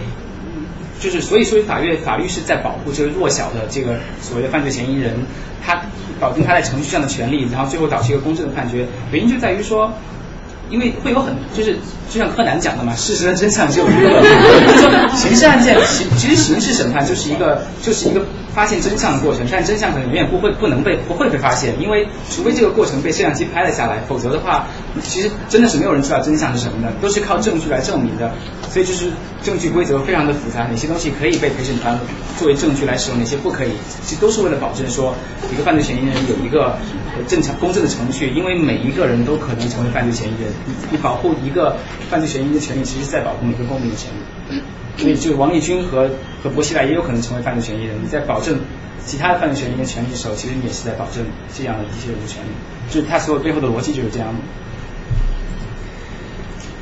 [1.02, 5.16] 就是所以说法律法律是在保护这个弱小的这个所谓的犯罪嫌疑人，
[5.66, 5.82] 他
[6.20, 8.88] 保证他在程序上的权利，然后最后导致一个公正的判决。
[9.12, 9.92] 原因就在于说。
[10.72, 11.78] 因为会有很，就是
[12.10, 14.22] 就像柯南讲的嘛， 事实的真相只有一个。
[14.66, 18.26] 就是说，刑事案件，其其实刑事审判就是一个，就是一个。
[18.54, 24.68] 发现真相的过程，但真相可能永远不会不能被不会被发现，因为除非这个过程被摄像机拍了下来，否则的话，
[25.02, 28.30] 其实真的是没有人知道真相是什么的，都是靠证据来证明的。
[28.70, 29.10] 所以就是
[29.42, 31.98] 证据规则非常的复杂，哪些东西可以被陪审团
[32.38, 33.72] 作为证据来使用，哪些不可以，
[34.06, 35.16] 其实都是为了保证说
[35.50, 36.76] 一个犯罪嫌疑人有一个
[37.30, 41.78] 正常公正的程序，因为每一个人都可能成为犯罪嫌疑人，你你保护一个
[42.10, 44.62] 犯罪嫌疑人的权利，其实在保护每个公民的权利。
[44.98, 46.10] 所以，就王立军和
[46.44, 47.96] 和薄熙来也有可能成为犯罪嫌疑人。
[48.04, 48.60] 你在保证
[49.04, 51.26] 其他的犯罪嫌疑人的权利的时候，其实你也是在保证
[51.58, 52.48] 这样的一些人的权利。
[52.90, 54.28] 就是他所有背后的逻辑就是这样。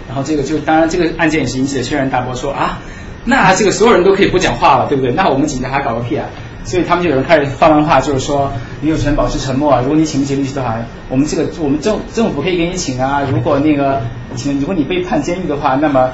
[0.07, 2.79] 然后这个就当然这个案件也是引起了轩然大波，说啊，
[3.25, 5.11] 那这个所有人都可以不讲话了，对不对？
[5.11, 6.27] 那我们警察还搞个屁啊！
[6.69, 9.81] 所以他们就有人开始放漫画，就是说你有权保持沉默啊。
[9.81, 10.77] 如果你请不起律师的话，
[11.09, 13.23] 我们这个我们政政府可以给你请啊。
[13.31, 14.03] 如果那个
[14.35, 16.11] 请，如果你被判监狱的话，那么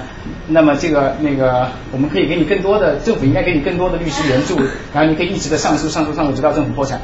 [0.48, 4.58] 那么这个那个我们可以给你更多的政府应该给你更多的律师援助，
[4.93, 7.01] 然后你可以一直的上诉上诉上诉直到政府破产，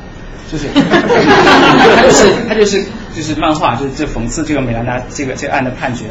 [0.49, 6.05] 就是他就是他就是就是漫画，就是就讽刺这个美兰达这个这个案的判决。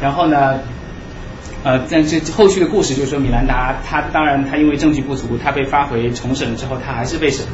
[0.00, 0.60] 然后呢？
[1.62, 7.44] 呃，但这后续的故事就是说，米兰达他当然他因为证据不足，他被发回重审了之后，他还是被审，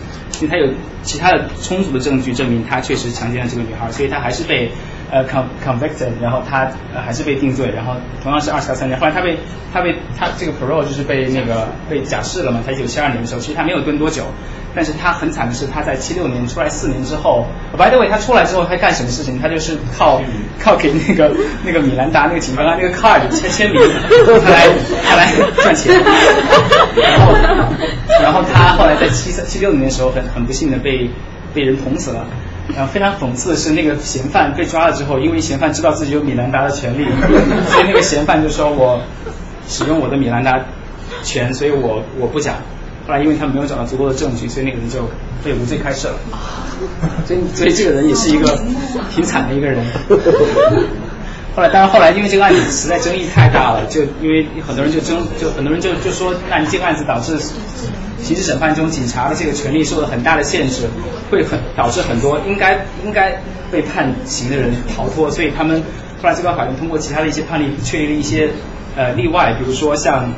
[0.40, 4.70] 因为他有其他的充足的证据证明他确实强奸了这个女孩，所以他还是被
[5.10, 9.38] 呃 con convicted，然后他还是被定罪，然后同样是二十到三年，后来他被
[9.72, 14.26] 他被他这个 pro 就是被那个被假释了嘛，他一九七二年的时候，其实他没有蹲多久。
[14.76, 17.46] 但是他很惨的是，他在七六年出来四年之后
[17.78, 19.40] ，by the way，他出来之后他干什么事情？
[19.40, 20.20] 他就是靠
[20.60, 23.80] 靠给那个那个米兰达那个警官那个 card 签签名，
[24.44, 24.68] 他来
[25.02, 25.32] 他来
[25.62, 25.94] 赚钱。
[26.94, 27.32] 然后
[28.22, 31.10] 然后他后来在七三七六年的时候，很很不幸的被
[31.54, 32.26] 被人捅死了。
[32.76, 37.06] 然后非常讽刺的是，那个嫌犯被抓了之后，因为嫌犯知道自己有米兰达的权利，
[37.70, 39.00] 所以那个嫌犯就说我
[39.68, 40.52] 使用我的米兰达
[41.22, 42.56] 权，所以我我不讲。
[43.06, 45.08] 后来因为他没有找到足够的证据，所以那个人就
[45.44, 46.14] 被无罪开释了。
[47.24, 48.58] 所以所以这个人也是一个
[49.14, 49.84] 挺惨的一个人。
[51.54, 57.38] 后来当然后来因为这个案子实在争议太大了，就因为很多人就争就很多人就就说，那你这个案子导致
[58.20, 60.82] 刑事审判中警察的这个权利受了很大的限制，
[61.30, 65.82] 会很导致很多应该应该被判刑的人逃脱，所以他们
[66.20, 68.50] 后来最高法院通过其他的一些判例确立了一些
[68.96, 70.28] 呃例外，比如说像。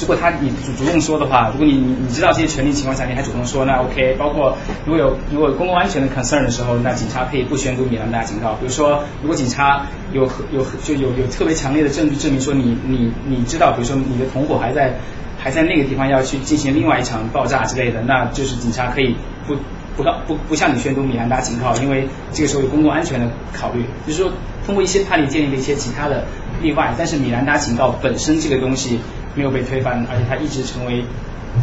[0.00, 4.16] 如果他你主主动说的话，如果你你你知道这些权利情况下，你还主动说，那 OK。
[4.18, 8.54] 包括如果有如果公共安全的 concern 的时候，那警察可以不宣读米兰达警告。
[8.54, 14.94] 比如说，如果警察有有就有有特别强烈的证据证明说你你你知道，比如说你的同伙还在
[15.38, 19.14] 还在那个地方要去进行另外一场爆炸之类的，那就是警察可以
[19.46, 19.54] 不
[19.96, 23.84] 不告不不向你宣读米兰达警告，因为这个时候有公共安全的考虑。
[24.06, 24.32] 就是说，
[24.66, 26.24] 通过一些判例建立了一些其他的
[26.62, 28.98] 例外，但是米兰达警告本身这个东西。
[29.34, 31.04] 没有被推翻，而且它一直成为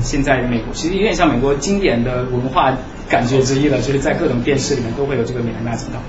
[0.02, 2.74] 现在美国，其实有点像美国经典的文化
[3.10, 6.00] 感觉之一了，就是在各种电视里面都会有这个米兰达警告。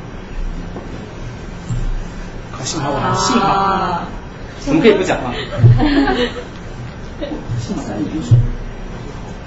[2.63, 4.03] 幸好我还幸好，
[4.67, 5.33] 我们可以不讲了。
[7.59, 8.37] 幸好你不说。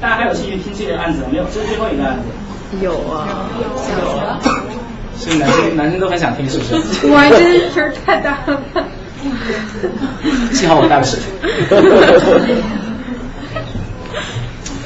[0.01, 1.45] 大家还有兴趣听这个案子没有？
[1.45, 2.23] 这是最后一个案子。
[2.81, 3.47] 有啊。
[4.01, 4.39] 有啊。
[5.15, 7.07] 所以男生男生都很想听，是不是？
[7.07, 8.59] 哇，这声儿太大了。
[10.53, 11.17] 幸好我大的是。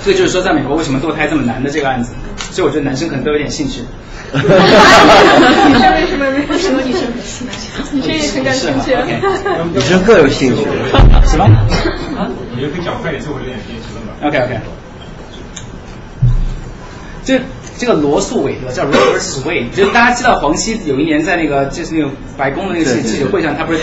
[0.03, 2.13] 所以就是说，在美国为什么堕胎这么难的这个案子，
[2.51, 3.81] 所以我觉得男生可能都有点兴趣。
[4.33, 4.49] 女生
[5.93, 7.01] 为什么为什么女生
[7.93, 8.95] 女生也很感兴趣？
[9.73, 10.63] 女生更有兴趣。
[11.25, 11.43] 什么？
[12.17, 12.29] 啊？
[12.29, 14.13] 我觉得可以讲快点，这我有点兴趣了嘛。
[14.27, 14.59] OK OK。
[17.25, 17.41] 这
[17.77, 23.79] 这个罗素韦德叫 Robert Wade，就是大家知道黄西有一年在那个就是那个白宫的那个记者会上，他不是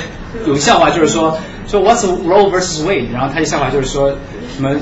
[0.46, 4.10] 有笑话，就是说说 What's Roe versus Wade，然后他的笑话就是说
[4.56, 4.76] 什么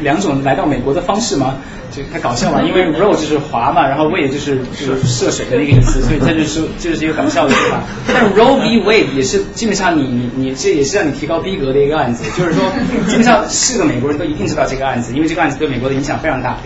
[0.00, 1.56] 两种来到美国的方式吗？
[1.90, 7.80] 就太搞笑了， 因为 Roe 就是滑嘛，然后 Wade 就是就是涉水的那个意思， 所以他就是就是一个搞笑的说法。
[8.06, 12.62] 但是 Roe v Wade 也是基本上你你你这也是让你提高逼格的一个案子，就是说
[13.08, 16.58] 基本上是个美国人都一定知道这个案子，因为这个案子对美国的影响非常大。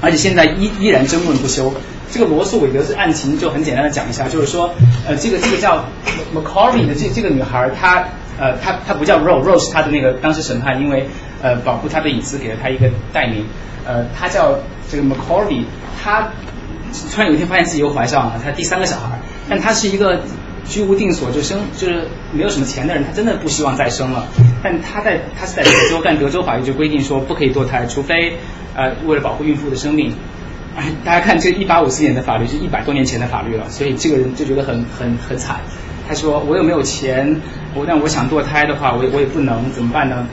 [0.00, 1.72] 而且现在依依然争论不休。
[2.08, 4.72] 这个罗素韦德是案情就很简单的讲一下，就是说，
[5.06, 5.84] 呃，这个这个叫
[6.32, 8.04] McCarvey 的这这个女孩，她
[8.38, 11.08] 呃她她不叫 Rose，Rose 她的那个当时审判，因为
[11.42, 13.44] 呃保护她的隐私给了她一个代名，
[13.84, 14.56] 呃她叫
[14.88, 15.64] 这个 McCarvey，
[16.00, 16.28] 她
[17.12, 19.18] 突然有一天发现自己又怀上了她第三个小孩，
[19.48, 20.20] 但她是一个
[20.68, 24.26] 居无定所就生就是没有什么钱的人，他真的不希望再生了，
[24.62, 28.36] 但他在他是在德州，但德州法律就规定说不可以堕胎，除非。
[28.78, 30.12] 呃，为了保护孕妇的生命，
[31.02, 35.60] 大家看这一八五四年的法律是一百多年前的法律了，所以这个人就觉得很很很惨。
[36.06, 37.40] 他说我又没有钱，
[37.74, 40.28] 我但我想堕胎的话，我我也不能，怎么办呢？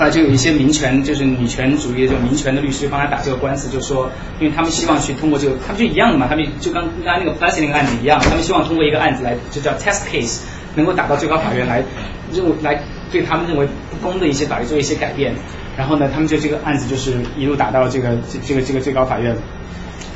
[0.00, 10.40] 后来就有一些民权，就是女权主义的这种民权的律师帮他打这个官司，就说，因为他们希望去通过这个，他们就一样的嘛，他们就刚刚那个 p l a s 那个案子一样，他们希望通过一个案子来，就叫 test case，
[10.74, 11.84] 能够打到最高法院来，
[12.32, 15.34] 认为来对他们认为不公的一些法律做一些改变。
[15.76, 19.36] 然后呢，他们就这个案子就是一路打到这个这这个这个最高法院，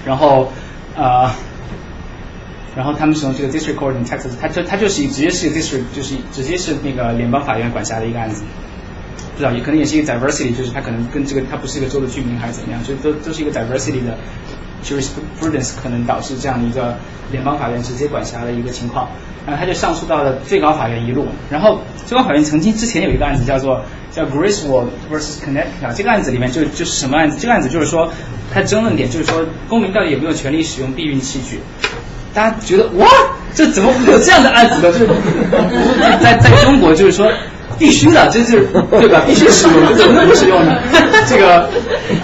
[0.06, 0.50] 然后
[0.96, 1.30] 呃，
[2.74, 8.44] 然后他们使用这个 district court in Texas，它就它就是直接是 district，就是直接是那个联邦法院管辖的一个案子，
[9.34, 14.16] 不知道也可能也是一个 diversity，就是他可能跟这个他不是一个州的居民还是怎么样，就都都是一个 diversity 的
[14.84, 16.96] jurisprudence 可能导致这样的一个
[17.30, 19.08] 联邦法院直接管辖的一个情况，
[19.46, 23.82] 然后他就上诉到了最高法院一路，然后最高法院曾经之前有一个案子叫做。
[24.14, 27.36] 叫 Griswold versus Connecticut，这个案子里面就就是什么案子？
[27.40, 28.12] 这个案子就是说，
[28.52, 31.58] 他争论点就是说，公民到底有没有权利使用避孕器具？
[32.32, 33.08] 大家觉得哇，
[33.56, 34.92] 这怎么会有这样的案子呢？
[34.92, 35.08] 就是
[36.22, 37.28] 在在中国就是说
[37.78, 39.22] 必须的，这是 对吧？
[39.26, 40.78] 必须使用，这怎么能不使用呢？
[41.28, 41.68] 这个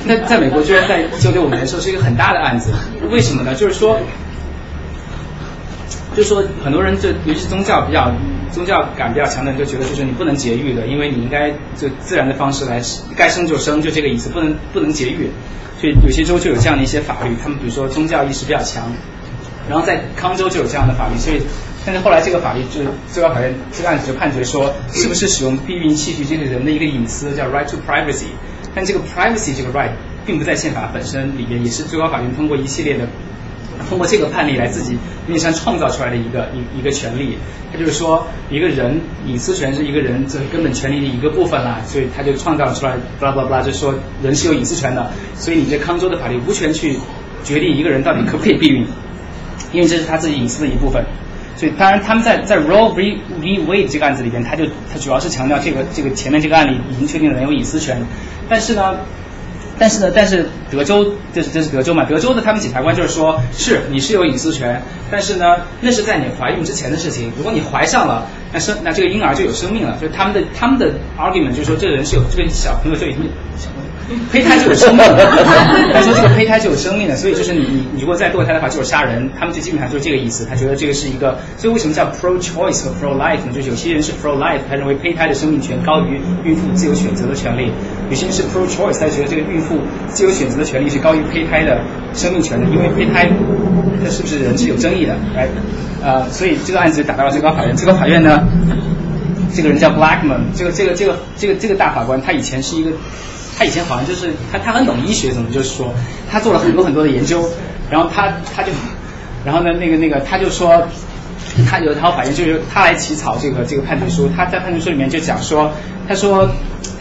[0.04, 2.72] 那在美国居然在九九五年的时候是一个很大的案子，
[3.10, 3.54] 为什么呢？
[3.54, 3.98] 就是说。
[6.12, 8.12] 就是说很多人就尤其是宗教比较
[8.50, 12.82] 宗教感比较强的人就觉得就是你不能节育的，因为你应该就自然的方式来
[13.16, 15.30] 该生就生，就这个意思，不能不能节育。
[15.80, 18.92] 所以有些州就有这样的一些法律，他们比如说宗教意识比较强，
[19.68, 21.16] 然后在康州就有这样的法律。
[21.16, 21.40] 所以
[21.84, 28.26] 但是后来这个法律就是最高法院这个案子就判决说，是不是使用避孕器具这个人的一个隐私叫 right to privacy，
[28.74, 29.92] 但这个 privacy 这个 right
[30.26, 33.06] 并不在宪法本身里面，也是最高法院通过一系列的。
[33.88, 37.38] 通过这个判例来自己面上创造出来的一个一一个权利，
[37.72, 46.98] 他就是说一个人隐私权是一个人这根本权利的一个部分啦，所以他就创造出来，巴拉巴拉巴拉，就说人是有隐私权的，所以你这康州的法律无权去
[47.42, 48.86] 决定一个人到底可不可以避孕，
[49.72, 51.02] 因为这是他自己隐私的一部分。
[51.60, 58.02] 所以当然他们在在 Roe v v Wade 这个案子里边，他就他主要是强调这个这个前面这个案例已经确定了人有隐私权，
[58.48, 58.96] 但是呢。
[59.78, 62.04] 但是呢，但是德州这是这是德州嘛？
[62.04, 67.32] 德州的他们检察官就是说，是你是有隐私权，但是呢，那是在你怀孕之前的事情。
[67.34, 69.96] 如果你怀上了，那生那这个婴儿就有生命了。
[69.98, 73.30] 就他们的他们的 argument 就是说，这个人是有这个小朋友就已经。
[74.32, 75.04] 胚胎就有生命，
[75.92, 80.44] 他说这个胚胎是有生命的，所以就是你你你如果再堕胎的话就是杀人，他们就基本上就是这个意思。
[80.44, 83.52] 他觉得这个是一个，所以为什么叫 pro choice 和 pro life 呢？
[83.54, 87.70] 就是有些人是 pro life，他认为胚胎的生命权高于孕妇自由选择的权利；
[88.08, 91.80] 有些人是 pro choice，他觉得这个孕妇自由选择的权利是高于胚胎的
[92.12, 93.30] 生命权的，因为胚胎
[94.02, 95.46] 它是不是人是有争议的，哎，
[96.02, 97.76] 呃，所以这个案子打到了最高法院。
[97.76, 98.42] 最高法院呢，
[99.54, 102.90] 这个人叫 Blackman，这个这个这个这个这个大法官，他以前是一个。
[103.60, 105.92] 他以前好像就是他，他很懂医学，怎么就是说
[106.30, 107.46] 他做了很多很多的研究，
[107.90, 108.72] 然后他他就，
[109.44, 110.88] 然后呢那个那个他就说，
[111.68, 115.70] 他有一条法院就是他来起草这个这个判决书，他在判决书里面就讲说，
[116.08, 116.48] 他说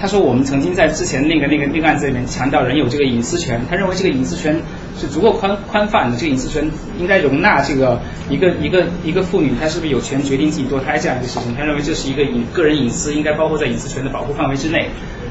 [0.01, 4.61] 他说我们曾经在之前那个那个那个案子里面强调人有这个隐私权，他认为这个隐私权
[4.99, 14.89] 是足够宽宽泛的，这个隐私权应该容纳这个一个一个一个妇女她是不是有权决定自己堕胎这样一个事情，他认为这是一个隐个人隐私应该包括在隐私权的保护范围之内。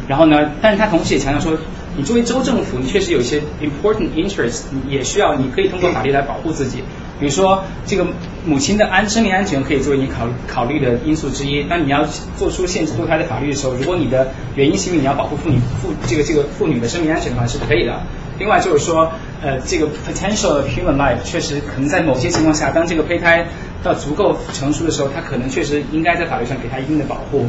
[0.08, 0.52] 然后呢？
[0.62, 1.56] 但是他同时也强调说，
[1.96, 6.78] 你作为州政府，你确实有一些 important interest，也需要你可以通过法律来保护自己。
[7.20, 8.06] 比如说，这个
[8.46, 11.64] 母亲的安生命安全可以作为你考考虑的因素之一。
[11.64, 12.06] 当你要
[12.38, 18.00] 做出限制堕胎的法律的时候，如果你的原因是因为你要保护妇女妇这个这个妇女的生命安全的话，是可以的。
[18.38, 19.10] 另外就是说，
[19.42, 23.46] 呃，这个 potential human life 确实可能在某些情况下，当这个胚胎
[23.82, 27.46] 到足够成熟的时候，它可能确实应该在法律上给它一定的保护。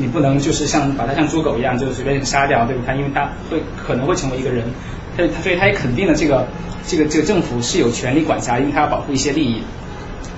[0.00, 2.86] 你不能就是像把它像猪狗一样就随便杀掉，对不对？
[2.86, 4.64] 它因为它会可能会成为一个人，
[5.16, 6.46] 它它所以它也肯定了这个
[6.86, 9.62] 这个这个政府是有权利管辖，因为它要保护一些利益。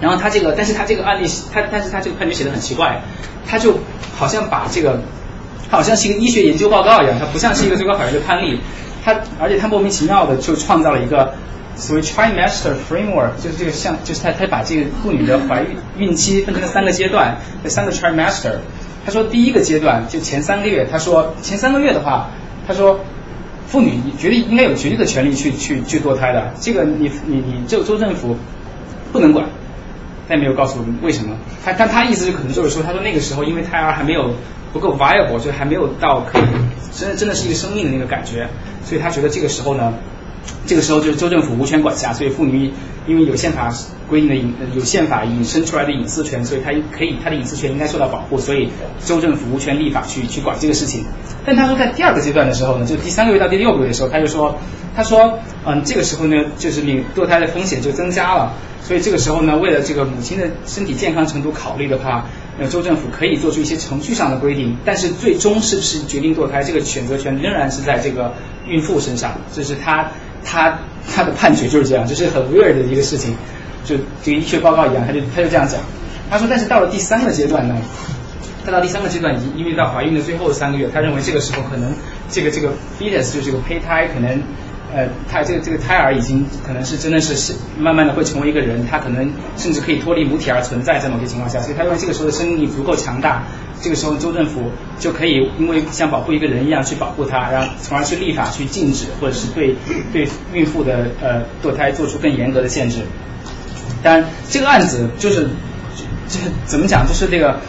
[0.00, 3.02] 然后他这个，但是他这个案例，他但是他这个判决写的很奇怪，
[3.46, 3.78] 他就
[4.18, 5.00] 好像把这个，
[5.70, 8.58] 他好像是一个医学研究报告一样，他不像是一个最高法院的判例。
[9.04, 11.34] 他而且他莫名其妙的就创造了一个
[11.76, 18.56] 所谓 trimester framework，就是这个像就是他他把这个妇女的怀孕孕期分成了三个阶段，这三个 trimester。
[19.04, 22.30] 他说第一个阶段就前三个月，他说前三个月的话，
[22.66, 23.00] 他说
[23.66, 28.36] 妇女绝对应该有绝对的权利去去去堕胎的，这个你你你州州政府
[29.12, 29.46] 不能管。
[30.28, 34.32] 他也没有告诉我们为什么，他但他意思就可能就是说，他说那个时候因为胎儿还没有
[34.72, 36.42] 不够 viable，就还没有到可以
[36.92, 38.48] 真的真的是一个生命的那个感觉，
[38.84, 39.92] 所以他觉得这个时候呢，
[40.66, 42.70] 这个时候就是州政府无权管辖，所以妇女
[43.06, 43.72] 因为有宪法
[44.08, 48.68] 规定的隐有宪法引申出来的隐私权，所以他可以他的隐私权应该受到保护，所以
[49.04, 51.04] 州政府无权立法去去管这个事情。
[51.44, 54.58] 但他说在第二个阶段的时候呢，就第三个月到第六个月的时候，他就说
[54.94, 58.52] 他说嗯这个时候呢就是你堕胎的风险就增加了。
[58.84, 62.26] 所以这个时候呢，为了这个母亲的身体健康程度考虑的话，
[62.58, 68.34] 呃，州政府可以做出一些程序上的规定，但是最终是不是决定堕胎这个选择权仍然是在这个
[68.66, 69.38] 孕妇身上。
[69.54, 70.10] 这是他
[70.44, 70.78] 他
[71.14, 73.34] 他的判决就是这样，就是很 weird 的一个事情，
[73.84, 75.80] 就这个医学报告一样，他就他就这样讲。
[76.30, 77.76] 他说，但是到了第三个阶段呢，
[78.64, 81.92] 他到第三个阶段已经因为到怀孕的最后三个月，他认为这个时候可能
[82.30, 84.42] 这个这个 fetus 就是这个胚胎可能。
[84.94, 93.42] 呃，他这个这个胎儿已经可能是真的是是慢慢的会成为一个人，他可能甚至可以脱离母体而存在，在某些情况下，所以他认为这个时候的生命力足够强大，
[93.82, 99.74] 这个时候州政府就可以因为像保护一个人一样去保护他，然后从而去立法去禁止或者是对
[100.12, 103.00] 对孕妇的呃堕胎做出更严格的限制。
[104.02, 105.48] 当然，这个案子就是
[106.28, 107.60] 这怎么讲，就是这个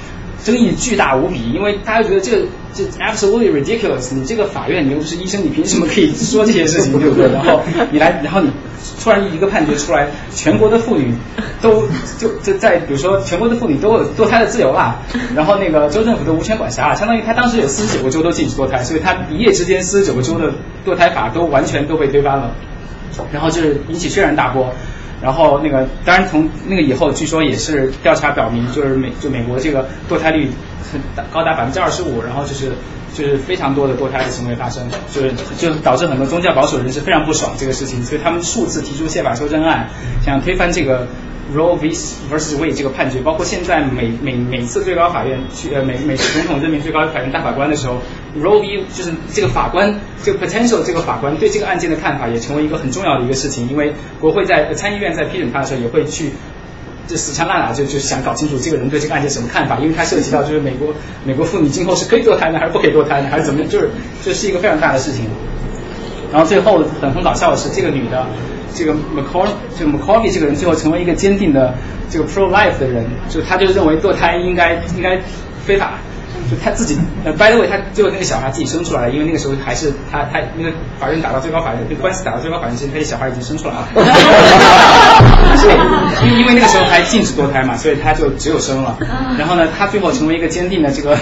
[0.43, 2.45] 争议巨大无比，因为大家觉得这个。
[2.75, 4.15] 这 absolutely ridiculous！
[4.15, 7.29] 你这个法院，你又不是医生，你凭什么可以说这些事情，对不对？
[7.31, 8.49] 然后你来，然后你
[8.99, 11.13] 突然一个判决出来，全国的妇女
[11.61, 11.83] 都
[12.17, 14.95] 就就在比如说全国的妇女都有堕胎的自由啦，
[15.35, 20.51] 然后那个州政府都无权管辖，相当于他当时有四十九个州都禁止堕胎，所以他一夜之间四十九个州的
[20.83, 22.55] 堕胎法都完全都被推翻了，
[23.31, 24.73] 然后就是引起轩然大波。
[25.23, 30.49] 然后那个当然从那个以后，据说也是调查表明，就是美就美国这个堕胎率
[30.91, 32.73] 很高达百分之二十五，然后就是
[33.13, 39.87] 就是非常多的堕胎的行为发生，就是就导致很多宗教保守人士非常不爽这个事情，所以他们数次提出宪法修正案，
[40.25, 41.07] 想推翻这个。
[41.53, 41.89] Roe v.
[41.89, 42.55] vs.
[42.55, 47.97] Wade 这个判决，包括现在每每每次最高法院去呃每每次总统任命最高法院大法官的时候
[48.39, 48.85] ，Roe v.
[48.95, 56.31] 就是这个法官这个 potential 这个法官对这个案件的看法也成为一个很重要的一个事情，因为国会在参议院在批准他的时候也会去
[57.07, 60.93] 就死缠烂打就就想搞清楚这个人对这个案件什么看法，因为它涉及到就是美国
[61.25, 63.89] 美国妇女今后是可以堕胎呢还是不可以堕胎呢还是怎么就是
[64.23, 65.25] 这是一个非常大的事情，
[66.31, 68.25] 然后最后很很搞笑的是这个女的。
[68.75, 71.75] 这个 McCall，这个 McCall 这个人最后成为一个坚定的
[72.09, 75.21] 这个 pro life 的人，就他就认为堕胎应该应该
[75.63, 75.99] 非法，
[76.49, 83.87] 就他自己呃 by the way 他最后那个小孩自己生出来了，因为那个时候还是他他那个法院打到最高法院，那个官司打到最高法院之前，他的小孩已经生出来了，
[86.25, 88.97] 因因为那个时候还禁止堕胎嘛，所以他就只有生了，
[89.37, 91.17] 然后呢，他最后成为一个坚定的这个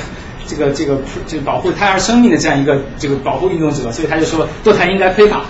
[0.47, 5.43] 这个这个这个保护胎儿生命的这样一个这个保护运动者，所以他就说堕胎应该非法。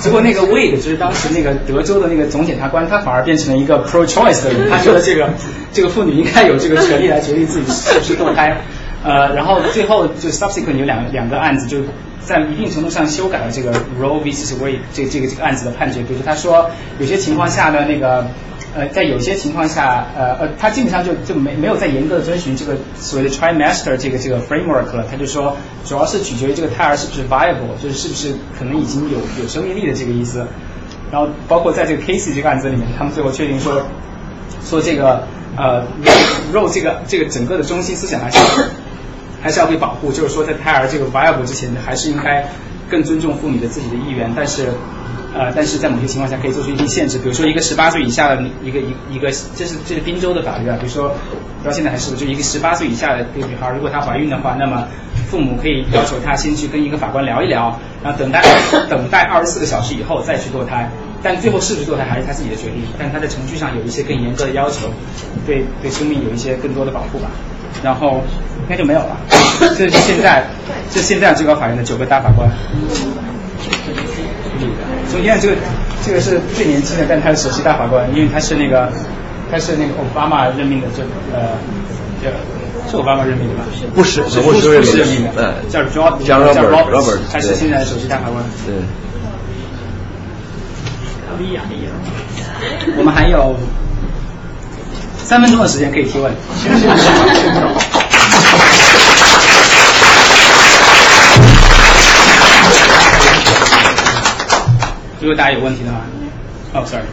[0.00, 5.30] 结果那个 Wade 就是当时那个德州的那个总检察官，他反而变成了一个 pro-choice 的人，他觉得这个
[5.72, 8.60] 这个妇女应该有这个权利来决定自己是不是堕胎。
[9.06, 11.78] 呃，然后最后就 subsequent 有两两个案子，就
[12.20, 14.32] 在一定程度上修改了这个 Roe v.
[14.32, 16.02] Wade 这这个这个案子的判决。
[16.02, 18.26] 比如他说有些情况下呢，那个。
[18.74, 25.06] 呃，在有些情况下，呃呃，他基本上就就没没有再严格的遵循这个所谓的 trimester 这个这个 framework 了。
[25.10, 30.46] 他就说，主要是取决于这个胎儿是不是 viable，就是是不是可能已经有有生命力的这个意思。
[31.10, 33.80] 然后包括在这个 Casey 这个案子里面，他们最后确定说，
[34.62, 35.26] 说这个
[35.56, 35.82] 呃
[36.52, 38.38] Roe 这个这个整个的中心思想还是
[39.46, 42.44] 还是要被保护，就是说在胎儿这个 viable 之前，还是应该
[42.90, 44.28] 更尊重妇女的自己的意愿。
[44.34, 44.72] 但是。
[45.38, 51.14] 呃，但是在某些情况下可以做出一定限制，比如说一个十八岁以下的一个一一个，这是这是宾州的法律啊，比如说
[51.62, 54.88] 到现在还是就一个十八岁以下的一个女孩，如果她怀孕的话，那么
[55.28, 58.42] 父母可以要求她先去跟一个法官聊一聊，然后等待
[58.88, 60.90] 等待二十四个小时以后再去堕胎，
[61.22, 64.88] 但最后是不是堕胎还是他自己的决定，但他在程序上有一些更严格的要求，
[65.46, 67.30] 对对生命有一些更多的保护吧，
[67.82, 68.22] 然后
[68.62, 69.16] 应该就没有了，
[69.76, 70.44] 这是现在
[70.90, 72.48] 这是现在最高法院的九个大法官。
[75.10, 75.56] 首先，这个
[76.04, 78.90] 这个是最年轻的，但他是首席大法官，因为他是那个
[79.50, 81.50] 他是那个奥巴马任命的，这呃，
[82.22, 82.30] 这
[82.90, 83.64] 是奥巴马任命的吧？
[83.94, 88.44] 不是，不是不是任命的，嗯，叫 George 叫 Robert，他是现在的首席大法官。
[88.66, 88.74] 对。
[91.38, 91.90] 利亚利亚，
[92.96, 93.56] 我们还有
[95.18, 96.32] 三分钟的时间可以提问。
[105.20, 106.00] 如果大家有问题的话，
[106.74, 107.04] 哦，sorry。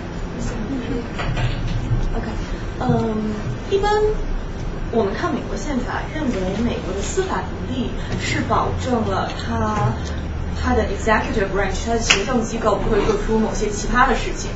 [2.16, 2.28] OK，
[2.80, 3.34] 嗯，
[3.72, 3.92] 一般
[4.92, 6.30] 我们看美国宪法，认为
[6.64, 7.90] 美国的司法独立
[8.22, 9.94] 是保证了它
[10.64, 14.52] 它的 executive branch，它的行政机构不会做出某些奇葩的事情。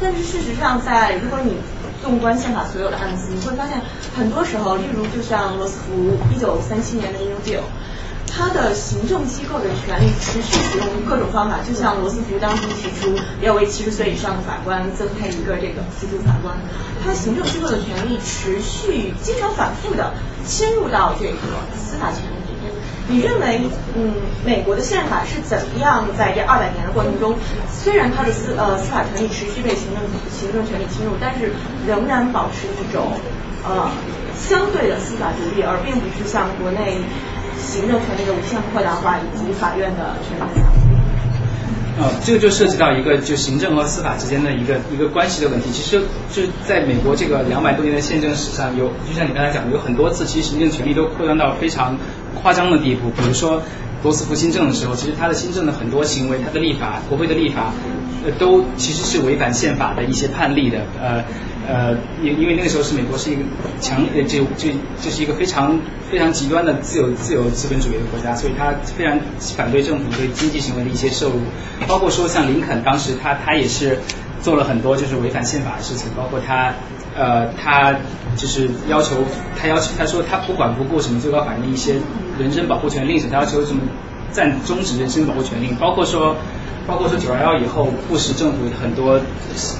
[0.00, 1.54] 但是事实上，在如果你
[2.02, 3.80] 纵观宪法所有的案子，你会发现
[4.16, 7.62] 很多时候，例如就像罗斯福一九三七年的 New Deal。
[8.34, 16.56] 他的行政机构的权利持续使用各种方法，就像罗斯福当初提出要为七十岁以上的法官增配一个这个辅助法官，
[17.04, 20.14] 他行政机构的权利持续、经常反复的
[20.46, 21.36] 侵入到这个
[21.76, 22.41] 司法权利。
[23.08, 23.60] 你认为，
[23.96, 24.14] 嗯，
[24.44, 27.36] 美国的宪法是怎么样在这二百年的过程中，
[27.70, 31.52] 虽然它的司呃司法权利持续被行政行政权力侵入，但是
[31.86, 33.12] 仍然保持一种
[33.64, 33.90] 呃
[34.36, 37.00] 相对的司法独立，而并不是像国内。
[37.58, 40.60] 行政权力的无限扩大化以及法院的权力
[42.00, 45.70] 呃，这个就涉及到一个就行政和司法之间的一个一个关系的问题。
[45.70, 51.96] 其实就在美国这个两百多年的宪政史上，有就像你刚才讲的，有很多次其实行政权力都扩张到非常
[52.40, 53.10] 夸张的地步。
[53.10, 53.62] 比如说
[54.02, 57.72] 罗斯福新政的时候，其实他的新政的很多行为，他的立法，国会的立法，
[58.24, 61.24] 呃，都其实是违反宪法的一些判例的，呃。
[61.64, 63.42] 呃，因因为那个时候是美国是一个
[63.80, 64.68] 强呃，就就
[65.00, 65.78] 就是一个非常
[66.10, 69.16] 非常极端的自由自由资本主义的国家，所以他非常
[69.56, 71.34] 反对政府对经济行为的一些摄入，
[71.86, 74.00] 包括说像林肯当时他他也是
[74.42, 76.74] 做了很多就是违反宪法的事情，包括他
[77.16, 77.94] 呃他
[78.36, 79.16] 就是要求
[79.60, 81.94] 他要求他说他不管不顾什么最高法院的一些
[82.38, 83.82] 人身保护权令，他要求什么
[84.30, 86.36] 暂终止人身保护权令，包括说。
[86.84, 89.20] 包括说九二幺以后，布什政府很多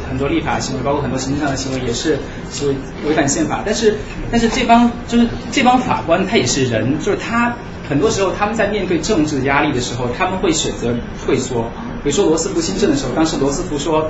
[0.09, 2.17] 很多立法行为，包括很多行政上的行为，也是
[2.53, 2.69] 是
[3.05, 3.61] 违反宪法。
[3.67, 3.97] 但是
[4.31, 7.57] 但是这帮就是这帮法官，他也是人，就是他
[7.89, 10.95] 很多时候他们在面对政治压力的时候，他们会选择
[11.27, 11.65] 退缩。
[12.05, 14.09] 比如说罗斯福新政的时候，当时罗斯福说，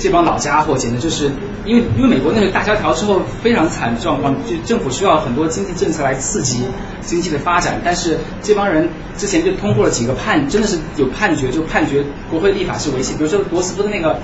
[0.00, 1.30] 这帮老家伙简直就是
[1.64, 6.62] 因为因为美国那个大萧条之后非常惨状况，就政府需要很多经济政策来刺激
[7.00, 14.18] 经济的发展，但是这帮人之前就通过了几个判，真的是有判决，就判决国会立法是违宪，比如说罗斯福的那个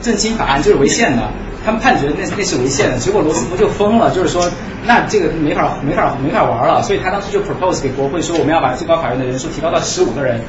[0.00, 1.30] 政经法案就是违宪的。
[1.62, 4.50] 他们判决那那是违宪的，结果罗斯福就疯了，就是说
[4.86, 10.40] 那这个没法没法没法玩了，所以他当时就 propose 给国会说我们要把最高法院的人数提高到十五个人，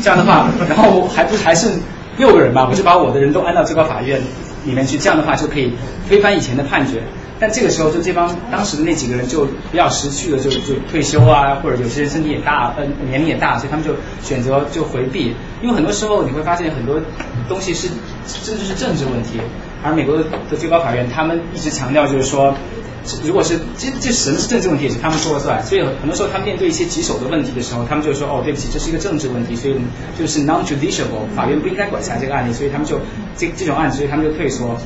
[0.00, 1.72] 这样的话，然后还不还剩
[2.18, 4.20] 六个人吧，我就把我的人都安到最高法院
[4.64, 5.72] 里面去，这样的话就可以
[6.08, 7.02] 推翻以前的判决。
[7.40, 17.00] 但这个时候就这帮当时的那几个人就比较识趣的就就退休啊，或者有些人身体也大，呃年龄也大，所以他们就选择就回避，因为很多时候你会发现很多
[17.48, 17.88] 东西是
[18.26, 19.40] 甚至是政治问题。
[19.84, 20.24] 而美国的
[20.56, 22.54] 最高法院，他们一直强调就是说，
[23.24, 25.60] 如果是这这什么是政治问题，也是他们说了算。
[25.60, 29.74] 所以很多时候，他们面对一些棘手的问题的时候，他们就说，哦，对不起，这是一个政治问题，所以
[30.16, 33.00] 就是 non-judicial，法院不应该管辖这个案例，所以他们就
[33.36, 34.78] 这这种案子，所以他们就退缩。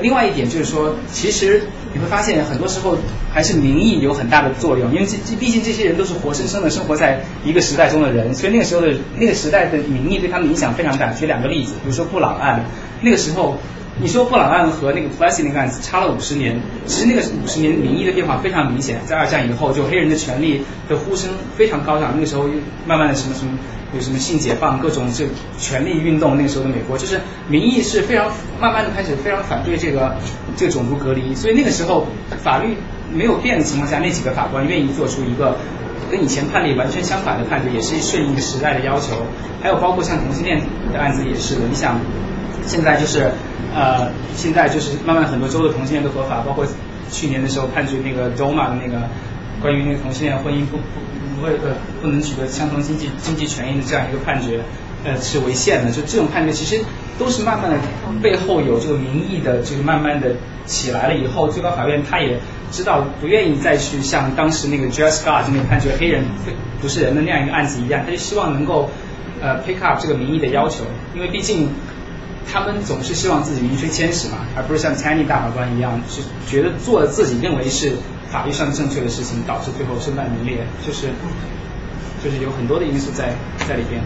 [0.00, 1.62] 另外一点就是说，其实
[1.94, 2.96] 你会发现，很多时候
[3.32, 11.12] 还是民意有很大的作用，因为这这毕竟这些人都是活生生的生活在一个时代中的人，所以那个时候的那个时代的民意对他们影响非常大。
[11.12, 12.64] 举两个例子，比如说布朗案，
[13.02, 13.58] 那个时候。
[14.02, 18.98] 你说布朗案和那个 p l a s s 那个案子差了五十年，其实那个五十年民意的变化非常明显。
[19.06, 22.10] 在二战以后，就黑人的权利的呼声非常高涨。
[22.12, 23.52] 那个时候又慢慢的什么什么
[23.94, 26.36] 有什么性解放，各种这权利运动。
[26.36, 28.26] 那个时候的美国就是民意是非常
[28.60, 30.16] 慢慢的开始非常反对这个
[30.58, 31.32] 这个种族隔离。
[31.36, 32.08] 所以那个时候
[32.42, 32.76] 法律
[33.14, 35.56] 没有变的情况下，那几个法官愿意做出一个
[36.10, 39.24] 跟以前判例完全相反的判决，也是顺应时代的要求。
[39.62, 40.60] 还有包括像同性恋
[40.92, 42.00] 的案子也是的，你想
[42.66, 43.30] 现在就是。
[43.74, 46.62] 呃，现在就是慢慢很多州的同性恋都合法，包括
[47.10, 49.08] 去年的时候判决那个 DOMA 的那个
[49.62, 50.82] 关于那个同性恋婚姻不不
[51.40, 54.60] 不会呃不能取得相同经济经济权益的这样一个判决，
[55.04, 56.84] 呃是违宪的，就这种判决其实
[57.18, 57.78] 都是慢慢的
[58.20, 60.34] 背后有这个民意的这个慢慢的
[60.66, 62.38] 起来了以后，最高法院他也
[62.70, 66.24] 知道不愿意再去像当时那个 j u s t Scott 就那判决黑人
[66.82, 68.90] 不是人的那样一个案子一样，他就希望能够
[69.40, 70.84] 呃 pick up 这个民意的要求，
[71.14, 71.70] 因为毕竟。
[72.50, 77.92] 他们总是希望自己名垂千史嘛，而不是像 Tiny 大法官一样，是觉得做自己认为是
[78.30, 81.08] 法律上正确的事情，导致最后身败名裂，就是
[82.22, 83.34] 就是有很多的因素在
[83.68, 84.02] 在里边。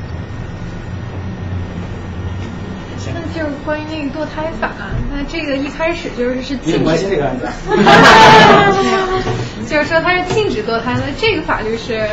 [3.15, 4.73] 那就是关于那个堕胎法，
[5.13, 6.79] 那这个一开始就是是禁止。
[6.81, 7.47] 关心这个案子。
[9.67, 12.09] 就是说它是禁止堕胎的，这个法律是。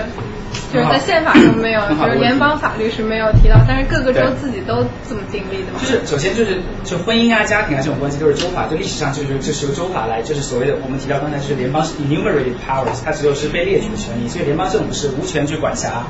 [0.73, 5.79] 就是在宪法中没有，就是联邦法律是没有提到，但是各个州自己都这么定立的嘛。
[5.79, 16.07] 就是首先就是就婚姻啊、家庭啊这种关系都是州法，就历史上就是就是由州法来，就是所谓的我们提到刚才就是联邦是 enumerated powers，它只有是被列举的权利，所以联邦政府是无权去管辖，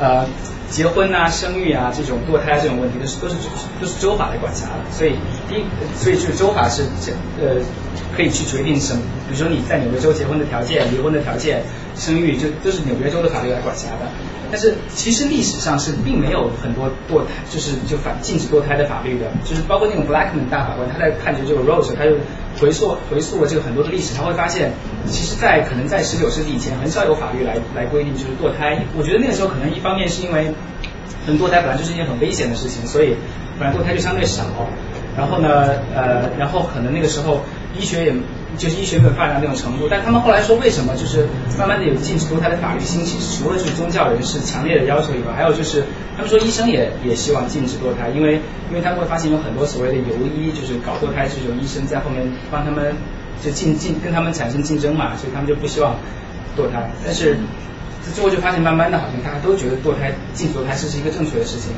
[0.00, 0.24] 呃，
[0.70, 3.34] 结婚啊、生育啊这种堕胎这种问题都是都是
[3.78, 5.16] 都是州法来管辖的，所以
[5.48, 5.64] 第一，
[5.94, 7.12] 所以就是州法是这
[7.44, 7.60] 呃
[8.16, 11.62] 可以去决定什么，比如说你在纽约州结婚的条件、离婚的条件。
[11.98, 14.06] 生育就都是纽约州的法律来管辖的，
[14.52, 22.12] 但是其实历史上是并没有很多堕胎，就是就反禁止堕胎的法律的，就是包括那种 Blackman 大法官，他在判决这个 Rose，他就
[22.60, 24.70] 回溯回溯了这个很多的历史，他会发现，
[25.08, 28.80] 其实，在可能在十九世纪以前，很少有法律来来规定就是堕胎。
[28.96, 30.54] 我觉得那个时候可能一方面是因为，
[31.26, 33.16] 可能堕胎本来就是一件很危险的事情，所以
[33.58, 34.44] 本来堕胎就相对少，
[35.16, 37.40] 然后呢，呃，然后可能那个时候
[37.76, 38.14] 医学也。
[38.56, 45.84] 就是医学没有发展那种程度，但他们后来说为什么就是慢慢的有禁止堕胎的法律兴起，除了就是宗教人士强烈的要求以外，还有就是
[46.16, 52.96] 他们说医生也也希望禁止堕胎，因为因为他们会发现有很多所谓的游医，就是搞堕胎这种医生在后面帮他们
[53.44, 55.94] 就竞竞跟他们产生竞争嘛，所以他们就不希望
[56.56, 57.36] 堕胎，但是
[58.12, 61.70] 最后就发现慢慢的好像大家都觉得堕胎禁止堕胎是是一个正确的事情。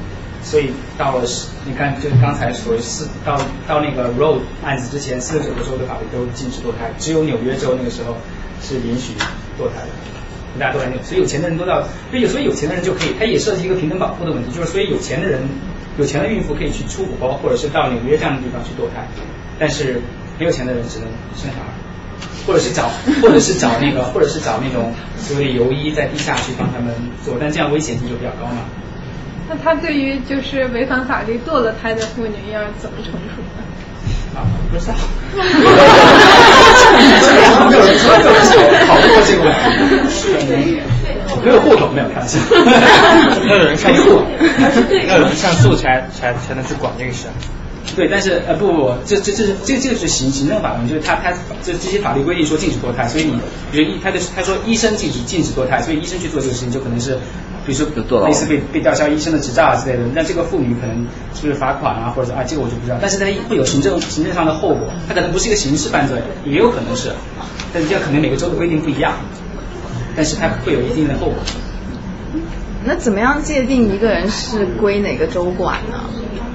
[0.43, 1.25] 所以到了
[1.67, 3.37] 你看，就是刚才所谓四到
[3.69, 8.17] 到那个 Roe 案子之前，四十九个州的法律都禁止堕胎，只有纽约州那个时候
[8.63, 9.13] 是允许
[9.59, 15.43] 堕胎的，大家都来纽，所以有钱的人都到，所以所以有钱的人就可以，它也涉及一个平等保护的问题，就是所以有钱的人，
[15.99, 19.07] 有钱的孕妇可以去出国，或者是到纽约这样的地方去堕胎，
[19.59, 20.01] 但是
[20.39, 21.69] 没有钱的人只能生小孩，
[22.47, 22.89] 或者是找
[23.21, 28.65] 或者是找那个或者是找那种所谓的游医在地下去帮他们做，但这样危险性就比较高嘛。
[29.51, 33.67] 那他对于就是违反法律堕了胎的妇女要怎么惩处呢？
[34.37, 34.95] 啊，不知道。
[37.69, 39.59] 没有人没有人讨论过这个问题。
[40.09, 40.23] 是
[41.43, 42.39] 没有户口，没有开玩笑。
[43.51, 44.23] 要有人上诉，
[45.09, 47.27] 要有人上诉才才才能去管这个事。
[47.97, 53.33] 对，但是呃不不不，这这这是这这个是行行政法律，就是他他这这些法律规定说禁止堕胎，所以你
[53.73, 57.19] 比如医他的他说医生禁止禁止堕胎，所以医生去做这个事情就可能是。
[57.71, 67.13] 比如说类似被被吊销医生的执照啊之类的，那这个妇女可能是不是罚款啊，或者啊这个我就不知道，但是它会有行政行政上的后果，它可能不是一个刑事犯罪，也有可能是，
[67.73, 69.15] 但是这可能每个州的规定不一样，
[70.17, 71.37] 但是它会有一定的后果。
[72.85, 75.99] 那怎么样界定一个人是归哪个州管呢？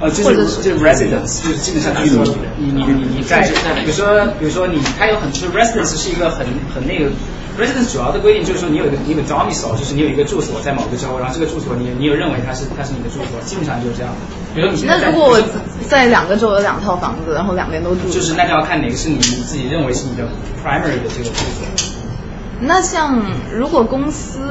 [0.02, 7.12] 呃，就是就是 residence，就是基本上就是说你你你你在，比如说比如说你它有很就是 residence 是一个很很那个。
[7.58, 14.12] residence 主要的规定就是说，你有一个你有 domicile，就是你有一个住所在某个州，然后这个住所你你有认为它是它是你的住所，基本上就是这样。
[14.54, 15.42] 比如说你那如果我
[15.88, 20.28] 在两个州有两套房子，然后两边都住，就是那就要看哪个是你你自己认为是你的
[20.62, 21.66] primary 的这个住所。
[22.60, 23.24] 那像
[23.54, 24.42] 如果公司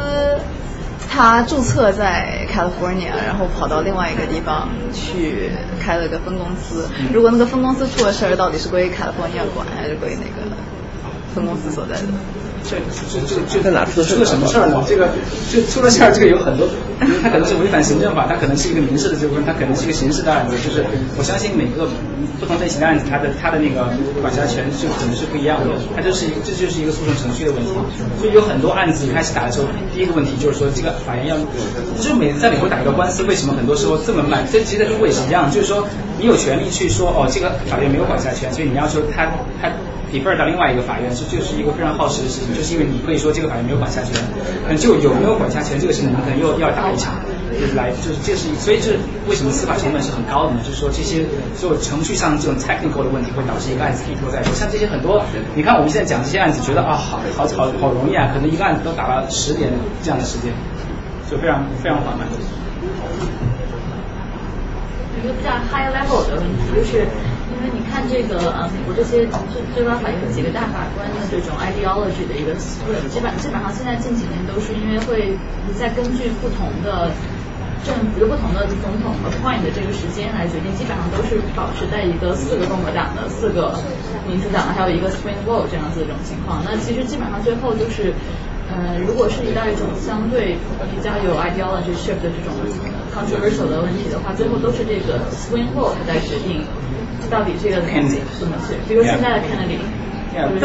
[1.14, 5.48] 它注册在 California，然后跑到另外一个地方去
[5.80, 10.56] 开了个分公司，如果那个分公司出了事儿，到底是归 California 管还是归那个
[11.32, 12.08] 分公司所在的？
[12.64, 12.76] 这
[13.12, 14.82] 这这这在哪出了什么事儿呢？
[14.88, 15.08] 这个
[15.52, 16.66] 就出了事儿，这个有很多，
[17.22, 20.56] 他可能是违反行政法，他可能是一个民事的纠纷，他可能是一个刑事的案子。
[20.56, 20.84] 就是
[21.18, 21.86] 我相信每个
[22.40, 23.84] 不同类型的案子，它的它的那个
[24.24, 25.76] 管辖权就可能是不一样的。
[25.94, 27.68] 它就是一个这就是一个诉讼程序的问题。
[28.18, 31.36] 所以有很多案子一开始打的时候，第一个问题就是说这个法院要，
[32.00, 34.40] 就是每在美国打一个官司，为什么很多时候这么慢？
[34.50, 35.86] 这其实在中国也是一样，就是说
[36.18, 39.28] 你有权利去说哦，这个法院没有管辖权，所以你要求他
[39.60, 39.68] 他。
[40.12, 44.14] 你分到另外一个法院，这就是一个非常耗时的事情，就是因为你可以说这个法院没有管辖权，
[44.68, 47.14] 那就有没有管辖权这个事情，你可能又要打一场，
[47.50, 48.94] 就是来就是这是所以这
[49.28, 50.60] 为什么司法成本是很高的呢？
[50.62, 51.26] 就是说这些
[51.60, 55.24] 就程序上这种 technical 的问题会导致一个案子一拖再拖，像这些很多，
[55.56, 60.52] 你看我们现在讲这些案子，觉得啊好好好好容易啊，可能一个案子都打了十年这样的时间，
[61.28, 62.24] 就非常非常缓慢。
[65.18, 67.08] 一个比较 high level 的问题就是。
[67.64, 75.32] 那你看这个呃，美国这些最最高法院有几个大法官的这种 ideology 的一个 split，基本基本上现在近几年都是因为会
[75.72, 77.08] 在根据不同的
[77.80, 83.72] 政府不同的总统和 point 的这个时间来决定，基本上都是保持在一个四个共和党的、四个
[84.28, 86.60] 民主党的，还有一个 swing vote 这样子的一种情况。
[86.68, 88.12] 那其实基本上最后就是，
[88.70, 90.56] 呃，如果涉及到一种相对
[90.90, 92.52] 比较有 ideology shift 的这种
[93.12, 96.64] controversial 的问题的话，最后都是这个 swing vote 在决定
[97.30, 97.80] 到底这个
[98.40, 98.74] 怎么去。
[98.88, 99.42] 比如现在的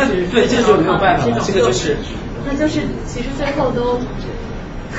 [0.05, 1.97] 是对，这就没有办法，这个就是。
[2.47, 3.99] 那就是其实最后都。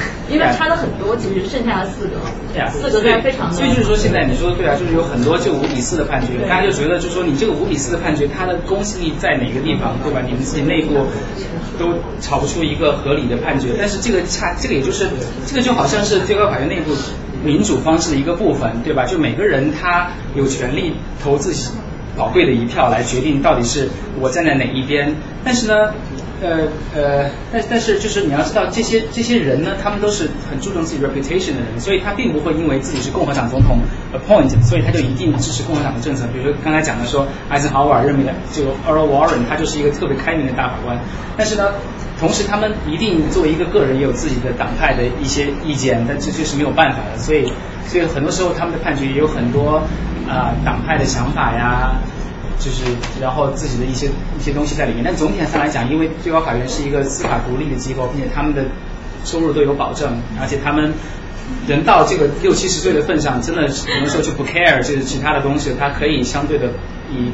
[0.30, 2.16] 因为差了很多，其实剩下的四个，
[2.52, 3.52] 对啊，四个在非常。
[3.52, 10.20] 所以就是说，现在你说的对啊，就是有很多就五比四的判决，大家就觉得就是说，你这个五比四的判决，它的公信力在哪个地方，对吧？
[10.24, 11.06] 你们自己内部
[11.78, 13.70] 都吵不出一个合理的判决。
[13.78, 15.08] 但是这个差，这个也就是
[15.46, 16.92] 这个就好像是最高法院内部
[17.42, 19.04] 民主方式的一个部分，对吧？
[19.04, 21.70] 就每个人他有权利投自己
[22.16, 23.88] 宝贵的一票来决定到底是
[24.20, 25.14] 我站在哪一边。
[25.42, 25.94] 但是呢？
[26.42, 33.78] 呃呃，但但是就是你要知道，这些这些人呢，他们都是很注重自己 reputation 的人，所以他并不会因为自己是共和党总统
[34.14, 36.24] appoint，所以他就一定支持共和党的政策。
[36.32, 40.98] 比如说刚才讲的说，艾森豪威尔认为的这个 Earl Warren，他就是一个特别开明的大法官。
[41.36, 41.74] 但是呢，
[42.18, 47.18] 同时他们一定作为一个个人也有自己的党派的一些意见，但这就是没有办法的。
[47.18, 47.52] 所以
[47.86, 49.82] 所以很多时候他们的判决也有很多
[50.26, 51.96] 啊党派的想法呀。
[52.60, 52.84] 就是，
[53.20, 54.06] 然后自己的一些
[54.38, 58.66] 一些东西在里面，但总体上来讲，因为最高法院是一个司法独立的机构，并且他们的
[59.24, 60.92] 收入都有保证，而且他们
[61.66, 66.68] 人到这个六七十岁的份上，真的很多时候就不 care 就是其他的东西，他可以相对的
[67.10, 67.32] 以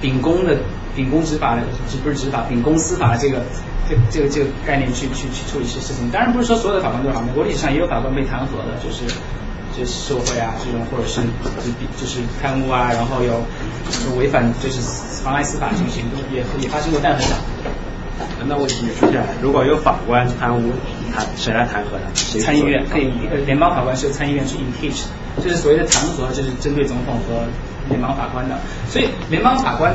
[0.00, 0.56] 秉公的
[0.94, 1.62] 秉公执法的，
[2.04, 3.42] 不是执法，秉公司法这个
[3.88, 6.08] 这这个这个概念去去去处理一些事情。
[6.10, 9.02] 当然不是说所有的法官都是好，美国历史上也有法官被弹劾的，就是。
[9.76, 13.42] 就是受贿啊，这种或者是就就是贪污啊，然后有
[14.16, 14.80] 违反就是
[15.22, 17.36] 妨碍司法进行，也也发生过，但很少。
[18.46, 20.72] 那问题就出现了，如果有法官贪污，
[21.14, 22.40] 弹谁来弹劾他？
[22.40, 23.12] 参议院可以，
[23.44, 25.02] 联邦法官是由参议院去 impeach，
[25.42, 27.44] 就是所谓的弹劾，就是针对总统和
[27.88, 28.58] 联邦法官的。
[28.88, 29.94] 所以联邦法官、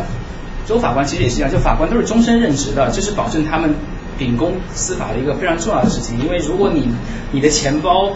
[0.68, 3.74] 州法官其实也是一样，就法官都是终身任职的，这是保证他们
[4.18, 6.20] 秉公司法的一个非常重要的事情。
[6.20, 6.90] 因为如果你
[7.32, 8.14] 你的钱包。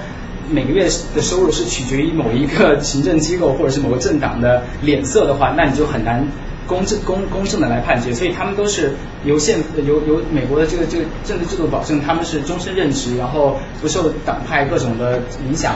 [0.50, 0.86] 每个月
[1.16, 6.26] 的收入是取决于某一个行政机构或者是某个政党的脸色的话，那你就很难
[6.68, 8.14] 公正公公正的来判决。
[8.14, 8.94] 所以他们都是
[9.26, 15.76] 由宪由由美国的这个这个政治制度保证他们是终身任职，然后不受党派各种的影响，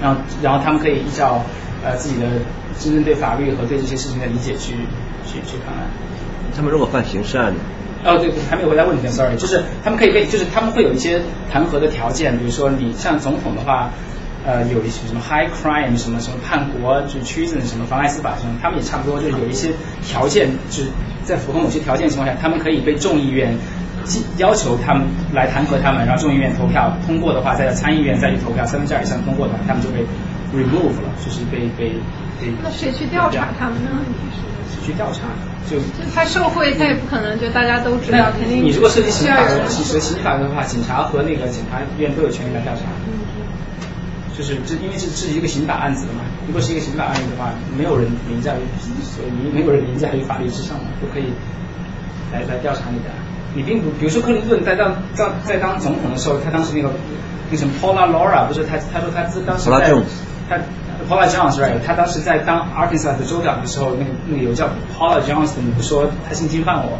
[0.00, 1.44] 然后然后他们可以依照
[1.84, 2.26] 呃自己的
[2.80, 4.74] 真正对法律和对这些事情的理解去
[5.24, 5.88] 去去判案。
[6.56, 7.54] 他们如果犯刑事案？
[8.04, 11.20] 哦，对，还没有回答问题，sorry，就是他们可以被，就是他们会有一些
[11.52, 13.90] 弹劾的条件，比如说你像总统的话，
[14.46, 20.90] 呃，有一些什么 high crime 什么什么叛国，就 treason 什么妨碍司法什么，他们也差不多，就是有一些条件，就是
[21.24, 23.52] 在符合某些条件情况下，他们可以被众议院
[24.36, 25.04] 要求他们
[25.34, 29.98] 来弹劾他们，然后众议院投票通过的话，再到参议院再去投票，三分之二以上通过的话，他们就被
[30.54, 31.90] remove 了，就是被被
[32.40, 32.52] 被。
[32.62, 33.90] 那谁去调查他们呢？
[34.88, 35.28] 去调查，
[35.68, 35.76] 就
[36.14, 38.64] 他受贿，他也不可能就大家都知道，肯定。
[38.64, 39.36] 你如果涉及刑法，
[39.68, 42.80] 其实刑法的话，警察和那个检察院都有权利来调查。
[43.06, 43.12] 嗯
[44.38, 46.20] 就是这，因为这是一个刑法案子的嘛。
[46.46, 48.62] 如果是一个刑法案子的话，没有人凌驾于，
[49.02, 51.24] 所以没有人凌驾于法律之上嘛，都可以
[52.32, 53.10] 来来调查你的。
[53.56, 56.88] 你并不，比如说克林顿在当在在当总统的时候，他当时那个
[57.50, 59.90] 那什么 Paula Laura 不是他他说他自当时在
[60.48, 60.56] 他。
[61.08, 66.98] Paula Jones right，他当时在当 Arkansas 的州长的时候，那个那个有叫 Paula Jones 的女的说他性侵犯我，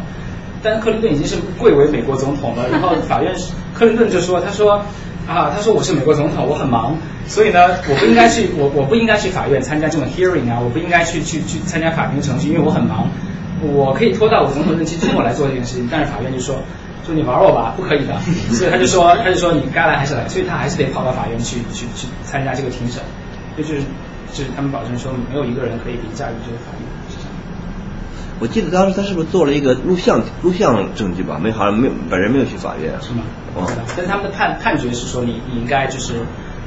[0.63, 3.33] 但克林顿已经是贵为美国总统了， 然后法院
[3.73, 4.81] 克林顿就说他说
[5.27, 6.97] 啊他说我是美国总统我很忙，
[7.27, 13.07] 所以呢我不应该去 我我不应该去法院参加这种 hearing 啊，我不应该去去去参加法庭程序，因为我很忙，
[13.61, 16.55] 我可以拖到我总统任期之后来做这件事情，但是法院就说
[17.05, 18.19] 说你玩我吧，不可以的，
[18.51, 23.01] 所以他就说他就说你该来还是来，所以他还是得跑到法院去去去参加这个庭审。
[23.63, 23.81] 就是，
[24.33, 27.29] 就是他们保证说没有一个人可以凌驾于这个法律之上。
[28.39, 31.37] 我记得当时他是不是做了一个录像录像证据吧？
[31.41, 32.93] 没好像没有本人没有去法院。
[33.01, 33.23] 是吗？
[33.55, 33.67] 哦。
[33.95, 36.13] 但是他们的判判决是说你你应该就是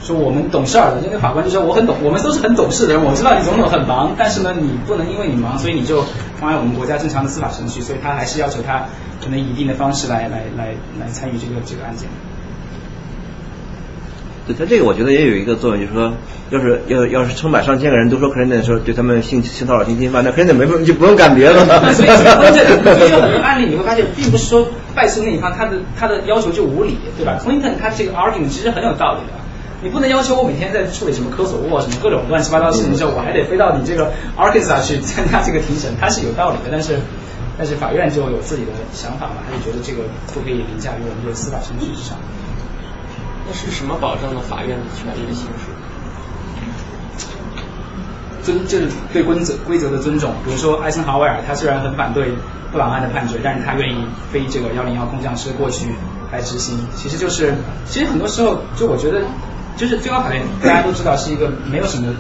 [0.03, 6.03] 说我们懂事儿的，因为法官就说我很懂，我们都是很懂事的人，我知道你总统很忙，但是呢你不能因为你忙，所以你就
[6.39, 8.85] 妨碍我们国家正常的司法程序，所以他还是要求他
[9.23, 12.09] 可能以一定的方式来来来来参与这个这个案件。
[14.53, 16.13] 对他这个，我觉得也有一个作用，就是说，
[16.51, 21.93] 要是要要是成百上千个人都说克林顿说对他们性性骚扰、性侵犯，那克林顿没就不用干别的了。
[21.95, 27.39] 所以，所以有很多案例你会发现，并不是说败诉那一方他的他的要求就无理，对吧？
[27.43, 29.33] 克林顿他这个 argument 其实很有道理的。
[29.85, 36.71] 你不能要求我每天在处理什么科索沃什么各种乱七八糟的事情的时候，我还得飞到你这个 Arkansas 去参加这个庭审，他是有道理的。
[36.71, 37.01] 但是，
[37.59, 42.17] 但是法院就有自己的想法嘛，他就觉得这个不可以凌驾于我们这个司法程序之上。
[43.47, 45.71] 那是什么保证了法院的权利的行使？
[48.43, 50.33] 尊就是对规则规则的尊重。
[50.45, 52.33] 比如说艾森豪威尔，他虽然很反对
[52.73, 55.95] 布朗案的判决，但是他愿意飞这个幺零幺空降师过去
[56.33, 56.77] 来执行。
[56.97, 57.55] 其实就是，
[57.87, 59.23] 其实很多时候，就我觉得，
[59.77, 62.13] 就是最高法院大家都知道是一个没有什么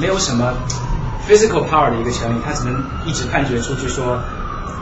[0.00, 0.54] 没有什么
[1.28, 4.18] physical power 的一个权利，他只能一直判决出去说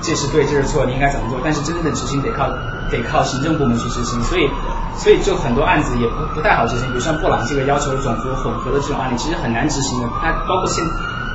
[0.02, 1.40] 这是对，这是错，你应该怎么做。
[1.42, 2.48] 但是真正的执行得靠
[2.92, 4.48] 得靠行政部门去执行，所以。
[4.96, 10.08] 所以就很多案子也不不太好执行，比如像布朗这个要求种族混合的这种案例，其实很难执行的。
[10.20, 10.82] 它包括现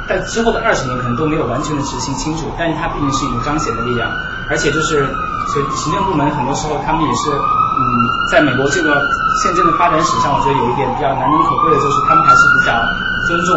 [0.10, 4.10] 在之后的二十年可能都没有完全的执行清楚，但是它毕竟是一种彰显的力量。
[4.50, 5.08] 而且就是，
[5.48, 7.82] 所以行政部门很多时候他们也是，嗯，
[8.32, 9.00] 在美国这个
[9.42, 12.74] 宪政的发展史上，我觉得有一点比较难能可贵的就是他们还是比较
[13.28, 13.56] 尊重，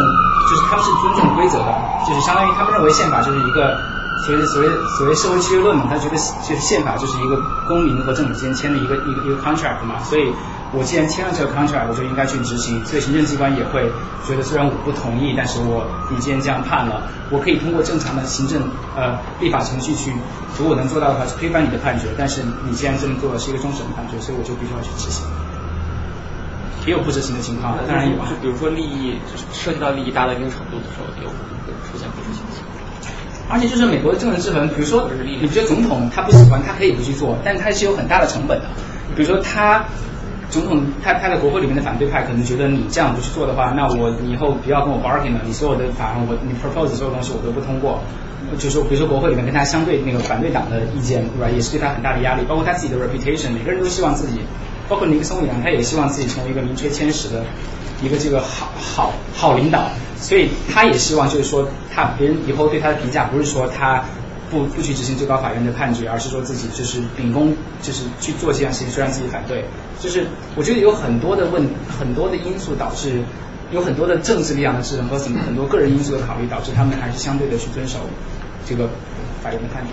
[0.48, 1.74] 就是他们是尊重规则的，
[2.06, 3.74] 就是相当于他们认为宪法就是一个。
[4.22, 7.36] 所谓所谓所谓社会契约论嘛，他觉得就是宪法就是一个
[7.66, 10.32] 公民和政府之间签的一个一个一个 contract 嘛，所以
[10.72, 12.84] 我既然签了这个 contract，我就应该去执行。
[12.84, 13.90] 所以行政机关也会
[14.26, 18.62] 觉得，虽然我不同意，但是我你既然这样判了，我可以通过正常的行政
[18.96, 20.12] 呃立法程序去，
[20.58, 22.08] 如果能做到的话，去推翻你的判决。
[22.16, 25.26] 但是你既然这么做，是一个终审判决，所以我就必须要去执行。
[26.86, 28.16] 也有不执行的情况，当然有。
[28.26, 29.18] 就比如说利益
[29.52, 32.73] 涉及到利益大到一定程度的时候，有会出现不执行的情况。
[33.48, 35.08] 而且就是美国的政治制衡，比如说，
[35.40, 38.64] 你觉得总统他不喜欢，他可以不去做，但他是有很大的成本的。
[39.14, 39.84] 比如说他
[40.50, 48.00] 总统他他的国会里面的反对派可能觉得你这样不去做的话，那我以后不要跟我 bargain 了，你所有的法案我你 propose 所有东西我都不通过。
[48.58, 51.48] 就是，比如说国会里面跟他相对那个反对党的意见，对吧？
[51.50, 54.40] 也是对他很大的压力，包括他自己的 reputation，每个人都希望自己，
[54.86, 57.42] 包括尼克松一样，他也希望自己成为一个名垂千史的
[58.04, 59.88] 一个这个好好好领导。
[60.16, 64.02] 所以他也希望，就是说，他别人以后对他的评价不是说他
[64.50, 69.64] 不不去执行最高法院的判决，而是说自己就是秉公，就是去做这件事情，虽然自己反对。
[70.00, 70.26] 就是
[70.56, 71.68] 我觉得有很多的问，
[71.98, 73.22] 很多的因素导致，
[73.70, 77.98] 有很多的政治力量的制衡和什么很多个人因素的考虑，导致他们还是相对的去遵守
[78.64, 78.88] 这个
[79.42, 79.90] 法院的判决。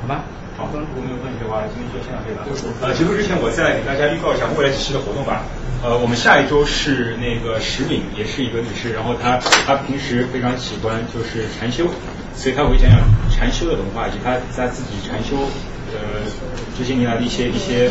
[0.00, 0.24] 好吧。
[0.60, 2.44] 好，如果没有问题的话，今天就先到这里吧。
[2.84, 5.40] 呃，结束之前，我再给大家预告一下未来几期的活动吧。
[5.82, 11.88] 呃，我们下一周是那个石敏，也是一个女士，然后她她平时非常喜欢就是禅修，
[12.36, 13.00] 所以她会讲讲
[13.32, 15.48] 禅修的文化以及她在自己禅修
[15.96, 16.28] 呃
[16.76, 17.88] 这些年来的一些一些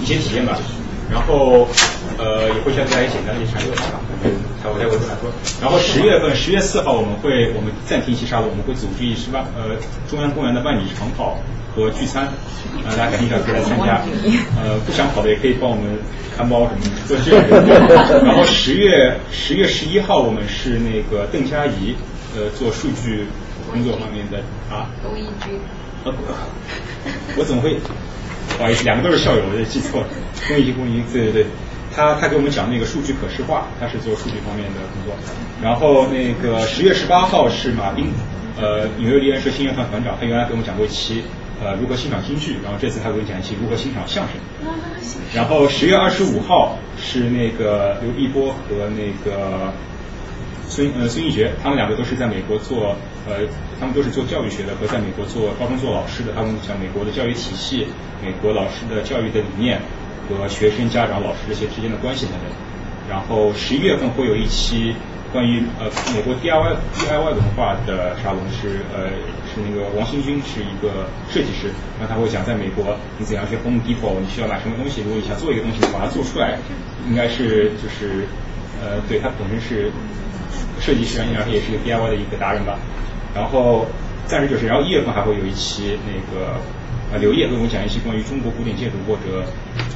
[0.00, 0.56] 一些体验吧。
[1.10, 1.66] 然后
[2.18, 3.98] 呃也会向大家简单的一些禅修的想法，
[4.62, 5.30] 待会待会跟她说。
[5.60, 9.76] 然后十月份十月四号我们会我们暂停一期沙龙，我们会组织一次万呃
[10.08, 11.38] 中央公园的万米长跑。
[11.76, 12.26] 和聚餐，
[12.84, 14.02] 呃，大家感兴趣可以来参加。
[14.56, 15.84] 呃，不想跑的也可以帮我们
[16.36, 18.24] 看包什么的，做这个。
[18.24, 21.94] 然后十月十月十一号，我们是那个邓佳怡，
[22.34, 23.26] 呃，做数据
[23.70, 24.38] 工作方面的
[24.74, 24.90] 啊。
[26.04, 26.12] 呃，
[27.36, 27.78] 我怎么会？
[28.56, 30.06] 不好意思，两个都是校友，我记错了。
[30.48, 31.46] 龚一军，龚一军，对对对，
[31.94, 35.14] 他他给我们讲那个数据可视化，他是做数据方面的工作。
[35.62, 38.10] 然后那个十月十八号是马丁，
[38.56, 41.22] 呃，纽约梨园社新乐团团长，他原来给我们讲过一期。
[41.60, 42.56] 呃，如何欣赏京剧？
[42.62, 44.34] 然后这次他给我讲一期如何欣赏相声。
[45.34, 49.72] 然后十月二十五号是那个刘碧波和那个
[50.68, 52.94] 孙呃孙艺觉，他们两个都是在美国做
[53.26, 53.38] 呃，
[53.78, 57.86] 他们都是做教育学的和在美国做高中做老师的，他们讲美国的教育体系、
[58.22, 59.80] 美国老师的教育的理念
[60.28, 62.50] 和学生、家长、老师这些之间的关系等等。
[63.08, 64.94] 然后十一月份会有一期。
[65.30, 65.84] 关于呃
[66.16, 69.12] 美国 DIY DIY 文化的沙龙是呃
[69.44, 71.68] 是那个王新军是一个设计师，
[72.00, 76.56] 那他会讲在美国你怎样去 Home Depot，你需要买什么东西，如果你想做一个东西，把它做出来，
[77.06, 78.24] 应该是就是
[78.80, 79.92] 呃对他本身是
[80.80, 82.78] 设计师，然后也是一个 DIY 的一个达人吧。
[83.34, 83.86] 然后
[84.26, 86.56] 暂时就是，然后一月份还会有一期那个
[87.12, 89.44] 呃刘烨跟我们讲一期关于中国古典建筑或者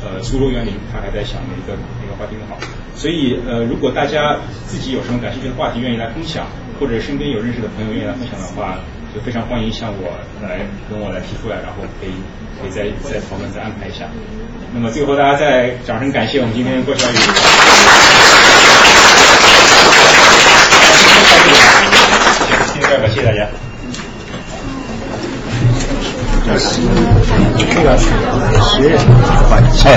[0.05, 2.59] 呃苏州园林，他还在想哪个哪个话题更好。
[2.95, 4.37] 所以，呃，如果大家
[4.67, 6.47] 自己有什么感兴趣的话题，愿意来分享，
[6.79, 8.79] 或者身边有认识的朋友愿意来分享的话，
[9.15, 10.13] 就非常欢迎向我
[10.43, 12.13] 来跟我来提出来，然后可以
[12.61, 14.07] 可以再再讨论再安排一下。
[14.75, 17.13] 那么最后，大家再掌声感谢我们今天郭小雨。
[22.93, 22.99] 谢谢。
[22.99, 23.27] 代表，谢谢。
[23.27, 23.47] 大家。
[26.45, 28.97] 这个十月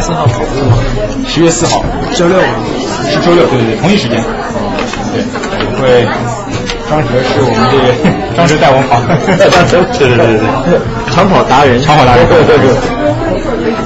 [0.01, 0.27] 四号，
[1.27, 1.83] 十月四号，
[2.15, 2.39] 周六，
[3.09, 4.23] 是周六，对对对，同一时间。
[5.11, 5.23] 对，
[5.59, 6.05] 我会
[6.89, 7.83] 张哲是我们这个
[8.37, 9.01] 张哲带我们跑，
[9.49, 10.79] 张哲，对对对对对，
[11.11, 12.65] 长跑达人，长跑达人，对对对。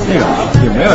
[0.10, 0.22] 那个
[0.66, 0.88] 有没有？